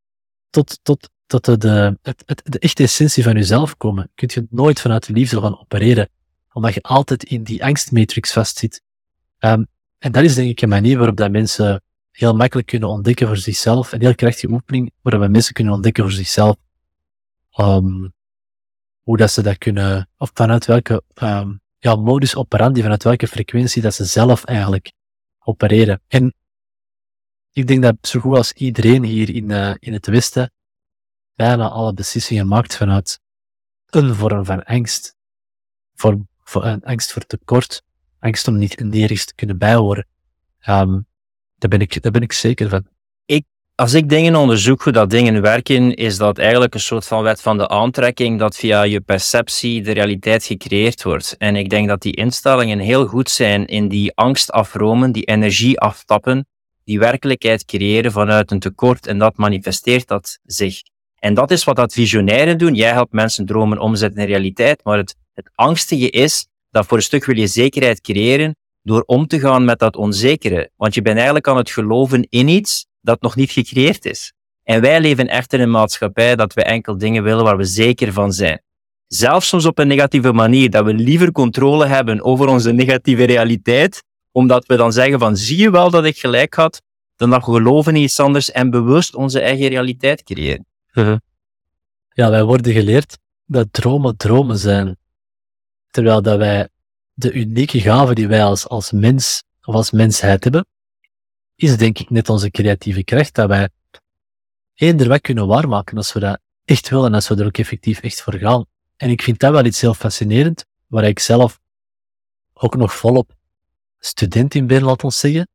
tot, 0.50 0.78
tot, 0.82 1.10
tot 1.26 1.44
de, 1.44 1.56
de, 1.56 1.98
het, 2.02 2.40
de 2.44 2.58
echte 2.58 2.82
essentie 2.82 3.22
van 3.22 3.34
jezelf 3.34 3.76
komen. 3.76 4.10
Kun 4.14 4.30
je 4.32 4.46
nooit 4.50 4.80
vanuit 4.80 5.06
de 5.06 5.12
liefde 5.12 5.40
gaan 5.40 5.60
opereren, 5.60 6.08
omdat 6.52 6.74
je 6.74 6.82
altijd 6.82 7.24
in 7.24 7.42
die 7.42 7.64
angstmatrix 7.64 8.32
vastzit. 8.32 8.82
Um, 9.38 9.66
en 9.98 10.12
dat 10.12 10.24
is 10.24 10.34
denk 10.34 10.50
ik 10.50 10.60
een 10.60 10.68
manier 10.68 10.96
waarop 10.96 11.16
dat 11.16 11.30
mensen 11.30 11.82
heel 12.10 12.34
makkelijk 12.34 12.66
kunnen 12.66 12.88
ontdekken 12.88 13.26
voor 13.26 13.36
zichzelf, 13.36 13.92
een 13.92 14.00
heel 14.00 14.14
krachtige 14.14 14.52
oefening 14.52 14.92
waarop 15.02 15.30
mensen 15.30 15.54
kunnen 15.54 15.72
ontdekken 15.72 16.02
voor 16.04 16.12
zichzelf 16.12 16.56
um, 17.56 18.12
hoe 19.02 19.16
dat 19.16 19.30
ze 19.30 19.42
dat 19.42 19.58
kunnen, 19.58 20.08
of 20.16 20.30
vanuit 20.34 20.66
welke 20.66 21.02
um, 21.22 21.60
ja, 21.84 21.96
modus 21.96 22.34
operandi, 22.34 22.82
vanuit 22.82 23.02
welke 23.02 23.28
frequentie 23.28 23.82
dat 23.82 23.94
ze 23.94 24.04
zelf 24.04 24.44
eigenlijk 24.44 24.92
opereren. 25.38 26.02
En 26.08 26.34
ik 27.52 27.66
denk 27.66 27.82
dat 27.82 27.96
zo 28.00 28.20
goed 28.20 28.36
als 28.36 28.52
iedereen 28.52 29.04
hier 29.04 29.34
in, 29.34 29.50
uh, 29.50 29.74
in 29.78 29.92
het 29.92 30.06
Westen 30.06 30.52
bijna 31.34 31.68
alle 31.68 31.94
beslissingen 31.94 32.48
maakt 32.48 32.76
vanuit 32.76 33.20
een 33.86 34.14
vorm 34.14 34.44
van 34.44 34.64
angst. 34.64 35.16
Voor, 35.94 36.26
een 36.52 36.84
angst 36.84 37.12
voor 37.12 37.26
tekort, 37.26 37.82
angst 38.18 38.48
om 38.48 38.56
niet 38.56 38.80
nergens 38.80 39.24
te 39.24 39.34
kunnen 39.34 39.58
bijhoren. 39.58 40.06
Um, 40.68 41.06
daar, 41.58 41.70
ben 41.70 41.80
ik, 41.80 42.02
daar 42.02 42.12
ben 42.12 42.22
ik 42.22 42.32
zeker 42.32 42.68
van 42.68 42.88
als 43.76 43.94
ik 43.94 44.08
dingen 44.08 44.34
onderzoek 44.34 44.82
hoe 44.82 44.92
dat 44.92 45.10
dingen 45.10 45.42
werken, 45.42 45.94
is 45.94 46.16
dat 46.16 46.38
eigenlijk 46.38 46.74
een 46.74 46.80
soort 46.80 47.06
van 47.06 47.22
wet 47.22 47.40
van 47.40 47.58
de 47.58 47.68
aantrekking 47.68 48.38
dat 48.38 48.56
via 48.56 48.82
je 48.82 49.00
perceptie 49.00 49.82
de 49.82 49.92
realiteit 49.92 50.44
gecreëerd 50.44 51.02
wordt. 51.02 51.34
En 51.38 51.56
ik 51.56 51.70
denk 51.70 51.88
dat 51.88 52.02
die 52.02 52.16
instellingen 52.16 52.78
heel 52.78 53.06
goed 53.06 53.30
zijn 53.30 53.66
in 53.66 53.88
die 53.88 54.14
angst 54.14 54.50
afromen, 54.50 55.12
die 55.12 55.24
energie 55.24 55.80
aftappen, 55.80 56.46
die 56.84 56.98
werkelijkheid 56.98 57.64
creëren 57.64 58.12
vanuit 58.12 58.50
een 58.50 58.58
tekort 58.58 59.06
en 59.06 59.18
dat 59.18 59.36
manifesteert 59.36 60.06
dat 60.06 60.38
zich. 60.44 60.80
En 61.18 61.34
dat 61.34 61.50
is 61.50 61.64
wat 61.64 61.76
dat 61.76 61.92
visionairen 61.92 62.58
doen. 62.58 62.74
Jij 62.74 62.92
helpt 62.92 63.12
mensen 63.12 63.46
dromen 63.46 63.78
omzetten 63.78 64.20
in 64.20 64.26
realiteit, 64.26 64.84
maar 64.84 64.96
het, 64.96 65.16
het 65.32 65.50
angstige 65.54 66.10
is 66.10 66.46
dat 66.70 66.86
voor 66.86 66.96
een 66.96 67.02
stuk 67.02 67.24
wil 67.24 67.36
je 67.36 67.46
zekerheid 67.46 68.00
creëren 68.00 68.56
door 68.82 69.02
om 69.06 69.26
te 69.26 69.40
gaan 69.40 69.64
met 69.64 69.78
dat 69.78 69.96
onzekere. 69.96 70.70
Want 70.76 70.94
je 70.94 71.02
bent 71.02 71.16
eigenlijk 71.16 71.48
aan 71.48 71.56
het 71.56 71.70
geloven 71.70 72.26
in 72.30 72.48
iets 72.48 72.86
dat 73.04 73.20
nog 73.20 73.36
niet 73.36 73.50
gecreëerd 73.50 74.04
is. 74.04 74.32
En 74.62 74.80
wij 74.80 75.00
leven 75.00 75.28
echt 75.28 75.52
in 75.52 75.60
een 75.60 75.70
maatschappij 75.70 76.36
dat 76.36 76.54
we 76.54 76.62
enkel 76.62 76.98
dingen 76.98 77.22
willen 77.22 77.44
waar 77.44 77.56
we 77.56 77.64
zeker 77.64 78.12
van 78.12 78.32
zijn. 78.32 78.62
Zelfs 79.06 79.48
soms 79.48 79.64
op 79.64 79.78
een 79.78 79.88
negatieve 79.88 80.32
manier, 80.32 80.70
dat 80.70 80.84
we 80.84 80.94
liever 80.94 81.32
controle 81.32 81.86
hebben 81.86 82.22
over 82.22 82.48
onze 82.48 82.72
negatieve 82.72 83.24
realiteit, 83.24 84.02
omdat 84.32 84.66
we 84.66 84.76
dan 84.76 84.92
zeggen 84.92 85.18
van 85.18 85.36
zie 85.36 85.58
je 85.58 85.70
wel 85.70 85.90
dat 85.90 86.04
ik 86.04 86.18
gelijk 86.18 86.54
had, 86.54 86.82
dan 87.16 87.30
dat 87.30 87.44
we 87.44 87.52
geloven 87.52 87.96
in 87.96 88.02
iets 88.02 88.20
anders 88.20 88.50
en 88.50 88.70
bewust 88.70 89.14
onze 89.14 89.40
eigen 89.40 89.68
realiteit 89.68 90.22
creëren. 90.22 90.66
Mhm. 90.92 91.16
Ja, 92.08 92.30
wij 92.30 92.44
worden 92.44 92.72
geleerd 92.72 93.18
dat 93.46 93.66
dromen 93.70 94.16
dromen 94.16 94.58
zijn. 94.58 94.96
Terwijl 95.90 96.22
dat 96.22 96.38
wij 96.38 96.68
de 97.12 97.32
unieke 97.32 97.80
gave 97.80 98.14
die 98.14 98.28
wij 98.28 98.44
als, 98.44 98.68
als 98.68 98.92
mens 98.92 99.42
of 99.64 99.74
als 99.74 99.90
mensheid 99.90 100.44
hebben, 100.44 100.66
is 101.56 101.76
denk 101.76 101.98
ik 101.98 102.10
net 102.10 102.28
onze 102.28 102.50
creatieve 102.50 103.04
kracht, 103.04 103.34
dat 103.34 103.48
wij 103.48 103.68
eender 104.74 105.08
wat 105.08 105.20
kunnen 105.20 105.46
waarmaken 105.46 105.96
als 105.96 106.12
we 106.12 106.20
dat 106.20 106.38
echt 106.64 106.88
willen 106.88 107.06
en 107.06 107.14
als 107.14 107.28
we 107.28 107.34
er 107.34 107.46
ook 107.46 107.58
effectief 107.58 108.00
echt 108.00 108.22
voor 108.22 108.34
gaan. 108.34 108.64
En 108.96 109.10
ik 109.10 109.22
vind 109.22 109.38
dat 109.38 109.52
wel 109.52 109.64
iets 109.64 109.80
heel 109.80 109.94
fascinerend, 109.94 110.64
waar 110.86 111.04
ik 111.04 111.18
zelf 111.18 111.60
ook 112.52 112.76
nog 112.76 112.94
volop 112.94 113.34
student 113.98 114.54
in 114.54 114.66
ben, 114.66 114.82
laat 114.82 115.04
ons 115.04 115.18
zeggen, 115.18 115.48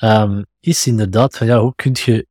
um, 0.00 0.46
is 0.60 0.86
inderdaad 0.86 1.36
van 1.36 1.46
ja, 1.46 1.60
hoe 1.60 1.74
kun 1.74 1.96
je 2.04 2.26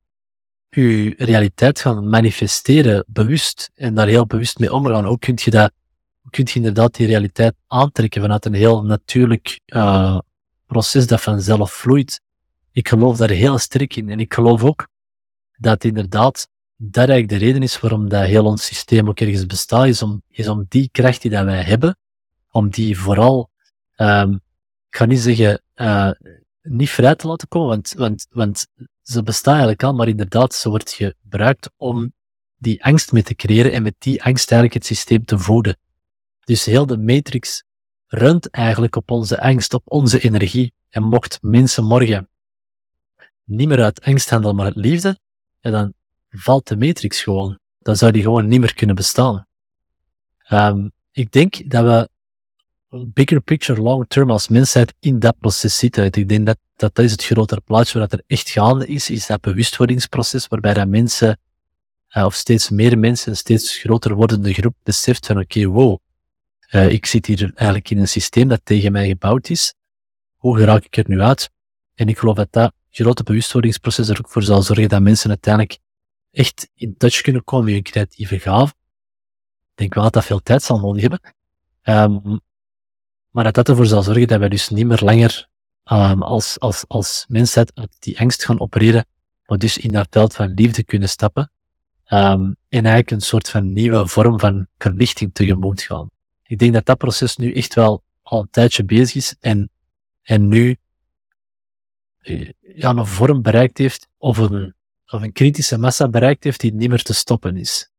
je 0.70 1.14
realiteit 1.18 1.80
gaan 1.80 2.10
manifesteren 2.10 3.06
bewust 3.08 3.72
en 3.76 3.96
daar 3.96 4.08
heel 4.08 4.26
bewust 4.26 4.60
mee 4.60 4.74
omgaan. 4.74 5.06
Hoe 5.06 5.20
kun 5.20 5.34
je 5.44 5.52
dat, 5.52 5.72
kun 6.30 6.44
je 6.48 6.54
inderdaad 6.54 6.96
die 6.96 7.08
realiteit 7.08 7.54
aantrekken 7.68 8.22
vanuit 8.22 8.46
een 8.46 8.54
heel 8.54 8.84
natuurlijk 8.84 9.60
uh, 9.66 10.20
proces 10.66 11.08
dat 11.08 11.22
vanzelf 11.22 11.72
vloeit. 11.72 12.22
Ik 12.78 12.88
geloof 12.88 13.18
daar 13.18 13.30
heel 13.30 13.58
sterk 13.58 13.96
in 13.96 14.10
en 14.10 14.20
ik 14.20 14.34
geloof 14.34 14.64
ook 14.64 14.88
dat 15.60 15.84
inderdaad 15.84 16.50
dat 16.76 17.10
eigenlijk 17.10 17.30
de 17.30 17.46
reden 17.46 17.64
is 17.64 17.80
waarom 17.80 18.10
dat 18.10 18.26
heel 18.26 18.46
ons 18.46 18.66
systeem 18.66 19.10
ook 19.10 19.20
ergens 19.20 19.46
bestaat, 19.46 19.86
is 19.86 20.02
om, 20.02 20.22
is 20.28 20.48
om 20.48 20.66
die 20.70 20.90
kracht 20.92 21.22
die 21.22 21.32
dat 21.32 21.46
wij 21.46 21.64
hebben, 21.64 21.98
om 22.52 22.70
die 22.70 23.00
vooral, 23.00 23.50
um, 23.96 24.34
ik 24.90 24.98
ga 24.98 25.06
niet 25.06 25.20
zeggen, 25.20 25.62
uh, 25.76 26.12
niet 26.62 26.90
vrij 26.90 27.16
te 27.16 27.28
laten 27.28 27.48
komen, 27.48 27.68
want, 27.68 27.94
want, 27.98 28.28
want 28.30 28.68
ze 29.02 29.24
bestaan 29.24 29.54
eigenlijk 29.54 29.84
al, 29.84 29.94
maar 29.94 30.08
inderdaad, 30.08 30.54
ze 30.54 30.70
wordt 30.70 30.92
gebruikt 30.92 31.70
om 31.78 32.14
die 32.58 32.84
angst 32.84 33.12
mee 33.12 33.24
te 33.24 33.36
creëren 33.36 33.72
en 33.72 33.84
met 33.84 33.96
die 33.98 34.24
angst 34.24 34.52
eigenlijk 34.52 34.74
het 34.74 34.86
systeem 34.98 35.26
te 35.26 35.40
voeden. 35.40 35.78
Dus 36.44 36.66
heel 36.66 36.86
de 36.86 36.98
matrix 36.98 37.64
runt 38.08 38.50
eigenlijk 38.50 38.96
op 38.96 39.12
onze 39.12 39.42
angst, 39.42 39.74
op 39.74 39.84
onze 39.86 40.20
energie. 40.20 40.74
En 40.90 41.04
mocht 41.04 41.38
mensen 41.42 41.84
morgen 41.84 42.30
niet 43.48 43.68
meer 43.68 43.84
uit 43.84 44.02
angst 44.02 44.30
handelen, 44.30 44.56
maar 44.56 44.66
uit 44.66 44.76
liefde, 44.76 45.20
ja, 45.60 45.72
dan 45.72 45.94
valt 46.30 46.68
de 46.68 46.78
matrix 46.78 47.22
gewoon. 47.24 47.60
Dan 47.80 47.96
zou 47.96 48.12
die 48.12 48.22
gewoon 48.22 48.48
niet 48.48 48.60
meer 48.60 48.74
kunnen 48.74 48.96
bestaan. 48.96 49.48
Um, 50.52 50.92
ik 51.12 51.32
denk 51.32 51.70
dat 51.70 51.84
we 51.84 52.10
bigger 52.90 53.42
picture, 53.42 53.82
long 53.82 54.06
term 54.08 54.32
als 54.32 54.48
mensheid 54.48 54.94
in 55.00 55.20
dat 55.20 55.38
proces 55.40 55.78
zitten. 55.78 56.06
Ik 56.06 56.30
denk 56.30 56.46
dat 56.46 56.58
dat, 56.76 56.96
dat 56.96 57.06
is 57.06 57.12
het 57.12 57.24
grotere 57.24 57.62
plaatje 57.62 58.00
wat 58.00 58.12
er 58.12 58.24
echt 58.28 58.50
gaande 58.50 58.88
is, 58.88 59.10
is 59.10 59.26
dat 59.26 59.42
bewustwordingsproces 59.42 60.48
waarbij 60.48 60.74
dat 60.74 60.88
mensen, 60.88 61.40
uh, 62.10 62.26
of 62.26 62.34
steeds 62.34 62.70
meer 62.70 63.00
mensen, 63.00 63.32
een 63.32 63.38
steeds 63.38 63.78
groter 63.78 64.14
wordende 64.14 64.54
groep 64.54 64.76
beseft 64.84 65.26
van 65.26 65.38
oké, 65.40 65.58
okay, 65.58 65.72
wow, 65.72 65.98
uh, 66.72 66.90
ik 66.92 67.06
zit 67.06 67.26
hier 67.26 67.52
eigenlijk 67.56 67.90
in 67.90 67.98
een 67.98 68.08
systeem 68.08 68.48
dat 68.48 68.62
tegen 68.64 68.92
mij 68.92 69.08
gebouwd 69.08 69.50
is. 69.50 69.74
Hoe 70.36 70.60
raak 70.60 70.86
ik 70.86 70.98
er 70.98 71.06
nu 71.08 71.22
uit? 71.22 71.50
En 71.96 72.08
ik 72.08 72.18
geloof 72.18 72.36
dat 72.36 72.52
dat 72.52 72.74
grote 73.04 73.24
bewustwordingsproces 73.24 74.10
er 74.10 74.20
ook 74.20 74.30
voor 74.30 74.44
zal 74.44 74.62
zorgen 74.62 74.90
dat 74.90 75.02
mensen 75.02 75.30
uiteindelijk 75.30 75.80
echt 76.32 76.70
in 76.76 76.98
touch 76.98 77.22
kunnen 77.22 77.44
komen 77.44 77.66
met 77.66 77.74
hun 77.74 77.84
creatieve 77.84 78.40
gaven. 78.40 78.76
Ik 79.72 79.76
denk 79.76 79.94
wel 79.94 80.04
dat 80.04 80.14
dat 80.14 80.26
veel 80.26 80.40
tijd 80.40 80.64
zal 80.64 80.80
nodig 80.80 81.02
hebben. 81.02 81.20
Um, 81.84 82.40
maar 83.30 83.44
dat 83.44 83.54
dat 83.54 83.70
ervoor 83.70 83.86
zal 83.86 84.04
zorgen 84.04 84.28
dat 84.28 84.40
wij 84.40 84.50
dus 84.50 84.70
niet 84.70 84.86
meer 84.86 85.02
langer 85.04 85.48
um, 85.92 86.24
als, 86.24 86.60
als, 86.60 86.86
als 86.88 87.26
mensheid 87.28 87.72
uit 87.76 87.96
die 88.00 88.20
angst 88.20 88.46
gaan 88.46 88.60
opereren, 88.60 89.06
maar 89.46 89.58
dus 89.58 89.78
in 89.78 89.92
dat 89.92 90.08
veld 90.10 90.34
van 90.34 90.54
liefde 90.54 90.84
kunnen 90.84 91.10
stappen. 91.10 91.52
Um, 92.10 92.56
en 92.70 92.86
eigenlijk 92.86 93.12
een 93.12 93.22
soort 93.22 93.50
van 93.50 93.74
nieuwe 93.74 94.08
vorm 94.08 94.40
van 94.40 94.68
verlichting 94.78 95.34
tegemoet 95.34 95.82
gaan. 95.82 96.10
Ik 96.44 96.58
denk 96.58 96.74
dat 96.74 96.86
dat 96.86 96.98
proces 96.98 97.36
nu 97.36 97.54
echt 97.54 97.74
wel 97.74 98.04
al 98.22 98.42
een 98.42 98.50
tijdje 98.50 98.84
bezig 98.84 99.16
is 99.16 99.36
en, 99.40 99.70
en 100.22 100.48
nu 100.48 100.78
eh, 102.18 102.50
ja, 102.78 102.90
een 102.90 103.06
vorm 103.06 103.42
bereikt 103.42 103.78
heeft, 103.78 104.08
of 104.18 104.38
een, 104.38 104.74
of 105.06 105.22
een 105.22 105.32
kritische 105.32 105.78
massa 105.78 106.08
bereikt 106.08 106.44
heeft 106.44 106.60
die 106.60 106.74
niet 106.74 106.90
meer 106.90 107.04
te 107.04 107.14
stoppen 107.14 107.58
is. 107.58 107.90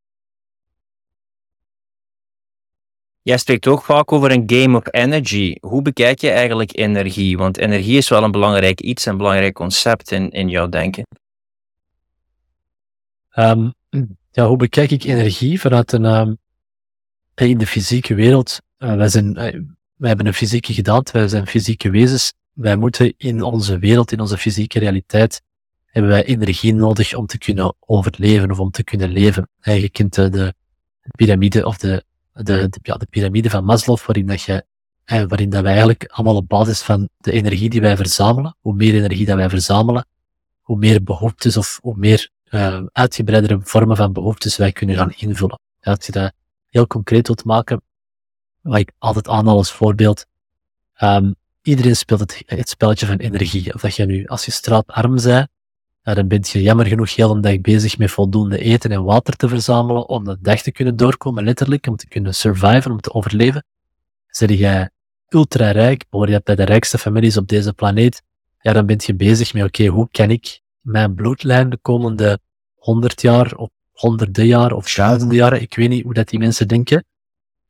Jij 3.23 3.39
spreekt 3.39 3.67
ook 3.67 3.83
vaak 3.83 4.13
over 4.13 4.31
een 4.31 4.43
game 4.47 4.77
of 4.77 4.87
energy. 4.91 5.57
Hoe 5.61 5.83
bekijk 5.83 6.21
je 6.21 6.31
eigenlijk 6.31 6.77
energie? 6.77 7.37
Want 7.37 7.57
energie 7.57 7.97
is 7.97 8.09
wel 8.09 8.23
een 8.23 8.31
belangrijk 8.31 8.81
iets, 8.81 9.07
een 9.07 9.17
belangrijk 9.17 9.55
concept 9.55 10.11
in, 10.11 10.31
in 10.31 10.49
jouw 10.49 10.69
denken. 10.69 11.07
Um, 13.37 13.75
ja, 14.31 14.47
hoe 14.47 14.57
bekijk 14.57 14.91
ik 14.91 15.05
energie 15.05 15.61
vanuit 15.61 15.93
een, 15.93 16.05
um, 16.05 16.39
in 17.35 17.59
de 17.59 17.67
fysieke 17.67 18.15
wereld? 18.15 18.59
Uh, 18.79 18.97
wij, 18.97 19.09
zijn, 19.09 19.27
uh, 19.27 19.63
wij 19.95 20.09
hebben 20.09 20.27
een 20.27 20.35
fysieke 20.35 20.75
gedaante, 20.75 21.13
wij 21.13 21.29
zijn 21.29 21.47
fysieke 21.47 21.91
wezens. 21.91 22.33
Wij 22.61 22.77
moeten 22.77 23.15
in 23.17 23.43
onze 23.43 23.79
wereld, 23.79 24.13
in 24.13 24.21
onze 24.21 24.39
fysieke 24.39 24.79
realiteit, 24.79 25.43
hebben 25.87 26.11
wij 26.11 26.25
energie 26.25 26.75
nodig 26.75 27.15
om 27.15 27.27
te 27.27 27.39
kunnen 27.39 27.75
overleven 27.81 28.51
of 28.51 28.61
om 28.61 28.71
te 28.71 28.85
kunnen 28.85 29.11
leven. 29.11 29.49
Je 29.61 29.89
kent 29.89 30.15
de, 30.15 30.31
de 30.31 30.55
piramide 31.17 31.67
of 31.67 31.79
de 31.79 32.07
de, 32.45 32.69
de, 32.69 32.79
ja, 32.83 32.95
de 32.95 33.07
piramide 33.07 33.51
van 33.51 33.65
Maslow, 33.65 33.99
waarin, 33.99 34.27
dat 34.27 34.43
je, 34.43 34.65
eh, 35.05 35.23
waarin 35.29 35.51
dat 35.51 35.63
wij 35.63 35.71
eigenlijk 35.71 36.05
allemaal 36.07 36.37
op 36.37 36.49
basis 36.49 36.83
van 36.83 37.09
de 37.17 37.33
energie 37.33 37.71
die 37.71 37.81
wij 37.81 37.97
verzamelen, 37.97 38.57
hoe 38.61 38.75
meer 38.75 38.95
energie 38.95 39.27
dat 39.27 39.37
wij 39.37 39.49
verzamelen, 39.49 40.07
hoe 40.61 40.77
meer 40.77 41.03
behoeftes 41.03 41.57
of 41.57 41.79
hoe 41.83 41.97
meer 41.97 42.31
uh, 42.51 42.83
uitgebreidere 42.93 43.61
vormen 43.63 43.97
van 43.97 44.13
behoeftes 44.13 44.57
wij 44.57 44.73
kunnen 44.73 44.97
gaan 44.97 45.13
invullen. 45.17 45.61
Ja, 45.81 45.93
als 45.93 46.07
je 46.07 46.13
dat 46.13 46.33
heel 46.71 46.87
concreet 46.87 47.27
wilt 47.27 47.45
maken, 47.45 47.83
wat 48.61 48.79
ik 48.79 48.93
altijd 48.99 49.29
aanhaal 49.29 49.57
als 49.57 49.73
voorbeeld, 49.73 50.27
um, 51.01 51.35
iedereen 51.69 51.97
speelt 51.97 52.21
het, 52.21 52.43
het 52.47 52.69
spelletje 52.69 53.07
van 53.07 53.17
energie. 53.17 53.75
Of 53.75 53.81
dat 53.81 53.97
je 53.97 54.07
nu, 54.07 54.27
als 54.27 54.45
je 54.45 54.51
straatarm 54.51 55.15
bent, 55.23 55.49
dan 56.03 56.29
ben 56.29 56.45
je 56.53 56.63
jammer 56.63 56.87
genoeg 56.87 57.15
heel 57.15 57.31
een 57.31 57.41
dag 57.41 57.61
bezig 57.61 57.99
met 57.99 58.11
voldoende 58.11 58.59
eten 58.59 58.91
en 58.91 59.05
water 59.05 59.37
te 59.37 59.49
verzamelen 59.49 60.09
om 60.09 60.25
de 60.25 60.37
dag 60.41 60.63
te 60.63 60.73
kunnen 60.73 60.97
doorkomen, 60.97 61.45
letterlijk, 61.45 61.87
om 61.87 61.97
te 61.97 62.09
kunnen 62.09 62.35
surviven, 62.35 62.91
om 62.91 63.01
te 63.01 63.13
overleven. 63.13 63.65
Zeg 64.27 64.51
jij 64.51 64.91
ultra 65.29 65.71
rijk, 65.71 66.05
hoor 66.11 66.31
je 66.31 66.41
bij 66.45 66.55
de 66.55 66.63
rijkste 66.63 66.99
families 66.99 67.37
op 67.37 67.49
deze 67.49 67.73
planeet, 67.73 68.23
ja, 68.61 68.73
dan 68.73 68.87
ben 68.87 68.97
je 69.05 69.15
bezig 69.15 69.55
met, 69.55 69.65
oké, 69.65 69.87
hoe 69.87 70.09
kan 70.11 70.31
ik 70.31 70.61
mijn 70.81 71.15
bloedlijn 71.15 71.71
de 71.71 71.79
komende 71.83 72.39
honderd 72.75 73.23
jaar, 73.23 73.55
of 73.55 73.69
honderden 73.93 74.47
jaar, 74.47 74.73
of 74.73 74.95
duizenden 74.95 75.37
jaren, 75.37 75.61
ik 75.61 75.75
weet 75.75 75.89
niet 75.89 76.05
hoe 76.05 76.15
dat 76.15 76.29
die 76.29 76.39
mensen 76.39 76.69
denken, 76.69 77.05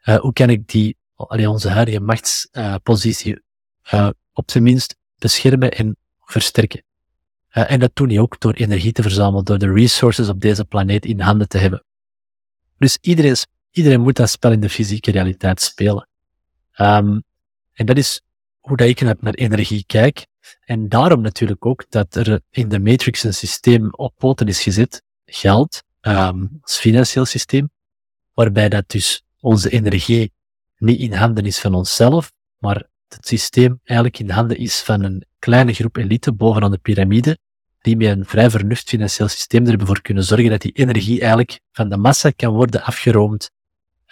uh, 0.04 0.16
hoe 0.16 0.32
kan 0.32 0.50
ik 0.50 0.68
die, 0.68 0.96
allee, 1.14 1.50
onze 1.50 1.68
huidige 1.68 2.00
machtspositie, 2.00 3.34
uh, 3.34 3.40
op 4.32 4.50
zijn 4.50 4.62
minst 4.62 4.96
beschermen 5.18 5.70
en 5.70 5.96
versterken. 6.24 6.82
Uh, 7.52 7.70
en 7.70 7.80
dat 7.80 7.90
doe 7.94 8.08
je 8.08 8.20
ook 8.20 8.40
door 8.40 8.52
energie 8.52 8.92
te 8.92 9.02
verzamelen, 9.02 9.44
door 9.44 9.58
de 9.58 9.72
resources 9.72 10.28
op 10.28 10.40
deze 10.40 10.64
planeet 10.64 11.04
in 11.04 11.20
handen 11.20 11.48
te 11.48 11.58
hebben. 11.58 11.84
Dus 12.78 12.98
iedereen, 13.00 13.36
iedereen 13.70 14.00
moet 14.00 14.16
dat 14.16 14.30
spel 14.30 14.52
in 14.52 14.60
de 14.60 14.70
fysieke 14.70 15.10
realiteit 15.10 15.60
spelen. 15.60 16.08
Um, 16.76 17.22
en 17.72 17.86
dat 17.86 17.96
is 17.96 18.20
hoe 18.60 18.76
dat 18.76 18.88
ik 18.88 19.00
naar 19.00 19.34
energie 19.34 19.84
kijk. 19.86 20.26
En 20.64 20.88
daarom 20.88 21.20
natuurlijk 21.20 21.66
ook 21.66 21.84
dat 21.88 22.14
er 22.14 22.40
in 22.50 22.68
de 22.68 22.78
Matrix 22.78 23.22
een 23.22 23.34
systeem 23.34 23.94
op 23.94 24.14
poten 24.16 24.46
is 24.48 24.62
gezet, 24.62 25.02
geld, 25.24 25.82
als 26.60 26.78
financieel 26.78 27.24
systeem, 27.24 27.70
waarbij 28.34 28.68
dat 28.68 28.88
dus 28.88 29.22
onze 29.40 29.70
energie 29.70 30.32
niet 30.78 31.00
in 31.00 31.12
handen 31.12 31.46
is 31.46 31.58
van 31.58 31.74
onszelf, 31.74 32.32
maar 32.58 32.86
het 33.14 33.26
systeem 33.26 33.80
eigenlijk 33.84 34.18
in 34.18 34.30
handen 34.30 34.56
is 34.58 34.80
van 34.80 35.02
een 35.02 35.24
kleine 35.38 35.72
groep 35.72 35.96
elite 35.96 36.32
bovenaan 36.32 36.70
de 36.70 36.78
piramide, 36.78 37.38
die 37.80 37.96
met 37.96 38.08
een 38.08 38.24
vrij 38.24 38.50
vernuft 38.50 38.88
financieel 38.88 39.28
systeem 39.28 39.66
ervoor 39.66 40.02
kunnen 40.02 40.24
zorgen 40.24 40.50
dat 40.50 40.60
die 40.60 40.72
energie 40.72 41.20
eigenlijk 41.20 41.60
van 41.72 41.88
de 41.88 41.96
massa 41.96 42.30
kan 42.30 42.52
worden 42.52 42.82
afgeroomd 42.82 43.50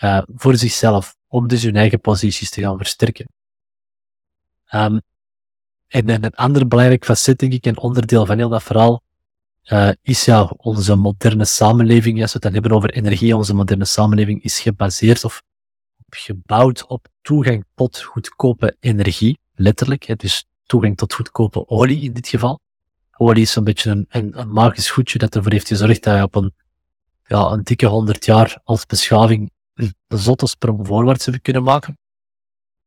uh, 0.03 0.22
voor 0.34 0.57
zichzelf, 0.57 1.16
om 1.28 1.49
dus 1.49 1.62
hun 1.62 1.76
eigen 1.76 2.01
posities 2.01 2.51
te 2.51 2.61
gaan 2.61 2.76
versterken. 2.76 3.26
Um, 4.74 5.01
en, 5.88 6.09
en 6.09 6.24
een 6.24 6.34
ander 6.34 6.68
belangrijk 6.68 7.05
facet, 7.05 7.38
denk 7.38 7.53
ik, 7.53 7.66
en 7.66 7.78
onderdeel 7.78 8.26
van 8.26 8.36
heel 8.36 8.49
dat 8.49 8.62
verhaal, 8.62 9.03
uh, 9.64 9.90
is 10.03 10.24
ja 10.24 10.53
onze 10.57 10.94
moderne 10.94 11.44
samenleving, 11.44 12.20
als 12.20 12.32
we 12.32 12.32
het 12.32 12.42
dan 12.42 12.53
hebben 12.53 12.72
over 12.72 12.90
energie, 12.90 13.36
onze 13.36 13.55
moderne 13.55 13.84
samenleving 13.84 14.42
is 14.42 14.61
gebaseerd 14.61 15.24
of 15.24 15.42
gebouwd 16.15 16.87
op 16.87 17.09
toegang 17.23 17.65
tot 17.75 18.03
goedkope 18.03 18.77
energie, 18.81 19.39
letterlijk. 19.55 20.05
Hè, 20.05 20.15
dus 20.15 20.45
toegang 20.67 20.97
tot 20.97 21.15
goedkope 21.15 21.69
olie 21.69 22.01
in 22.01 22.13
dit 22.13 22.29
geval. 22.29 22.61
Olie 23.17 23.43
is 23.43 23.57
een 23.57 23.65
beetje 23.65 23.91
een, 23.91 24.07
een, 24.09 24.41
een, 24.41 24.53
magisch 24.53 24.91
goedje 24.91 25.19
dat 25.19 25.35
ervoor 25.35 25.53
heeft 25.53 25.69
gezorgd 25.69 26.03
dat 26.03 26.17
je 26.17 26.23
op 26.23 26.35
een, 26.35 26.55
ja, 27.27 27.51
een 27.51 27.63
dikke 27.63 27.87
honderd 27.87 28.25
jaar 28.25 28.61
als 28.65 28.87
beschaving 28.87 29.51
een 29.75 29.95
zotte 30.09 30.47
sprong 30.47 30.87
voorwaarts 30.87 31.25
hebben 31.25 31.43
kunnen 31.43 31.63
maken. 31.63 31.99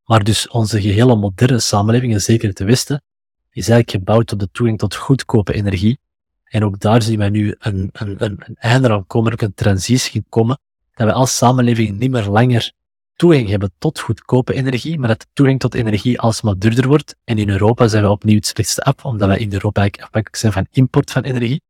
Maar 0.03 0.23
dus 0.23 0.47
onze 0.47 0.81
gehele 0.81 1.15
moderne 1.15 1.59
samenleving, 1.59 2.13
en 2.13 2.21
zeker 2.21 2.49
het 2.49 2.59
Westen, 2.59 3.03
is 3.49 3.69
eigenlijk 3.69 3.91
gebouwd 3.91 4.31
op 4.31 4.39
de 4.39 4.49
toegang 4.51 4.77
tot 4.77 4.95
goedkope 4.95 5.53
energie. 5.53 5.99
En 6.43 6.63
ook 6.63 6.79
daar 6.79 7.01
zien 7.01 7.17
wij 7.17 7.29
nu 7.29 7.55
een, 7.59 7.89
een, 7.91 8.23
een, 8.23 8.43
een 8.45 8.55
einde 8.55 8.89
aan 8.89 9.07
komen, 9.07 9.31
ook 9.31 9.41
een 9.41 9.53
transitie 9.53 10.23
komen, 10.29 10.59
dat 10.93 11.07
we 11.07 11.13
als 11.13 11.37
samenleving 11.37 11.97
niet 11.97 12.11
meer 12.11 12.27
langer 12.27 12.71
toegang 13.19 13.49
hebben 13.49 13.71
tot 13.77 13.99
goedkope 13.99 14.53
energie, 14.53 14.99
maar 14.99 15.07
dat 15.07 15.27
toegang 15.33 15.59
tot 15.59 15.73
energie 15.73 16.19
alsmaar 16.19 16.57
duurder 16.57 16.87
wordt. 16.87 17.15
En 17.23 17.37
in 17.37 17.49
Europa 17.49 17.87
zijn 17.87 18.03
we 18.03 18.09
opnieuw 18.09 18.35
het 18.35 18.45
slechtste 18.45 18.81
af, 18.81 19.05
omdat 19.05 19.27
wij 19.27 19.37
in 19.37 19.53
Europa 19.53 19.81
afhankelijk 19.81 20.35
zijn 20.35 20.51
van 20.51 20.67
import 20.71 21.11
van 21.11 21.23
energie. 21.23 21.61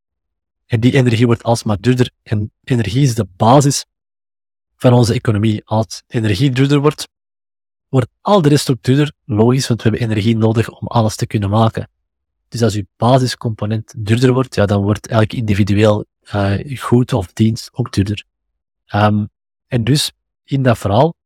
En 0.65 0.79
die 0.79 0.93
energie 0.93 1.25
wordt 1.25 1.43
alsmaar 1.43 1.77
duurder. 1.79 2.11
En 2.23 2.51
energie 2.63 3.01
is 3.01 3.15
de 3.15 3.27
basis 3.37 3.85
van 4.75 4.93
onze 4.93 5.13
economie. 5.13 5.61
Als 5.65 6.03
energie 6.07 6.51
duurder 6.51 6.79
wordt, 6.79 7.07
wordt 7.87 8.09
al 8.21 8.41
de 8.41 8.49
rest 8.49 8.69
ook 8.69 8.83
duurder. 8.83 9.11
Logisch, 9.25 9.67
want 9.67 9.81
we 9.81 9.89
hebben 9.89 10.07
energie 10.09 10.37
nodig 10.37 10.69
om 10.69 10.87
alles 10.87 11.15
te 11.15 11.27
kunnen 11.27 11.49
maken. 11.49 11.89
Dus 12.47 12.61
als 12.61 12.75
uw 12.75 12.85
basiscomponent 12.97 13.93
duurder 13.97 14.33
wordt, 14.33 14.55
ja, 14.55 14.65
dan 14.65 14.81
wordt 14.81 15.07
elk 15.07 15.33
individueel 15.33 16.05
uh, 16.33 16.79
goed 16.79 17.13
of 17.13 17.33
dienst 17.33 17.69
ook 17.71 17.91
duurder. 17.91 18.23
Um, 18.93 19.29
en 19.67 19.83
dus 19.83 20.11
in 20.43 20.63
dat 20.63 20.77
verhaal, 20.77 21.17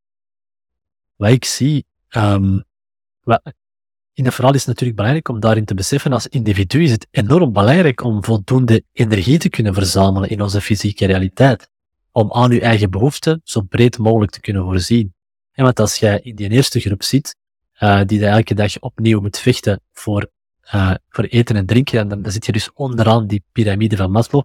wat 1.24 1.32
ik 1.32 1.46
zie, 1.46 1.86
um, 2.10 2.64
wat, 3.22 3.42
in 4.14 4.24
dat 4.24 4.34
verhaal 4.34 4.54
is 4.54 4.60
het 4.60 4.68
natuurlijk 4.68 4.96
belangrijk 4.96 5.30
om 5.30 5.40
daarin 5.40 5.66
te 5.66 5.74
beseffen, 5.74 6.14
als 6.14 6.28
individu 6.28 6.84
is 6.84 6.92
het 6.92 7.08
enorm 7.12 7.54
belangrijk 7.54 8.04
om 8.04 8.24
voldoende 8.24 8.84
energie 8.92 9.38
te 9.38 9.50
kunnen 9.50 9.74
verzamelen 9.74 10.30
in 10.30 10.42
onze 10.42 10.62
fysieke 10.62 11.06
realiteit. 11.06 11.70
Om 12.12 12.34
aan 12.34 12.52
uw 12.52 12.60
eigen 12.60 12.92
behoeften 12.92 13.42
zo 13.44 13.62
breed 13.62 13.98
mogelijk 13.98 14.32
te 14.32 14.40
kunnen 14.40 14.64
voorzien. 14.64 15.14
En 15.52 15.64
want 15.64 15.80
als 15.80 15.96
jij 15.96 16.20
in 16.20 16.36
die 16.36 16.50
eerste 16.50 16.80
groep 16.80 17.04
zit, 17.04 17.36
uh, 17.80 18.02
die 18.06 18.26
elke 18.26 18.54
dag 18.54 18.80
opnieuw 18.80 19.22
moet 19.22 19.38
vechten 19.38 19.82
voor, 19.94 20.30
uh, 20.66 20.94
voor 21.10 21.24
eten 21.24 21.56
en 21.56 21.66
drinken, 21.66 22.10
dan, 22.10 22.22
dan 22.22 22.32
zit 22.32 22.46
je 22.46 22.52
dus 22.52 22.74
onderaan 22.74 23.28
die 23.28 23.44
piramide 23.52 23.96
van 23.96 24.12
Maslow. 24.12 24.44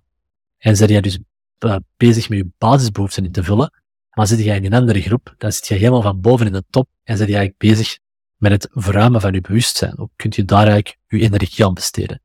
En 0.58 0.76
zit 0.76 0.88
je 0.88 1.02
dus 1.02 1.18
uh, 1.64 1.76
bezig 1.96 2.28
met 2.28 2.38
je 2.38 2.46
basisbehoeften 2.58 3.24
in 3.24 3.32
te 3.32 3.44
vullen. 3.44 3.70
Maar 4.18 4.26
zit 4.26 4.38
je 4.38 4.54
in 4.54 4.64
een 4.64 4.72
andere 4.72 5.00
groep, 5.00 5.34
dan 5.36 5.52
zit 5.52 5.66
je 5.66 5.74
helemaal 5.74 6.02
van 6.02 6.20
boven 6.20 6.46
in 6.46 6.52
de 6.52 6.64
top 6.70 6.88
en 7.04 7.16
zit 7.16 7.28
je 7.28 7.36
eigenlijk 7.36 7.58
bezig 7.58 7.98
met 8.36 8.52
het 8.52 8.68
verruimen 8.70 9.20
van 9.20 9.32
je 9.32 9.40
bewustzijn. 9.40 9.92
Hoe 9.96 10.10
kunt 10.16 10.34
je 10.34 10.44
daar 10.44 10.66
eigenlijk 10.66 10.98
je 11.06 11.20
energie 11.20 11.64
aan 11.64 11.74
besteden? 11.74 12.20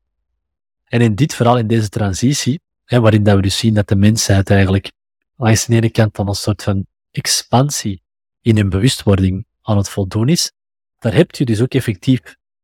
En 0.84 1.00
in 1.00 1.14
dit 1.14 1.34
verhaal, 1.34 1.58
in 1.58 1.66
deze 1.66 1.88
transitie, 1.88 2.60
hè, 2.84 3.00
waarin 3.00 3.22
dat 3.22 3.36
we 3.36 3.42
dus 3.42 3.58
zien 3.58 3.74
dat 3.74 3.88
de 3.88 3.96
mensheid 3.96 4.50
eigenlijk 4.50 4.92
langs 5.36 5.66
de 5.66 5.74
ene 5.74 5.90
kant 5.90 6.14
dan 6.14 6.28
een 6.28 6.34
soort 6.34 6.62
van 6.62 6.86
expansie 7.10 8.02
in 8.40 8.56
hun 8.56 8.68
bewustwording 8.68 9.46
aan 9.62 9.76
het 9.76 9.88
voldoen 9.88 10.28
is, 10.28 10.52
daar 10.98 11.14
heb 11.14 11.34
je 11.34 11.44
dus 11.44 11.60
ook 11.60 11.74
effectief 11.74 12.20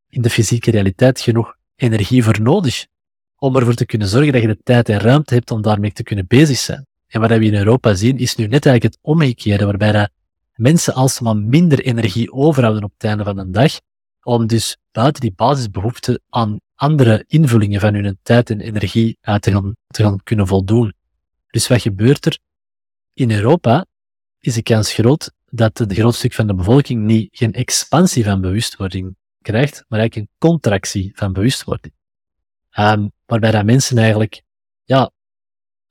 in 0.09 0.23
de 0.23 0.31
fysieke 0.31 0.71
realiteit 0.71 1.21
genoeg 1.21 1.57
energie 1.77 2.25
voor 2.25 2.41
nodig 2.41 2.87
om 3.37 3.57
ervoor 3.57 3.75
te 3.75 3.87
kunnen 3.87 4.09
zorgen 4.09 4.33
dat 4.33 4.43
je 4.43 4.49
de 4.49 4.63
tijd 4.63 4.89
en 4.89 4.99
ruimte 4.99 5.35
hebt 5.35 5.51
om 5.51 5.63
daarmee 5.63 5.93
te 5.93 6.03
kunnen 6.03 6.27
bezig 6.27 6.59
zijn. 6.59 6.89
En 7.11 7.21
wat 7.21 7.31
we 7.31 7.45
in 7.45 7.55
Europa 7.55 7.95
zien, 7.95 8.19
is 8.19 8.35
nu 8.35 8.47
net 8.47 8.67
eigenlijk 8.67 8.95
het 8.95 8.99
omgekeerde, 9.03 9.65
waarbij 9.65 9.93
dat 9.93 10.11
mensen 10.55 10.95
alsmaar 10.95 11.37
minder 11.37 11.81
energie 11.81 12.33
overhouden 12.33 12.85
op 12.85 12.93
het 12.93 13.05
einde 13.05 13.25
van 13.25 13.37
de 13.37 13.51
dag, 13.51 13.73
om 14.23 14.47
dus 14.47 14.77
buiten 14.93 15.21
die 15.21 15.33
basisbehoeften 15.33 16.23
aan 16.29 16.61
andere 16.75 17.25
invullingen 17.27 17.81
van 17.81 17.95
hun 17.95 18.19
tijd 18.23 18.51
en 18.51 18.61
energie 18.61 19.19
uit 19.21 19.43
te 19.43 19.53
gaan, 19.53 19.77
te 19.87 20.03
gaan 20.03 20.23
kunnen 20.23 20.47
voldoen. 20.47 20.95
Dus 21.51 21.69
wat 21.69 21.83
gebeurt 21.83 22.27
er? 22.27 22.39
In 23.13 23.31
Europa 23.31 23.87
is 24.39 24.55
de 24.55 24.63
kans 24.63 24.93
groot 24.93 25.33
dat 25.51 25.79
het 25.79 25.93
groot 25.93 26.15
stuk 26.15 26.33
van 26.33 26.47
de 26.47 26.55
bevolking 26.55 27.05
niet 27.05 27.29
geen 27.33 27.53
expansie 27.53 28.25
van 28.25 28.41
bewustwording 28.41 29.17
krijgt, 29.43 29.85
maar 29.89 29.99
eigenlijk 29.99 30.17
een 30.17 30.49
contractie 30.49 31.13
van 31.15 31.33
bewustwording. 31.33 31.95
Um, 32.79 33.13
waarbij 33.27 33.51
dat 33.51 33.65
mensen 33.65 33.99
eigenlijk 33.99 34.43
ja, 34.85 35.11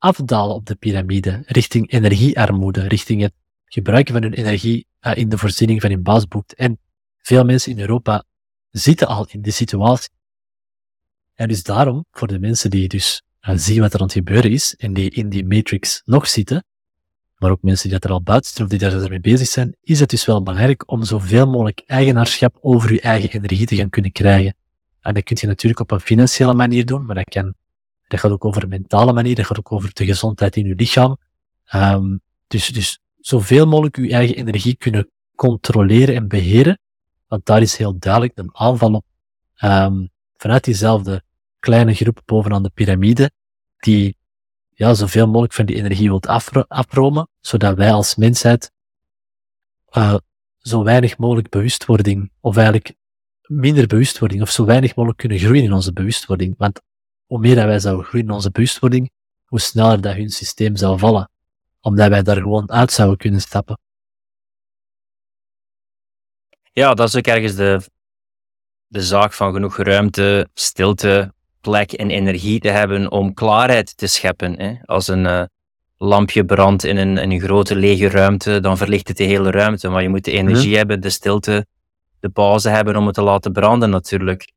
afdalen 0.00 0.54
op 0.54 0.66
de 0.66 0.74
piramide, 0.74 1.42
richting 1.46 1.90
energiearmoede, 1.92 2.88
richting 2.88 3.22
het 3.22 3.32
gebruiken 3.64 4.14
van 4.14 4.22
hun 4.22 4.32
energie 4.32 4.86
uh, 5.00 5.16
in 5.16 5.28
de 5.28 5.38
voorziening 5.38 5.80
van 5.80 5.90
hun 5.90 6.02
baasboek. 6.02 6.50
En 6.50 6.78
veel 7.18 7.44
mensen 7.44 7.72
in 7.72 7.80
Europa 7.80 8.24
zitten 8.70 9.06
al 9.06 9.26
in 9.30 9.42
die 9.42 9.52
situatie. 9.52 10.10
En 11.34 11.48
dus 11.48 11.62
daarom, 11.62 12.04
voor 12.10 12.28
de 12.28 12.38
mensen 12.38 12.70
die 12.70 12.88
dus 12.88 13.22
uh, 13.42 13.56
zien 13.56 13.80
wat 13.80 13.92
er 13.94 14.00
aan 14.00 14.06
het 14.06 14.14
gebeuren 14.14 14.50
is, 14.50 14.74
en 14.76 14.92
die 14.92 15.10
in 15.10 15.28
die 15.28 15.44
matrix 15.44 16.02
nog 16.04 16.28
zitten, 16.28 16.64
maar 17.36 17.50
ook 17.50 17.62
mensen 17.62 17.88
die 17.88 17.98
dat 17.98 18.08
er 18.08 18.16
al 18.16 18.22
buiten 18.22 18.48
zitten 18.48 18.64
of 18.64 18.70
die 18.70 19.00
daar 19.00 19.10
mee 19.10 19.20
bezig 19.20 19.48
zijn, 19.48 19.76
is 19.82 20.00
het 20.00 20.10
dus 20.10 20.24
wel 20.24 20.42
belangrijk 20.42 20.90
om 20.90 21.04
zoveel 21.04 21.46
mogelijk 21.46 21.82
eigenaarschap 21.86 22.58
over 22.60 22.92
je 22.92 23.00
eigen 23.00 23.30
energie 23.30 23.66
te 23.66 23.76
gaan 23.76 23.90
kunnen 23.90 24.12
krijgen. 24.12 24.54
En 25.00 25.14
dat 25.14 25.22
kun 25.22 25.36
je 25.40 25.46
natuurlijk 25.46 25.80
op 25.80 25.90
een 25.90 26.00
financiële 26.00 26.54
manier 26.54 26.86
doen, 26.86 27.06
maar 27.06 27.14
dat 27.14 27.28
kan, 27.28 27.54
dat 28.10 28.20
gaat 28.20 28.30
ook 28.30 28.44
over 28.44 28.62
een 28.62 28.68
mentale 28.68 29.12
manier, 29.12 29.34
dat 29.34 29.46
gaat 29.46 29.58
ook 29.58 29.72
over 29.72 29.90
de 29.92 30.04
gezondheid 30.04 30.56
in 30.56 30.66
je 30.66 30.74
lichaam. 30.74 31.16
Um, 31.74 32.20
dus, 32.46 32.68
dus 32.68 33.00
zoveel 33.16 33.66
mogelijk 33.66 33.96
je 33.96 34.12
eigen 34.12 34.36
energie 34.36 34.76
kunnen 34.76 35.10
controleren 35.34 36.14
en 36.14 36.28
beheren, 36.28 36.78
want 37.26 37.46
daar 37.46 37.62
is 37.62 37.76
heel 37.76 37.98
duidelijk 37.98 38.38
een 38.38 38.50
aanval 38.52 38.94
op 38.94 39.04
um, 39.62 40.10
vanuit 40.36 40.64
diezelfde 40.64 41.22
kleine 41.58 41.94
groep 41.94 42.22
bovenaan 42.24 42.62
de 42.62 42.70
piramide, 42.74 43.30
die 43.78 44.16
ja, 44.68 44.94
zoveel 44.94 45.26
mogelijk 45.26 45.52
van 45.52 45.66
die 45.66 45.76
energie 45.76 46.08
wilt 46.08 46.26
afro 46.26 46.64
afromen, 46.68 47.28
zodat 47.40 47.76
wij 47.76 47.92
als 47.92 48.16
mensheid 48.16 48.72
uh, 49.96 50.16
zo 50.58 50.82
weinig 50.82 51.18
mogelijk 51.18 51.48
bewustwording, 51.48 52.32
of 52.40 52.56
eigenlijk 52.56 52.94
minder 53.42 53.86
bewustwording, 53.86 54.42
of 54.42 54.50
zo 54.50 54.64
weinig 54.64 54.94
mogelijk 54.94 55.18
kunnen 55.18 55.38
groeien 55.38 55.64
in 55.64 55.72
onze 55.72 55.92
bewustwording. 55.92 56.54
Want 56.58 56.80
hoe 57.30 57.38
meer 57.38 57.54
dat 57.54 57.64
wij 57.64 57.78
zouden 57.78 58.04
groeien 58.04 58.26
in 58.26 58.32
onze 58.32 58.50
bewustwording, 58.50 59.10
hoe 59.44 59.60
sneller 59.60 60.00
dat 60.00 60.14
hun 60.14 60.30
systeem 60.30 60.76
zou 60.76 60.98
vallen. 60.98 61.30
Omdat 61.80 62.08
wij 62.08 62.22
daar 62.22 62.36
gewoon 62.36 62.70
uit 62.70 62.92
zouden 62.92 63.18
kunnen 63.18 63.40
stappen. 63.40 63.78
Ja, 66.72 66.94
dat 66.94 67.08
is 67.08 67.16
ook 67.16 67.26
ergens 67.26 67.54
de, 67.54 67.80
de 68.86 69.02
zaak 69.02 69.32
van 69.32 69.52
genoeg 69.52 69.76
ruimte, 69.76 70.48
stilte, 70.54 71.32
plek 71.60 71.92
en 71.92 72.10
energie 72.10 72.60
te 72.60 72.68
hebben 72.68 73.10
om 73.10 73.34
klaarheid 73.34 73.96
te 73.96 74.06
scheppen. 74.06 74.60
Hè? 74.60 74.74
Als 74.84 75.08
een 75.08 75.24
uh, 75.24 75.42
lampje 75.96 76.44
brandt 76.44 76.84
in 76.84 76.96
een, 76.96 77.18
in 77.18 77.30
een 77.30 77.40
grote 77.40 77.76
lege 77.76 78.08
ruimte, 78.08 78.60
dan 78.60 78.76
verlicht 78.76 79.08
het 79.08 79.16
de 79.16 79.24
hele 79.24 79.50
ruimte. 79.50 79.88
Maar 79.88 80.02
je 80.02 80.08
moet 80.08 80.24
de 80.24 80.32
energie 80.32 80.68
mhm. 80.68 80.76
hebben, 80.76 81.00
de 81.00 81.10
stilte, 81.10 81.66
de 82.20 82.28
pauze 82.28 82.68
hebben 82.68 82.96
om 82.96 83.06
het 83.06 83.14
te 83.14 83.22
laten 83.22 83.52
branden 83.52 83.90
natuurlijk. 83.90 84.52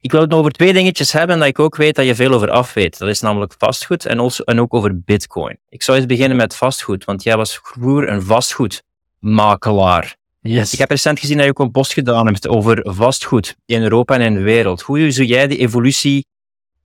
Ik 0.00 0.10
wil 0.10 0.20
het 0.20 0.30
nog 0.30 0.38
over 0.38 0.52
twee 0.52 0.72
dingetjes 0.72 1.12
hebben 1.12 1.38
dat 1.38 1.48
ik 1.48 1.58
ook 1.58 1.76
weet 1.76 1.94
dat 1.94 2.06
je 2.06 2.14
veel 2.14 2.32
over 2.32 2.50
af 2.50 2.72
weet. 2.72 2.98
Dat 2.98 3.08
is 3.08 3.20
namelijk 3.20 3.54
vastgoed 3.58 4.06
en, 4.06 4.18
also, 4.18 4.44
en 4.44 4.60
ook 4.60 4.74
over 4.74 5.00
bitcoin. 5.00 5.58
Ik 5.68 5.82
zou 5.82 5.98
eens 5.98 6.06
beginnen 6.06 6.36
met 6.36 6.56
vastgoed, 6.56 7.04
want 7.04 7.22
jij 7.22 7.36
was 7.36 7.60
vroeger 7.62 8.08
een 8.08 8.22
vastgoedmakelaar. 8.22 10.16
Yes. 10.40 10.72
Ik 10.72 10.78
heb 10.78 10.90
recent 10.90 11.20
gezien 11.20 11.36
dat 11.36 11.44
je 11.44 11.50
ook 11.50 11.58
een 11.58 11.70
post 11.70 11.92
gedaan 11.92 12.26
hebt 12.26 12.48
over 12.48 12.80
vastgoed 12.82 13.56
in 13.66 13.82
Europa 13.82 14.14
en 14.14 14.20
in 14.20 14.34
de 14.34 14.40
wereld. 14.40 14.80
Hoe 14.80 15.10
zou 15.10 15.26
jij 15.26 15.46
die 15.46 15.58
evolutie 15.58 16.26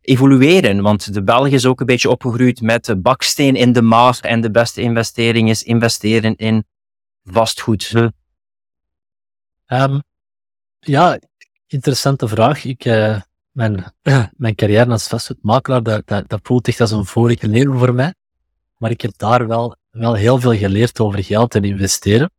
evolueren? 0.01 0.81
Want 0.81 1.13
de 1.13 1.23
Belg 1.23 1.47
is 1.47 1.65
ook 1.65 1.79
een 1.79 1.85
beetje 1.85 2.09
opgegroeid 2.09 2.61
met 2.61 2.85
de 2.85 2.97
baksteen 2.97 3.55
in 3.55 3.73
de 3.73 3.81
maag 3.81 4.19
en 4.19 4.41
de 4.41 4.51
beste 4.51 4.81
investering 4.81 5.49
is 5.49 5.63
investeren 5.63 6.35
in 6.35 6.65
vastgoed. 7.23 7.93
Um, 9.67 10.01
ja, 10.79 11.19
interessante 11.73 12.27
vraag. 12.27 12.63
Ik, 12.65 12.85
uh, 12.85 13.21
mijn, 13.51 13.93
mijn 14.43 14.55
carrière 14.55 14.91
als 14.91 15.07
vastgoedmakelaar, 15.07 15.83
dat, 15.83 16.07
dat, 16.07 16.29
dat 16.29 16.39
voelt 16.43 16.67
echt 16.67 16.81
als 16.81 16.91
een 16.91 17.05
vorige 17.05 17.47
leven 17.47 17.77
voor 17.77 17.93
mij. 17.93 18.13
Maar 18.77 18.91
ik 18.91 19.01
heb 19.01 19.17
daar 19.17 19.47
wel, 19.47 19.75
wel 19.89 20.13
heel 20.13 20.39
veel 20.39 20.55
geleerd 20.55 20.99
over 20.99 21.23
geld 21.23 21.55
en 21.55 21.63
investeren. 21.63 22.31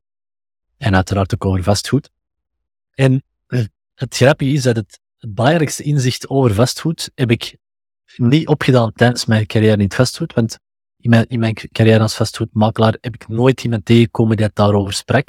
En 0.76 0.95
uiteraard 0.95 1.35
ook 1.35 1.45
over 1.45 1.62
vastgoed. 1.62 2.11
En 2.95 3.22
eh, 3.47 3.64
het 3.95 4.16
grappige 4.16 4.51
is 4.51 4.62
dat 4.62 4.76
het, 4.76 5.01
het 5.18 5.35
belangrijkste 5.35 5.82
inzicht 5.82 6.28
over 6.28 6.55
vastgoed 6.55 7.11
heb 7.14 7.30
ik 7.30 7.57
niet 8.16 8.49
opgedaan 8.49 8.93
tijdens 8.93 9.24
mijn 9.24 9.47
carrière 9.47 9.76
in 9.76 9.80
het 9.80 9.95
vastgoed. 9.95 10.35
Want 10.35 10.59
in 10.99 11.11
mijn, 11.11 11.26
in 11.28 11.39
mijn 11.39 11.55
carrière 11.72 12.01
als 12.01 12.14
vastgoedmakelaar 12.14 12.97
heb 13.01 13.14
ik 13.14 13.28
nooit 13.28 13.64
iemand 13.64 13.85
tegengekomen 13.85 14.37
die 14.37 14.47
het 14.47 14.55
daarover 14.55 14.93
sprak. 14.93 15.26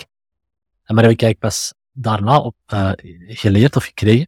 Maar 0.86 1.04
heb 1.04 1.12
ik 1.12 1.22
eigenlijk 1.22 1.40
pas 1.40 1.74
daarna 1.96 2.40
op 2.40 2.56
uh, 2.74 2.92
geleerd 3.28 3.76
of 3.76 3.86
gekregen. 3.86 4.28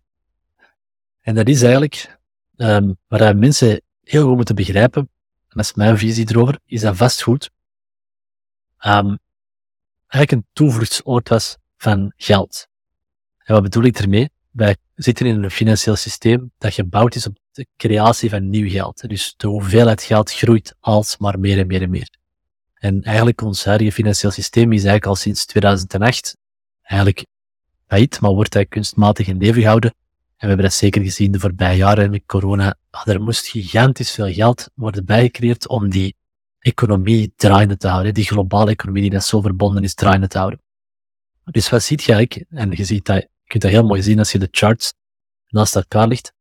En 1.21 1.35
dat 1.35 1.47
is 1.47 1.61
eigenlijk 1.61 2.17
um, 2.55 2.97
waar 3.07 3.37
mensen 3.37 3.81
heel 4.03 4.25
goed 4.27 4.35
moeten 4.35 4.55
begrijpen, 4.55 5.01
en 5.47 5.57
dat 5.57 5.65
is 5.65 5.73
mijn 5.73 5.97
visie 5.97 6.29
erover, 6.29 6.59
is 6.65 6.81
dat 6.81 6.97
vastgoed 6.97 7.51
um, 8.85 9.17
eigenlijk 10.07 10.31
een 10.31 10.45
toevluchtsoord 10.53 11.29
was 11.29 11.57
van 11.77 12.13
geld. 12.17 12.67
En 13.37 13.53
wat 13.53 13.63
bedoel 13.63 13.83
ik 13.83 13.99
ermee? 13.99 14.29
Wij 14.51 14.75
zitten 14.95 15.25
in 15.25 15.43
een 15.43 15.51
financieel 15.51 15.95
systeem 15.95 16.51
dat 16.57 16.73
gebouwd 16.73 17.15
is 17.15 17.27
op 17.27 17.37
de 17.51 17.67
creatie 17.77 18.29
van 18.29 18.49
nieuw 18.49 18.69
geld. 18.69 19.09
Dus 19.09 19.33
de 19.37 19.47
hoeveelheid 19.47 20.03
geld 20.03 20.31
groeit 20.31 20.75
alsmaar 20.79 21.39
meer 21.39 21.59
en 21.59 21.67
meer 21.67 21.81
en 21.81 21.89
meer. 21.89 22.09
En 22.73 23.01
eigenlijk 23.03 23.41
ons 23.41 23.65
huidige 23.65 23.91
financieel 23.91 24.31
systeem 24.31 24.71
is 24.71 24.83
eigenlijk 24.83 25.05
al 25.05 25.15
sinds 25.15 25.45
2008 25.45 26.37
eigenlijk 26.81 27.25
failliet, 27.87 28.19
maar 28.21 28.31
wordt 28.31 28.53
hij 28.53 28.65
kunstmatig 28.65 29.27
in 29.27 29.37
leven 29.37 29.61
gehouden. 29.61 29.89
En 29.89 30.43
we 30.43 30.47
hebben 30.47 30.65
dat 30.65 30.73
zeker 30.73 31.01
gezien 31.01 31.31
de 31.31 31.39
voorbije 31.39 31.77
jaren 31.77 32.09
met 32.09 32.25
corona. 32.25 32.75
Ah, 32.89 33.07
er 33.07 33.21
moest 33.21 33.47
gigantisch 33.47 34.11
veel 34.11 34.33
geld 34.33 34.69
worden 34.73 35.05
bijgecreëerd 35.05 35.67
om 35.67 35.89
die 35.89 36.15
economie 36.59 37.33
draaiende 37.35 37.77
te 37.77 37.87
houden. 37.87 38.13
Die 38.13 38.25
globale 38.25 38.71
economie 38.71 39.01
die 39.01 39.11
dat 39.11 39.23
zo 39.23 39.41
verbonden 39.41 39.83
is, 39.83 39.93
draaiende 39.93 40.27
te 40.27 40.37
houden. 40.37 40.61
Dus 41.43 41.69
wat 41.69 41.83
ziet 41.83 42.03
je 42.03 42.13
eigenlijk? 42.13 42.49
En 42.49 42.71
je 42.71 42.83
ziet 42.83 43.05
dat, 43.05 43.17
je 43.21 43.29
kunt 43.45 43.63
dat 43.63 43.71
heel 43.71 43.85
mooi 43.85 44.01
zien 44.01 44.19
als 44.19 44.31
je 44.31 44.39
de 44.39 44.47
charts 44.51 44.93
naast 45.47 45.75
elkaar 45.75 46.07
ligt. 46.07 46.33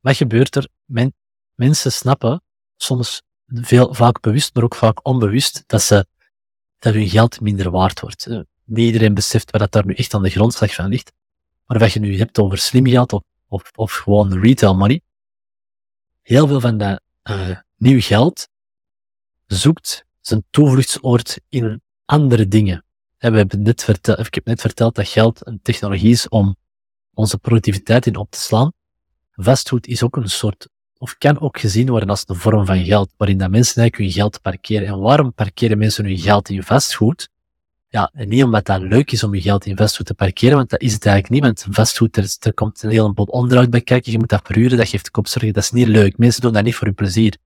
Wat 0.00 0.16
gebeurt 0.16 0.56
er? 0.56 0.68
Men, 0.84 1.14
mensen 1.54 1.92
snappen, 1.92 2.42
soms 2.76 3.22
veel, 3.46 3.94
vaak 3.94 4.20
bewust, 4.20 4.54
maar 4.54 4.64
ook 4.64 4.74
vaak 4.74 5.06
onbewust, 5.06 5.62
dat 5.66 5.82
ze, 5.82 6.06
dat 6.78 6.94
hun 6.94 7.08
geld 7.08 7.40
minder 7.40 7.70
waard 7.70 8.00
wordt. 8.00 8.28
Niet 8.68 8.86
iedereen 8.86 9.14
beseft 9.14 9.50
wat 9.50 9.60
dat 9.60 9.72
daar 9.72 9.86
nu 9.86 9.94
echt 9.94 10.14
aan 10.14 10.22
de 10.22 10.30
grondslag 10.30 10.74
van 10.74 10.88
ligt. 10.88 11.12
Maar 11.66 11.78
wat 11.78 11.92
je 11.92 12.00
nu 12.00 12.18
hebt 12.18 12.38
over 12.38 12.58
slim 12.58 12.86
geld 12.86 13.12
of, 13.12 13.22
of, 13.48 13.70
of 13.74 13.92
gewoon 13.92 14.40
retail 14.40 14.76
money, 14.76 15.00
heel 16.22 16.46
veel 16.46 16.60
van 16.60 16.78
dat 16.78 17.00
uh, 17.30 17.56
nieuw 17.76 18.00
geld 18.00 18.48
zoekt 19.46 20.04
zijn 20.20 20.44
toevluchtsoord 20.50 21.40
in 21.48 21.82
andere 22.04 22.48
dingen. 22.48 22.84
we 23.18 23.36
hebben 23.36 23.62
net 23.62 23.84
verteld, 23.84 24.18
ik 24.18 24.34
heb 24.34 24.44
net 24.44 24.60
verteld 24.60 24.94
dat 24.94 25.08
geld 25.08 25.46
een 25.46 25.60
technologie 25.62 26.10
is 26.10 26.28
om 26.28 26.56
onze 27.14 27.38
productiviteit 27.38 28.06
in 28.06 28.16
op 28.16 28.30
te 28.30 28.38
slaan. 28.38 28.72
Vastgoed 29.32 29.86
is 29.86 30.02
ook 30.02 30.16
een 30.16 30.28
soort, 30.28 30.68
of 30.98 31.18
kan 31.18 31.40
ook 31.40 31.58
gezien 31.60 31.88
worden 31.90 32.08
als 32.08 32.24
een 32.26 32.36
vorm 32.36 32.66
van 32.66 32.84
geld, 32.84 33.12
waarin 33.16 33.38
dat 33.38 33.50
mensen 33.50 33.82
eigenlijk 33.82 34.12
hun 34.12 34.22
geld 34.22 34.42
parkeren. 34.42 34.86
En 34.86 34.98
waarom 34.98 35.32
parkeren 35.34 35.78
mensen 35.78 36.04
hun 36.04 36.18
geld 36.18 36.48
in 36.48 36.62
vastgoed? 36.62 37.28
Ja, 37.90 38.10
en 38.12 38.28
niet 38.28 38.42
omdat 38.42 38.64
dat 38.64 38.80
leuk 38.80 39.12
is 39.12 39.22
om 39.22 39.34
je 39.34 39.40
geld 39.40 39.66
in 39.66 39.76
vastgoed 39.76 40.06
te 40.06 40.14
parkeren, 40.14 40.56
want 40.56 40.70
dat 40.70 40.80
is 40.80 40.92
het 40.92 41.06
eigenlijk 41.06 41.34
niet. 41.34 41.64
Want 41.64 41.76
vastgoed, 41.76 42.16
er, 42.46 42.54
komt 42.54 42.82
een 42.82 42.90
heleboel 42.90 43.24
onderhoud 43.24 43.70
bij 43.70 43.80
kijken, 43.80 44.12
je 44.12 44.18
moet 44.18 44.28
dat 44.28 44.40
verhuren, 44.44 44.78
dat 44.78 44.88
geeft 44.88 45.10
kopzorgen, 45.10 45.52
dat 45.52 45.62
is 45.62 45.70
niet 45.70 45.86
leuk. 45.86 46.18
Mensen 46.18 46.42
doen 46.42 46.52
dat 46.52 46.64
niet 46.64 46.74
voor 46.74 46.86
hun 46.86 46.96
plezier. 46.96 47.36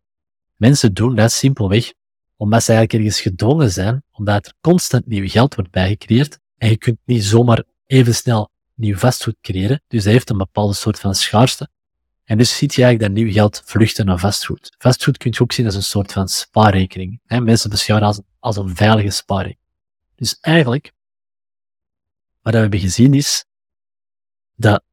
Mensen 0.56 0.94
doen 0.94 1.14
dat 1.14 1.32
simpelweg 1.32 1.92
omdat 2.36 2.62
ze 2.62 2.72
eigenlijk 2.72 3.04
ergens 3.04 3.22
gedwongen 3.22 3.70
zijn, 3.70 4.02
omdat 4.12 4.46
er 4.46 4.52
constant 4.60 5.06
nieuw 5.06 5.28
geld 5.28 5.54
wordt 5.54 5.70
bijgecreëerd. 5.70 6.38
En 6.58 6.68
je 6.68 6.76
kunt 6.76 6.98
niet 7.04 7.24
zomaar 7.24 7.62
even 7.86 8.14
snel 8.14 8.50
nieuw 8.74 8.96
vastgoed 8.96 9.36
creëren. 9.40 9.82
Dus 9.88 10.04
dat 10.04 10.12
heeft 10.12 10.30
een 10.30 10.38
bepaalde 10.38 10.74
soort 10.74 10.98
van 10.98 11.14
schaarste. 11.14 11.68
En 12.24 12.38
dus 12.38 12.56
ziet 12.56 12.74
je 12.74 12.82
eigenlijk 12.82 13.14
dat 13.14 13.24
nieuw 13.24 13.32
geld 13.32 13.62
vluchten 13.64 14.06
naar 14.06 14.18
vastgoed. 14.18 14.74
Vastgoed 14.78 15.16
kun 15.16 15.30
je 15.34 15.40
ook 15.40 15.52
zien 15.52 15.66
als 15.66 15.74
een 15.74 15.82
soort 15.82 16.12
van 16.12 16.28
spaarrekening. 16.28 17.20
Mensen 17.26 17.70
beschouwen 17.70 18.08
als, 18.08 18.20
als 18.38 18.56
een 18.56 18.76
veilige 18.76 19.10
spaarrekening. 19.10 19.61
Dus 20.22 20.38
eigenlijk, 20.40 20.92
wat 22.42 22.52
we 22.52 22.58
hebben 22.58 22.78
gezien 22.78 23.14
is, 23.14 23.44
dat 24.54 24.84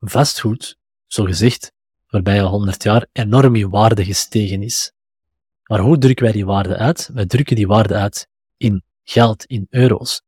vastgoed, 0.00 0.78
zo 1.06 1.24
gezegd, 1.24 1.72
voorbij 2.06 2.42
al 2.42 2.50
100 2.50 2.82
jaar 2.82 3.06
enorm 3.12 3.54
in 3.54 3.68
waarde 3.68 4.04
gestegen 4.04 4.62
is. 4.62 4.92
Maar 5.64 5.80
hoe 5.80 5.98
drukken 5.98 6.24
wij 6.24 6.32
die 6.32 6.46
waarde 6.46 6.76
uit? 6.76 7.10
Wij 7.12 7.26
drukken 7.26 7.56
die 7.56 7.66
waarde 7.66 7.94
uit 7.94 8.28
in 8.56 8.82
geld, 9.04 9.44
in 9.44 9.66
euro's. 9.70 10.22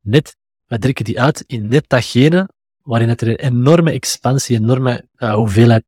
Net, 0.00 0.36
wij 0.66 0.78
drukken 0.78 1.04
die 1.04 1.20
uit 1.20 1.44
in 1.46 1.68
net 1.68 1.88
datgene 1.88 2.48
waarin 2.82 3.08
het 3.08 3.20
er 3.20 3.28
een 3.28 3.38
enorme 3.38 3.90
expansie, 3.90 4.56
enorme 4.56 5.08
uh, 5.16 5.34
hoeveelheid 5.34 5.84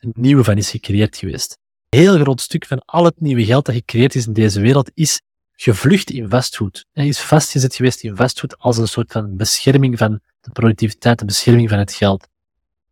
nieuwe 0.00 0.44
van 0.44 0.56
is 0.56 0.70
gecreëerd 0.70 1.16
geweest. 1.16 1.58
Een 1.88 1.98
heel 1.98 2.18
groot 2.18 2.40
stuk 2.40 2.66
van 2.66 2.84
al 2.84 3.04
het 3.04 3.20
nieuwe 3.20 3.44
geld 3.44 3.64
dat 3.64 3.74
gecreëerd 3.74 4.14
is 4.14 4.26
in 4.26 4.32
deze 4.32 4.60
wereld 4.60 4.90
is 4.94 5.20
gevlucht 5.56 6.10
in 6.10 6.28
vastgoed. 6.28 6.86
Hij 6.92 7.06
is 7.06 7.20
vastgezet 7.20 7.74
geweest 7.74 8.02
in 8.02 8.16
vastgoed 8.16 8.58
als 8.58 8.76
een 8.76 8.88
soort 8.88 9.12
van 9.12 9.36
bescherming 9.36 9.98
van 9.98 10.20
de 10.40 10.50
productiviteit, 10.50 11.18
de 11.18 11.24
bescherming 11.24 11.68
van 11.68 11.78
het 11.78 11.92
geld. 11.92 12.28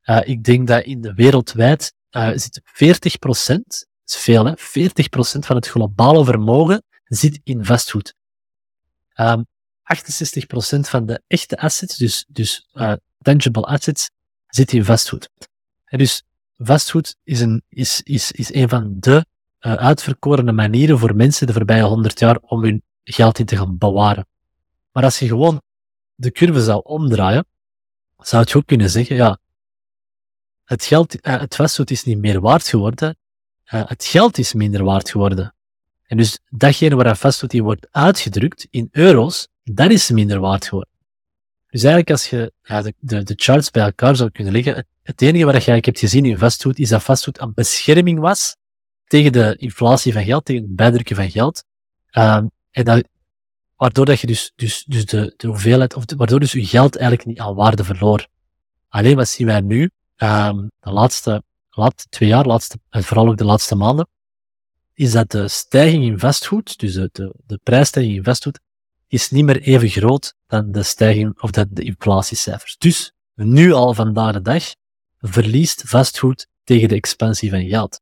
Uh, 0.05 0.21
ik 0.25 0.45
denk 0.45 0.67
dat 0.67 0.85
in 0.85 1.01
de 1.01 1.15
wereldwijd 1.15 1.95
uh, 2.11 2.31
zit 2.35 2.61
40 2.65 3.19
procent, 3.19 3.87
is 4.07 4.17
veel 4.17 4.45
hè, 4.45 4.53
40 4.57 5.09
procent 5.09 5.47
van 5.47 5.57
het 5.57 5.69
globale 5.69 6.25
vermogen 6.25 6.83
zit 7.05 7.41
in 7.45 7.65
vastgoed. 7.65 8.15
Um, 9.17 9.47
68 9.83 10.47
procent 10.47 10.89
van 10.89 11.07
de 11.07 11.23
echte 11.27 11.57
assets, 11.59 11.97
dus, 11.97 12.25
dus 12.29 12.69
uh, 12.73 12.93
tangible 13.23 13.62
assets, 13.62 14.11
zit 14.47 14.73
in 14.73 14.85
vastgoed. 14.85 15.29
Dus 15.85 16.23
vastgoed 16.57 17.17
is 17.23 17.41
een, 17.41 17.62
is, 17.69 18.01
is, 18.03 18.33
is 18.33 18.55
een 18.55 18.69
van 18.69 18.97
de 18.99 19.27
uitverkorene 19.71 20.53
manieren 20.53 20.99
voor 20.99 21.17
mensen 21.17 21.47
de 21.47 21.53
voorbije 21.53 21.83
100 21.83 22.19
jaar 22.19 22.39
om 22.41 22.62
hun 22.62 22.83
geld 23.05 23.39
in 23.39 23.47
te 23.47 23.57
gaan 23.57 23.79
bewaren. 23.79 24.27
Maar 24.93 25.05
als 25.05 25.19
je 25.19 25.27
gewoon 25.27 25.62
de 26.15 26.31
curve 26.31 26.62
zou 26.62 26.81
omdraaien, 26.85 27.47
zou 28.19 28.45
je 28.49 28.55
ook 28.57 28.67
kunnen 28.67 28.91
zeggen, 28.91 29.17
ja, 29.17 29.39
het 30.65 30.85
geld, 30.85 31.27
uh, 31.27 31.41
het 31.41 31.57
vastgoed 31.57 31.91
is 31.91 32.05
niet 32.05 32.19
meer 32.19 32.41
waard 32.41 32.69
geworden, 32.69 33.17
uh, 33.75 33.89
het 33.89 34.05
geld 34.05 34.39
is 34.39 34.55
minder 34.55 34.85
waard 34.85 35.11
geworden. 35.11 35.55
En 36.07 36.17
dus 36.17 36.41
datgene 36.49 36.97
waar 36.97 37.17
vastgoed 37.17 37.53
in 37.53 37.62
wordt 37.62 37.87
uitgedrukt 37.91 38.67
in 38.71 38.89
euro's, 38.91 39.49
dat 39.62 39.91
is 39.91 40.11
minder 40.11 40.41
waard 40.41 40.67
geworden. 40.67 40.93
Dus 41.67 41.83
eigenlijk 41.83 42.11
als 42.11 42.31
je 42.31 42.53
de, 42.62 42.95
de, 42.99 43.23
de, 43.23 43.35
charts 43.37 43.71
bij 43.71 43.85
elkaar 43.85 44.17
zou 44.17 44.31
kunnen 44.31 44.53
leggen, 44.53 44.87
het, 45.03 45.23
enige 45.23 45.45
wat 45.45 45.53
je 45.55 45.71
eigenlijk 45.71 45.85
hebt 45.85 45.99
gezien 45.99 46.25
in 46.25 46.39
vastgoed, 46.39 46.79
is 46.79 46.89
dat 46.89 47.03
vastgoed 47.03 47.41
een 47.41 47.55
bescherming 47.55 48.19
was 48.19 48.57
tegen 49.07 49.33
de 49.33 49.57
inflatie 49.57 50.13
van 50.13 50.25
geld, 50.25 50.45
tegen 50.45 50.63
het 50.63 50.77
bijdrukken 50.77 51.17
van 51.17 51.31
geld. 51.31 51.65
Um, 52.13 52.51
en 52.71 52.85
dat, 52.85 53.09
waardoor 53.77 54.05
dat 54.05 54.21
je 54.21 54.27
dus, 54.27 54.53
dus, 54.57 54.85
dus 54.85 55.05
de, 55.05 55.35
de 55.37 55.47
hoeveelheid, 55.47 55.95
of 55.95 56.05
waardoor 56.17 56.41
dus 56.41 56.53
je 56.53 56.67
geld 56.67 56.97
eigenlijk 56.97 57.27
niet 57.29 57.41
aan 57.41 57.55
waarde 57.55 57.85
verloor. 57.85 58.27
Alleen 58.89 59.17
wat 59.17 59.29
zien 59.29 59.47
wij 59.47 59.61
nu, 59.61 59.91
um, 60.17 60.71
de 60.81 60.91
laatste, 60.91 61.43
laatste 61.71 62.09
twee 62.09 62.29
jaar, 62.29 62.47
laatste, 62.47 62.79
vooral 62.91 63.29
ook 63.29 63.37
de 63.37 63.45
laatste 63.45 63.75
maanden, 63.75 64.09
is 64.95 65.13
dat 65.13 65.31
de 65.31 65.49
stijging 65.49 66.05
in 66.05 66.19
vastgoed, 66.19 66.79
dus 66.79 66.95
de, 66.95 67.35
de, 67.47 67.61
prijsstijging 67.63 68.17
in 68.17 68.25
vastgoed, 68.25 68.61
is 69.09 69.31
niet 69.31 69.45
meer 69.45 69.61
even 69.61 69.89
groot 69.89 70.35
dan 70.47 70.73
de 70.73 70.83
stijging 70.83 71.41
of 71.41 71.51
de, 71.51 71.67
de 71.71 71.83
inflatiecijfers. 71.83 72.77
Dus 72.79 73.13
nu 73.35 73.73
al 73.73 73.95
vandaag 73.95 74.33
de 74.33 74.43
dag 74.43 74.65
verliest 75.19 75.83
vastgoed 75.87 76.47
tegen 76.65 76.89
de 76.89 76.95
expansie 76.95 77.51
van 77.51 77.67
geld. 77.67 78.01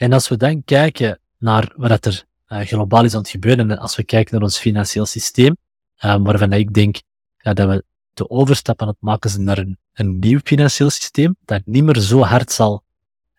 En 0.00 0.12
als 0.12 0.28
we 0.28 0.36
dan 0.36 0.64
kijken 0.64 1.20
naar 1.38 1.72
wat 1.76 2.06
er 2.06 2.24
uh, 2.48 2.60
globaal 2.60 3.04
is 3.04 3.14
aan 3.14 3.20
het 3.20 3.30
gebeuren, 3.30 3.70
en 3.70 3.78
als 3.78 3.96
we 3.96 4.04
kijken 4.04 4.34
naar 4.34 4.42
ons 4.42 4.58
financieel 4.58 5.06
systeem, 5.06 5.56
uh, 6.04 6.16
waarvan 6.22 6.52
ik 6.52 6.74
denk 6.74 7.00
ja, 7.38 7.52
dat 7.52 7.68
we 7.68 7.84
de 8.14 8.30
overstap 8.30 8.82
aan 8.82 8.88
het 8.88 8.96
maken 9.00 9.30
zijn 9.30 9.44
naar 9.44 9.58
een, 9.58 9.78
een 9.92 10.18
nieuw 10.18 10.38
financieel 10.44 10.90
systeem, 10.90 11.36
dat 11.44 11.62
niet 11.64 11.84
meer 11.84 11.98
zo 11.98 12.20
hard 12.20 12.52
zal 12.52 12.82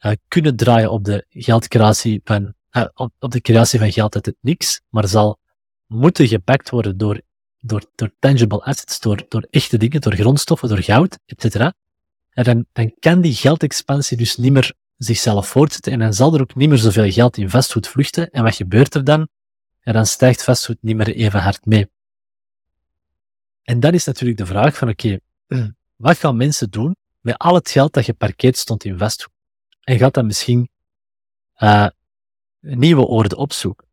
uh, 0.01 0.11
kunnen 0.27 0.55
draaien 0.55 0.91
op 0.91 1.03
de 1.03 1.25
geldcreatie 1.29 2.21
van, 2.23 2.53
op, 2.93 3.11
op, 3.19 3.31
de 3.31 3.41
creatie 3.41 3.79
van 3.79 3.91
geld 3.91 4.15
uit 4.15 4.25
het 4.25 4.37
niks, 4.39 4.81
maar 4.89 5.07
zal 5.07 5.39
moeten 5.87 6.27
gepakt 6.27 6.69
worden 6.69 6.97
door, 6.97 7.21
door, 7.59 7.83
door 7.95 8.11
tangible 8.19 8.63
assets, 8.63 8.99
door, 8.99 9.25
door 9.27 9.47
echte 9.49 9.77
dingen, 9.77 10.01
door 10.01 10.15
grondstoffen, 10.15 10.69
door 10.69 10.83
goud, 10.83 11.19
etc. 11.25 11.55
En 12.29 12.43
dan, 12.43 12.65
dan 12.71 12.93
kan 12.99 13.21
die 13.21 13.33
geldexpansie 13.33 14.17
dus 14.17 14.37
niet 14.37 14.51
meer 14.51 14.73
zichzelf 15.03 15.47
voortzetten 15.47 15.91
en 15.91 15.99
dan 15.99 16.13
zal 16.13 16.33
er 16.33 16.41
ook 16.41 16.55
niet 16.55 16.69
meer 16.69 16.77
zoveel 16.77 17.11
geld 17.11 17.37
in 17.37 17.49
vastgoed 17.49 17.87
vluchten. 17.87 18.29
En 18.29 18.43
wat 18.43 18.55
gebeurt 18.55 18.95
er 18.95 19.03
dan? 19.03 19.27
En 19.79 19.93
dan 19.93 20.05
stijgt 20.05 20.43
vastgoed 20.43 20.77
niet 20.81 20.95
meer 20.95 21.15
even 21.15 21.39
hard 21.39 21.65
mee. 21.65 21.89
En 23.63 23.79
dan 23.79 23.93
is 23.93 24.05
natuurlijk 24.05 24.39
de 24.39 24.45
vraag 24.45 24.77
van, 24.77 24.89
oké, 24.89 25.19
okay, 25.47 25.73
wat 25.95 26.17
gaan 26.17 26.37
mensen 26.37 26.69
doen 26.69 26.95
met 27.19 27.37
al 27.37 27.55
het 27.55 27.69
geld 27.69 27.93
dat 27.93 28.03
geparkeerd 28.03 28.57
stond 28.57 28.83
in 28.83 28.97
vastgoed? 28.97 29.33
En 29.81 29.97
gaat 29.97 30.13
dat 30.13 30.25
misschien 30.25 30.69
uh, 31.57 31.87
nieuwe 32.59 33.05
orde 33.05 33.35
opzoeken? 33.35 33.87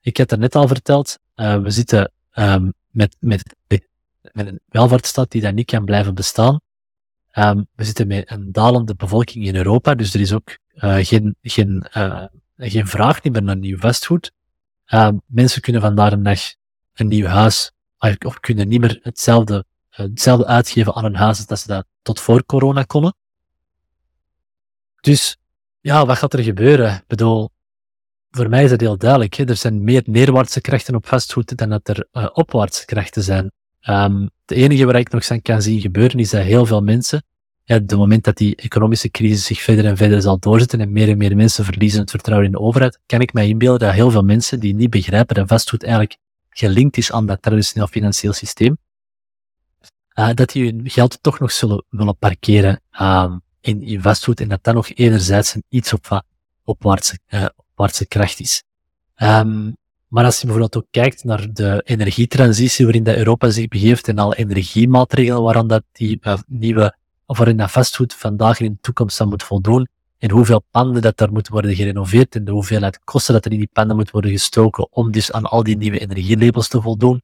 Ik 0.00 0.16
heb 0.16 0.30
er 0.30 0.38
net 0.38 0.54
al 0.54 0.68
verteld, 0.68 1.18
uh, 1.36 1.62
we 1.62 1.70
zitten 1.70 2.12
um, 2.34 2.72
met, 2.90 3.16
met, 3.20 3.56
met 3.66 3.86
een 4.32 4.60
welvaartsstad 4.68 5.30
die 5.30 5.40
daar 5.40 5.52
niet 5.52 5.66
kan 5.66 5.84
blijven 5.84 6.14
bestaan. 6.14 6.60
Um, 7.38 7.66
we 7.74 7.84
zitten 7.84 8.06
met 8.06 8.30
een 8.30 8.52
dalende 8.52 8.94
bevolking 8.94 9.46
in 9.46 9.56
Europa, 9.56 9.94
dus 9.94 10.14
er 10.14 10.20
is 10.20 10.32
ook 10.32 10.58
uh, 10.74 10.96
geen, 11.04 11.36
geen, 11.42 11.86
geen 12.56 12.86
vraag 12.86 13.22
meer 13.22 13.42
naar 13.42 13.56
nieuw 13.56 13.78
vastgoed. 13.78 14.32
Um, 14.86 15.22
mensen 15.26 15.60
kunnen 15.60 15.82
vandaag 15.82 16.12
een 16.12 16.36
een 16.94 17.08
nieuw 17.08 17.26
huis, 17.26 17.72
of 18.26 18.40
kunnen 18.40 18.68
niet 18.68 18.80
meer 18.80 18.98
hetzelfde, 19.02 19.64
hetzelfde 19.88 20.46
uitgeven 20.46 20.94
aan 20.94 21.04
een 21.04 21.14
huis 21.14 21.38
als 21.38 21.46
dat 21.46 21.58
ze 21.58 21.66
dat 21.66 21.86
tot 22.02 22.20
voor 22.20 22.44
corona 22.44 22.82
konden. 22.82 23.14
Dus, 25.00 25.36
ja, 25.80 26.06
wat 26.06 26.18
gaat 26.18 26.32
er 26.32 26.42
gebeuren? 26.42 26.94
Ik 26.94 27.06
bedoel, 27.06 27.50
voor 28.30 28.48
mij 28.48 28.64
is 28.64 28.70
dat 28.70 28.80
heel 28.80 28.98
duidelijk. 28.98 29.34
Hè? 29.34 29.44
Er 29.44 29.56
zijn 29.56 29.84
meer 29.84 30.02
neerwaartse 30.04 30.60
krachten 30.60 30.94
op 30.94 31.06
vastgoed 31.06 31.56
dan 31.56 31.68
dat 31.68 31.88
er 31.88 32.08
opwaartse 32.32 32.84
krachten 32.84 33.22
zijn. 33.22 33.52
Um, 33.82 34.30
het 34.46 34.56
enige 34.56 34.84
waar 34.84 34.98
ik 34.98 35.10
nog 35.10 35.42
kan 35.42 35.62
zien 35.62 35.80
gebeuren 35.80 36.18
is 36.18 36.30
dat 36.30 36.42
heel 36.42 36.66
veel 36.66 36.82
mensen, 36.82 37.18
op 37.66 37.88
het 37.88 37.96
moment 37.96 38.24
dat 38.24 38.36
die 38.36 38.56
economische 38.56 39.10
crisis 39.10 39.44
zich 39.44 39.60
verder 39.60 39.84
en 39.84 39.96
verder 39.96 40.22
zal 40.22 40.38
doorzetten 40.38 40.80
en 40.80 40.92
meer 40.92 41.08
en 41.08 41.16
meer 41.16 41.36
mensen 41.36 41.64
verliezen 41.64 42.00
het 42.00 42.10
vertrouwen 42.10 42.46
in 42.46 42.52
de 42.52 42.60
overheid, 42.60 43.00
kan 43.06 43.20
ik 43.20 43.32
mij 43.32 43.48
inbeelden 43.48 43.86
dat 43.86 43.96
heel 43.96 44.10
veel 44.10 44.22
mensen 44.22 44.60
die 44.60 44.74
niet 44.74 44.90
begrijpen 44.90 45.34
dat 45.34 45.48
vastgoed 45.48 45.82
eigenlijk 45.82 46.16
gelinkt 46.50 46.96
is 46.96 47.12
aan 47.12 47.26
dat 47.26 47.42
traditioneel 47.42 47.86
financieel 47.86 48.32
systeem, 48.32 48.78
uh, 50.18 50.30
dat 50.34 50.50
die 50.50 50.64
hun 50.64 50.90
geld 50.90 51.18
toch 51.22 51.38
nog 51.38 51.52
zullen 51.52 51.84
willen 51.90 52.16
parkeren 52.16 52.80
uh, 52.92 53.36
in, 53.60 53.82
in 53.82 54.02
vastgoed 54.02 54.40
en 54.40 54.48
dat 54.48 54.64
dat 54.64 54.74
nog 54.74 54.88
enerzijds 54.94 55.54
een 55.54 55.64
iets 55.68 55.92
op, 55.92 56.24
opwaartse, 56.64 57.18
uh, 57.28 57.46
opwaartse 57.56 58.06
kracht 58.06 58.40
is. 58.40 58.62
Um, 59.16 59.76
maar 60.08 60.24
als 60.24 60.40
je 60.40 60.46
bijvoorbeeld 60.46 60.76
ook 60.76 60.90
kijkt 60.90 61.24
naar 61.24 61.52
de 61.52 61.82
energietransitie 61.84 62.84
waarin 62.84 63.04
dat 63.04 63.16
Europa 63.16 63.50
zich 63.50 63.68
begeeft 63.68 64.08
en 64.08 64.18
alle 64.18 64.36
energiemaatregelen 64.36 65.42
waaraan 65.42 65.68
dat 65.68 65.82
die 65.92 66.18
uh, 66.22 66.38
nieuwe, 66.46 66.96
of 67.26 67.38
waarin 67.38 67.56
dat 67.56 67.70
vastgoed 67.70 68.14
vandaag 68.14 68.60
in 68.60 68.72
de 68.72 68.78
toekomst 68.80 69.18
dan 69.18 69.28
moet 69.28 69.42
voldoen, 69.42 69.88
en 70.18 70.30
hoeveel 70.30 70.64
panden 70.70 71.02
dat 71.02 71.16
daar 71.16 71.32
moeten 71.32 71.52
worden 71.52 71.74
gerenoveerd 71.74 72.34
en 72.34 72.44
de 72.44 72.50
hoeveelheid 72.50 73.04
kosten 73.04 73.34
dat 73.34 73.44
er 73.44 73.52
in 73.52 73.58
die 73.58 73.70
panden 73.72 73.96
moet 73.96 74.10
worden 74.10 74.30
gestoken 74.30 74.92
om 74.92 75.10
dus 75.10 75.32
aan 75.32 75.44
al 75.44 75.62
die 75.62 75.76
nieuwe 75.76 75.98
energielabels 75.98 76.68
te 76.68 76.82
voldoen. 76.82 77.22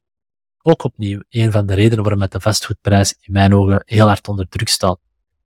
Ook 0.62 0.84
opnieuw 0.84 1.20
een 1.28 1.52
van 1.52 1.66
de 1.66 1.74
redenen 1.74 2.04
waarom 2.04 2.26
de 2.28 2.40
vastgoedprijs 2.40 3.14
in 3.20 3.32
mijn 3.32 3.54
ogen 3.54 3.82
heel 3.84 4.06
hard 4.06 4.28
onder 4.28 4.48
druk 4.48 4.68
staat. 4.68 4.98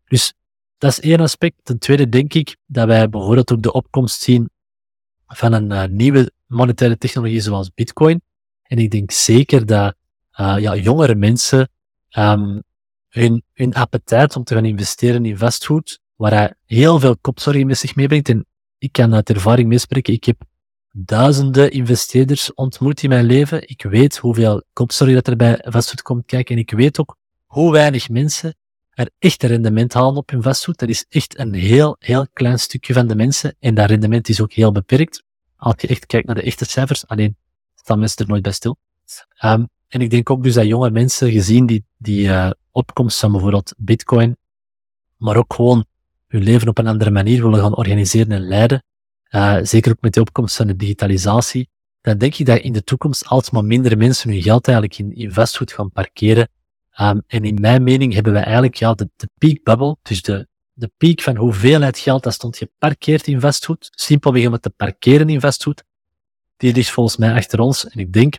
Dus 0.05 0.35
dat 0.79 0.91
is 0.91 1.01
één 1.01 1.21
aspect. 1.21 1.55
Ten 1.63 1.79
tweede 1.79 2.09
denk 2.09 2.35
ik 2.35 2.57
dat 2.67 2.87
wij 2.87 3.09
bijvoorbeeld 3.09 3.53
ook 3.53 3.63
de 3.63 3.73
opkomst 3.73 4.21
zien 4.21 4.51
van 5.27 5.53
een 5.53 5.71
uh, 5.71 5.85
nieuwe 5.85 6.33
monetaire 6.49 6.99
technologie 6.99 7.41
zoals 7.41 7.75
Bitcoin. 7.75 8.21
En 8.63 8.79
ik 8.79 8.91
denk 8.91 9.11
zeker 9.11 9.67
dat 9.67 9.95
uh, 10.41 10.57
ja, 10.59 10.77
jongere 10.77 11.15
mensen 11.15 11.69
um, 12.19 12.63
hun, 13.09 13.43
hun 13.53 13.75
appetijt 13.75 14.37
om 14.37 14.45
te 14.45 14.55
gaan 14.55 14.65
investeren 14.65 15.25
in 15.25 15.39
vastgoed, 15.39 16.01
waar 16.17 16.33
hij 16.33 16.55
heel 16.65 16.99
veel 16.99 17.17
kopzorgen 17.17 17.67
met 17.67 17.79
zich 17.79 17.97
meebrengt. 17.97 18.29
En 18.29 18.47
ik 18.79 18.93
kan 18.93 19.15
uit 19.15 19.31
ervaring 19.31 19.69
meespreken. 19.69 20.13
Ik 20.13 20.25
heb 20.25 20.43
duizenden 20.93 21.71
investeerders 21.71 22.55
ontmoet 22.55 23.03
in 23.03 23.09
mijn 23.09 23.25
leven. 23.25 23.69
Ik 23.69 23.83
weet 23.83 24.17
hoeveel 24.17 24.63
kopzorgen 24.73 25.17
dat 25.17 25.27
er 25.27 25.37
bij 25.37 25.65
vastgoed 25.69 26.03
komt 26.03 26.27
kijken. 26.27 26.55
En 26.55 26.61
ik 26.61 26.71
weet 26.71 27.01
ook 27.01 27.17
hoe 27.47 27.73
weinig 27.73 28.09
mensen 28.09 28.55
er 28.91 29.11
echt 29.19 29.43
rendement 29.43 29.93
halen 29.93 30.17
op 30.17 30.31
hun 30.31 30.43
vastgoed. 30.43 30.79
Dat 30.79 30.89
is 30.89 31.07
echt 31.09 31.39
een 31.39 31.55
heel, 31.55 31.97
heel 31.99 32.27
klein 32.33 32.59
stukje 32.59 32.93
van 32.93 33.07
de 33.07 33.15
mensen. 33.15 33.57
En 33.59 33.75
dat 33.75 33.89
rendement 33.89 34.29
is 34.29 34.41
ook 34.41 34.53
heel 34.53 34.73
beperkt. 34.73 35.23
Als 35.59 35.75
je 35.77 35.87
echt 35.87 36.07
kijkt 36.07 36.27
naar 36.27 36.35
de 36.35 36.43
echte 36.43 36.65
cijfers, 36.65 37.07
alleen 37.07 37.37
staan 37.75 37.99
mensen 37.99 38.25
er 38.25 38.31
nooit 38.31 38.43
bij 38.43 38.53
stil. 38.53 38.77
Um, 39.45 39.69
en 39.89 40.01
ik 40.01 40.11
denk 40.11 40.31
ook 40.31 40.43
dus 40.43 40.55
dat 40.55 40.67
jonge 40.67 40.91
mensen, 40.91 41.31
gezien 41.31 41.67
die, 41.67 41.85
die 41.97 42.27
uh, 42.27 42.51
opkomst 42.71 43.19
van 43.19 43.33
bijvoorbeeld 43.33 43.75
bitcoin, 43.77 44.37
maar 45.17 45.37
ook 45.37 45.55
gewoon 45.55 45.85
hun 46.27 46.43
leven 46.43 46.69
op 46.69 46.79
een 46.79 46.87
andere 46.87 47.11
manier 47.11 47.43
willen 47.43 47.61
gaan 47.61 47.77
organiseren 47.77 48.33
en 48.33 48.41
leiden, 48.41 48.83
uh, 49.31 49.59
zeker 49.63 49.91
ook 49.91 50.01
met 50.01 50.15
de 50.15 50.21
opkomst 50.21 50.57
van 50.57 50.67
de 50.67 50.77
digitalisatie, 50.77 51.69
dan 52.01 52.19
denk 52.19 52.35
ik 52.35 52.47
dat 52.47 52.59
in 52.59 52.73
de 52.73 52.85
toekomst 52.85 53.27
alsmaar 53.27 53.65
minder 53.65 53.99
mensen 53.99 54.31
hun 54.31 54.43
geld 54.43 54.69
eigenlijk 54.69 54.99
in, 54.99 55.15
in 55.15 55.33
vastgoed 55.33 55.73
gaan 55.73 55.91
parkeren. 55.91 56.49
Um, 57.01 57.23
en 57.27 57.45
in 57.45 57.61
mijn 57.61 57.83
mening 57.83 58.13
hebben 58.15 58.33
we 58.33 58.39
eigenlijk 58.39 58.75
ja, 58.75 58.95
de, 58.95 59.11
de 59.17 59.29
peak 59.39 59.63
bubble, 59.63 59.97
dus 60.03 60.23
de, 60.23 60.48
de 60.79 60.91
piek 60.97 61.23
van 61.23 61.37
hoeveelheid 61.37 61.99
geld 61.99 62.23
dat 62.23 62.33
stond 62.33 62.57
geparkeerd 62.57 63.27
in 63.27 63.41
vastgoed, 63.41 63.89
simpelweg 63.91 64.47
om 64.47 64.53
het 64.53 64.63
te 64.63 64.71
parkeren 64.71 65.29
in 65.29 65.41
vastgoed, 65.41 65.85
die 66.57 66.75
ligt 66.75 66.91
volgens 66.91 67.17
mij 67.17 67.35
achter 67.35 67.61
ons. 67.61 67.89
En 67.89 67.99
ik 67.99 68.13
denk 68.13 68.39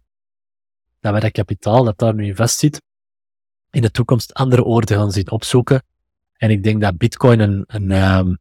dat 1.00 1.12
wij 1.12 1.22
dat 1.22 1.32
kapitaal 1.32 1.84
dat 1.84 1.98
daar 1.98 2.14
nu 2.14 2.26
in 2.26 2.36
vast 2.36 2.60
zit, 2.60 2.82
in 3.72 3.82
de 3.82 3.92
toekomst 3.92 4.34
andere 4.34 4.64
oorden 4.64 4.98
gaan 4.98 5.12
zien 5.12 5.32
opzoeken. 5.32 5.84
En 6.38 6.50
ik 6.50 6.64
denk 6.64 6.82
dat 6.82 6.98
bitcoin 6.98 7.40
een, 7.40 7.64
een, 7.68 7.92
um, 7.92 8.38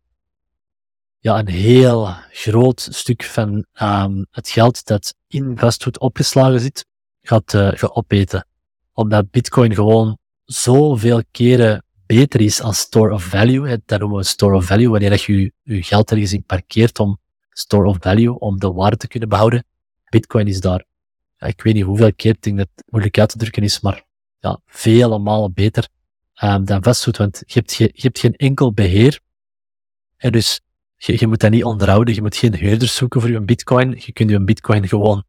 ja, 1.18 1.38
een 1.38 1.48
heel 1.48 2.14
groot 2.30 2.88
stuk 2.90 3.22
van 3.22 3.66
um, 3.82 4.26
het 4.30 4.48
geld 4.48 4.86
dat 4.86 5.14
in 5.26 5.58
vastgoed 5.58 5.98
opgeslagen 5.98 6.60
zit, 6.60 6.86
gaat, 7.22 7.52
uh, 7.52 7.68
gaat 7.72 7.94
opeten. 7.94 8.46
Omdat 8.92 9.30
bitcoin 9.30 9.74
gewoon 9.74 10.18
zoveel 10.44 11.22
keren 11.30 11.82
beter 12.08 12.40
is 12.40 12.60
als 12.60 12.78
store 12.78 13.12
of 13.12 13.22
value. 13.22 13.80
Dat 13.84 14.00
noemen 14.00 14.18
we 14.18 14.24
store 14.24 14.56
of 14.56 14.64
value, 14.64 14.88
wanneer 14.88 15.24
je 15.26 15.52
je 15.62 15.82
geld 15.82 16.10
ergens 16.10 16.32
in 16.32 16.44
parkeert 16.44 16.98
om 16.98 17.18
store 17.50 17.88
of 17.88 17.96
value, 18.00 18.38
om 18.38 18.58
de 18.58 18.72
waarde 18.72 18.96
te 18.96 19.08
kunnen 19.08 19.28
behouden. 19.28 19.64
Bitcoin 20.08 20.46
is 20.46 20.60
daar, 20.60 20.84
ik 21.38 21.62
weet 21.62 21.74
niet 21.74 21.84
hoeveel 21.84 22.12
keer, 22.14 22.30
ik 22.30 22.42
denk 22.42 22.56
dat 22.56 22.68
het 22.74 22.84
moeilijk 22.88 23.18
uit 23.18 23.28
te 23.28 23.38
drukken 23.38 23.62
is, 23.62 23.80
maar 23.80 24.04
ja, 24.38 24.60
vele 24.66 25.18
malen 25.18 25.52
beter 25.52 25.88
um, 26.42 26.64
dan 26.64 26.82
vastgoed, 26.82 27.16
want 27.16 27.42
je 27.46 27.54
hebt, 27.58 27.74
je, 27.74 27.90
je 27.94 28.02
hebt 28.02 28.18
geen 28.18 28.34
enkel 28.34 28.72
beheer. 28.72 29.20
En 30.16 30.32
dus 30.32 30.60
je, 30.96 31.16
je 31.18 31.26
moet 31.26 31.40
dat 31.40 31.50
niet 31.50 31.64
onderhouden, 31.64 32.14
je 32.14 32.22
moet 32.22 32.36
geen 32.36 32.54
huurders 32.54 32.94
zoeken 32.94 33.20
voor 33.20 33.30
je 33.30 33.40
bitcoin. 33.40 33.94
Je 33.98 34.12
kunt 34.12 34.30
je 34.30 34.44
bitcoin 34.44 34.88
gewoon 34.88 35.24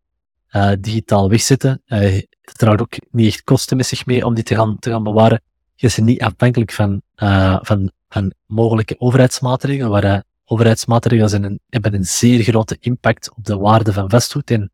uh, 0.51 0.72
digitaal 0.80 1.30
wegzetten. 1.30 1.81
Uh, 1.85 1.99
het 2.41 2.57
draagt 2.57 2.81
ook 2.81 2.95
niet 3.11 3.27
echt 3.27 3.43
kosten 3.43 3.77
met 3.77 3.85
zich 3.85 4.06
mee 4.06 4.26
om 4.26 4.34
die 4.34 4.43
te 4.43 4.56
gaan, 4.56 4.80
te 4.80 4.89
gaan 4.89 5.03
bewaren 5.03 5.41
je 5.81 5.91
bent 5.95 6.07
niet 6.07 6.22
afhankelijk 6.22 6.72
van, 6.72 7.01
uh, 7.15 7.60
van, 7.61 7.91
van 8.10 8.34
mogelijke 8.45 8.95
overheidsmaatregelen, 8.99 9.89
waar 9.89 10.03
uh, 10.03 10.19
overheidsmaatregelen 10.45 11.30
zijn 11.30 11.43
een, 11.43 11.60
hebben 11.69 11.93
een 11.93 12.06
zeer 12.06 12.43
grote 12.43 12.77
impact 12.80 13.31
op 13.35 13.45
de 13.45 13.57
waarde 13.57 13.93
van 13.93 14.10
vastgoed 14.10 14.51
en 14.51 14.72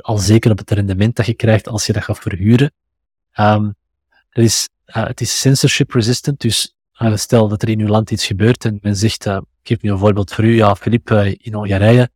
al 0.00 0.18
zeker 0.18 0.50
op 0.50 0.58
het 0.58 0.70
rendement 0.70 1.16
dat 1.16 1.26
je 1.26 1.34
krijgt 1.34 1.68
als 1.68 1.86
je 1.86 1.92
dat 1.92 2.04
gaat 2.04 2.18
verhuren. 2.18 2.72
Um, 3.40 3.74
er 4.30 4.42
is, 4.42 4.68
uh, 4.86 5.06
het 5.06 5.20
is 5.20 5.40
censorship 5.40 5.92
resistant, 5.92 6.40
dus 6.40 6.74
stel 7.14 7.48
dat 7.48 7.62
er 7.62 7.68
in 7.68 7.80
uw 7.80 7.86
land 7.86 8.10
iets 8.10 8.26
gebeurt 8.26 8.64
en 8.64 8.78
men 8.82 8.96
zegt, 8.96 9.26
ik 9.26 9.42
geef 9.62 9.82
nu 9.82 9.90
een 9.90 9.98
voorbeeld 9.98 10.32
voor 10.32 10.44
u, 10.44 10.54
ja, 10.54 10.76
Philippe, 10.76 11.36
in 11.36 11.54
Hongarije, 11.54 12.10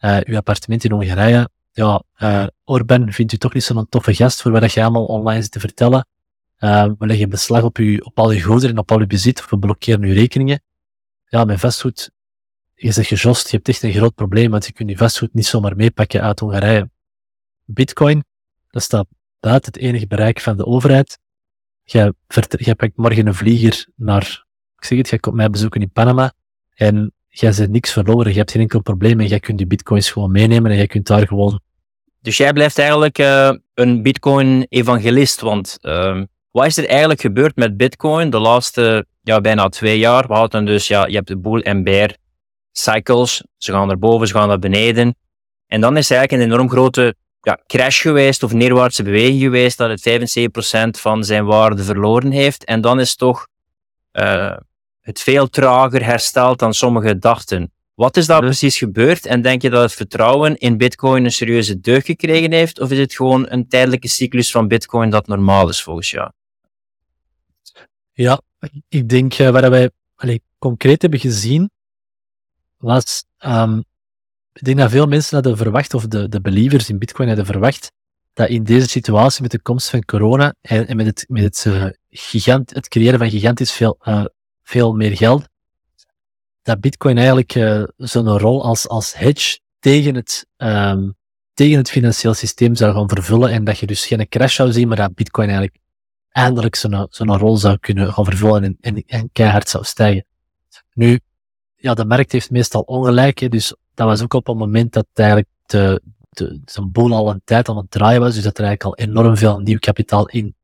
uw 0.00 0.36
appartement 0.36 0.84
in 0.84 0.90
Hongarije, 0.90 1.48
ja, 1.72 2.02
Orban 2.64 3.12
vindt 3.12 3.32
u 3.32 3.36
toch 3.36 3.54
niet 3.54 3.64
zo'n 3.64 3.88
toffe 3.88 4.14
gast 4.14 4.42
voor 4.42 4.50
wat 4.50 4.72
je 4.72 4.82
allemaal 4.82 5.04
online 5.04 5.42
zit 5.42 5.50
te 5.50 5.60
vertellen. 5.60 6.06
Uh, 6.60 6.90
we 6.98 7.06
leggen 7.06 7.28
beslag 7.28 7.62
op, 7.62 7.78
u, 7.78 7.96
op 7.96 8.18
al 8.18 8.30
je 8.30 8.42
goederen 8.42 8.70
en 8.70 8.80
op 8.80 8.90
al 8.90 9.00
je 9.00 9.06
bezit, 9.06 9.38
of 9.38 9.50
we 9.50 9.58
blokkeren 9.58 10.02
uw 10.02 10.12
rekeningen. 10.12 10.62
Ja, 11.26 11.44
met 11.44 11.60
vastgoed, 11.60 12.10
je 12.74 12.92
zegt 12.92 13.08
gejost, 13.08 13.50
je 13.50 13.56
hebt 13.56 13.68
echt 13.68 13.82
een 13.82 13.92
groot 13.92 14.14
probleem, 14.14 14.50
want 14.50 14.66
je 14.66 14.72
kunt 14.72 14.90
je 14.90 14.96
vastgoed 14.96 15.34
niet 15.34 15.46
zomaar 15.46 15.76
meepakken 15.76 16.22
uit 16.22 16.40
Hongarije. 16.40 16.90
Bitcoin, 17.64 18.24
dat 18.70 18.82
staat 18.82 19.06
buiten 19.40 19.72
het 19.72 19.82
enige 19.82 20.06
bereik 20.06 20.40
van 20.40 20.56
de 20.56 20.66
overheid. 20.66 21.18
Jij, 21.82 22.12
jij 22.48 22.74
pakt 22.74 22.96
morgen 22.96 23.26
een 23.26 23.34
vlieger 23.34 23.86
naar, 23.96 24.44
ik 24.76 24.84
zeg 24.84 24.98
het, 24.98 25.08
jij 25.08 25.18
komt 25.18 25.36
mij 25.36 25.50
bezoeken 25.50 25.80
in 25.80 25.90
Panama, 25.90 26.32
en 26.74 27.12
jij 27.28 27.52
zit 27.52 27.70
niks 27.70 27.92
verloren, 27.92 28.32
je 28.32 28.38
hebt 28.38 28.50
geen 28.50 28.60
enkel 28.60 28.82
probleem, 28.82 29.20
en 29.20 29.26
jij 29.26 29.40
kunt 29.40 29.58
die 29.58 29.66
bitcoins 29.66 30.10
gewoon 30.10 30.30
meenemen, 30.30 30.70
en 30.70 30.76
jij 30.76 30.86
kunt 30.86 31.06
daar 31.06 31.26
gewoon 31.26 31.60
dus 32.20 32.36
jij 32.36 32.52
blijft 32.52 32.78
eigenlijk 32.78 33.18
uh, 33.18 33.52
een 33.74 34.02
Bitcoin-evangelist, 34.02 35.40
want 35.40 35.78
uh, 35.82 36.22
wat 36.58 36.66
is 36.66 36.76
er 36.76 36.88
eigenlijk 36.88 37.20
gebeurd 37.20 37.56
met 37.56 37.76
Bitcoin 37.76 38.30
de 38.30 38.38
laatste 38.38 39.06
ja, 39.22 39.40
bijna 39.40 39.68
twee 39.68 39.98
jaar? 39.98 40.26
We 40.26 40.34
hadden 40.34 40.64
dus, 40.64 40.86
ja, 40.88 41.06
je 41.06 41.14
hebt 41.14 41.28
de 41.28 41.38
bull 41.38 41.60
en 41.60 41.84
bear 41.84 42.16
cycles. 42.72 43.42
Ze 43.56 43.72
gaan 43.72 43.86
naar 43.86 43.98
boven, 43.98 44.26
ze 44.26 44.34
gaan 44.34 44.48
naar 44.48 44.58
beneden. 44.58 45.16
En 45.66 45.80
dan 45.80 45.96
is 45.96 46.10
eigenlijk 46.10 46.42
een 46.42 46.52
enorm 46.52 46.70
grote 46.70 47.14
ja, 47.40 47.58
crash 47.66 48.02
geweest 48.02 48.42
of 48.42 48.52
neerwaartse 48.52 49.02
beweging 49.02 49.40
geweest 49.40 49.78
dat 49.78 49.90
het 49.90 50.30
75% 50.96 51.00
van 51.00 51.24
zijn 51.24 51.44
waarde 51.44 51.84
verloren 51.84 52.30
heeft. 52.30 52.64
En 52.64 52.80
dan 52.80 53.00
is 53.00 53.16
toch 53.16 53.46
uh, 54.12 54.56
het 55.00 55.20
veel 55.20 55.48
trager 55.48 56.04
hersteld 56.04 56.58
dan 56.58 56.74
sommigen 56.74 57.20
dachten. 57.20 57.72
Wat 57.94 58.16
is 58.16 58.26
daar 58.26 58.40
precies 58.40 58.78
gebeurd? 58.78 59.26
En 59.26 59.42
denk 59.42 59.62
je 59.62 59.70
dat 59.70 59.82
het 59.82 59.92
vertrouwen 59.92 60.56
in 60.56 60.76
Bitcoin 60.76 61.24
een 61.24 61.32
serieuze 61.32 61.80
deuk 61.80 62.04
gekregen 62.04 62.52
heeft? 62.52 62.80
Of 62.80 62.90
is 62.90 62.98
het 62.98 63.14
gewoon 63.14 63.46
een 63.48 63.68
tijdelijke 63.68 64.08
cyclus 64.08 64.50
van 64.50 64.68
Bitcoin 64.68 65.10
dat 65.10 65.26
normaal 65.26 65.68
is 65.68 65.82
volgens 65.82 66.10
jou? 66.10 66.30
Ja, 68.18 68.40
ik 68.88 69.08
denk 69.08 69.38
uh, 69.38 69.50
wat 69.50 69.68
wij 69.68 69.90
allee, 70.14 70.42
concreet 70.58 71.02
hebben 71.02 71.20
gezien, 71.20 71.70
was, 72.76 73.24
um, 73.38 73.84
ik 74.52 74.64
denk 74.64 74.78
dat 74.78 74.90
veel 74.90 75.06
mensen 75.06 75.34
hadden 75.34 75.56
verwacht, 75.56 75.94
of 75.94 76.06
de, 76.06 76.28
de 76.28 76.40
believers 76.40 76.88
in 76.88 76.98
Bitcoin 76.98 77.28
hadden 77.28 77.46
verwacht, 77.46 77.92
dat 78.32 78.48
in 78.48 78.64
deze 78.64 78.88
situatie 78.88 79.42
met 79.42 79.50
de 79.50 79.60
komst 79.60 79.90
van 79.90 80.04
corona 80.04 80.54
en, 80.60 80.86
en 80.86 80.96
met 80.96 81.06
het, 81.06 81.24
met 81.28 81.42
het, 81.42 81.64
uh, 81.68 81.86
gigant, 82.10 82.74
het 82.74 82.88
creëren 82.88 83.18
van 83.18 83.30
gigantisch 83.30 83.72
veel, 83.72 83.98
uh, 84.02 84.24
veel 84.62 84.94
meer 84.94 85.16
geld, 85.16 85.48
dat 86.62 86.80
Bitcoin 86.80 87.16
eigenlijk 87.16 87.52
zo'n 87.96 88.38
rol 88.38 88.64
als, 88.64 88.88
als 88.88 89.14
hedge 89.14 89.58
tegen 89.78 90.14
het, 90.14 90.46
um, 90.56 91.16
tegen 91.54 91.76
het 91.76 91.90
financieel 91.90 92.34
systeem 92.34 92.74
zou 92.74 92.94
gaan 92.94 93.08
vervullen 93.08 93.50
en 93.50 93.64
dat 93.64 93.78
je 93.78 93.86
dus 93.86 94.06
geen 94.06 94.28
crash 94.28 94.54
zou 94.54 94.72
zien, 94.72 94.88
maar 94.88 94.96
dat 94.96 95.14
Bitcoin 95.14 95.48
eigenlijk 95.48 95.78
eindelijk 96.38 96.76
zo'n 96.76 97.06
zo'n 97.10 97.36
rol 97.36 97.56
zou 97.56 97.78
kunnen 97.78 98.12
gaan 98.12 98.24
vervullen 98.24 98.76
en, 98.80 99.04
en, 99.06 99.30
keihard 99.32 99.68
zou 99.68 99.84
stijgen. 99.84 100.24
Nu, 100.94 101.20
ja, 101.76 101.94
de 101.94 102.04
markt 102.04 102.32
heeft 102.32 102.50
meestal 102.50 102.80
ongelijk, 102.80 103.38
hè, 103.38 103.48
dus 103.48 103.74
dat 103.94 104.06
was 104.06 104.22
ook 104.22 104.34
op 104.34 104.46
het 104.46 104.56
moment 104.56 104.92
dat 104.92 105.06
eigenlijk 105.14 105.48
de, 105.66 106.02
de, 106.30 106.60
zo'n 106.64 106.92
boel 106.92 107.12
al 107.12 107.30
een 107.30 107.40
tijd 107.44 107.68
aan 107.68 107.76
het 107.76 107.90
draaien 107.90 108.20
was, 108.20 108.34
dus 108.34 108.42
dat 108.42 108.58
er 108.58 108.64
eigenlijk 108.64 108.98
al 109.00 109.06
enorm 109.06 109.36
veel 109.36 109.58
nieuw 109.58 109.78
kapitaal 109.78 110.28
in 110.28 110.54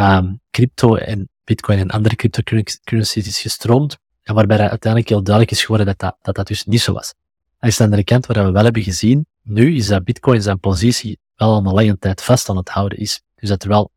um, 0.00 0.40
crypto 0.50 0.94
en 0.94 1.28
bitcoin 1.44 1.78
en 1.78 1.90
andere 1.90 2.16
cryptocurrencies 2.16 3.26
is 3.26 3.40
gestroomd, 3.40 3.98
en 4.22 4.34
waarbij 4.34 4.58
uiteindelijk 4.58 5.08
heel 5.08 5.22
duidelijk 5.22 5.56
is 5.56 5.62
geworden 5.64 5.86
dat 5.86 6.16
dat, 6.22 6.34
dat, 6.34 6.46
dus 6.46 6.64
niet 6.64 6.80
zo 6.80 6.92
was. 6.92 7.14
Is 7.60 7.76
de 7.76 7.84
andere 7.84 8.04
kant, 8.04 8.26
wat 8.26 8.36
we 8.36 8.50
wel 8.50 8.64
hebben 8.64 8.82
gezien, 8.82 9.26
nu 9.42 9.76
is 9.76 9.86
dat 9.86 10.04
bitcoin 10.04 10.42
zijn 10.42 10.60
positie 10.60 11.18
wel 11.36 11.48
al 11.48 11.56
een 11.58 11.72
lange 11.72 11.98
tijd 11.98 12.22
vast 12.22 12.48
aan 12.48 12.56
het 12.56 12.68
houden 12.68 12.98
is. 12.98 13.22
Dus 13.34 13.48
dat 13.48 13.62
er 13.62 13.68
wel 13.68 13.90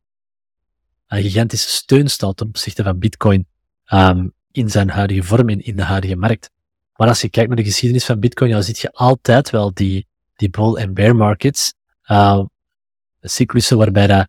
een 1.17 1.23
gigantische 1.23 1.69
steun 1.69 2.07
staat 2.07 2.37
ten 2.37 2.47
opzichte 2.47 2.83
van 2.83 2.99
Bitcoin 2.99 3.47
um, 3.93 4.33
in 4.51 4.69
zijn 4.69 4.89
huidige 4.89 5.23
vorm 5.23 5.49
en 5.49 5.61
in 5.61 5.75
de 5.75 5.83
huidige 5.83 6.15
markt. 6.15 6.51
Maar 6.95 7.07
als 7.07 7.21
je 7.21 7.29
kijkt 7.29 7.47
naar 7.47 7.57
de 7.57 7.63
geschiedenis 7.63 8.05
van 8.05 8.19
Bitcoin, 8.19 8.51
dan 8.51 8.63
zie 8.63 8.75
je 8.77 8.91
altijd 8.91 9.49
wel 9.49 9.73
die, 9.73 10.07
die 10.35 10.49
bull 10.49 10.75
en 10.75 10.93
bear 10.93 11.15
markets, 11.15 11.73
uh, 12.07 12.43
cyclussen 13.21 13.77
waarbij 13.77 14.07
dat, 14.07 14.27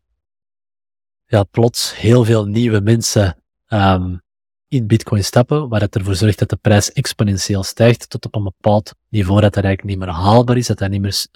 ja, 1.26 1.42
plots 1.42 1.96
heel 1.96 2.24
veel 2.24 2.46
nieuwe 2.46 2.80
mensen 2.80 3.42
um, 3.68 4.22
in 4.68 4.86
bitcoin 4.86 5.24
stappen, 5.24 5.68
waar 5.68 5.80
het 5.80 5.94
ervoor 5.96 6.14
zorgt 6.14 6.38
dat 6.38 6.48
de 6.48 6.56
prijs 6.56 6.92
exponentieel 6.92 7.62
stijgt 7.62 8.10
tot 8.10 8.24
op 8.26 8.34
een 8.34 8.44
bepaald 8.44 8.94
niveau 9.08 9.40
dat 9.40 9.54
dat 9.54 9.64
eigenlijk 9.64 9.96
niet 9.96 10.06
meer 10.06 10.14
haalbaar 10.14 10.56
is, 10.56 10.66
dat 10.66 10.78
dat 10.78 10.90
niet 10.90 11.00
meer, 11.00 11.26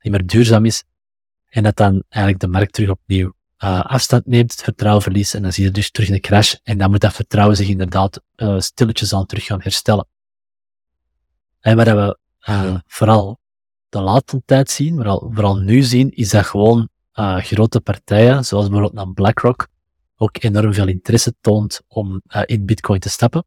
niet 0.00 0.12
meer 0.12 0.26
duurzaam 0.26 0.64
is, 0.64 0.84
en 1.48 1.62
dat 1.62 1.76
dan 1.76 2.02
eigenlijk 2.08 2.42
de 2.42 2.48
markt 2.48 2.72
terug 2.72 2.90
opnieuw 2.90 3.32
uh, 3.64 3.80
afstand 3.80 4.26
neemt, 4.26 4.50
het 4.50 4.62
vertrouwen 4.62 5.02
verliest, 5.02 5.34
en 5.34 5.42
dan 5.42 5.52
zie 5.52 5.64
je 5.64 5.70
dus 5.70 5.90
terug 5.90 6.08
een 6.08 6.20
crash, 6.20 6.54
en 6.62 6.78
dan 6.78 6.90
moet 6.90 7.00
dat 7.00 7.12
vertrouwen 7.12 7.56
zich 7.56 7.68
inderdaad 7.68 8.20
uh, 8.36 8.60
stilletjes 8.60 9.14
aan 9.14 9.26
terug 9.26 9.44
gaan 9.44 9.62
herstellen. 9.62 10.06
En 11.60 11.76
wat 11.76 11.86
we 11.86 12.18
uh, 12.48 12.76
vooral 12.86 13.40
de 13.88 14.00
laatste 14.00 14.42
tijd 14.44 14.70
zien, 14.70 14.94
vooral, 14.94 15.30
vooral 15.32 15.56
nu 15.56 15.82
zien, 15.82 16.10
is 16.10 16.30
dat 16.30 16.46
gewoon 16.46 16.88
grote 17.38 17.80
partijen, 17.80 18.44
zoals 18.44 18.64
bijvoorbeeld 18.64 18.92
naar 18.94 19.12
BlackRock, 19.12 19.68
ook 20.16 20.42
enorm 20.42 20.74
veel 20.74 20.88
interesse 20.88 21.34
toont 21.40 21.82
om 21.88 22.22
in 22.44 22.64
Bitcoin 22.64 23.00
te 23.00 23.08
stappen. 23.08 23.44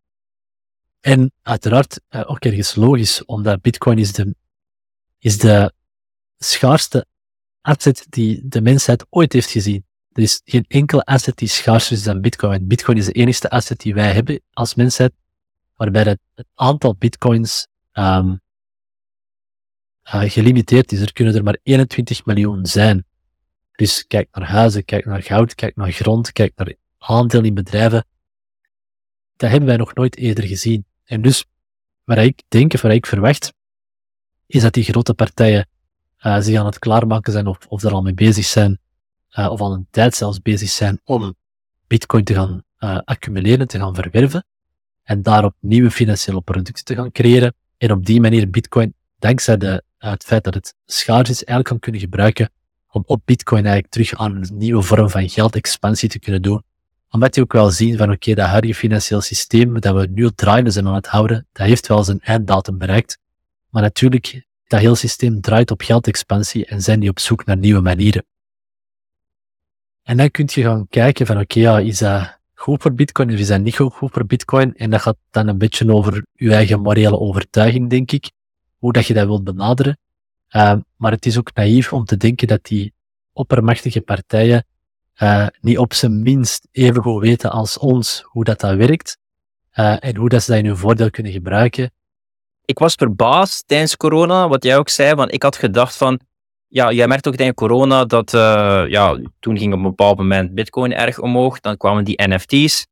En 1.00 1.32
uiteraard 1.42 2.02
ook 2.10 2.40
ergens 2.40 2.76
logisch, 2.76 3.26
omdat 3.26 3.62
Bitcoin 3.62 3.98
is 3.98 4.14
de, 4.14 4.36
is 5.18 5.38
de 5.38 5.74
schaarste 6.38 7.06
asset 7.62 8.06
die 8.10 8.42
de 8.48 8.62
mensheid 8.62 9.06
ooit 9.10 9.34
heeft 9.34 9.50
gezien. 9.50 9.86
Er 10.16 10.22
is 10.22 10.42
geen 10.46 10.66
enkele 10.68 11.04
asset 11.04 11.38
die 11.38 11.48
schaarser 11.48 11.96
is 11.96 12.04
dan 12.04 12.22
Bitcoin. 12.22 12.68
Bitcoin 12.68 12.98
is 12.98 13.06
de 13.06 13.12
enige 13.12 13.50
asset 13.50 13.80
die 13.80 13.94
wij 13.94 14.14
hebben 14.14 14.42
als 14.54 14.76
mensheid, 14.76 15.14
waarbij 15.76 16.04
het, 16.04 16.20
aantal 16.54 16.96
Bitcoins 16.96 17.68
um, 17.94 18.42
gelimiteerd 20.04 20.92
is. 20.92 21.02
Er 21.02 21.14
kunnen 21.14 21.36
er 21.36 21.44
maar 21.44 21.58
21 21.64 22.26
miljoen 22.26 22.66
zijn. 22.66 23.06
Dus 23.72 24.08
kijk 24.08 24.28
naar 24.32 24.48
huizen, 24.48 24.86
kijk 24.86 25.06
naar 25.06 25.24
goud, 25.24 25.56
kijk 25.56 25.76
naar 25.76 25.92
grond, 25.92 26.32
kijk 26.32 26.52
naar 26.56 26.74
aandeel 26.98 27.44
in 27.44 27.54
bedrijven. 27.54 28.06
Dat 29.36 29.50
hebben 29.50 29.68
wij 29.68 29.78
nog 29.78 29.94
nooit 29.94 30.18
eerder 30.18 30.44
gezien. 30.44 30.86
En 31.04 31.22
dus, 31.22 31.46
waar 32.04 32.24
ik 32.24 32.44
denk, 32.48 32.74
of 32.74 32.82
waar 32.82 32.94
ik 32.94 33.06
verwacht, 33.06 33.54
is 34.46 34.62
dat 34.62 34.74
die 34.74 34.84
grote 34.84 35.14
partijen 35.14 35.68
uh, 36.20 36.40
zich 36.40 36.60
aan 36.60 36.66
het 36.66 36.80
klaarmaken 36.80 37.32
zijn 37.32 37.48
of, 37.48 37.66
of 37.68 37.84
er 37.84 37.92
al 37.92 38.02
mee 38.02 38.14
bezig 38.14 38.46
zijn, 38.46 38.80
uh, 39.32 39.52
of 39.52 39.60
al 39.60 39.74
een 39.74 39.88
tijd 39.92 40.16
zelfs 40.16 40.42
bezig 40.42 40.70
zijn 40.70 41.00
om 41.04 41.36
bitcoin 41.88 42.24
te 42.24 42.34
gaan 42.34 42.64
uh, 42.80 42.98
accumuleren, 43.04 43.68
te 43.68 43.80
gaan 43.80 43.96
verwerven, 43.96 44.46
en 45.04 45.22
daarop 45.22 45.56
nieuwe 45.60 45.92
financiële 45.92 46.42
producten 46.42 46.86
te 46.86 46.96
gaan 46.96 47.12
creëren, 47.12 47.56
en 47.78 47.92
op 47.92 48.06
die 48.06 48.22
manier 48.22 48.50
bitcoin, 48.50 48.94
dankzij 49.20 49.58
de, 49.58 49.84
het 49.98 50.24
feit 50.24 50.44
dat 50.44 50.54
het 50.54 50.76
schaars 50.86 51.30
is, 51.30 51.44
eigenlijk 51.44 51.68
kan 51.68 51.80
kunnen 51.80 52.02
gebruiken 52.02 52.50
om 52.96 53.04
op 53.06 53.22
Bitcoin 53.26 53.66
eigenlijk 53.66 53.94
terug 53.94 54.14
aan 54.20 54.36
een 54.36 54.58
nieuwe 54.58 54.82
vorm 54.82 55.10
van 55.10 55.30
geldexpansie 55.30 56.10
te 56.10 56.20
kunnen 56.20 56.42
doen. 56.42 56.64
Omdat 57.10 57.36
je 57.36 57.42
ook 57.42 57.54
wel 57.54 57.72
zien 57.72 57.98
van 57.98 58.12
oké, 58.12 58.34
dat 58.34 58.48
huidige 58.48 58.76
financieel 58.76 59.22
systeem 59.22 59.80
dat 59.80 59.96
we 59.96 60.08
nu 60.12 60.32
draaien 60.32 60.72
zijn 60.72 60.88
aan 60.88 60.94
het 60.94 61.08
houden, 61.08 61.48
dat 61.52 61.68
heeft 61.68 61.88
wel 61.88 62.04
zijn 62.04 62.20
einddatum 62.20 62.78
bereikt. 62.78 63.18
Maar 63.70 63.82
natuurlijk, 63.82 64.46
dat 64.68 64.80
hele 64.80 64.96
systeem 64.96 65.42
draait 65.42 65.72
op 65.72 65.82
geldexpansie 65.82 66.66
en 66.66 66.82
zijn 66.82 67.00
die 67.00 67.10
op 67.10 67.20
zoek 67.20 67.46
naar 67.46 67.58
nieuwe 67.58 67.82
manieren. 67.82 68.26
En 70.06 70.18
dan 70.18 70.32
kun 70.32 70.50
je 70.52 70.62
gaan 70.62 70.88
kijken 70.90 71.26
van 71.26 71.40
oké, 71.40 71.60
ja, 71.60 71.80
is 71.80 71.98
dat 71.98 72.40
goed 72.54 72.82
voor 72.82 72.94
Bitcoin 72.94 73.32
of 73.34 73.40
is 73.40 73.48
dat 73.48 73.62
niet 73.62 73.76
goed 73.76 73.94
voor 73.94 74.26
Bitcoin? 74.26 74.76
En 74.76 74.90
dat 74.90 75.02
gaat 75.02 75.18
dan 75.32 75.48
een 75.48 75.58
beetje 75.58 75.94
over 75.94 76.26
je 76.34 76.54
eigen 76.54 76.82
morele 76.82 77.20
overtuiging, 77.20 77.90
denk 77.90 78.12
ik. 78.12 78.32
Hoe 78.78 78.94
dat 78.94 79.06
je 79.06 79.14
dat 79.14 79.26
wilt 79.26 79.44
benaderen. 79.44 79.98
Uh, 80.52 80.76
maar 80.96 81.12
het 81.12 81.26
is 81.26 81.38
ook 81.38 81.54
naïef 81.54 81.94
om 81.94 82.06
te 82.06 82.18
denken 82.18 82.48
dat 82.48 82.64
die 82.64 82.94
oppermachtige 83.34 84.02
partijen 84.02 84.66
uh, 85.22 85.48
niet 85.62 85.78
op 85.78 85.94
zijn 85.94 86.22
minst 86.22 86.68
even 86.72 87.02
goed 87.02 87.22
weten 87.22 87.52
als 87.52 87.78
ons 87.78 88.22
hoe 88.26 88.44
dat, 88.44 88.60
dat 88.60 88.76
werkt 88.76 89.18
uh, 89.76 90.04
en 90.04 90.16
hoe 90.16 90.30
dat 90.30 90.44
ze 90.44 90.52
dat 90.52 90.60
in 90.60 90.66
hun 90.66 90.78
voordeel 90.78 91.10
kunnen 91.10 91.32
gebruiken. 91.32 91.92
Ik 92.66 92.80
was 92.80 92.94
verbaasd 92.94 93.68
tijdens 93.68 93.98
corona, 93.98 94.48
wat 94.48 94.64
jij 94.64 94.78
ook 94.78 94.90
zei, 94.90 95.14
want 95.14 95.34
ik 95.34 95.44
had 95.44 95.56
gedacht 95.56 95.96
van, 95.96 96.20
ja, 96.76 96.92
jij 96.92 97.08
merkt 97.08 97.28
ook 97.28 97.36
tijdens 97.36 97.58
corona 97.58 98.06
dat, 98.06 98.32
ja, 98.90 99.20
toen 99.40 99.58
ging 99.58 99.74
op 99.74 99.78
een 99.78 99.84
bepaald 99.84 100.18
moment 100.18 100.54
bitcoin 100.54 100.94
erg 100.94 101.20
omhoog, 101.20 101.60
dan 101.60 101.78
kwamen 101.78 102.04
die 102.04 102.28
NFT's 102.28 102.88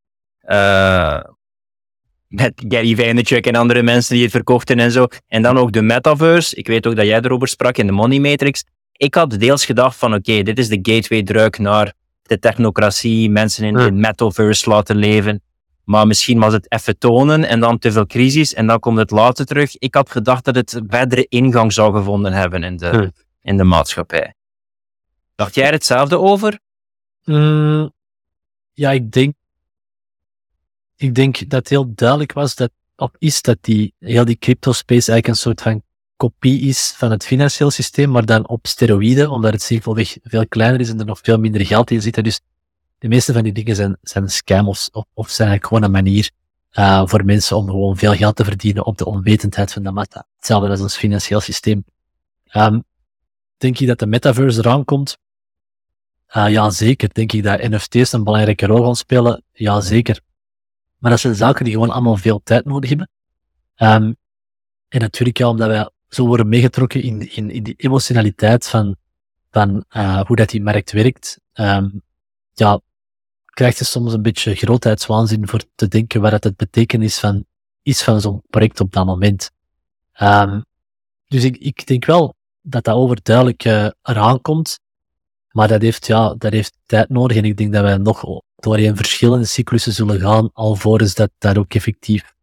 met 2.28 2.64
Gary 2.68 2.96
Vaynerchuk 2.96 3.46
en 3.46 3.56
andere 3.56 3.82
mensen 3.82 4.14
die 4.14 4.24
het 4.24 4.32
verkochten 4.32 4.80
en 4.80 4.92
zo. 4.92 5.08
En 5.28 5.42
dan 5.42 5.58
ook 5.58 5.72
de 5.72 5.82
metaverse. 5.82 6.56
Ik 6.56 6.68
weet 6.68 6.88
ook 6.88 6.96
dat 6.96 7.06
jij 7.06 7.22
erover 7.22 7.48
sprak 7.48 7.78
in 7.78 7.86
de 7.86 7.92
Money 7.92 8.20
Matrix. 8.20 8.64
Ik 8.92 9.16
had 9.16 9.40
deels 9.40 9.66
gedacht 9.66 9.98
van 9.98 10.14
oké, 10.14 10.44
dit 10.44 10.60
is 10.60 10.68
de 10.68 10.80
gateway 10.82 11.24
druk 11.24 11.58
naar 11.58 11.94
de 12.22 12.40
technocratie, 12.40 13.30
mensen 13.30 13.66
in 13.66 13.74
de 13.74 13.92
metaverse 13.92 14.70
laten 14.70 14.96
leven. 14.96 15.42
Maar 15.84 16.08
misschien 16.08 16.40
was 16.40 16.54
het 16.54 16.72
even 16.72 16.98
tonen 16.98 17.44
en 17.44 17.60
dan 17.60 17.80
te 17.80 17.92
veel 17.92 18.06
crisis 18.06 18.54
en 18.54 18.68
dan 18.68 18.80
komt 18.80 18.98
het 18.98 19.12
later 19.12 19.46
terug. 19.46 19.78
Ik 19.78 19.96
had 19.96 20.12
gedacht 20.12 20.46
dat 20.46 20.56
het 20.56 20.82
verdere 20.88 21.26
ingang 21.30 21.74
zou 21.74 21.94
gevonden 21.96 22.34
hebben 22.34 22.64
in 22.64 22.78
de, 22.78 23.12
in 23.44 23.58
de 23.58 23.64
maatschappij. 23.64 24.34
Dacht 25.36 25.56
jij 25.56 25.66
er 25.66 25.72
hetzelfde 25.72 26.20
over? 26.20 26.60
Mm, 27.24 27.94
ja, 28.74 28.92
ik 28.92 29.12
denk 29.12 29.34
ik 31.04 31.16
denk 31.16 31.50
dat 31.50 31.60
het 31.60 31.70
heel 31.70 31.94
duidelijk 31.96 32.34
was 32.34 32.56
dat, 32.56 32.72
op 32.96 33.16
is 33.20 33.42
dat 33.42 33.58
die, 33.62 33.94
heel 34.00 34.26
die 34.26 34.38
crypto 34.38 34.72
space 34.72 35.12
eigenlijk 35.12 35.28
een 35.28 35.36
soort 35.36 35.62
van 35.62 35.84
kopie 36.18 36.62
is 36.62 36.94
van 36.98 37.12
het 37.12 37.26
financieel 37.26 37.72
systeem, 37.72 38.10
maar 38.10 38.26
dan 38.26 38.48
op 38.48 38.68
steroïden, 38.68 39.30
omdat 39.30 39.54
het 39.54 39.62
simpelweg 39.62 40.18
veel 40.24 40.48
kleiner 40.48 40.80
is 40.80 40.90
en 40.90 41.00
er 41.00 41.06
nog 41.06 41.20
veel 41.22 41.38
minder 41.38 41.66
geld 41.66 41.92
in 41.92 42.02
zit. 42.02 42.24
Dus 42.24 42.40
de 42.98 43.08
meeste 43.08 43.34
van 43.34 43.44
die 43.44 43.54
dingen 43.54 43.76
zijn, 43.76 43.98
zijn 44.02 44.30
scam 44.30 44.68
of, 44.68 44.90
of, 45.14 45.30
zijn 45.30 45.50
eigenlijk 45.50 45.66
gewoon 45.66 45.84
een 45.84 46.04
manier 46.04 46.30
uh, 46.72 47.08
voor 47.08 47.26
mensen 47.26 47.58
om 47.58 47.66
gewoon 47.66 47.98
veel 47.98 48.16
geld 48.16 48.36
te 48.36 48.44
verdienen 48.44 48.86
op 48.86 48.98
de 48.98 49.06
onwetendheid 49.06 49.72
van 49.74 49.84
de 49.84 49.92
meta. 49.92 50.26
Hetzelfde 50.36 50.70
als 50.70 50.82
ons 50.82 50.98
financieel 50.98 51.40
systeem. 51.40 51.86
Um, 52.54 52.84
denk 53.64 53.78
je 53.78 53.86
dat 53.86 54.00
de 54.00 54.08
metaverse 54.08 54.60
eraan 54.60 54.86
komt? 54.86 55.18
Uh, 56.36 56.50
ja, 56.50 56.70
zeker. 56.70 57.14
Denk 57.14 57.32
ik 57.32 57.44
dat 57.44 57.62
NFT's 57.62 58.12
een 58.12 58.24
belangrijke 58.24 58.66
rol 58.66 58.84
gaan 58.84 58.96
spelen? 58.96 59.44
Ja, 59.52 59.82
zeker. 59.82 60.20
Maar 60.98 61.12
dat 61.12 61.20
zijn 61.20 61.36
zaken 61.36 61.64
die 61.64 61.74
gewoon 61.74 61.90
allemaal 61.90 62.18
veel 62.18 62.42
tijd 62.44 62.66
nodig 62.66 62.90
hebben. 62.90 63.10
Um, 63.78 64.16
en 64.88 65.00
natuurlijk 65.00 65.38
ja, 65.38 65.48
omdat 65.48 65.68
wij 65.68 65.90
zo 66.10 66.26
worden 66.26 66.50
meegetrokken 66.50 67.02
in, 67.02 67.36
in, 67.36 67.52
in 67.52 67.64
die 67.64 67.74
emotionaliteit 67.78 68.68
van, 68.68 68.96
van 69.52 69.86
uh, 69.90 70.22
hoe 70.22 70.36
dat 70.36 70.50
die 70.50 70.62
markt 70.62 70.92
werkt. 70.92 71.40
Um, 71.54 72.02
ja, 72.54 72.82
krijg 73.46 73.78
je 73.78 73.84
soms 73.84 74.14
een 74.14 74.22
beetje 74.22 74.56
grootheidswaanzin 74.56 75.48
voor 75.48 75.64
te 75.76 75.88
denken 75.88 76.22
wat 76.22 76.32
het, 76.32 76.44
het 76.44 76.56
betekenis 76.56 77.20
van 77.20 77.46
is 77.82 78.04
van 78.04 78.22
zo'n 78.22 78.42
project 78.50 78.80
op 78.80 78.92
dat 78.92 79.06
moment. 79.06 79.52
Um, 80.22 80.66
dus 81.28 81.44
ik, 81.44 81.58
ik 81.58 81.88
denk 81.88 82.06
wel 82.06 82.36
dat 82.64 82.84
dat 82.84 82.96
overduidelijk 82.96 83.66
uh, 83.66 83.88
eraan 84.02 84.42
komt. 84.42 84.80
Maar 85.50 85.68
dat 85.68 85.82
heeft, 85.82 86.08
ja, 86.08 86.36
dat 86.38 86.52
heeft 86.52 86.78
tijd 86.86 87.10
nodig. 87.10 87.38
En 87.38 87.46
ik 87.46 87.58
denk 87.58 87.74
dat 87.74 87.82
wij 87.82 87.98
nog 87.98 88.42
door 88.56 88.80
in 88.80 88.96
verschillende 88.96 89.46
cyclussen 89.46 89.94
zullen 89.94 90.20
gaan, 90.20 90.50
alvorens 90.54 91.14
dat 91.14 91.32
dat 91.38 91.58
ook 91.58 91.74
effectief 91.74 92.34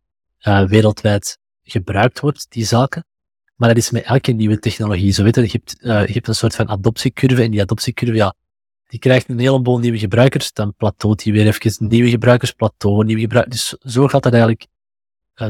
uh, 0.42 0.68
wereldwijd 0.68 1.38
gebruikt 1.62 2.20
wordt, 2.20 2.47
die 2.48 2.64
zaken. 2.64 3.05
Maar 3.55 3.68
dat 3.68 3.78
is 3.78 3.90
met 3.90 4.02
elke 4.02 4.32
nieuwe 4.32 4.59
technologie. 4.59 5.12
Zo 5.12 5.22
weet 5.22 5.34
je, 5.34 5.60
uh, 5.80 6.06
je 6.06 6.12
hebt 6.12 6.28
een 6.28 6.34
soort 6.34 6.55
van 6.55 6.68
adoptiecurve 6.68 7.42
en 7.42 7.51
die 7.51 7.60
adoptiecurve, 7.60 8.14
ja, 8.14 8.34
die 8.86 8.98
krijgt 8.98 9.28
een 9.28 9.38
heleboel 9.38 9.78
nieuwe 9.78 9.98
gebruikers, 9.98 10.52
dan 10.52 10.74
plateaut 10.74 11.22
die 11.22 11.32
weer 11.32 11.47
even 11.47 11.88
nieuwe 11.88 12.10
gebruikers, 12.10 12.52
plateau, 12.52 13.05
nieuwe 13.05 13.20
gebruikers. 13.20 13.68
Dus 13.70 13.92
zo 13.92 14.09
gaat 14.09 14.22
dat 14.22 14.32
eigenlijk 14.32 14.66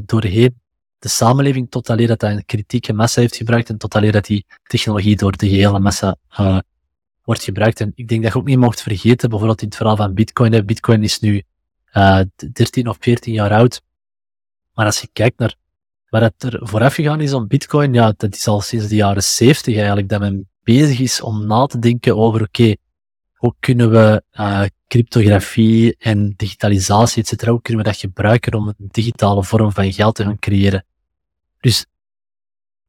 doorheen 0.05 0.60
de 1.01 1.09
samenleving, 1.09 1.70
tot 1.70 1.90
alleen 1.90 2.06
dat 2.06 2.20
dat 2.20 2.31
een 2.31 2.44
kritieke 2.44 2.93
massa 2.93 3.20
heeft 3.20 3.36
gebruikt 3.36 3.68
en 3.68 3.78
tot 3.78 3.94
alleen 3.94 4.12
dat 4.12 4.24
die 4.24 4.44
technologie 4.62 5.16
door 5.16 5.36
de 5.36 5.47
hele 5.47 5.78
massa 5.78 6.16
uh, 6.40 6.59
wordt 7.24 7.43
gebruikt. 7.43 7.81
En 7.81 7.93
ik 7.94 8.09
denk 8.09 8.22
dat 8.22 8.32
je 8.32 8.39
ook 8.39 8.47
niet 8.47 8.59
mocht 8.59 8.82
vergeten, 8.82 9.28
bijvoorbeeld 9.28 9.60
in 9.60 9.66
het 9.66 9.77
verhaal 9.77 9.97
van 9.97 10.14
Bitcoin. 10.14 10.66
Bitcoin 10.66 11.02
is 11.02 11.20
nu 11.20 11.43
uh, 11.93 12.20
13 12.52 12.89
of 12.89 12.97
14 13.01 13.32
jaar 13.32 13.52
oud. 13.52 13.82
Maar 14.74 14.86
als 14.86 15.01
je 15.01 15.09
kijkt 15.12 15.39
naar 15.39 15.55
waar 16.09 16.22
het 16.22 16.43
er 16.43 16.59
vooraf 16.62 16.94
gegaan 16.94 17.20
is 17.20 17.32
om 17.32 17.47
Bitcoin, 17.47 17.93
ja, 17.93 18.14
dat 18.16 18.35
is 18.35 18.48
al 18.48 18.60
sinds 18.60 18.89
de 18.89 18.94
jaren 18.94 19.22
70 19.22 19.74
eigenlijk 19.74 20.09
dat 20.09 20.20
men 20.20 20.48
bezig 20.62 20.98
is 21.01 21.20
om 21.20 21.47
na 21.47 21.66
te 21.66 21.78
denken 21.78 22.16
over, 22.16 22.43
oké, 22.43 22.60
okay, 22.62 22.77
hoe 23.32 23.55
kunnen 23.59 23.90
we 23.90 24.22
uh, 24.32 24.62
cryptografie 24.86 25.97
en 25.98 26.35
digitalisatie, 26.36 27.22
et 27.22 27.28
cetera, 27.28 27.51
hoe 27.51 27.62
kunnen 27.62 27.85
we 27.85 27.90
dat 27.90 27.98
gebruiken 28.01 28.55
om 28.55 28.68
een 28.68 28.74
digitale 28.78 29.44
vorm 29.44 29.72
van 29.72 29.93
geld 29.93 30.14
te 30.14 30.22
gaan 30.22 30.39
creëren? 30.39 30.85
Dus 31.61 31.87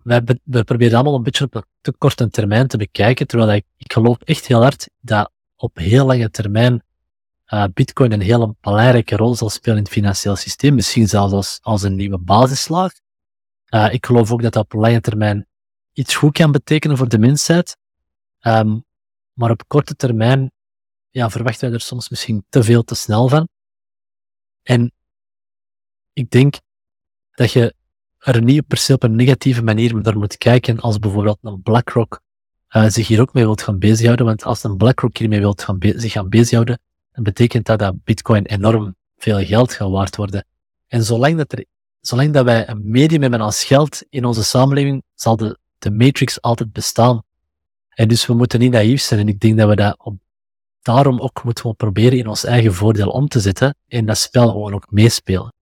wij, 0.03 0.23
we 0.43 0.63
proberen 0.63 0.93
allemaal 0.93 1.15
een 1.15 1.23
beetje 1.23 1.45
op 1.45 1.55
een 1.55 1.63
te 1.81 1.91
korte 1.97 2.29
termijn 2.29 2.67
te 2.67 2.77
bekijken, 2.77 3.27
terwijl 3.27 3.51
ik, 3.51 3.65
ik 3.77 3.93
geloof 3.93 4.17
echt 4.21 4.47
heel 4.47 4.61
hard 4.61 4.89
dat 4.99 5.31
op 5.55 5.77
heel 5.77 6.05
lange 6.05 6.29
termijn 6.29 6.83
uh, 7.47 7.65
Bitcoin 7.73 8.11
een 8.11 8.21
hele 8.21 8.55
belangrijke 8.61 9.15
rol 9.15 9.35
zal 9.35 9.49
spelen 9.49 9.77
in 9.77 9.83
het 9.83 9.91
financieel 9.91 10.35
systeem, 10.35 10.75
misschien 10.75 11.07
zelfs 11.07 11.33
als, 11.33 11.59
als 11.61 11.81
een 11.81 11.95
nieuwe 11.95 12.17
basislaag. 12.17 12.91
Uh, 13.69 13.93
ik 13.93 14.05
geloof 14.05 14.31
ook 14.31 14.41
dat 14.41 14.53
dat 14.53 14.63
op 14.63 14.73
lange 14.73 15.01
termijn 15.01 15.47
iets 15.93 16.15
goed 16.15 16.33
kan 16.33 16.51
betekenen 16.51 16.97
voor 16.97 17.09
de 17.09 17.19
mensheid. 17.19 17.77
Ehm, 18.39 18.79
maar 19.33 19.51
op 19.51 19.67
korte 19.67 19.95
termijn 19.95 20.51
ja, 21.09 21.29
verwachten 21.29 21.65
wij 21.65 21.77
er 21.77 21.83
soms 21.83 22.09
misschien 22.09 22.45
te 22.49 22.63
veel 22.63 22.83
te 22.83 22.95
snel 22.95 23.27
van. 23.27 23.47
En 24.63 24.91
ik 26.13 26.29
denk 26.29 26.55
dat 27.31 27.51
je 27.51 27.75
er 28.21 28.41
niet 28.43 28.67
per 28.67 28.77
se 28.77 28.93
op 28.93 29.03
een 29.03 29.15
negatieve 29.15 29.63
manier 29.63 29.95
naar 29.95 30.17
moet 30.17 30.37
kijken 30.37 30.79
als 30.79 30.99
bijvoorbeeld 30.99 31.37
een 31.41 31.61
BlackRock 31.61 32.21
uh, 32.69 32.85
zich 32.87 33.07
hier 33.07 33.21
ook 33.21 33.33
mee 33.33 33.43
wilt 33.43 33.61
gaan 33.61 33.79
bezighouden. 33.79 34.25
Want 34.25 34.43
als 34.43 34.63
een 34.63 34.77
BlackRock 34.77 35.17
hiermee 35.17 35.39
wilt 35.39 35.63
gaan 35.63 35.77
zich 35.79 36.11
gaan 36.11 36.29
bezighouden, 36.29 36.79
dan 37.11 37.23
betekent 37.23 37.65
dat 37.65 37.79
dat 37.79 38.03
Bitcoin 38.03 38.45
enorm 38.45 38.95
veel 39.17 39.45
geld 39.45 39.73
gaat 39.73 39.89
waard 39.89 40.15
worden. 40.15 40.45
En 40.87 41.03
zolang 41.03 41.37
dat, 41.37 41.51
er, 41.51 41.65
zolang 42.01 42.33
dat 42.33 42.45
wij 42.45 42.69
een 42.69 42.89
medium 42.89 43.21
hebben 43.21 43.41
als 43.41 43.63
geld 43.63 44.03
in 44.09 44.25
onze 44.25 44.43
samenleving, 44.43 45.03
zal 45.15 45.35
de, 45.35 45.57
de 45.77 45.91
matrix 45.91 46.41
altijd 46.41 46.71
bestaan. 46.71 47.23
En 47.89 48.07
dus 48.07 48.25
we 48.25 48.33
moeten 48.33 48.59
niet 48.59 48.71
naïef 48.71 49.01
zijn. 49.01 49.19
En 49.19 49.27
ik 49.27 49.39
denk 49.39 49.57
dat 49.57 49.69
we 49.69 49.75
dat 49.75 50.13
daarom 50.81 51.19
ook 51.19 51.43
moeten 51.43 51.75
proberen 51.75 52.17
in 52.17 52.27
ons 52.27 52.43
eigen 52.43 52.73
voordeel 52.73 53.09
om 53.09 53.27
te 53.27 53.39
zetten. 53.39 53.75
En 53.87 54.05
dat 54.05 54.17
spel 54.17 54.47
gewoon 54.47 54.73
ook 54.73 54.91
meespelen. 54.91 55.53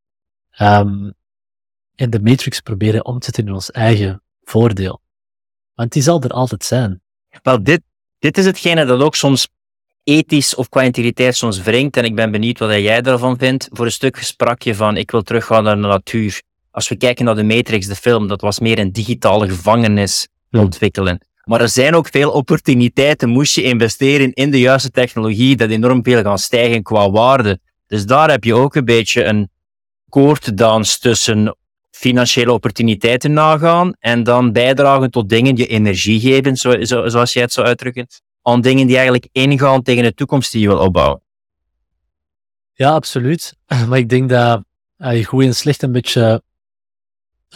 Um, 0.59 1.13
en 1.99 2.09
de 2.09 2.19
matrix 2.21 2.59
proberen 2.59 3.05
om 3.05 3.19
te 3.19 3.25
zetten 3.25 3.45
in 3.45 3.53
ons 3.53 3.71
eigen 3.71 4.21
voordeel. 4.43 5.01
Want 5.75 5.91
die 5.91 6.01
zal 6.01 6.21
er 6.21 6.29
altijd 6.29 6.63
zijn. 6.63 7.01
Wel, 7.41 7.63
dit, 7.63 7.81
dit 8.19 8.37
is 8.37 8.45
hetgene 8.45 8.85
dat 8.85 9.01
ook 9.01 9.15
soms 9.15 9.47
ethisch 10.03 10.55
of 10.55 10.69
qua 10.69 10.81
integriteit 10.81 11.35
soms 11.35 11.61
wringt. 11.61 11.97
En 11.97 12.03
ik 12.03 12.15
ben 12.15 12.31
benieuwd 12.31 12.59
wat 12.59 12.71
jij 12.71 13.01
daarvan 13.01 13.37
vindt. 13.37 13.69
Voor 13.71 13.85
een 13.85 13.91
stuk 13.91 14.17
sprak 14.17 14.61
je 14.61 14.75
van, 14.75 14.97
ik 14.97 15.11
wil 15.11 15.21
teruggaan 15.21 15.63
naar 15.63 15.75
de 15.75 15.81
natuur. 15.81 16.41
Als 16.71 16.89
we 16.89 16.95
kijken 16.95 17.25
naar 17.25 17.35
de 17.35 17.43
Matrix, 17.43 17.87
de 17.87 17.95
film, 17.95 18.27
dat 18.27 18.41
was 18.41 18.59
meer 18.59 18.79
een 18.79 18.91
digitale 18.91 19.47
gevangenis 19.47 20.27
ontwikkelen. 20.51 21.21
Maar 21.43 21.61
er 21.61 21.69
zijn 21.69 21.95
ook 21.95 22.07
veel 22.07 22.31
opportuniteiten. 22.31 23.29
Moest 23.29 23.55
je 23.55 23.63
investeren 23.63 24.33
in 24.33 24.51
de 24.51 24.59
juiste 24.59 24.89
technologie, 24.91 25.55
dat 25.55 25.69
enorm 25.69 26.03
veel 26.03 26.21
gaan 26.21 26.39
stijgen 26.39 26.83
qua 26.83 27.11
waarde. 27.11 27.59
Dus 27.87 28.05
daar 28.05 28.29
heb 28.29 28.43
je 28.43 28.55
ook 28.55 28.75
een 28.75 28.85
beetje 28.85 29.23
een 29.23 29.49
koorddans 30.09 30.99
tussen 30.99 31.55
financiële 31.99 32.51
opportuniteiten 32.51 33.33
nagaan 33.33 33.93
en 33.99 34.23
dan 34.23 34.51
bijdragen 34.51 35.11
tot 35.11 35.29
dingen 35.29 35.55
die 35.55 35.67
energie 35.67 36.19
geven, 36.19 36.55
zo, 36.55 36.83
zo, 36.83 37.07
zoals 37.07 37.33
jij 37.33 37.43
het 37.43 37.53
zou 37.53 37.67
uitdrukken, 37.67 38.07
aan 38.41 38.61
dingen 38.61 38.87
die 38.87 38.95
eigenlijk 38.95 39.27
ingaan 39.31 39.81
tegen 39.81 40.03
de 40.03 40.13
toekomst 40.13 40.51
die 40.51 40.61
je 40.61 40.67
wil 40.67 40.79
opbouwen. 40.79 41.21
Ja, 42.73 42.91
absoluut. 42.91 43.55
Maar 43.87 43.97
ik 43.97 44.09
denk 44.09 44.29
dat 44.29 44.63
je 44.97 45.23
goed 45.23 45.43
en 45.43 45.55
slecht 45.55 45.81
een 45.81 45.91
beetje 45.91 46.43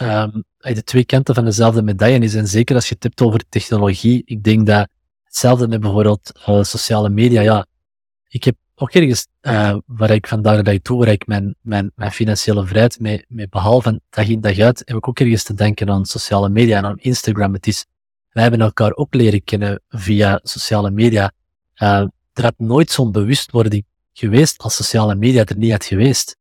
um, 0.02 0.44
de 0.60 0.84
twee 0.84 1.06
kanten 1.06 1.36
van 1.36 1.46
dezelfde 1.46 1.82
medaille 1.82 2.20
is. 2.20 2.36
En 2.36 2.48
zeker 2.48 2.76
als 2.76 2.90
je 2.90 2.96
hebt 3.00 3.22
over 3.22 3.44
technologie, 3.50 4.22
ik 4.26 4.44
denk 4.44 4.66
dat 4.66 4.88
hetzelfde 5.24 5.68
met 5.68 5.80
bijvoorbeeld 5.80 6.32
uh, 6.50 6.64
sociale 6.64 7.10
media. 7.10 7.42
Ja, 7.42 7.66
ik 8.28 8.44
heb 8.44 8.56
ook 8.76 8.92
ergens 8.92 9.28
uh, 9.42 9.78
waar 9.86 10.12
ik 10.12 10.28
vandaag 10.28 10.62
dag 10.62 10.78
toe, 10.82 10.98
waar 10.98 11.08
ik 11.08 11.28
mijn, 11.28 11.56
mijn, 11.62 11.92
mijn 11.96 12.12
financiële 12.12 12.66
vrijheid 12.66 13.00
mee, 13.00 13.26
mee 13.28 13.48
dag 14.10 14.28
in 14.28 14.42
dag 14.42 14.60
uit, 14.60 14.82
heb 14.86 14.98
ik 14.98 15.08
ook 15.08 15.20
ergens 15.20 15.44
te 15.44 15.54
denken 15.54 15.90
aan 15.90 16.06
sociale 16.06 16.50
media 16.50 16.78
en 16.78 16.86
aan 16.86 17.00
Instagram. 17.00 17.54
Het 17.54 17.68
is, 17.68 17.86
wij 18.30 18.44
hebben 18.44 18.62
elkaar 18.62 18.94
ook 18.94 19.14
leren 19.14 19.44
kennen 19.44 19.82
via 19.90 20.40
sociale 20.44 20.92
media. 20.92 21.32
Uh, 21.82 22.06
er 22.34 22.44
had 22.44 22.54
nooit 22.58 22.92
zo'n 22.92 23.12
bewustwording 23.12 23.86
geweest 24.14 24.58
als 24.58 24.76
sociale 24.76 25.16
media 25.16 25.46
er 25.46 25.58
niet 25.58 25.72
had 25.72 25.86
geweest. 25.86 26.38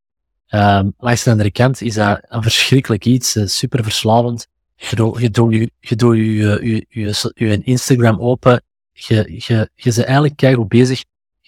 Uh, 0.49 0.81
langs 0.97 1.23
de 1.23 1.31
andere 1.31 1.51
kant 1.51 1.81
is 1.81 1.93
dat 1.93 2.19
een 2.27 2.41
verschrikkelijk 2.41 3.05
iets, 3.05 3.35
uh, 3.35 3.45
super 3.45 3.83
verslavend. 3.83 4.47
Je 4.75 4.95
doet 4.95 5.19
je, 5.19 5.29
je, 5.29 5.69
je, 5.79 5.95
je, 6.59 6.85
je, 6.89 7.31
je 7.33 7.61
Instagram 7.63 8.19
open, 8.19 8.63
je, 8.91 9.15
je, 9.15 9.69
je 9.75 9.93
bent 9.93 10.03
eigenlijk 10.03 10.35
keihard 10.35 10.67
bezig 10.67 11.03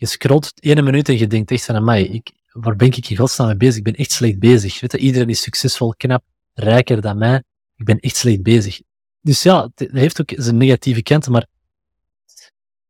je 0.06 0.12
scrolt 0.12 0.52
ene 0.56 0.82
minuut 0.82 1.10
en 1.10 1.18
je 1.18 1.28
denkt 1.28 1.52
echt 1.52 1.66
van, 1.66 1.84
mij, 1.84 2.24
waar 2.52 2.76
ben 2.76 2.88
ik 2.88 3.10
in 3.10 3.18
godsnaam 3.18 3.48
mee 3.48 3.58
bezig? 3.58 3.78
Ik 3.78 3.84
ben 3.84 3.96
echt 3.96 4.12
slecht 4.12 4.40
bezig. 4.40 4.80
Weet 4.80 4.92
je, 4.92 4.98
iedereen 4.98 5.30
is 5.30 5.42
succesvol, 5.42 5.94
knap, 5.98 6.24
rijker 6.54 7.02
dan 7.02 7.18
mij. 7.18 7.44
Ik 7.76 7.86
ben 7.86 8.00
echt 8.00 8.16
slecht 8.16 8.44
bezig. 8.44 8.82
Dus 9.22 9.44
ja, 9.44 9.70
het 9.76 9.90
heeft 9.92 10.22
ook 10.22 10.34
zijn 10.36 10.58
negatieve 10.58 11.04
kanten, 11.04 11.32
maar 11.32 11.48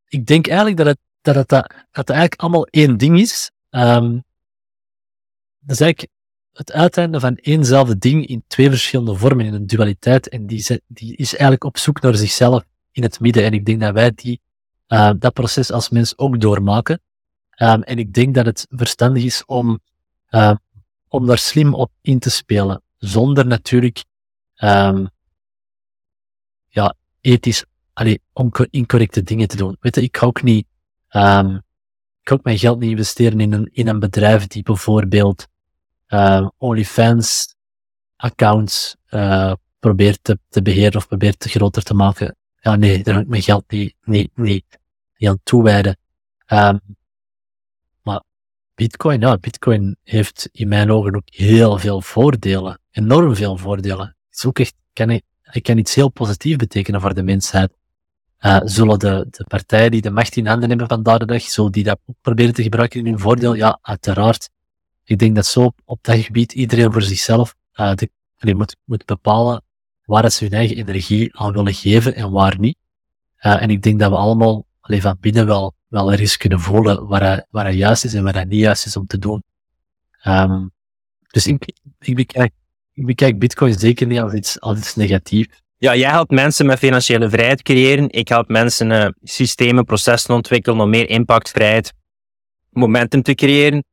ik 0.08 0.26
denk 0.26 0.48
eigenlijk 0.48 0.78
dat 0.78 0.86
het, 0.86 0.98
dat 1.22 1.50
dat 1.92 2.10
eigenlijk 2.10 2.42
allemaal 2.42 2.66
één 2.66 2.98
ding 2.98 3.20
is. 3.20 3.52
Um, 3.70 4.24
dat 5.60 5.76
is 5.76 5.82
eigenlijk 5.82 6.12
het 6.52 6.72
uiteinde 6.72 7.20
van 7.20 7.36
éénzelfde 7.36 7.98
ding 7.98 8.28
in 8.28 8.44
twee 8.48 8.70
verschillende 8.70 9.16
vormen, 9.16 9.46
in 9.46 9.54
een 9.54 9.68
dualiteit. 9.68 10.30
En 10.30 10.46
die, 10.48 10.82
die 10.88 11.16
is 11.16 11.32
eigenlijk 11.32 11.64
op 11.64 11.78
zoek 11.78 12.02
naar 12.02 12.16
zichzelf 12.16 12.64
in 12.92 13.04
het 13.04 13.20
midden. 13.20 13.44
En 13.44 13.54
ik 13.54 13.66
denk 13.66 13.80
dat 13.80 13.94
wij 13.94 14.12
die 14.16 14.42
uh, 14.88 15.12
dat 15.20 15.34
proces 15.34 15.72
als 15.72 15.90
mens 15.90 16.18
ook 16.18 16.42
doormaken. 16.42 17.02
Um, 17.58 17.84
en 17.84 17.98
ik 17.98 18.14
denk 18.14 18.36
dat 18.36 18.46
het 18.46 18.66
verstandig 18.70 19.24
is 19.24 19.46
om, 19.46 19.80
uh, 20.30 20.56
om 21.08 21.26
daar 21.26 21.38
slim 21.38 21.74
op 21.74 21.92
in 22.02 22.20
te 22.20 22.30
spelen. 22.30 22.82
Zonder 22.98 23.48
natuurlijk 23.48 24.04
ja, 26.68 26.96
ethisch, 27.22 27.66
allee, 27.94 28.22
incorrecte 28.70 29.24
dingen 29.24 29.48
te 29.48 29.58
doen. 29.58 29.78
Weet 29.80 29.96
je, 29.96 30.02
ik 30.02 30.18
ga 30.18 30.26
ook 30.26 30.44
niet, 30.44 30.66
ik 31.08 32.30
ga 32.30 32.34
ook 32.34 32.44
mijn 32.44 32.58
geld 32.58 32.80
niet 32.80 32.90
investeren 32.90 33.40
in 33.40 33.54
een, 33.54 33.70
in 33.72 33.88
een 33.88 34.00
bedrijf 34.00 34.48
die 34.48 34.64
bijvoorbeeld 34.64 35.48
uh, 36.08 36.48
OnlyFans 36.58 37.56
accounts 38.16 38.96
uh, 39.10 39.54
probeert 39.80 40.20
te, 40.22 40.40
te 40.50 40.62
beheren 40.62 40.96
of 40.96 41.08
probeert 41.08 41.40
te 41.40 41.50
groter 41.50 41.84
te 41.84 41.94
maken 41.94 42.36
ja, 42.66 42.76
nee, 42.76 43.04
daar 43.04 43.14
heb 43.14 43.24
ik 43.24 43.30
mijn 43.30 43.42
geld 43.42 43.64
niet, 43.72 43.96
niet, 44.04 44.38
niet, 44.38 44.66
niet 45.18 45.30
aan 45.30 45.40
toewijden. 45.44 45.98
Um, 46.48 46.80
maar 48.02 48.24
Bitcoin, 48.76 49.20
ja, 49.20 49.38
Bitcoin 49.38 49.98
heeft 50.04 50.50
in 50.52 50.68
mijn 50.68 50.92
ogen 50.92 51.16
ook 51.16 51.30
heel 51.30 51.78
veel 51.78 52.02
voordelen. 52.02 52.80
Enorm 52.92 53.36
veel 53.36 53.58
voordelen. 53.58 54.06
Het 54.30 54.38
is 54.38 54.46
ook 54.46 54.60
echt, 54.60 54.74
kan, 54.94 55.22
kan 55.62 55.78
iets 55.78 55.96
heel 55.96 56.10
positiefs 56.10 56.56
betekenen 56.56 57.02
voor 57.02 57.14
de 57.14 57.24
mensheid. 57.24 57.78
Uh, 58.40 58.60
zullen 58.64 59.00
de, 59.00 59.28
de 59.30 59.44
partijen 59.44 59.92
die 59.92 60.02
de 60.02 60.10
macht 60.10 60.36
in 60.36 60.48
handen 60.48 60.70
hebben 60.70 60.88
vandaag 60.88 61.18
de 61.18 61.26
dag, 61.26 61.42
zullen 61.42 61.72
die 61.72 61.84
dat 61.84 62.00
proberen 62.22 62.54
te 62.54 62.64
gebruiken 62.64 63.00
in 63.00 63.06
hun 63.06 63.20
voordeel? 63.20 63.54
Ja, 63.54 63.80
uiteraard. 63.82 64.50
Ik 65.04 65.18
denk 65.18 65.36
dat 65.36 65.46
zo 65.46 65.72
op 65.84 66.00
dat 66.04 66.18
gebied 66.18 66.54
iedereen 66.54 66.92
voor 66.92 67.02
zichzelf 67.02 67.56
uh, 67.76 67.94
moet, 68.40 68.76
moet 68.86 69.06
bepalen 69.06 69.65
waar 70.06 70.32
ze 70.32 70.44
hun 70.44 70.54
eigen 70.54 70.78
energie 70.78 71.38
aan 71.38 71.54
willen 71.54 71.74
geven 71.74 72.16
en 72.16 72.32
waar 72.32 72.60
niet. 72.60 72.78
Uh, 73.42 73.62
en 73.62 73.70
ik 73.70 73.82
denk 73.82 74.00
dat 74.00 74.10
we 74.10 74.18
allemaal 74.18 74.66
van 74.82 75.18
binnen 75.20 75.46
wel, 75.46 75.74
wel 75.88 76.12
ergens 76.12 76.38
kunnen 76.38 76.60
voelen 76.60 77.08
waar 77.08 77.22
hij, 77.22 77.46
waar 77.50 77.72
juist 77.72 78.06
is 78.06 78.14
en 78.14 78.24
waar 78.24 78.34
hij 78.34 78.46
niet 78.46 78.60
juist 78.60 78.86
is 78.86 78.98
om 78.98 79.08
te 79.08 79.18
doen. 79.18 79.44
Um, 80.24 80.72
dus 81.28 81.48
ik, 81.48 81.74
ik, 82.00 82.16
bekijk, 82.16 82.52
ik 83.34 83.40
Bitcoin 83.40 83.80
zeker 83.80 84.08
niet 84.08 84.20
als 84.20 84.34
iets, 84.34 84.60
als 84.60 84.78
iets 84.78 84.96
negatiefs. 84.96 85.64
Ja, 85.78 85.96
jij 85.96 86.10
helpt 86.10 86.32
mensen 86.32 86.66
met 86.66 86.80
financiële 86.80 87.30
vrijheid 87.30 87.62
creëren. 87.62 88.12
Ik 88.12 88.28
help 88.28 88.48
mensen 88.48 88.92
uh, 88.92 89.08
systemen, 89.24 89.86
processen 89.86 90.34
ontwikkelen 90.34 90.80
om 90.80 90.90
meer 90.90 91.10
impactvrijheid, 91.10 91.94
momentum 92.70 93.22
te 93.22 93.36
creëren. 93.36 93.84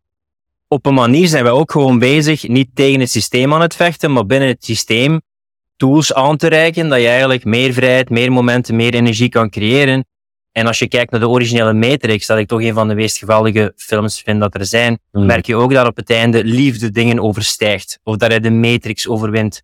Op 0.69 0.87
een 0.87 0.95
manier 0.95 1.29
zijn 1.29 1.45
wij 1.45 1.53
ook 1.53 1.73
gewoon 1.73 1.99
bezig, 1.99 2.49
niet 2.49 2.69
tegen 2.75 3.01
het 3.01 3.11
systeem 3.11 3.55
aan 3.55 3.61
het 3.61 3.75
vechten, 3.75 4.13
maar 4.13 4.27
binnen 4.27 4.49
het 4.49 4.65
systeem 4.65 5.21
tools 5.83 6.15
aan 6.15 6.37
te 6.37 6.47
reiken, 6.47 6.89
dat 6.89 7.01
je 7.01 7.09
eigenlijk 7.09 7.45
meer 7.45 7.73
vrijheid, 7.73 8.11
meer 8.11 8.33
momenten, 8.33 8.77
meer 8.77 8.95
energie 8.95 9.29
kan 9.29 9.51
creëren. 9.51 10.05
En 10.53 10.67
als 10.67 10.79
je 10.79 10.89
kijkt 10.89 11.11
naar 11.11 11.21
de 11.21 11.29
originele 11.29 11.73
Matrix, 11.73 12.27
dat 12.27 12.39
ik 12.39 12.49
toch 12.49 12.63
een 12.63 12.75
van 12.75 12.89
de 12.89 12.95
meest 12.95 13.19
geweldige 13.19 13.73
films 13.77 14.21
vind 14.21 14.41
dat 14.41 14.55
er 14.55 14.67
zijn, 14.67 14.99
mm. 15.13 15.27
merk 15.27 15.47
je 15.47 15.57
ook 15.57 15.73
dat 15.73 15.87
op 15.87 15.97
het 15.97 16.11
einde 16.11 16.45
liefde 16.45 16.91
dingen 16.91 17.21
overstijgt. 17.21 17.99
Of 18.03 18.17
dat 18.17 18.31
hij 18.31 18.41
de 18.41 18.51
Matrix 18.51 19.09
overwint 19.09 19.63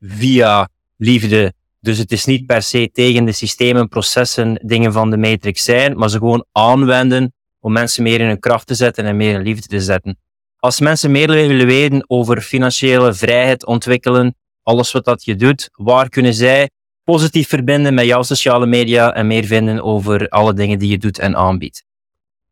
via 0.00 0.68
liefde. 0.96 1.52
Dus 1.80 1.98
het 1.98 2.12
is 2.12 2.24
niet 2.24 2.46
per 2.46 2.62
se 2.62 2.90
tegen 2.92 3.24
de 3.24 3.32
systemen, 3.32 3.88
processen, 3.88 4.60
dingen 4.62 4.92
van 4.92 5.10
de 5.10 5.16
Matrix 5.16 5.64
zijn, 5.64 5.96
maar 5.96 6.10
ze 6.10 6.18
gewoon 6.18 6.44
aanwenden 6.52 7.32
om 7.60 7.72
mensen 7.72 8.02
meer 8.02 8.20
in 8.20 8.26
hun 8.26 8.40
kracht 8.40 8.66
te 8.66 8.74
zetten 8.74 9.04
en 9.04 9.16
meer 9.16 9.34
in 9.34 9.42
liefde 9.42 9.66
te 9.66 9.80
zetten. 9.80 10.18
Als 10.56 10.80
mensen 10.80 11.10
meer 11.10 11.30
willen 11.30 11.66
weten 11.66 12.04
over 12.06 12.40
financiële 12.40 13.14
vrijheid 13.14 13.66
ontwikkelen, 13.66 14.34
alles 14.68 14.92
wat 14.92 15.04
dat 15.04 15.24
je 15.24 15.36
doet, 15.36 15.68
waar 15.72 16.08
kunnen 16.08 16.34
zij 16.34 16.70
positief 17.04 17.48
verbinden 17.48 17.94
met 17.94 18.04
jouw 18.04 18.22
sociale 18.22 18.66
media 18.66 19.14
en 19.14 19.26
meer 19.26 19.44
vinden 19.44 19.82
over 19.82 20.28
alle 20.28 20.54
dingen 20.54 20.78
die 20.78 20.90
je 20.90 20.98
doet 20.98 21.18
en 21.18 21.36
aanbiedt? 21.36 21.84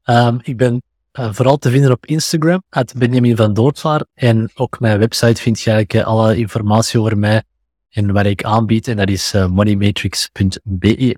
Um, 0.05 0.39
ik 0.43 0.57
ben 0.57 0.83
uh, 1.19 1.33
vooral 1.33 1.57
te 1.57 1.71
vinden 1.71 1.91
op 1.91 2.07
Instagram, 2.07 2.63
het 2.69 2.95
Benjamin 2.99 3.37
van 3.37 3.55
Doortvaar. 3.55 4.05
En 4.15 4.51
ook 4.55 4.81
mijn 4.81 4.99
website 4.99 5.43
vind 5.43 5.61
je 5.61 5.71
eigenlijk 5.71 6.07
uh, 6.07 6.13
alle 6.13 6.37
informatie 6.37 7.01
over 7.01 7.19
mij 7.19 7.43
en 7.91 8.13
wat 8.13 8.27
ik 8.27 8.45
aanbied. 8.45 8.89
En 8.89 8.97
dat 8.97 9.09
is 9.09 9.35
uh, 9.35 9.47
moneymatrix.be. 9.47 11.17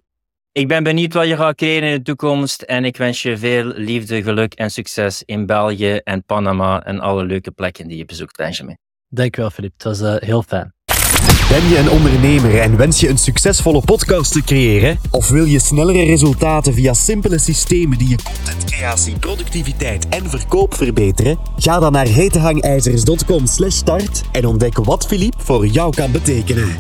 Ik 0.53 0.69
ben 0.69 0.83
benieuwd 0.83 1.12
wat 1.12 1.27
je 1.27 1.37
gaat 1.37 1.55
creëren 1.57 1.89
in 1.89 1.97
de 1.97 2.03
toekomst. 2.03 2.62
En 2.62 2.85
ik 2.85 2.97
wens 2.97 3.23
je 3.23 3.37
veel 3.37 3.65
liefde, 3.65 4.23
geluk 4.23 4.55
en 4.55 4.70
succes 4.70 5.23
in 5.25 5.47
België 5.47 6.01
en 6.05 6.25
Panama 6.25 6.85
en 6.85 7.01
alle 7.01 7.25
leuke 7.25 7.51
plekken 7.51 7.89
die 7.89 7.97
je 7.97 8.05
bezoekt, 8.05 8.37
Benjamin. 8.37 8.79
Dankjewel, 9.09 9.51
Filip. 9.51 9.73
Het 9.73 9.85
was 9.85 10.20
heel 10.20 10.43
fijn. 10.43 10.78
Ben 11.49 11.69
je 11.69 11.79
een 11.79 11.91
ondernemer 11.91 12.61
en 12.61 12.77
wens 12.77 13.01
je 13.01 13.09
een 13.09 13.19
succesvolle 13.19 13.81
podcast 13.81 14.33
te 14.33 14.43
creëren? 14.43 14.99
Of 15.11 15.29
wil 15.29 15.45
je 15.45 15.59
snellere 15.59 16.05
resultaten 16.05 16.75
via 16.75 16.95
simpele 16.95 17.39
systemen 17.39 17.99
die 17.99 18.09
je 18.09 18.16
contentcreatie, 18.23 19.19
productiviteit 19.19 20.09
en 20.09 20.31
verkoop 20.31 20.75
verbeteren? 20.75 21.39
Ga 21.57 21.79
dan 21.79 21.93
naar 21.93 22.07
hetehangijzers.com/start 22.07 24.23
en 24.33 24.47
ontdek 24.47 24.77
wat 24.77 25.07
Philippe 25.07 25.45
voor 25.45 25.66
jou 25.66 25.95
kan 25.95 26.12
betekenen. 26.12 26.77